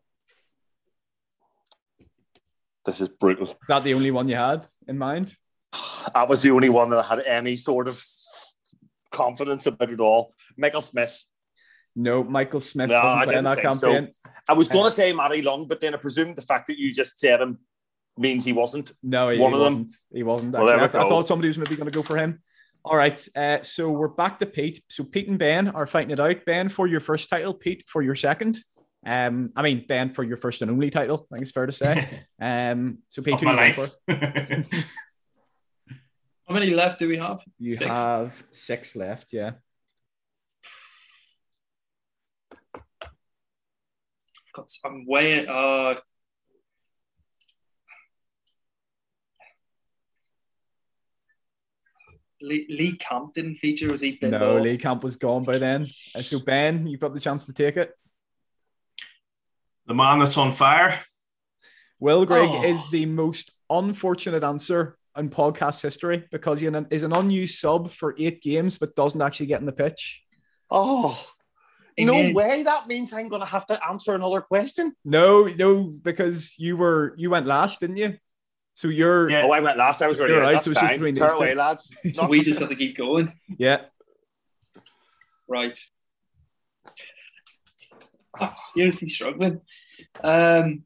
This 2.85 3.01
is 3.01 3.09
brutal. 3.09 3.47
Is 3.47 3.55
that 3.67 3.83
the 3.83 3.93
only 3.93 4.09
one 4.11 4.27
you 4.27 4.35
had 4.35 4.65
in 4.87 4.97
mind? 4.97 5.35
That 6.13 6.27
was 6.27 6.41
the 6.41 6.51
only 6.51 6.69
one 6.69 6.89
that 6.91 7.03
had 7.03 7.19
any 7.21 7.55
sort 7.57 7.87
of 7.87 8.03
confidence 9.11 9.65
about 9.67 9.89
it 9.91 9.99
all. 9.99 10.33
Michael 10.57 10.81
Smith. 10.81 11.25
No, 11.95 12.23
Michael 12.23 12.59
Smith 12.59 12.89
No, 12.89 12.95
I 12.95 13.23
in 13.23 13.29
didn't 13.29 13.43
that 13.45 13.61
think 13.61 13.75
so. 13.75 13.91
campaign. 13.93 14.13
I 14.47 14.53
was 14.53 14.69
going 14.69 14.85
to 14.85 14.91
say 14.91 15.11
Matty 15.11 15.41
Lund, 15.41 15.67
but 15.67 15.81
then 15.81 15.93
I 15.93 15.97
presumed 15.97 16.35
the 16.35 16.41
fact 16.41 16.67
that 16.67 16.77
you 16.77 16.93
just 16.93 17.19
said 17.19 17.41
him 17.41 17.59
means 18.17 18.45
he 18.45 18.53
wasn't. 18.53 18.91
No, 19.03 19.29
he, 19.29 19.39
One 19.39 19.51
he 19.51 19.57
of 19.57 19.63
them. 19.63 19.73
wasn't. 19.73 19.93
He 20.13 20.23
wasn't. 20.23 20.53
Well, 20.53 20.69
I, 20.69 20.85
I 20.85 20.87
thought 20.87 21.27
somebody 21.27 21.47
was 21.49 21.57
maybe 21.57 21.75
going 21.75 21.89
to 21.89 21.95
go 21.95 22.03
for 22.03 22.17
him. 22.17 22.41
All 22.85 22.95
right. 22.95 23.27
Uh, 23.35 23.61
so 23.61 23.89
we're 23.89 24.07
back 24.07 24.39
to 24.39 24.45
Pete. 24.45 24.83
So 24.87 25.03
Pete 25.03 25.27
and 25.27 25.37
Ben 25.37 25.67
are 25.69 25.85
fighting 25.85 26.11
it 26.11 26.19
out. 26.19 26.45
Ben 26.45 26.69
for 26.69 26.87
your 26.87 26.99
first 27.01 27.29
title, 27.29 27.53
Pete 27.53 27.83
for 27.87 28.01
your 28.01 28.15
second. 28.15 28.59
Um, 29.05 29.51
I 29.55 29.61
mean 29.61 29.85
Ben 29.87 30.11
for 30.11 30.23
your 30.23 30.37
first 30.37 30.61
and 30.61 30.69
only 30.71 30.89
title. 30.89 31.27
I 31.31 31.35
think 31.35 31.41
it's 31.43 31.51
fair 31.51 31.65
to 31.65 31.71
say. 31.71 32.23
Um, 32.41 32.99
so 33.09 33.21
Pete, 33.21 33.33
of 33.33 33.39
who 33.41 33.45
my 33.47 33.67
you 33.67 33.73
going 33.75 33.89
life. 34.07 34.69
for? 36.49 36.53
how 36.53 36.59
many 36.59 36.73
left 36.73 36.99
do 36.99 37.07
we 37.07 37.17
have? 37.17 37.41
You 37.57 37.69
Six. 37.71 37.89
have 37.89 38.43
six 38.51 38.95
left. 38.95 39.27
Yeah. 39.31 39.51
Got- 44.53 44.71
I'm 44.85 45.05
way. 45.07 45.45
Uh, 45.47 45.95
Lee, 52.41 52.65
Lee 52.69 52.95
Camp 52.97 53.33
didn't 53.33 53.55
feature. 53.55 53.91
Was 53.91 54.01
he? 54.01 54.11
bit 54.11 54.31
No, 54.31 54.39
low? 54.55 54.61
Lee 54.61 54.77
Camp 54.77 55.03
was 55.03 55.17
gone 55.17 55.43
by 55.43 55.57
then. 55.57 55.89
Uh, 56.15 56.21
so 56.21 56.39
Ben, 56.39 56.87
you've 56.87 57.01
got 57.01 57.13
the 57.13 57.19
chance 57.19 57.45
to 57.47 57.53
take 57.53 57.77
it. 57.77 57.93
the 59.85 59.95
man 59.95 60.19
that's 60.19 60.37
on 60.37 60.53
fire. 60.53 61.01
Will 61.99 62.23
Grigg 62.23 62.47
Oh. 62.47 62.63
is 62.63 62.91
the 62.91 63.07
most 63.07 63.49
unfortunate 63.71 64.43
answer 64.43 64.98
in 65.19 65.29
podcast 65.29 65.81
history 65.81 66.25
because 66.31 66.59
he 66.59 66.67
is 66.89 67.03
an 67.03 67.13
unused 67.13 67.59
sub 67.59 67.91
for 67.91 68.15
eight 68.17 68.41
games 68.41 68.77
but 68.77 68.95
doesn't 68.95 69.21
actually 69.21 69.45
get 69.47 69.59
in 69.59 69.65
the 69.65 69.71
pitch. 69.71 70.21
Oh, 70.71 71.19
He 71.95 72.05
no 72.05 72.13
made- 72.13 72.35
way. 72.35 72.63
That 72.63 72.87
means 72.87 73.11
I'm 73.13 73.27
going 73.27 73.41
to 73.41 73.47
have 73.47 73.65
to 73.67 73.79
answer 73.87 74.15
another 74.15 74.41
question. 74.41 74.93
No, 75.03 75.43
no, 75.45 75.83
because 75.83 76.57
you 76.57 76.77
were 76.77 77.13
you 77.17 77.29
went 77.29 77.45
last, 77.45 77.79
didn't 77.81 77.97
you? 77.97 78.17
So 78.75 78.87
you're 78.87 79.29
Yeah. 79.29 79.41
Oh, 79.43 79.51
I 79.51 79.59
went 79.59 79.77
last. 79.77 80.01
I 80.01 80.07
was 80.07 80.19
already 80.19 80.35
right, 80.35 80.53
That's 80.53 80.65
so 80.65 80.71
it's 80.71 80.79
fine. 80.79 80.91
between 80.93 81.15
Tear 81.15 81.27
these 81.27 81.33
two. 81.33 81.37
away, 81.39 81.53
lads. 81.55 81.93
So 82.13 82.27
we 82.27 82.43
just 82.43 82.59
have 82.61 82.69
to 82.69 82.75
keep 82.75 82.95
going. 82.97 83.33
yeah. 83.57 83.81
Right. 85.47 85.77
I'm 88.39 88.51
seriously 88.55 89.09
struggling. 89.09 89.59
Um, 90.23 90.83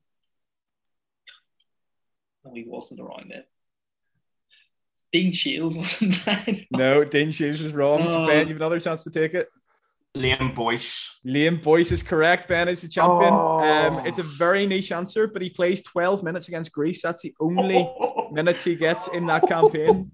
no, 2.43 2.53
he 2.55 2.63
wasn't 2.65 2.99
around 3.01 3.29
then. 3.29 3.43
Dean 5.13 5.31
Shiels 5.31 5.75
wasn't 5.75 6.13
playing. 6.23 6.65
No, 6.71 7.03
Dean 7.05 7.29
Shiels 7.29 7.61
is 7.61 7.71
wrong. 7.73 8.09
So 8.09 8.23
Oh. 8.23 8.27
Ben, 8.27 8.39
you 8.47 8.53
have 8.53 8.57
another 8.57 8.79
chance 8.79 9.03
to 9.05 9.11
take 9.11 9.33
it. 9.35 9.47
Liam 10.17 10.53
Boyce. 10.53 11.09
Liam 11.25 11.61
Boyce 11.63 11.91
is 11.91 12.03
correct. 12.03 12.47
Ben 12.47 12.67
is 12.67 12.81
the 12.81 12.87
champion. 12.87 13.33
Oh. 13.33 13.59
Um, 13.97 14.05
it's 14.05 14.19
a 14.19 14.23
very 14.23 14.65
niche 14.67 14.91
answer, 14.91 15.27
but 15.27 15.41
he 15.41 15.49
plays 15.49 15.81
12 15.83 16.23
minutes 16.23 16.47
against 16.49 16.71
Greece. 16.71 17.01
That's 17.01 17.21
the 17.21 17.33
only 17.39 17.87
minutes 18.31 18.63
he 18.63 18.75
gets 18.75 19.07
in 19.07 19.25
that 19.27 19.47
campaign. 19.47 20.11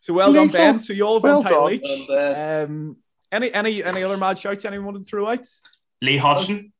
So 0.00 0.14
well 0.14 0.32
done, 0.32 0.48
Ben. 0.48 0.78
So 0.80 0.92
you 0.92 1.04
all 1.06 1.14
have 1.14 1.22
Well 1.24 1.42
one 1.42 1.44
title 1.44 1.64
done. 1.68 1.72
each. 1.74 2.10
And, 2.10 2.70
Um, 2.70 2.96
any 3.32 3.52
any 3.52 3.84
any 3.84 4.02
other 4.02 4.16
mad 4.16 4.38
shouts 4.38 4.64
anyone 4.64 4.86
wanted 4.86 5.00
to 5.00 5.04
throw 5.04 5.26
out? 5.28 5.46
Lee 6.02 6.16
Hodson. 6.16 6.72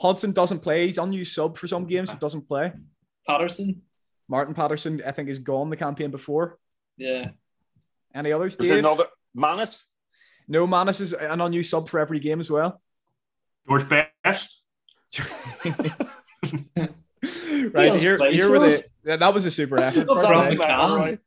Hodgson 0.00 0.32
doesn't 0.32 0.60
play. 0.60 0.86
He's 0.86 0.98
unused 0.98 1.32
sub 1.34 1.58
for 1.58 1.66
some 1.68 1.86
games. 1.86 2.10
He 2.10 2.18
doesn't 2.18 2.48
play. 2.48 2.72
Patterson. 3.26 3.82
Martin 4.28 4.54
Patterson, 4.54 5.02
I 5.06 5.10
think, 5.12 5.28
is 5.28 5.38
gone 5.38 5.70
the 5.70 5.76
campaign 5.76 6.10
before. 6.10 6.58
Yeah. 6.96 7.30
Any 8.14 8.32
others? 8.32 8.52
Is 8.52 8.58
there 8.58 8.68
Dave? 8.76 8.78
another 8.84 9.06
Manus? 9.34 9.86
No, 10.48 10.66
Manus 10.66 11.00
is 11.00 11.12
an 11.12 11.40
unused 11.40 11.70
sub 11.70 11.88
for 11.88 11.98
every 12.00 12.18
game 12.20 12.40
as 12.40 12.50
well. 12.50 12.80
George 13.66 13.88
Best. 13.88 14.62
right 17.72 17.88
else 17.88 18.00
here, 18.02 18.18
here 18.30 18.46
for 18.46 18.50
were 18.50 18.58
the. 18.70 18.82
yeah, 19.04 19.16
That 19.16 19.32
was 19.34 19.46
a 19.46 19.50
super 19.50 19.80
effort. 19.80 20.06
What's 20.06 20.22
by 20.22 20.28
that 20.32 20.56
the 20.56 20.64
on 20.74 21.00
way. 21.00 21.10
the 21.10 21.16
McCann. 21.16 21.18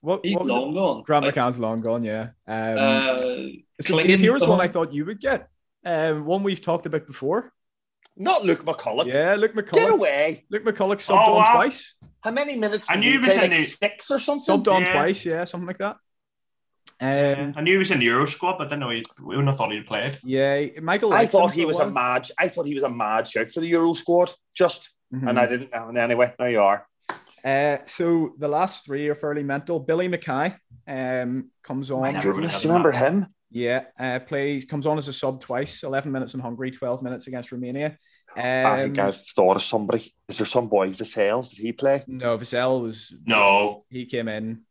What, 0.00 0.20
He's 0.24 0.34
what 0.34 0.44
was 0.44 0.52
it? 0.52 0.56
long 0.56 0.74
gone. 0.74 1.02
Grant 1.04 1.24
Like, 1.26 1.34
McCann's 1.34 1.58
long 1.58 1.80
gone. 1.80 2.02
Yeah. 2.02 2.30
Um, 2.46 2.78
uh, 2.78 3.46
so 3.80 4.00
Dave, 4.00 4.18
here 4.20 4.32
was 4.32 4.46
one. 4.46 4.60
I 4.60 4.68
thought 4.68 4.92
you 4.92 5.04
would 5.04 5.20
get. 5.20 5.48
Um, 5.84 6.24
one 6.24 6.42
we've 6.42 6.60
talked 6.60 6.86
about 6.86 7.06
before. 7.06 7.52
Not 8.16 8.44
Luke 8.44 8.64
McCullough. 8.64 9.06
Yeah, 9.06 9.34
Luke 9.36 9.54
McCullough. 9.54 9.72
Get 9.72 9.90
away. 9.90 10.44
Luke 10.50 10.64
McCullough 10.64 10.96
subbed 10.96 11.26
Oh, 11.28 11.32
on 11.32 11.36
wow. 11.36 11.52
twice. 11.54 11.94
How 12.20 12.30
many 12.30 12.56
minutes? 12.56 12.88
I 12.90 12.96
knew 12.96 13.10
he 13.10 13.12
he 13.12 13.18
was 13.18 13.34
play? 13.34 13.44
in 13.46 13.50
like 13.52 13.60
six 13.60 14.10
or 14.10 14.18
something. 14.18 14.60
Subbed 14.62 14.68
on 14.72 14.82
Yeah. 14.82 14.92
twice. 14.92 15.24
Yeah, 15.24 15.44
something 15.44 15.66
like 15.66 15.78
that. 15.78 15.96
Um, 17.00 17.54
I 17.56 17.62
knew 17.62 17.72
he 17.72 17.78
was 17.78 17.90
in 17.90 17.98
the 17.98 18.04
Euro 18.04 18.26
squad, 18.26 18.58
but 18.58 18.66
I 18.66 18.70
didn't 18.70 18.80
know 18.80 18.90
he, 18.90 19.02
we 19.18 19.28
wouldn't 19.34 19.48
have 19.48 19.56
thought 19.56 19.72
he'd 19.72 19.86
played. 19.86 20.18
yeah, 20.22 20.66
Michael. 20.80 21.12
I 21.12 21.26
thought 21.26 21.52
he 21.52 21.64
was 21.64 21.78
a 21.80 21.84
while. 21.84 21.90
mad. 21.90 22.30
I 22.38 22.46
thought 22.48 22.66
he 22.66 22.74
was 22.74 22.84
a 22.84 22.90
mad 22.90 23.26
shout 23.26 23.50
for 23.50 23.60
the 23.60 23.66
Euro 23.68 23.94
squad. 23.94 24.30
Just 24.54 24.90
Mhm. 25.12 25.28
and 25.28 25.38
I 25.38 25.46
didn't. 25.46 25.70
And 25.74 25.98
anyway, 25.98 26.32
there 26.38 26.50
you 26.50 26.60
are. 26.60 26.86
Uh, 27.44 27.78
so 27.86 28.34
the 28.38 28.46
last 28.46 28.84
three 28.84 29.08
are 29.08 29.16
fairly 29.16 29.42
mental. 29.42 29.80
Billy 29.80 30.08
McKay 30.08 30.56
um, 30.86 31.50
comes 31.64 31.90
on. 31.90 32.02
My 32.02 32.12
Do 32.12 32.30
goodness. 32.32 32.62
you 32.62 32.70
remember 32.70 32.92
him? 32.92 33.26
Yeah, 33.54 33.84
uh, 33.98 34.18
plays 34.20 34.64
comes 34.64 34.86
on 34.86 34.96
as 34.98 35.08
a 35.08 35.12
sub 35.12 35.40
twice. 35.42 35.82
Eleven 35.82 36.10
minutes 36.10 36.32
in 36.34 36.40
Hungary, 36.40 36.70
twelve 36.70 37.02
minutes 37.02 37.26
against 37.26 37.52
Romania. 37.52 37.98
Um, 38.34 38.42
I 38.44 38.82
think 38.84 38.98
I've 38.98 39.16
thought 39.16 39.56
of 39.56 39.62
somebody. 39.62 40.14
Is 40.26 40.38
there 40.38 40.46
some 40.46 40.68
boy 40.68 40.88
Vassell? 40.88 41.46
Did 41.50 41.58
he 41.58 41.72
play? 41.72 42.02
no, 42.06 42.38
Vassell 42.38 42.80
was 42.82 43.12
No, 43.26 43.84
he 43.90 44.06
came 44.06 44.26
in. 44.28 44.62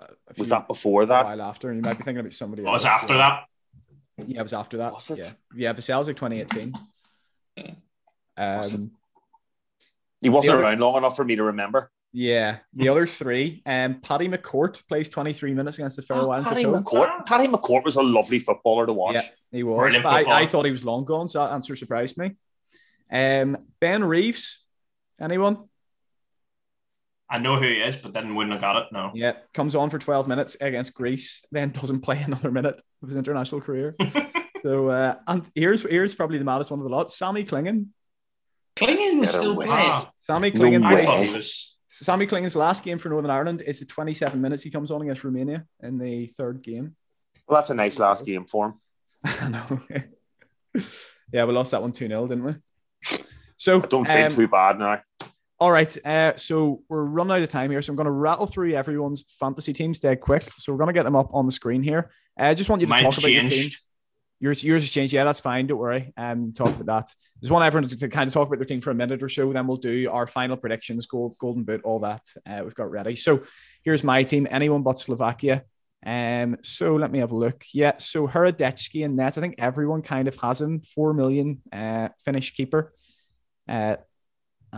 uh, 0.00 0.06
A 0.28 0.34
Was 0.36 0.48
that 0.48 0.66
before 0.66 1.02
a 1.02 1.06
that? 1.06 1.24
while 1.24 1.42
after? 1.42 1.70
And 1.70 1.76
you 1.78 1.82
might 1.82 1.98
be 1.98 2.02
thinking 2.02 2.18
about 2.20 2.32
somebody. 2.32 2.62
it 2.62 2.66
was 2.66 2.84
else. 2.84 3.02
after 3.02 3.16
that. 3.16 3.44
Yeah, 4.26 4.40
it 4.40 4.42
was 4.42 4.52
after 4.54 4.78
that. 4.78 4.92
Was 4.92 5.10
it? 5.10 5.18
Yeah, 5.18 5.30
yeah. 5.54 5.72
Vassell's 5.72 6.08
like 6.08 6.16
2018. 6.16 6.72
Was 8.36 8.72
it? 8.72 8.76
Um, 8.80 8.90
He 10.20 10.28
wasn't 10.28 10.54
other- 10.54 10.62
around 10.64 10.80
long 10.80 10.96
enough 10.96 11.14
for 11.14 11.24
me 11.24 11.36
to 11.36 11.44
remember. 11.44 11.90
Yeah, 12.18 12.60
the 12.72 12.88
other 12.88 13.04
three. 13.04 13.62
Um, 13.66 14.00
Paddy 14.00 14.26
McCourt 14.26 14.80
plays 14.88 15.10
23 15.10 15.52
minutes 15.52 15.76
against 15.76 15.96
the 15.96 16.02
Faroe 16.02 16.30
Islands. 16.30 16.50
at 16.50 16.56
Paddy. 16.56 16.64
McCourt. 16.64 17.26
Paddy 17.26 17.46
McCourt 17.46 17.84
was 17.84 17.96
a 17.96 18.02
lovely 18.02 18.38
footballer 18.38 18.86
to 18.86 18.94
watch. 18.94 19.16
Yeah, 19.16 19.22
he 19.52 19.62
was. 19.62 19.94
I, 20.02 20.22
I 20.22 20.46
thought 20.46 20.64
he 20.64 20.70
was 20.70 20.82
long 20.82 21.04
gone, 21.04 21.28
so 21.28 21.40
that 21.40 21.52
answer 21.52 21.76
surprised 21.76 22.16
me. 22.16 22.36
Um, 23.12 23.58
Ben 23.80 24.02
Reeves, 24.02 24.64
anyone? 25.20 25.68
I 27.28 27.38
know 27.38 27.56
who 27.56 27.66
he 27.68 27.80
is, 27.82 27.98
but 27.98 28.14
then 28.14 28.34
wouldn't 28.34 28.52
have 28.54 28.62
got 28.62 28.76
it. 28.76 28.86
No. 28.92 29.10
Yeah, 29.12 29.32
comes 29.52 29.74
on 29.74 29.90
for 29.90 29.98
12 29.98 30.26
minutes 30.26 30.56
against 30.58 30.94
Greece, 30.94 31.44
then 31.52 31.68
doesn't 31.72 32.00
play 32.00 32.22
another 32.22 32.50
minute 32.50 32.80
of 33.02 33.08
his 33.10 33.16
international 33.16 33.60
career. 33.60 33.94
So 34.64 34.88
uh, 34.88 35.14
and 35.28 35.44
here's 35.54 35.82
here's 35.82 36.12
probably 36.16 36.38
the 36.38 36.44
maddest 36.44 36.72
one 36.72 36.80
of 36.80 36.84
the 36.84 36.90
lot. 36.90 37.08
Sammy 37.08 37.44
Clingan. 37.44 37.88
Clingan 38.74 39.20
was 39.20 39.30
still 39.30 39.54
playing. 39.54 40.06
Sammy 40.22 40.50
Clingan. 40.50 40.80
No 40.80 40.88
I 40.88 40.94
way. 40.94 41.04
thought 41.04 41.22
he 41.24 41.36
was. 41.36 41.75
Sammy 42.04 42.26
Clingan's 42.26 42.56
last 42.56 42.84
game 42.84 42.98
for 42.98 43.08
Northern 43.08 43.30
Ireland 43.30 43.62
is 43.62 43.80
the 43.80 43.86
27 43.86 44.40
minutes 44.40 44.62
he 44.62 44.70
comes 44.70 44.90
on 44.90 45.00
against 45.00 45.24
Romania 45.24 45.64
in 45.82 45.98
the 45.98 46.26
third 46.26 46.62
game. 46.62 46.94
Well, 47.48 47.58
that's 47.58 47.70
a 47.70 47.74
nice 47.74 47.98
last 47.98 48.26
game 48.26 48.44
for 48.44 48.66
him. 48.66 48.74
I 49.24 49.48
know. 49.48 49.80
yeah, 51.32 51.44
we 51.44 51.54
lost 51.54 51.70
that 51.70 51.80
one 51.80 51.92
2 51.92 52.08
0, 52.08 52.26
didn't 52.26 52.44
we? 52.44 52.54
So 53.56 53.82
I 53.82 53.86
don't 53.86 54.06
feel 54.06 54.26
um, 54.26 54.30
too 54.30 54.48
bad 54.48 54.78
now. 54.78 55.00
All 55.58 55.70
right. 55.70 56.06
Uh, 56.06 56.36
so 56.36 56.82
we're 56.88 57.04
running 57.04 57.32
out 57.32 57.42
of 57.42 57.48
time 57.48 57.70
here. 57.70 57.80
So 57.80 57.92
I'm 57.92 57.96
going 57.96 58.04
to 58.04 58.10
rattle 58.10 58.46
through 58.46 58.74
everyone's 58.74 59.24
fantasy 59.40 59.72
teams 59.72 59.98
dead 59.98 60.20
quick. 60.20 60.46
So 60.58 60.72
we're 60.72 60.78
going 60.78 60.88
to 60.88 60.92
get 60.92 61.04
them 61.04 61.16
up 61.16 61.30
on 61.32 61.46
the 61.46 61.52
screen 61.52 61.82
here. 61.82 62.10
Uh, 62.38 62.44
I 62.44 62.54
just 62.54 62.68
want 62.68 62.80
you 62.80 62.86
to 62.86 62.90
Mine's 62.90 63.14
talk 63.14 63.24
about 63.24 63.32
your 63.32 63.48
team. 63.48 63.70
Yours, 64.38 64.62
yours 64.62 64.82
has 64.82 64.90
changed. 64.90 65.14
Yeah, 65.14 65.24
that's 65.24 65.40
fine. 65.40 65.66
Don't 65.66 65.78
worry. 65.78 66.12
Um, 66.16 66.52
talk 66.52 66.68
about 66.68 66.86
that. 66.86 67.14
Just 67.40 67.50
want 67.50 67.64
everyone 67.64 67.88
to, 67.88 68.08
kind 68.08 68.28
of 68.28 68.34
talk 68.34 68.46
about 68.48 68.58
their 68.58 68.66
team 68.66 68.80
for 68.80 68.90
a 68.90 68.94
minute 68.94 69.22
or 69.22 69.28
so. 69.28 69.52
Then 69.52 69.66
we'll 69.66 69.78
do 69.78 70.10
our 70.10 70.26
final 70.26 70.56
predictions, 70.56 71.06
gold, 71.06 71.36
golden 71.38 71.64
boot, 71.64 71.80
all 71.84 72.00
that. 72.00 72.22
Uh, 72.46 72.60
we've 72.64 72.74
got 72.74 72.90
ready. 72.90 73.16
So 73.16 73.44
here's 73.82 74.04
my 74.04 74.24
team. 74.24 74.46
Anyone 74.50 74.82
but 74.82 74.98
Slovakia. 74.98 75.64
Um, 76.04 76.58
so 76.62 76.96
let 76.96 77.10
me 77.10 77.18
have 77.20 77.32
a 77.32 77.36
look. 77.36 77.64
Yeah, 77.72 77.96
so 77.98 78.28
Hradecky 78.28 79.04
and 79.04 79.16
Nets. 79.16 79.38
I 79.38 79.40
think 79.40 79.56
everyone 79.58 80.02
kind 80.02 80.28
of 80.28 80.36
has 80.36 80.60
him. 80.60 80.80
Four 80.80 81.14
million 81.14 81.62
uh, 81.72 82.10
Finnish 82.24 82.54
keeper. 82.54 82.92
Uh, 83.68 83.96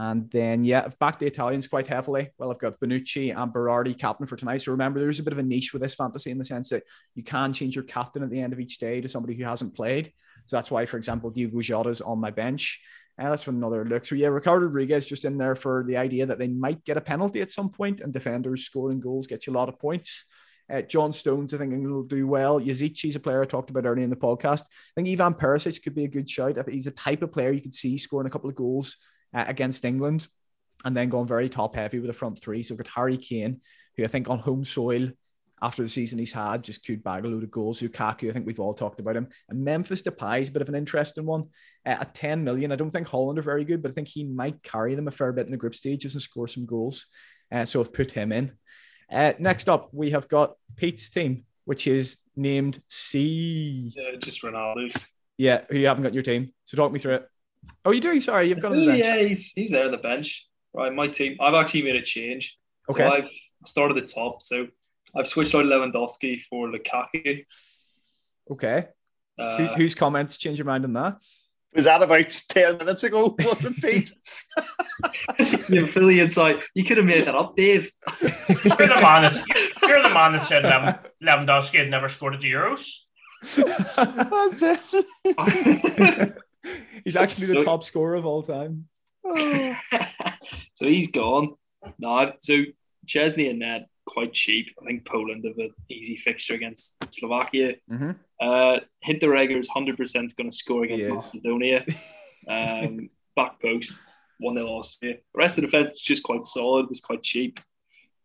and 0.01 0.31
then, 0.31 0.65
yeah, 0.65 0.83
I've 0.85 0.97
backed 1.01 1.19
the 1.19 1.27
Italians 1.27 1.67
quite 1.67 1.89
heavily. 1.89 2.31
Well, 2.39 2.53
I've 2.53 2.61
got 2.61 2.79
Bonucci 2.79 3.37
and 3.37 3.53
Berardi 3.53 3.99
captain 3.99 4.29
for 4.29 4.37
tonight. 4.37 4.59
So 4.59 4.71
remember, 4.71 5.01
there's 5.01 5.19
a 5.19 5.25
bit 5.25 5.33
of 5.33 5.41
a 5.41 5.43
niche 5.43 5.73
with 5.73 5.83
this 5.83 5.97
fantasy 5.97 6.31
in 6.31 6.39
the 6.39 6.45
sense 6.45 6.69
that 6.69 6.85
you 7.17 7.25
can 7.25 7.53
change 7.53 7.75
your 7.75 7.83
captain 7.83 8.23
at 8.23 8.31
the 8.31 8.41
end 8.41 8.53
of 8.53 8.61
each 8.61 8.79
day 8.79 9.01
to 9.01 9.09
somebody 9.09 9.35
who 9.35 9.43
hasn't 9.43 9.75
played. 9.75 10.13
So 10.47 10.55
that's 10.55 10.71
why, 10.71 10.87
for 10.87 10.99
example, 10.99 11.31
Diego 11.31 11.59
Jota's 11.59 12.01
on 12.01 12.21
my 12.21 12.31
bench. 12.31 12.81
And 13.19 13.33
that's 13.33 13.43
for 13.43 13.51
another 13.51 13.85
look. 13.85 14.05
So 14.05 14.15
yeah, 14.15 14.29
Ricardo 14.29 14.67
Rodriguez 14.67 15.05
just 15.05 15.25
in 15.25 15.37
there 15.37 15.57
for 15.57 15.83
the 15.85 15.97
idea 15.97 16.27
that 16.27 16.39
they 16.39 16.47
might 16.47 16.85
get 16.85 16.97
a 16.97 17.01
penalty 17.01 17.41
at 17.41 17.51
some 17.51 17.69
point, 17.69 18.01
and 18.01 18.13
defenders 18.13 18.67
scoring 18.67 19.01
goals 19.01 19.27
gets 19.27 19.49
you 19.49 19.53
a 19.53 19.59
lot 19.59 19.69
of 19.69 19.81
points. 19.81 20.27
Uh, 20.73 20.83
John 20.83 21.13
Stones, 21.13 21.53
I 21.53 21.59
think, 21.59 21.73
will 21.85 22.05
do 22.05 22.29
well. 22.29 22.61
Yazici's 22.61 23.17
a 23.17 23.21
player 23.21 23.43
I 23.43 23.47
talked 23.47 23.71
about 23.71 23.87
earlier 23.87 24.05
in 24.05 24.11
the 24.11 24.17
podcast. 24.17 24.61
I 24.61 24.95
think 24.95 25.09
Ivan 25.09 25.35
Perisic 25.35 25.83
could 25.83 25.97
be 25.97 26.05
a 26.05 26.09
good 26.09 26.31
shout. 26.31 26.57
I 26.59 26.63
think 26.63 26.75
he's 26.75 26.87
a 26.87 26.93
type 26.93 27.23
of 27.23 27.33
player 27.33 27.51
you 27.51 27.63
could 27.63 27.75
see 27.75 27.99
scoring 27.99 28.29
a 28.29 28.31
couple 28.31 28.49
of 28.49 28.55
goals 28.55 28.97
uh, 29.35 29.45
against 29.47 29.85
England 29.85 30.29
and 30.85 30.95
then 30.95 31.09
going 31.09 31.27
very 31.27 31.49
top 31.49 31.75
heavy 31.75 31.99
with 31.99 32.09
the 32.09 32.13
front 32.13 32.41
three. 32.41 32.63
So 32.63 32.75
we've 32.75 32.85
got 32.85 32.93
Harry 32.95 33.17
Kane, 33.17 33.61
who 33.97 34.05
I 34.05 34.09
think 34.09 34.29
on 34.29 34.39
home 34.39 34.65
soil 34.65 35.11
after 35.61 35.83
the 35.83 35.89
season 35.89 36.19
he's 36.19 36.33
had 36.33 36.63
just 36.63 36.85
could 36.85 37.03
bag 37.03 37.25
a 37.25 37.29
load 37.29 37.43
of 37.43 37.51
goals. 37.51 37.81
Lukaku, 37.81 38.31
I 38.31 38.33
think 38.33 38.47
we've 38.47 38.61
all 38.61 38.75
talked 38.75 39.01
about 39.01 39.17
him. 39.17 39.29
And 39.49 39.65
Memphis 39.65 40.03
Depay 40.03 40.41
is 40.41 40.49
a 40.49 40.53
bit 40.53 40.63
of 40.63 40.69
an 40.69 40.75
interesting 40.75 41.27
one 41.27 41.45
uh, 41.85 41.97
at 42.01 42.15
10 42.15 42.45
million. 42.45 42.71
I 42.71 42.77
don't 42.77 42.91
think 42.91 43.09
Holland 43.09 43.39
are 43.39 43.43
very 43.43 43.65
good, 43.65 43.83
but 43.83 43.91
I 43.91 43.95
think 43.95 44.09
he 44.09 44.25
might 44.25 44.63
carry 44.63 44.95
them 44.95 45.09
a 45.09 45.13
fair 45.13 45.33
bit 45.33 45.47
in 45.47 45.51
the 45.51 45.57
group 45.57 45.75
stages 45.75 46.15
and 46.15 46.23
score 46.23 46.47
some 46.47 46.67
goals. 46.67 47.07
Uh, 47.51 47.65
so 47.65 47.81
I've 47.81 47.93
put 47.93 48.13
him 48.13 48.31
in. 48.31 48.53
Uh, 49.11 49.33
next 49.39 49.69
up, 49.69 49.89
we 49.93 50.11
have 50.11 50.29
got 50.29 50.55
Pete's 50.77 51.11
team, 51.11 51.45
which 51.65 51.87
is 51.87 52.19
named 52.37 52.81
C. 52.89 53.93
Yeah, 53.97 54.17
just 54.19 54.43
Ronaldo's. 54.43 55.07
Yeah, 55.39 55.63
who 55.71 55.79
you 55.79 55.87
haven't 55.87 56.03
got 56.03 56.09
in 56.09 56.15
your 56.15 56.23
team. 56.23 56.53
So 56.65 56.77
talk 56.77 56.93
me 56.93 56.99
through 56.99 57.15
it. 57.15 57.29
Oh, 57.85 57.91
you 57.93 58.01
do? 58.01 58.21
Sorry, 58.21 58.49
you've 58.49 58.61
got 58.61 58.73
on 58.73 58.79
the 58.79 58.85
Oh, 58.85 58.89
bench. 58.89 59.05
yeah, 59.05 59.19
he's, 59.19 59.53
he's 59.53 59.71
there 59.71 59.85
on 59.87 59.93
the 59.93 59.99
bench. 59.99 60.47
Right, 60.75 60.93
my 60.93 61.07
team. 61.09 61.37
I've 61.41 61.55
actually 61.55 61.83
made 61.83 61.97
a 61.97 62.03
change. 62.03 62.59
Okay. 62.91 63.07
So 63.09 63.13
I've 63.15 63.31
started 63.67 63.97
the 63.97 64.03
top. 64.07 64.43
So 64.43 64.67
I've 65.17 65.27
switched 65.29 65.55
out 65.55 65.65
Lewandowski 65.65 66.41
for 66.43 66.69
Lukaku. 66.69 67.45
Okay. 68.51 68.87
Who, 69.37 69.43
Uh, 69.43 69.77
whose 69.77 69.95
comments 69.95 70.37
change 70.37 70.59
your 70.59 70.67
mind 70.67 70.85
on 70.85 70.93
that? 70.95 71.21
Was 71.75 71.85
that 71.85 72.03
about 72.03 72.29
10 72.49 72.79
minutes 72.79 73.05
ago, 73.05 73.35
wasn't 73.39 73.77
it, 73.79 73.83
Pete? 73.83 74.13
you 75.71 75.81
have 75.85 75.91
Philly 75.91 76.21
inside. 76.21 76.63
You 76.75 76.83
could 76.85 76.97
have 76.97 77.07
made 77.07 77.25
that 77.27 77.35
up, 77.35 77.57
Dave. 77.57 77.91
You're 78.21 78.31
the 78.31 78.99
man 79.01 79.23
that's, 79.23 79.39
you're 79.83 80.03
the 80.03 80.11
man 80.11 80.33
that 80.33 80.45
said 80.45 80.65
Lev- 80.65 81.11
Lewandowski 81.23 81.79
had 81.79 81.91
never 81.91 82.09
scored 82.09 82.35
at 82.35 82.41
the 82.41 82.53
Euros. 82.53 82.91
He's 87.05 87.17
actually 87.17 87.47
the 87.47 87.55
So- 87.55 87.65
top 87.65 87.85
scorer 87.85 88.15
of 88.15 88.27
all 88.27 88.43
time. 88.43 88.89
so 90.75 90.87
he's 90.87 91.11
gone. 91.11 91.55
No, 91.99 92.31
so 92.41 92.65
Szczesny 93.07 93.51
and 93.51 93.59
Ned 93.59 93.87
quite 94.07 94.33
cheap. 94.33 94.69
I 94.81 94.87
think 94.87 95.05
Poland 95.07 95.45
have 95.45 95.59
an 95.59 95.73
easy 95.91 96.17
fixture 96.17 96.55
against 96.55 96.97
Slovakia. 97.13 97.75
Mhm. 97.91 98.17
Uh, 98.41 98.81
Hinteregger 99.07 99.59
is 99.59 99.69
hundred 99.69 99.97
percent 99.97 100.35
going 100.37 100.51
to 100.51 100.57
score 100.57 100.85
against. 100.85 101.09
Macedonia. 101.09 101.85
Um, 102.49 103.11
back 103.37 103.61
post 103.61 103.93
one 104.39 104.55
0 104.55 104.67
Austria. 104.69 105.17
The 105.35 105.39
rest 105.39 105.59
of 105.59 105.63
the 105.63 105.67
defense 105.67 105.91
is 105.93 106.01
just 106.01 106.23
quite 106.23 106.47
solid. 106.47 106.85
It 106.85 106.89
was 106.89 107.01
quite 107.01 107.23
cheap. 107.23 107.61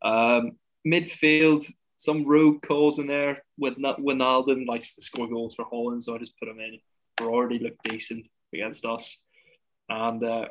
Um, 0.01 0.53
midfield, 0.87 1.65
some 1.97 2.23
rogue 2.23 2.61
calls 2.61 2.99
in 2.99 3.07
there. 3.07 3.43
With 3.57 3.75
Wijnaldum 3.79 4.65
likes 4.65 4.95
to 4.95 5.01
score 5.01 5.27
goals 5.27 5.55
for 5.55 5.65
Holland, 5.69 6.03
so 6.03 6.15
I 6.15 6.19
just 6.19 6.39
put 6.39 6.47
him 6.47 6.59
in. 6.59 6.79
Berardi 7.17 7.61
looked 7.61 7.83
decent 7.83 8.27
against 8.53 8.85
us, 8.85 9.23
and 9.89 10.23
uh, 10.23 10.45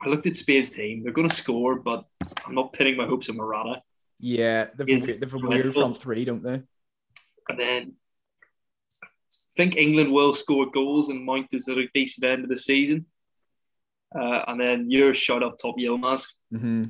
I 0.00 0.08
looked 0.08 0.26
at 0.26 0.36
Spain's 0.36 0.70
team. 0.70 1.02
They're 1.02 1.12
going 1.12 1.28
to 1.28 1.34
score, 1.34 1.76
but 1.78 2.04
I'm 2.44 2.54
not 2.54 2.72
pinning 2.72 2.96
my 2.96 3.06
hopes 3.06 3.28
on 3.28 3.36
Morata. 3.36 3.82
Yeah, 4.18 4.66
they've, 4.76 5.20
they've 5.20 5.32
weird 5.34 5.72
front 5.74 5.96
three, 5.96 6.24
don't 6.24 6.42
they? 6.42 6.62
And 7.48 7.58
then 7.58 7.92
I 9.02 9.06
think 9.56 9.76
England 9.76 10.12
will 10.12 10.32
score 10.32 10.70
goals 10.70 11.08
and 11.08 11.24
Mount 11.24 11.48
is 11.52 11.68
at 11.68 11.76
a 11.78 11.88
decent 11.92 12.24
end 12.24 12.44
of 12.44 12.48
the 12.50 12.56
season. 12.56 13.06
Uh, 14.14 14.44
and 14.46 14.60
then 14.60 14.90
your 14.90 15.14
shot 15.14 15.42
up 15.42 15.56
top, 15.60 15.76
Yilmaz. 15.78 16.26
hmm 16.50 16.84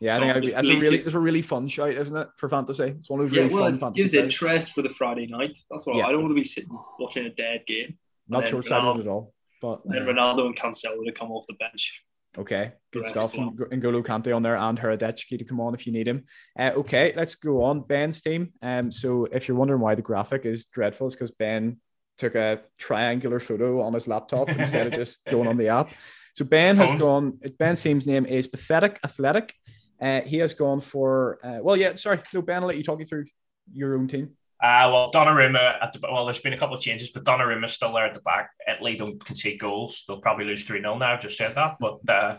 Yeah, 0.00 0.16
So 0.18 0.24
I 0.28 0.32
think 0.32 0.46
be, 0.46 0.52
that's 0.52 0.68
a 0.68 0.78
really 0.78 0.98
it. 1.00 1.04
that's 1.04 1.14
a 1.16 1.20
really 1.20 1.42
fun 1.42 1.68
shout, 1.68 1.90
isn't 1.90 2.16
it, 2.16 2.28
for 2.36 2.48
fantasy? 2.48 2.84
It's 2.96 3.10
one 3.10 3.20
of 3.20 3.26
those 3.26 3.34
Yeah, 3.36 3.42
really 3.42 3.54
well, 3.54 3.64
fun 3.64 3.74
it 3.74 3.80
fantasy. 3.80 4.02
gives 4.02 4.14
interest 4.14 4.72
for 4.72 4.82
the 4.82 4.88
Friday 4.88 5.26
night. 5.26 5.58
That's 5.70 5.84
what 5.86 5.96
Yeah. 5.96 6.06
I 6.06 6.12
don't 6.12 6.22
want 6.22 6.30
to 6.30 6.40
be 6.40 6.44
sitting 6.44 6.70
watching 6.98 7.26
a 7.26 7.30
dead 7.30 7.64
game. 7.66 7.98
Not 8.28 8.48
short 8.48 8.64
sighted 8.64 9.00
at 9.00 9.08
all. 9.08 9.32
But 9.60 9.84
And 9.84 9.94
then 9.94 10.02
Ronaldo 10.02 10.46
and 10.46 10.56
Cancelo 10.56 11.04
to 11.04 11.12
come 11.12 11.30
off 11.30 11.44
the 11.48 11.54
bench. 11.54 12.02
okay, 12.36 12.72
good 12.92 13.06
stuff. 13.06 13.34
And 13.34 13.56
N'Golo 13.56 14.04
Kante 14.04 14.34
on 14.34 14.42
there 14.42 14.56
and 14.56 14.78
Hradecky 14.78 15.38
to 15.38 15.44
come 15.44 15.60
on 15.60 15.74
if 15.74 15.86
you 15.86 15.92
need 15.92 16.08
him. 16.08 16.24
Uh, 16.58 16.72
okay, 16.76 17.12
let's 17.16 17.34
go 17.34 17.62
on. 17.62 17.80
Ben's 17.80 18.20
team. 18.20 18.52
Um, 18.60 18.90
so 18.90 19.26
if 19.26 19.48
you're 19.48 19.56
wondering 19.56 19.80
why 19.80 19.94
the 19.94 20.02
graphic 20.02 20.44
is 20.44 20.66
dreadful, 20.66 21.06
it's 21.06 21.16
because 21.16 21.30
Ben 21.30 21.80
took 22.18 22.34
a 22.34 22.60
triangular 22.78 23.40
photo 23.40 23.82
on 23.82 23.94
his 23.94 24.06
laptop 24.06 24.48
instead 24.60 24.86
of 24.86 24.92
just 24.92 25.24
going 25.26 25.48
on 25.48 25.56
the 25.56 25.68
app. 25.68 25.90
So 26.34 26.44
Ben 26.44 26.76
has 26.76 26.92
gone. 26.94 27.38
Ben's 27.58 27.82
team's 27.82 28.06
name 28.06 28.26
is 28.26 28.48
Pathetic 28.48 28.98
Athletic. 29.04 29.54
Uh, 30.00 30.20
he 30.22 30.38
has 30.38 30.52
gone 30.52 30.80
for. 30.80 31.38
Uh, 31.44 31.60
well, 31.62 31.76
yeah. 31.76 31.94
Sorry, 31.94 32.20
no. 32.32 32.42
Ben, 32.42 32.62
I'll 32.62 32.68
let 32.68 32.76
you 32.76 32.82
talk 32.82 32.98
you 32.98 33.06
through 33.06 33.26
your 33.72 33.94
own 33.96 34.08
team. 34.08 34.36
Uh, 34.62 34.88
well, 34.92 35.10
Donnarumma 35.12 35.82
at 35.82 35.92
the 35.92 36.00
well, 36.02 36.24
there's 36.24 36.40
been 36.40 36.52
a 36.52 36.58
couple 36.58 36.76
of 36.76 36.82
changes, 36.82 37.10
but 37.10 37.24
Donnarumma's 37.24 37.72
still 37.72 37.92
there 37.92 38.06
at 38.06 38.14
the 38.14 38.20
back. 38.20 38.50
Italy 38.66 38.96
don't 38.96 39.22
concede 39.24 39.60
goals; 39.60 40.04
they'll 40.06 40.20
probably 40.20 40.44
lose 40.44 40.62
three 40.62 40.80
0 40.80 40.96
now. 40.96 41.12
I've 41.12 41.20
just 41.20 41.36
said 41.36 41.54
that, 41.54 41.76
but 41.80 42.08
uh, 42.08 42.38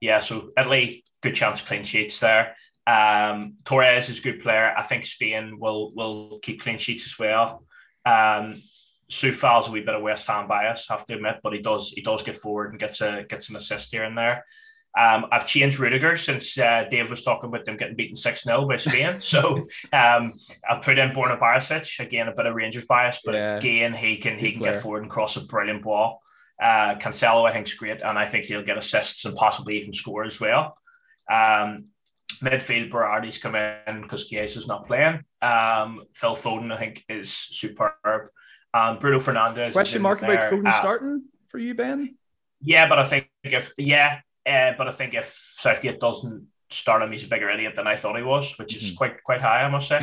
yeah, 0.00 0.20
so 0.20 0.50
Italy 0.56 1.04
good 1.22 1.34
chance 1.34 1.60
of 1.60 1.66
clean 1.66 1.84
sheets 1.84 2.20
there. 2.20 2.54
Um, 2.86 3.56
Torres 3.64 4.08
is 4.08 4.20
a 4.20 4.22
good 4.22 4.40
player. 4.40 4.72
I 4.76 4.82
think 4.82 5.04
Spain 5.04 5.58
will 5.58 5.92
will 5.94 6.38
keep 6.40 6.62
clean 6.62 6.78
sheets 6.78 7.06
as 7.06 7.18
well. 7.18 7.64
Um, 8.06 8.62
Coufal's 9.10 9.68
a 9.68 9.70
wee 9.70 9.80
bit 9.80 9.94
of 9.94 10.02
West 10.02 10.26
Ham 10.26 10.48
bias, 10.48 10.86
have 10.88 11.04
to 11.06 11.14
admit, 11.14 11.40
but 11.42 11.52
he 11.52 11.60
does 11.60 11.90
he 11.90 12.02
does 12.02 12.22
get 12.22 12.36
forward 12.36 12.70
and 12.70 12.80
gets 12.80 13.00
a 13.00 13.24
gets 13.28 13.48
an 13.48 13.56
assist 13.56 13.92
here 13.92 14.04
and 14.04 14.16
there. 14.16 14.44
Um, 14.96 15.26
I've 15.30 15.46
changed 15.46 15.78
Rudiger 15.78 16.16
since 16.16 16.56
uh, 16.58 16.84
Dave 16.90 17.10
was 17.10 17.22
talking 17.22 17.48
about 17.48 17.64
them 17.64 17.76
getting 17.76 17.94
beaten 17.96 18.16
6 18.16 18.42
0 18.42 18.66
by 18.66 18.76
Spain. 18.76 19.14
so 19.20 19.66
um, 19.92 20.32
I've 20.68 20.82
put 20.82 20.98
in 20.98 21.10
Borna 21.10 21.38
Barisic, 21.38 22.00
again, 22.00 22.28
a 22.28 22.34
bit 22.34 22.46
of 22.46 22.54
Rangers 22.54 22.84
bias, 22.86 23.20
but 23.24 23.34
Yeah. 23.34 23.56
again, 23.58 23.92
he 23.94 24.16
can 24.16 24.38
he 24.38 24.52
can 24.52 24.60
player. 24.60 24.72
get 24.72 24.82
forward 24.82 25.02
and 25.02 25.10
cross 25.10 25.36
a 25.36 25.44
brilliant 25.44 25.82
ball. 25.82 26.20
Uh, 26.60 26.96
Cancelo, 26.96 27.48
I 27.48 27.52
think, 27.52 27.66
is 27.68 27.74
great, 27.74 28.00
and 28.02 28.18
I 28.18 28.26
think 28.26 28.46
he'll 28.46 28.64
get 28.64 28.76
assists 28.78 29.24
and 29.24 29.36
possibly 29.36 29.76
even 29.78 29.92
score 29.92 30.24
as 30.24 30.40
well. 30.40 30.76
Um, 31.30 31.86
midfield, 32.42 32.90
Berardi's 32.90 33.38
come 33.38 33.54
in 33.54 34.02
because 34.02 34.26
Chiesa 34.28 34.58
is 34.58 34.66
not 34.66 34.86
playing. 34.86 35.22
Um, 35.42 36.04
Phil 36.14 36.34
Foden, 36.36 36.72
I 36.72 36.76
think, 36.78 37.04
is 37.08 37.32
superb. 37.32 37.92
Um, 38.74 38.98
Bruno 38.98 39.18
Fernandes. 39.18 39.72
Question 39.72 40.02
mark 40.02 40.18
about 40.22 40.38
there. 40.38 40.50
Foden 40.50 40.66
Uh, 40.68 40.70
starting 40.72 41.22
for 41.48 41.58
you, 41.58 41.74
Ben? 41.74 42.16
yeah, 42.60 42.88
but 42.88 42.98
I 42.98 43.04
think 43.04 43.28
if 43.44 43.72
yeah, 43.78 44.20
uh, 44.46 44.72
but 44.78 44.88
I 44.88 44.92
think 44.92 45.14
if 45.14 45.26
Southgate 45.26 46.00
doesn't 46.00 46.46
start 46.70 47.02
him, 47.02 47.12
he's 47.12 47.24
a 47.24 47.28
bigger 47.28 47.48
idiot 47.50 47.74
than 47.76 47.86
I 47.86 47.96
thought 47.96 48.16
he 48.16 48.22
was, 48.22 48.58
which 48.58 48.76
is 48.76 48.92
Mhm. 48.92 48.96
quite 48.96 49.22
quite 49.22 49.40
high, 49.40 49.62
I 49.62 49.68
must 49.68 49.88
say. 49.88 50.00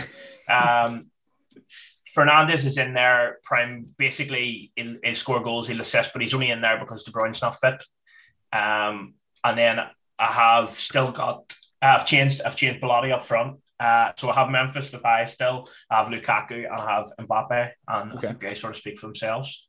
Um, 0.49 1.07
Fernandes 2.15 2.65
is 2.65 2.77
in 2.77 2.93
there, 2.93 3.39
prime. 3.43 3.87
Basically, 3.97 4.71
he'll, 4.75 4.95
he'll 5.03 5.15
score 5.15 5.41
goals, 5.43 5.67
he'll 5.67 5.81
assist, 5.81 6.13
but 6.13 6.21
he's 6.21 6.33
only 6.33 6.49
in 6.49 6.61
there 6.61 6.79
because 6.79 7.03
De 7.03 7.11
Bruyne's 7.11 7.41
not 7.41 7.55
fit. 7.59 7.83
Um, 8.53 9.15
and 9.43 9.57
then 9.57 9.79
I 10.17 10.25
have 10.25 10.69
still 10.69 11.11
got. 11.11 11.53
I've 11.81 12.05
changed. 12.05 12.41
I've 12.45 12.55
changed 12.55 12.79
Belotti 12.79 13.11
up 13.11 13.23
front. 13.23 13.59
Uh, 13.77 14.13
so 14.17 14.29
I 14.29 14.35
have 14.35 14.49
Memphis 14.49 14.89
Depay 14.91 15.27
still. 15.27 15.67
I 15.89 15.97
have 16.01 16.07
Lukaku 16.07 16.63
and 16.65 16.79
I 16.81 16.95
have 16.95 17.07
Mbappe, 17.19 17.71
and 17.89 18.13
Okay. 18.13 18.27
I 18.27 18.31
think 18.31 18.41
they 18.41 18.55
sort 18.55 18.71
of 18.71 18.77
speak 18.77 18.97
for 18.97 19.07
themselves. 19.07 19.67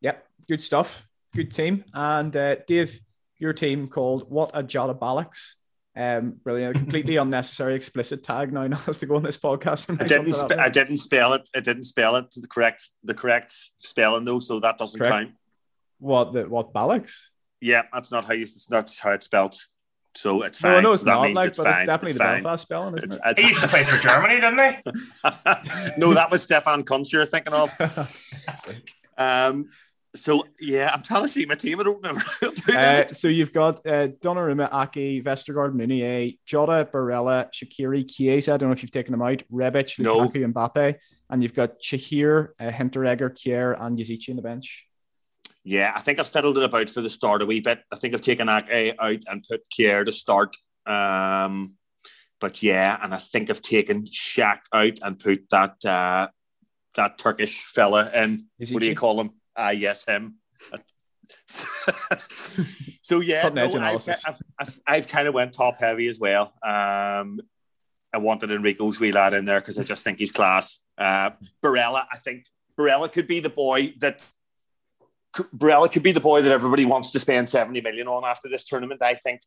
Yep, 0.00 0.24
good 0.46 0.62
stuff. 0.62 1.06
Good 1.34 1.50
team. 1.50 1.84
And 1.92 2.34
uh, 2.36 2.56
Dave, 2.66 3.00
your 3.40 3.52
team 3.52 3.88
called 3.88 4.30
What 4.30 4.50
a 4.54 4.62
Jolly 4.62 4.94
Bollocks. 4.94 5.54
Um, 5.96 6.36
brilliant, 6.44 6.76
completely 6.76 7.16
unnecessary 7.16 7.74
explicit 7.74 8.22
tag 8.22 8.52
now 8.52 8.68
has 8.68 8.98
to 8.98 9.06
go 9.06 9.16
on 9.16 9.22
this 9.22 9.36
podcast. 9.36 9.90
I 10.00 10.06
didn't, 10.06 10.32
spe- 10.32 10.52
I 10.52 10.68
didn't 10.68 10.98
spell 10.98 11.32
it. 11.32 11.48
I 11.54 11.60
didn't 11.60 11.84
spell 11.84 12.16
it 12.16 12.26
the 12.36 12.46
correct, 12.46 12.88
the 13.02 13.14
correct 13.14 13.54
spelling 13.80 14.24
though, 14.24 14.38
so 14.38 14.60
that 14.60 14.78
doesn't 14.78 14.98
correct. 14.98 15.12
count. 15.12 15.30
What 15.98 16.32
the 16.32 16.48
what 16.48 16.72
Bollocks? 16.72 17.14
Yeah, 17.60 17.82
that's 17.92 18.12
not 18.12 18.24
how 18.24 18.34
you. 18.34 18.42
It's 18.42 18.70
not 18.70 18.96
how 19.02 19.10
it's 19.12 19.26
spelled. 19.26 19.56
So 20.14 20.42
it's 20.42 20.58
fine. 20.58 20.72
No, 20.74 20.80
no, 20.80 20.90
it's 20.92 21.02
so 21.02 21.06
not 21.06 21.32
like, 21.32 21.48
it's 21.48 21.58
but 21.58 21.64
fine. 21.64 21.74
it's 21.74 21.86
definitely 21.86 22.06
it's 22.08 22.18
the 22.18 22.24
fine. 22.24 22.42
Belfast 22.42 22.62
spelling, 22.62 22.96
isn't 22.96 23.10
it's, 23.10 23.16
it? 23.16 23.22
It's, 23.26 23.40
he 23.42 23.48
used 23.48 23.60
to 23.60 23.68
play 23.68 23.84
for 23.84 24.00
Germany, 24.00 24.34
didn't 24.40 24.56
they? 24.56 24.82
no, 25.98 26.14
that 26.14 26.28
was 26.30 26.42
Stefan 26.42 26.82
Kuntz 26.84 27.12
you're 27.12 27.26
thinking 27.26 27.54
of. 27.54 27.70
um, 29.18 29.68
so 30.14 30.44
yeah, 30.60 30.90
I'm 30.92 31.02
trying 31.02 31.22
to 31.22 31.28
see 31.28 31.46
my 31.46 31.54
team. 31.54 31.80
I 31.80 31.82
don't 31.84 32.02
know. 32.02 32.18
uh, 32.74 33.06
so 33.06 33.28
you've 33.28 33.52
got 33.52 33.86
uh, 33.86 34.08
Donnarumma, 34.08 34.66
Ake, 34.66 35.24
Vestergaard, 35.24 35.74
Meunier, 35.74 36.32
Jota, 36.44 36.88
Barella, 36.92 37.48
Shaqiri, 37.52 38.10
Chiesa. 38.10 38.54
I 38.54 38.56
don't 38.56 38.68
know 38.68 38.72
if 38.72 38.82
you've 38.82 38.90
taken 38.90 39.12
them 39.12 39.22
out. 39.22 39.42
Rebic, 39.52 39.98
Lukaku, 39.98 40.40
no. 40.40 40.48
Mbappe, 40.48 40.96
and 41.28 41.42
you've 41.42 41.54
got 41.54 41.80
Shahir, 41.80 42.48
uh, 42.58 42.70
Hinteregger, 42.70 43.30
Kjaer, 43.30 43.80
and 43.80 43.98
Yazici 43.98 44.30
on 44.30 44.36
the 44.36 44.42
bench. 44.42 44.86
Yeah, 45.62 45.92
I 45.94 46.00
think 46.00 46.18
I've 46.18 46.26
fiddled 46.26 46.58
it 46.58 46.64
about 46.64 46.88
for 46.88 47.02
the 47.02 47.10
start 47.10 47.42
a 47.42 47.46
wee 47.46 47.60
bit. 47.60 47.80
I 47.92 47.96
think 47.96 48.14
I've 48.14 48.20
taken 48.20 48.48
Ake 48.48 48.96
out 48.98 49.20
and 49.28 49.44
put 49.48 49.62
Kjaer 49.70 50.06
to 50.06 50.12
start. 50.12 50.56
Um, 50.86 51.74
but 52.40 52.62
yeah, 52.62 52.98
and 53.00 53.14
I 53.14 53.18
think 53.18 53.50
I've 53.50 53.60
taken 53.60 54.06
Shaq 54.06 54.60
out 54.72 54.98
and 55.02 55.18
put 55.18 55.48
that 55.50 55.84
uh, 55.84 56.28
that 56.94 57.18
Turkish 57.18 57.62
fella 57.62 58.10
in. 58.12 58.48
What 58.70 58.82
do 58.82 58.88
you 58.88 58.96
call 58.96 59.20
him? 59.20 59.32
Ah, 59.60 59.70
yes, 59.70 60.04
him. 60.06 60.36
so 63.02 63.20
yeah, 63.20 63.50
no, 63.50 63.64
I've, 63.66 64.08
I've, 64.08 64.42
I've, 64.58 64.80
I've, 64.86 65.08
kind 65.08 65.28
of 65.28 65.34
went 65.34 65.52
top 65.52 65.78
heavy 65.78 66.08
as 66.08 66.18
well. 66.18 66.54
Um, 66.66 67.40
I 68.12 68.18
wanted 68.18 68.50
Enrico's 68.50 68.98
wee 68.98 69.12
lad 69.12 69.34
in 69.34 69.44
there 69.44 69.60
because 69.60 69.78
I 69.78 69.82
just 69.84 70.02
think 70.02 70.18
he's 70.18 70.32
class. 70.32 70.80
Uh, 70.96 71.30
Barella, 71.62 72.06
I 72.10 72.16
think 72.16 72.46
Barella 72.78 73.12
could 73.12 73.26
be 73.26 73.40
the 73.40 73.50
boy 73.50 73.92
that 73.98 74.24
Barella 75.34 75.92
could 75.92 76.02
be 76.02 76.12
the 76.12 76.20
boy 76.20 76.40
that 76.40 76.50
everybody 76.50 76.86
wants 76.86 77.12
to 77.12 77.18
spend 77.18 77.48
70 77.48 77.82
million 77.82 78.08
on 78.08 78.24
after 78.24 78.48
this 78.48 78.64
tournament. 78.64 79.02
I 79.02 79.14
think 79.14 79.42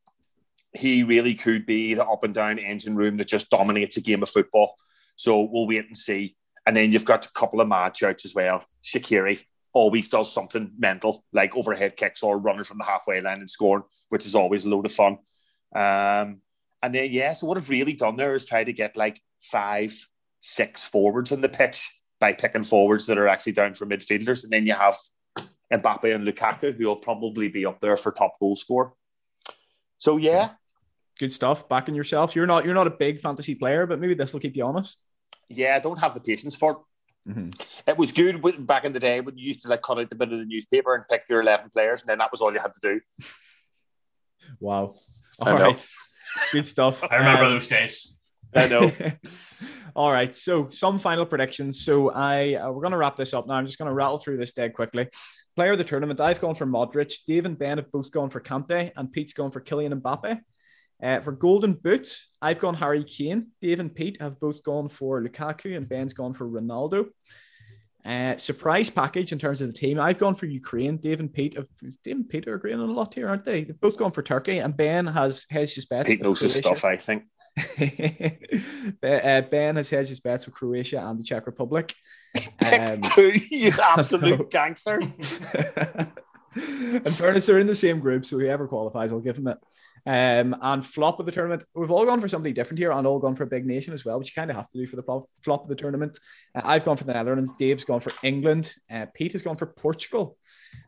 he 0.73 1.01
really 1.03 1.33
could 1.33 1.65
be 1.65 1.95
the 1.95 2.05
up 2.05 2.23
and 2.23 2.35
down 2.35 2.59
engine 2.59 2.95
room 2.95 3.17
that 3.17 3.27
just 3.27 3.49
dominates 3.49 3.97
a 3.97 4.01
game 4.01 4.21
of 4.21 4.29
football. 4.29 4.75
So 5.15 5.41
we'll 5.41 5.67
wait 5.67 5.87
and 5.87 5.97
see. 5.97 6.35
And 6.67 6.77
then 6.77 6.91
you've 6.91 7.03
got 7.03 7.25
a 7.25 7.31
couple 7.31 7.61
of 7.61 7.67
mad 7.67 7.97
shouts 7.97 8.25
as 8.25 8.35
well. 8.35 8.63
Shaqiri 8.83 9.41
always 9.73 10.07
does 10.07 10.31
something 10.31 10.71
mental, 10.77 11.25
like 11.33 11.55
overhead 11.55 11.97
kicks 11.97 12.23
or 12.23 12.37
running 12.37 12.63
from 12.63 12.77
the 12.77 12.83
halfway 12.83 13.19
line 13.21 13.39
and 13.39 13.49
scoring, 13.49 13.83
which 14.09 14.25
is 14.25 14.35
always 14.35 14.65
a 14.65 14.69
load 14.69 14.85
of 14.85 14.93
fun. 14.93 15.17
Um, 15.75 16.41
and 16.83 16.93
then, 16.93 17.11
yeah, 17.11 17.33
so 17.33 17.47
what 17.47 17.57
I've 17.57 17.69
really 17.69 17.93
done 17.93 18.15
there 18.15 18.35
is 18.35 18.45
try 18.45 18.63
to 18.63 18.73
get 18.73 18.95
like 18.95 19.19
five, 19.41 20.07
six 20.39 20.85
forwards 20.85 21.31
on 21.31 21.41
the 21.41 21.49
pitch 21.49 21.99
by 22.19 22.33
picking 22.33 22.63
forwards 22.63 23.07
that 23.07 23.17
are 23.17 23.27
actually 23.27 23.53
down 23.53 23.73
for 23.73 23.85
midfielders. 23.85 24.43
And 24.43 24.53
then 24.53 24.67
you 24.67 24.73
have 24.73 24.95
Mbappe 25.71 26.13
and 26.13 26.27
Lukaku, 26.27 26.75
who 26.75 26.87
will 26.87 26.95
probably 26.95 27.47
be 27.47 27.65
up 27.65 27.81
there 27.81 27.97
for 27.97 28.11
top 28.11 28.39
goal 28.39 28.55
score. 28.55 28.93
So 29.97 30.17
yeah, 30.17 30.51
good 31.17 31.31
stuff. 31.31 31.67
Backing 31.67 31.95
yourself. 31.95 32.35
You're 32.35 32.45
not 32.45 32.65
you're 32.65 32.73
not 32.73 32.87
a 32.87 32.91
big 32.91 33.21
fantasy 33.21 33.55
player, 33.55 33.87
but 33.87 33.99
maybe 33.99 34.13
this 34.13 34.33
will 34.33 34.41
keep 34.41 34.55
you 34.55 34.65
honest. 34.65 35.05
Yeah, 35.49 35.75
I 35.75 35.79
don't 35.79 35.99
have 35.99 36.13
the 36.13 36.19
patience 36.19 36.55
for 36.55 36.71
it. 36.71 36.77
Mm-hmm. 37.27 37.49
It 37.87 37.97
was 37.97 38.11
good 38.11 38.41
back 38.67 38.83
in 38.83 38.93
the 38.93 38.99
day 38.99 39.21
when 39.21 39.37
you 39.37 39.47
used 39.47 39.61
to 39.61 39.69
like 39.69 39.81
cut 39.81 39.99
out 39.99 40.09
the 40.09 40.15
bit 40.15 40.33
of 40.33 40.39
the 40.39 40.45
newspaper 40.45 40.93
and 40.95 41.05
pick 41.09 41.23
your 41.29 41.41
eleven 41.41 41.69
players, 41.69 42.01
and 42.01 42.09
then 42.09 42.17
that 42.17 42.31
was 42.31 42.41
all 42.41 42.51
you 42.53 42.59
had 42.59 42.73
to 42.73 42.79
do. 42.81 43.01
Wow! 44.59 44.89
All 45.39 45.57
right, 45.57 45.87
good 46.51 46.65
stuff. 46.65 47.01
I 47.09 47.15
remember 47.15 47.45
um, 47.45 47.53
those 47.53 47.65
days. 47.65 48.13
I 48.53 48.67
know. 48.67 48.91
All 49.95 50.11
right, 50.11 50.33
so 50.33 50.69
some 50.69 50.99
final 50.99 51.25
predictions. 51.25 51.81
So 51.81 52.09
I 52.09 52.55
uh, 52.55 52.71
we're 52.71 52.81
going 52.81 52.91
to 52.91 52.97
wrap 52.97 53.15
this 53.15 53.33
up 53.33 53.47
now. 53.47 53.53
I'm 53.53 53.65
just 53.65 53.77
going 53.77 53.89
to 53.89 53.93
rattle 53.93 54.17
through 54.17 54.37
this 54.37 54.51
dead 54.51 54.73
quickly. 54.73 55.07
Player 55.55 55.71
of 55.71 55.77
the 55.77 55.83
tournament, 55.83 56.19
I've 56.19 56.41
gone 56.41 56.55
for 56.55 56.65
Modric. 56.65 57.13
Dave 57.27 57.45
and 57.45 57.57
Ben 57.57 57.77
have 57.77 57.91
both 57.91 58.11
gone 58.11 58.29
for 58.29 58.41
Kante, 58.41 58.91
and 58.95 59.11
Pete's 59.11 59.33
gone 59.33 59.51
for 59.51 59.61
Kylian 59.61 60.01
Mbappe. 60.01 60.39
Uh, 61.01 61.19
for 61.19 61.31
Golden 61.31 61.73
Boot, 61.73 62.15
I've 62.41 62.59
gone 62.59 62.75
Harry 62.75 63.03
Kane. 63.03 63.47
Dave 63.61 63.79
and 63.79 63.93
Pete 63.93 64.21
have 64.21 64.39
both 64.39 64.63
gone 64.63 64.87
for 64.87 65.21
Lukaku, 65.21 65.75
and 65.75 65.87
Ben's 65.87 66.13
gone 66.13 66.33
for 66.33 66.47
Ronaldo. 66.47 67.07
Uh, 68.05 68.35
surprise 68.35 68.89
package 68.89 69.31
in 69.31 69.39
terms 69.39 69.61
of 69.61 69.67
the 69.67 69.73
team. 69.73 69.97
I've 69.97 70.17
gone 70.17 70.35
for 70.35 70.45
Ukraine. 70.45 70.97
Dave 70.97 71.21
and 71.21 71.31
Pete 71.31 71.55
have 71.55 71.67
Dave 72.03 72.17
and 72.17 72.27
Pete 72.27 72.47
are 72.47 72.55
agreeing 72.55 72.79
on 72.79 72.89
a 72.89 72.93
lot 72.93 73.13
here, 73.13 73.29
aren't 73.29 73.45
they? 73.45 73.63
They've 73.63 73.79
both 73.79 73.97
gone 73.97 74.11
for 74.11 74.21
Turkey, 74.21 74.57
and 74.57 74.75
Ben 74.75 75.07
has 75.07 75.45
hedged 75.49 75.75
his 75.75 75.85
bets. 75.85 76.09
Pete 76.09 76.21
knows 76.21 76.41
his 76.41 76.55
stuff, 76.55 76.83
I 76.83 76.97
think. 76.97 77.23
uh, 77.57 79.41
ben 79.41 79.75
has 79.75 79.89
hedged 79.89 80.09
his 80.09 80.19
bets 80.19 80.45
with 80.45 80.55
Croatia 80.55 81.05
and 81.05 81.19
the 81.19 81.23
Czech 81.23 81.45
Republic. 81.45 81.93
Um, 82.65 83.01
two, 83.01 83.31
you 83.51 83.71
absolute 83.81 84.49
gangster. 84.49 84.99
and 84.99 85.15
fairness, 87.15 87.45
they're 87.45 87.59
in 87.59 87.67
the 87.67 87.75
same 87.75 87.99
group, 87.99 88.25
so 88.25 88.39
whoever 88.39 88.67
qualifies, 88.67 89.11
I'll 89.11 89.19
give 89.19 89.37
him 89.37 89.49
it. 89.49 89.59
Um, 90.05 90.55
and 90.61 90.85
flop 90.85 91.19
of 91.19 91.25
the 91.25 91.31
tournament, 91.31 91.63
we've 91.73 91.91
all 91.91 92.05
gone 92.05 92.19
for 92.19 92.27
somebody 92.27 92.51
different 92.51 92.79
here 92.79 92.91
and 92.91 93.07
all 93.07 93.19
gone 93.19 93.35
for 93.35 93.43
a 93.43 93.47
big 93.47 93.65
nation 93.65 93.93
as 93.93 94.03
well, 94.03 94.19
which 94.19 94.31
you 94.31 94.39
kind 94.39 94.51
of 94.51 94.57
have 94.57 94.69
to 94.71 94.77
do 94.77 94.85
for 94.85 94.97
the 94.97 95.03
flop 95.41 95.63
of 95.63 95.69
the 95.69 95.75
tournament. 95.75 96.19
Uh, 96.53 96.61
I've 96.65 96.83
gone 96.83 96.97
for 96.97 97.05
the 97.05 97.13
Netherlands, 97.13 97.53
Dave's 97.53 97.85
gone 97.85 98.01
for 98.01 98.11
England, 98.21 98.73
uh, 98.91 99.05
Pete 99.13 99.31
has 99.31 99.41
gone 99.41 99.55
for 99.55 99.65
Portugal, 99.65 100.37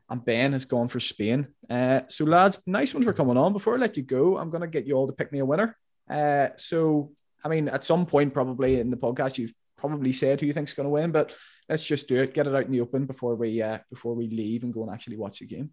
and 0.09 0.23
Ben 0.23 0.51
has 0.51 0.65
gone 0.65 0.89
for 0.89 0.99
Spain. 0.99 1.47
Uh, 1.69 2.01
so, 2.09 2.25
lads, 2.25 2.61
nice 2.67 2.93
one 2.93 3.03
for 3.03 3.13
coming 3.13 3.37
on. 3.37 3.53
Before 3.53 3.75
I 3.75 3.77
let 3.77 3.97
you 3.97 4.03
go, 4.03 4.37
I'm 4.37 4.49
going 4.49 4.61
to 4.61 4.67
get 4.67 4.85
you 4.85 4.95
all 4.95 5.07
to 5.07 5.13
pick 5.13 5.31
me 5.31 5.39
a 5.39 5.45
winner. 5.45 5.77
Uh, 6.09 6.49
so, 6.57 7.11
I 7.43 7.47
mean, 7.47 7.69
at 7.69 7.85
some 7.85 8.05
point, 8.05 8.33
probably 8.33 8.79
in 8.79 8.89
the 8.89 8.97
podcast, 8.97 9.37
you've 9.37 9.53
probably 9.77 10.13
said 10.13 10.41
who 10.41 10.47
you 10.47 10.53
think's 10.53 10.73
going 10.73 10.85
to 10.85 10.91
win, 10.91 11.11
but 11.11 11.33
let's 11.69 11.83
just 11.83 12.07
do 12.07 12.19
it, 12.19 12.33
get 12.33 12.47
it 12.47 12.55
out 12.55 12.65
in 12.65 12.71
the 12.71 12.81
open 12.81 13.05
before 13.05 13.35
we 13.35 13.61
uh, 13.61 13.77
before 13.89 14.13
we 14.13 14.27
leave 14.29 14.63
and 14.63 14.73
go 14.73 14.83
and 14.83 14.91
actually 14.91 15.17
watch 15.17 15.39
the 15.39 15.45
game. 15.45 15.71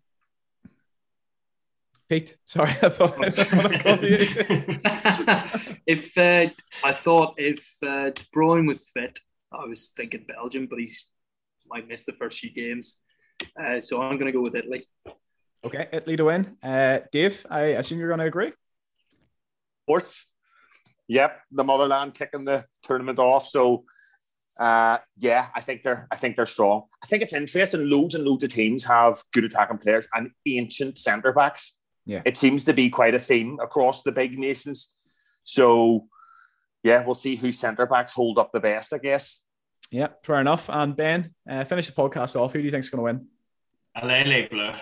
Pete, 2.08 2.36
sorry, 2.44 2.70
I 2.82 2.88
thought 2.88 3.14
I 3.14 3.18
was 3.18 3.44
going 3.44 3.98
to 3.98 4.10
you. 4.10 4.18
if 5.86 6.18
uh, 6.18 6.52
I 6.84 6.92
thought 6.92 7.34
if 7.38 7.76
uh, 7.82 8.10
De 8.10 8.24
Bruyne 8.34 8.66
was 8.66 8.88
fit, 8.88 9.18
I 9.52 9.64
was 9.64 9.88
thinking 9.96 10.24
Belgium, 10.28 10.66
but 10.66 10.78
he's 10.78 11.10
might 11.66 11.88
miss 11.88 12.04
the 12.04 12.12
first 12.12 12.38
few 12.38 12.52
games, 12.52 13.02
uh, 13.58 13.80
so 13.80 14.02
I'm 14.02 14.18
going 14.18 14.26
to 14.26 14.32
go 14.32 14.42
with 14.42 14.54
Italy. 14.54 14.82
Okay, 15.64 15.88
Italy 15.92 16.16
to 16.16 16.24
win. 16.24 16.56
Uh, 16.62 17.00
Dave, 17.12 17.46
I 17.48 17.76
assume 17.78 17.98
you're 17.98 18.08
going 18.08 18.20
to 18.20 18.26
agree 18.26 18.48
Of 18.48 18.54
course. 19.86 20.32
Yep, 21.08 21.40
the 21.50 21.64
motherland 21.64 22.14
kicking 22.14 22.44
the 22.44 22.64
tournament 22.82 23.18
off. 23.18 23.46
So 23.46 23.84
uh, 24.58 24.98
yeah, 25.16 25.48
I 25.54 25.60
think 25.60 25.82
they're 25.82 26.06
I 26.10 26.16
think 26.16 26.36
they're 26.36 26.46
strong. 26.46 26.84
I 27.02 27.06
think 27.06 27.22
it's 27.22 27.32
interesting. 27.32 27.88
Loads 27.88 28.14
and 28.14 28.24
loads 28.24 28.44
of 28.44 28.52
teams 28.52 28.84
have 28.84 29.22
good 29.32 29.44
attacking 29.44 29.78
players 29.78 30.08
and 30.14 30.30
ancient 30.46 30.98
centre 30.98 31.32
backs. 31.32 31.78
Yeah, 32.04 32.22
it 32.24 32.36
seems 32.36 32.64
to 32.64 32.72
be 32.72 32.90
quite 32.90 33.14
a 33.14 33.18
theme 33.18 33.58
across 33.62 34.02
the 34.02 34.12
big 34.12 34.38
nations. 34.38 34.96
So 35.44 36.06
yeah, 36.82 37.04
we'll 37.04 37.14
see 37.14 37.36
who 37.36 37.52
centre 37.52 37.86
backs 37.86 38.12
hold 38.12 38.38
up 38.38 38.52
the 38.52 38.60
best. 38.60 38.92
I 38.92 38.98
guess. 38.98 39.44
Yeah, 39.90 40.08
fair 40.24 40.40
enough. 40.40 40.68
And 40.68 40.96
Ben, 40.96 41.34
uh, 41.48 41.64
finish 41.64 41.86
the 41.86 41.92
podcast 41.92 42.34
off. 42.34 42.52
Who 42.52 42.60
do 42.60 42.64
you 42.64 42.70
think 42.70 42.84
is 42.84 42.90
going 42.90 43.00
to 43.00 43.04
win? 43.04 43.26
Les 44.02 44.48
Bleu. 44.48 44.72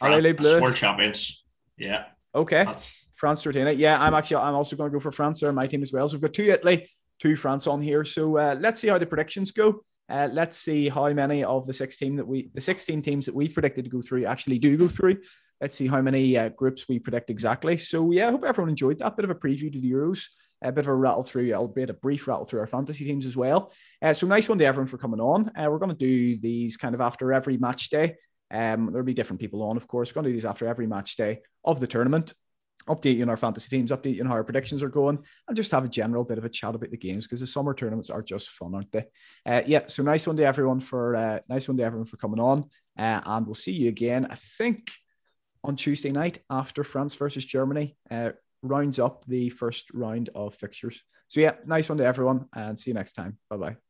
Les 0.00 0.32
Bleu. 0.32 0.60
World 0.60 0.76
champions. 0.76 1.44
Yeah. 1.76 2.06
Okay. 2.34 2.64
That's 2.64 3.06
France 3.16 3.42
to 3.42 3.50
retain 3.50 3.66
it. 3.66 3.76
Yeah, 3.76 4.00
I'm 4.00 4.14
actually 4.14 4.38
I'm 4.38 4.54
also 4.54 4.76
going 4.76 4.90
to 4.90 4.96
go 4.96 5.00
for 5.00 5.12
France 5.12 5.40
there, 5.40 5.52
my 5.52 5.66
team 5.66 5.82
as 5.82 5.92
well. 5.92 6.08
So 6.08 6.14
we've 6.14 6.22
got 6.22 6.32
two 6.32 6.50
Italy, 6.50 6.88
two 7.20 7.36
France 7.36 7.66
on 7.66 7.82
here. 7.82 8.04
So 8.04 8.38
uh, 8.38 8.56
let's 8.58 8.80
see 8.80 8.88
how 8.88 8.98
the 8.98 9.06
predictions 9.06 9.52
go. 9.52 9.84
Uh, 10.08 10.28
let's 10.32 10.56
see 10.56 10.88
how 10.88 11.12
many 11.12 11.44
of 11.44 11.66
the 11.66 11.72
16 11.72 12.16
that 12.16 12.26
we 12.26 12.50
the 12.54 12.60
16 12.60 13.02
teams 13.02 13.26
that 13.26 13.34
we've 13.34 13.54
predicted 13.54 13.84
to 13.84 13.90
go 13.90 14.02
through 14.02 14.24
actually 14.24 14.58
do 14.58 14.76
go 14.76 14.88
through. 14.88 15.18
Let's 15.60 15.74
see 15.74 15.86
how 15.86 16.00
many 16.00 16.36
uh, 16.36 16.48
groups 16.50 16.88
we 16.88 16.98
predict 16.98 17.30
exactly. 17.30 17.76
So 17.78 18.10
yeah, 18.12 18.28
I 18.28 18.30
hope 18.30 18.44
everyone 18.44 18.70
enjoyed 18.70 18.98
that 18.98 19.16
bit 19.16 19.24
of 19.24 19.30
a 19.30 19.34
preview 19.34 19.72
to 19.72 19.80
the 19.80 19.90
Euros. 19.90 20.26
A 20.62 20.70
bit 20.70 20.84
of 20.84 20.88
a 20.88 20.94
rattle 20.94 21.22
through, 21.22 21.52
albeit 21.54 21.88
a 21.88 21.94
brief 21.94 22.28
rattle 22.28 22.44
through 22.44 22.60
our 22.60 22.66
fantasy 22.66 23.06
teams 23.06 23.24
as 23.24 23.34
well. 23.34 23.72
Uh, 24.02 24.12
so 24.12 24.26
nice 24.26 24.46
one 24.46 24.58
to 24.58 24.64
everyone 24.64 24.88
for 24.88 24.98
coming 24.98 25.20
on. 25.20 25.50
Uh, 25.56 25.70
we're 25.70 25.78
going 25.78 25.90
to 25.90 25.96
do 25.96 26.38
these 26.38 26.76
kind 26.76 26.94
of 26.94 27.00
after 27.00 27.32
every 27.32 27.56
match 27.56 27.88
day. 27.88 28.16
Um, 28.50 28.90
there'll 28.92 29.06
be 29.06 29.14
different 29.14 29.40
people 29.40 29.62
on, 29.62 29.78
of 29.78 29.88
course. 29.88 30.10
We're 30.10 30.20
going 30.20 30.24
to 30.24 30.30
do 30.30 30.36
these 30.36 30.44
after 30.44 30.66
every 30.66 30.86
match 30.86 31.16
day 31.16 31.40
of 31.64 31.80
the 31.80 31.86
tournament 31.86 32.34
update 32.88 33.16
you 33.16 33.22
on 33.22 33.28
our 33.28 33.36
fantasy 33.36 33.68
teams, 33.68 33.90
update 33.90 34.14
you 34.14 34.22
on 34.22 34.26
how 34.26 34.34
our 34.34 34.44
predictions 34.44 34.82
are 34.82 34.88
going, 34.88 35.18
and 35.46 35.56
just 35.56 35.70
have 35.70 35.84
a 35.84 35.88
general 35.88 36.24
bit 36.24 36.38
of 36.38 36.44
a 36.44 36.48
chat 36.48 36.74
about 36.74 36.90
the 36.90 36.96
games 36.96 37.26
because 37.26 37.40
the 37.40 37.46
summer 37.46 37.74
tournaments 37.74 38.10
are 38.10 38.22
just 38.22 38.50
fun, 38.50 38.74
aren't 38.74 38.92
they? 38.92 39.04
Uh, 39.46 39.62
yeah, 39.66 39.86
so 39.86 40.02
nice 40.02 40.26
one 40.26 40.36
to 40.36 40.44
everyone 40.44 40.80
for 40.80 41.16
uh, 41.16 41.38
nice 41.48 41.68
one 41.68 41.76
to 41.76 41.82
everyone 41.82 42.06
for 42.06 42.16
coming 42.16 42.40
on, 42.40 42.64
uh, 42.98 43.20
and 43.24 43.46
we'll 43.46 43.54
see 43.54 43.72
you 43.72 43.88
again. 43.88 44.26
I 44.30 44.34
think 44.34 44.90
on 45.64 45.76
Tuesday 45.76 46.10
night 46.10 46.40
after 46.48 46.84
France 46.84 47.14
versus 47.14 47.44
Germany 47.44 47.96
uh, 48.10 48.30
rounds 48.62 48.98
up 48.98 49.24
the 49.26 49.50
first 49.50 49.90
round 49.92 50.30
of 50.34 50.54
fixtures. 50.54 51.02
So 51.28 51.40
yeah, 51.40 51.54
nice 51.64 51.88
one 51.88 51.98
to 51.98 52.04
everyone, 52.04 52.46
and 52.54 52.78
see 52.78 52.90
you 52.90 52.94
next 52.94 53.12
time. 53.12 53.38
Bye 53.48 53.56
bye. 53.56 53.89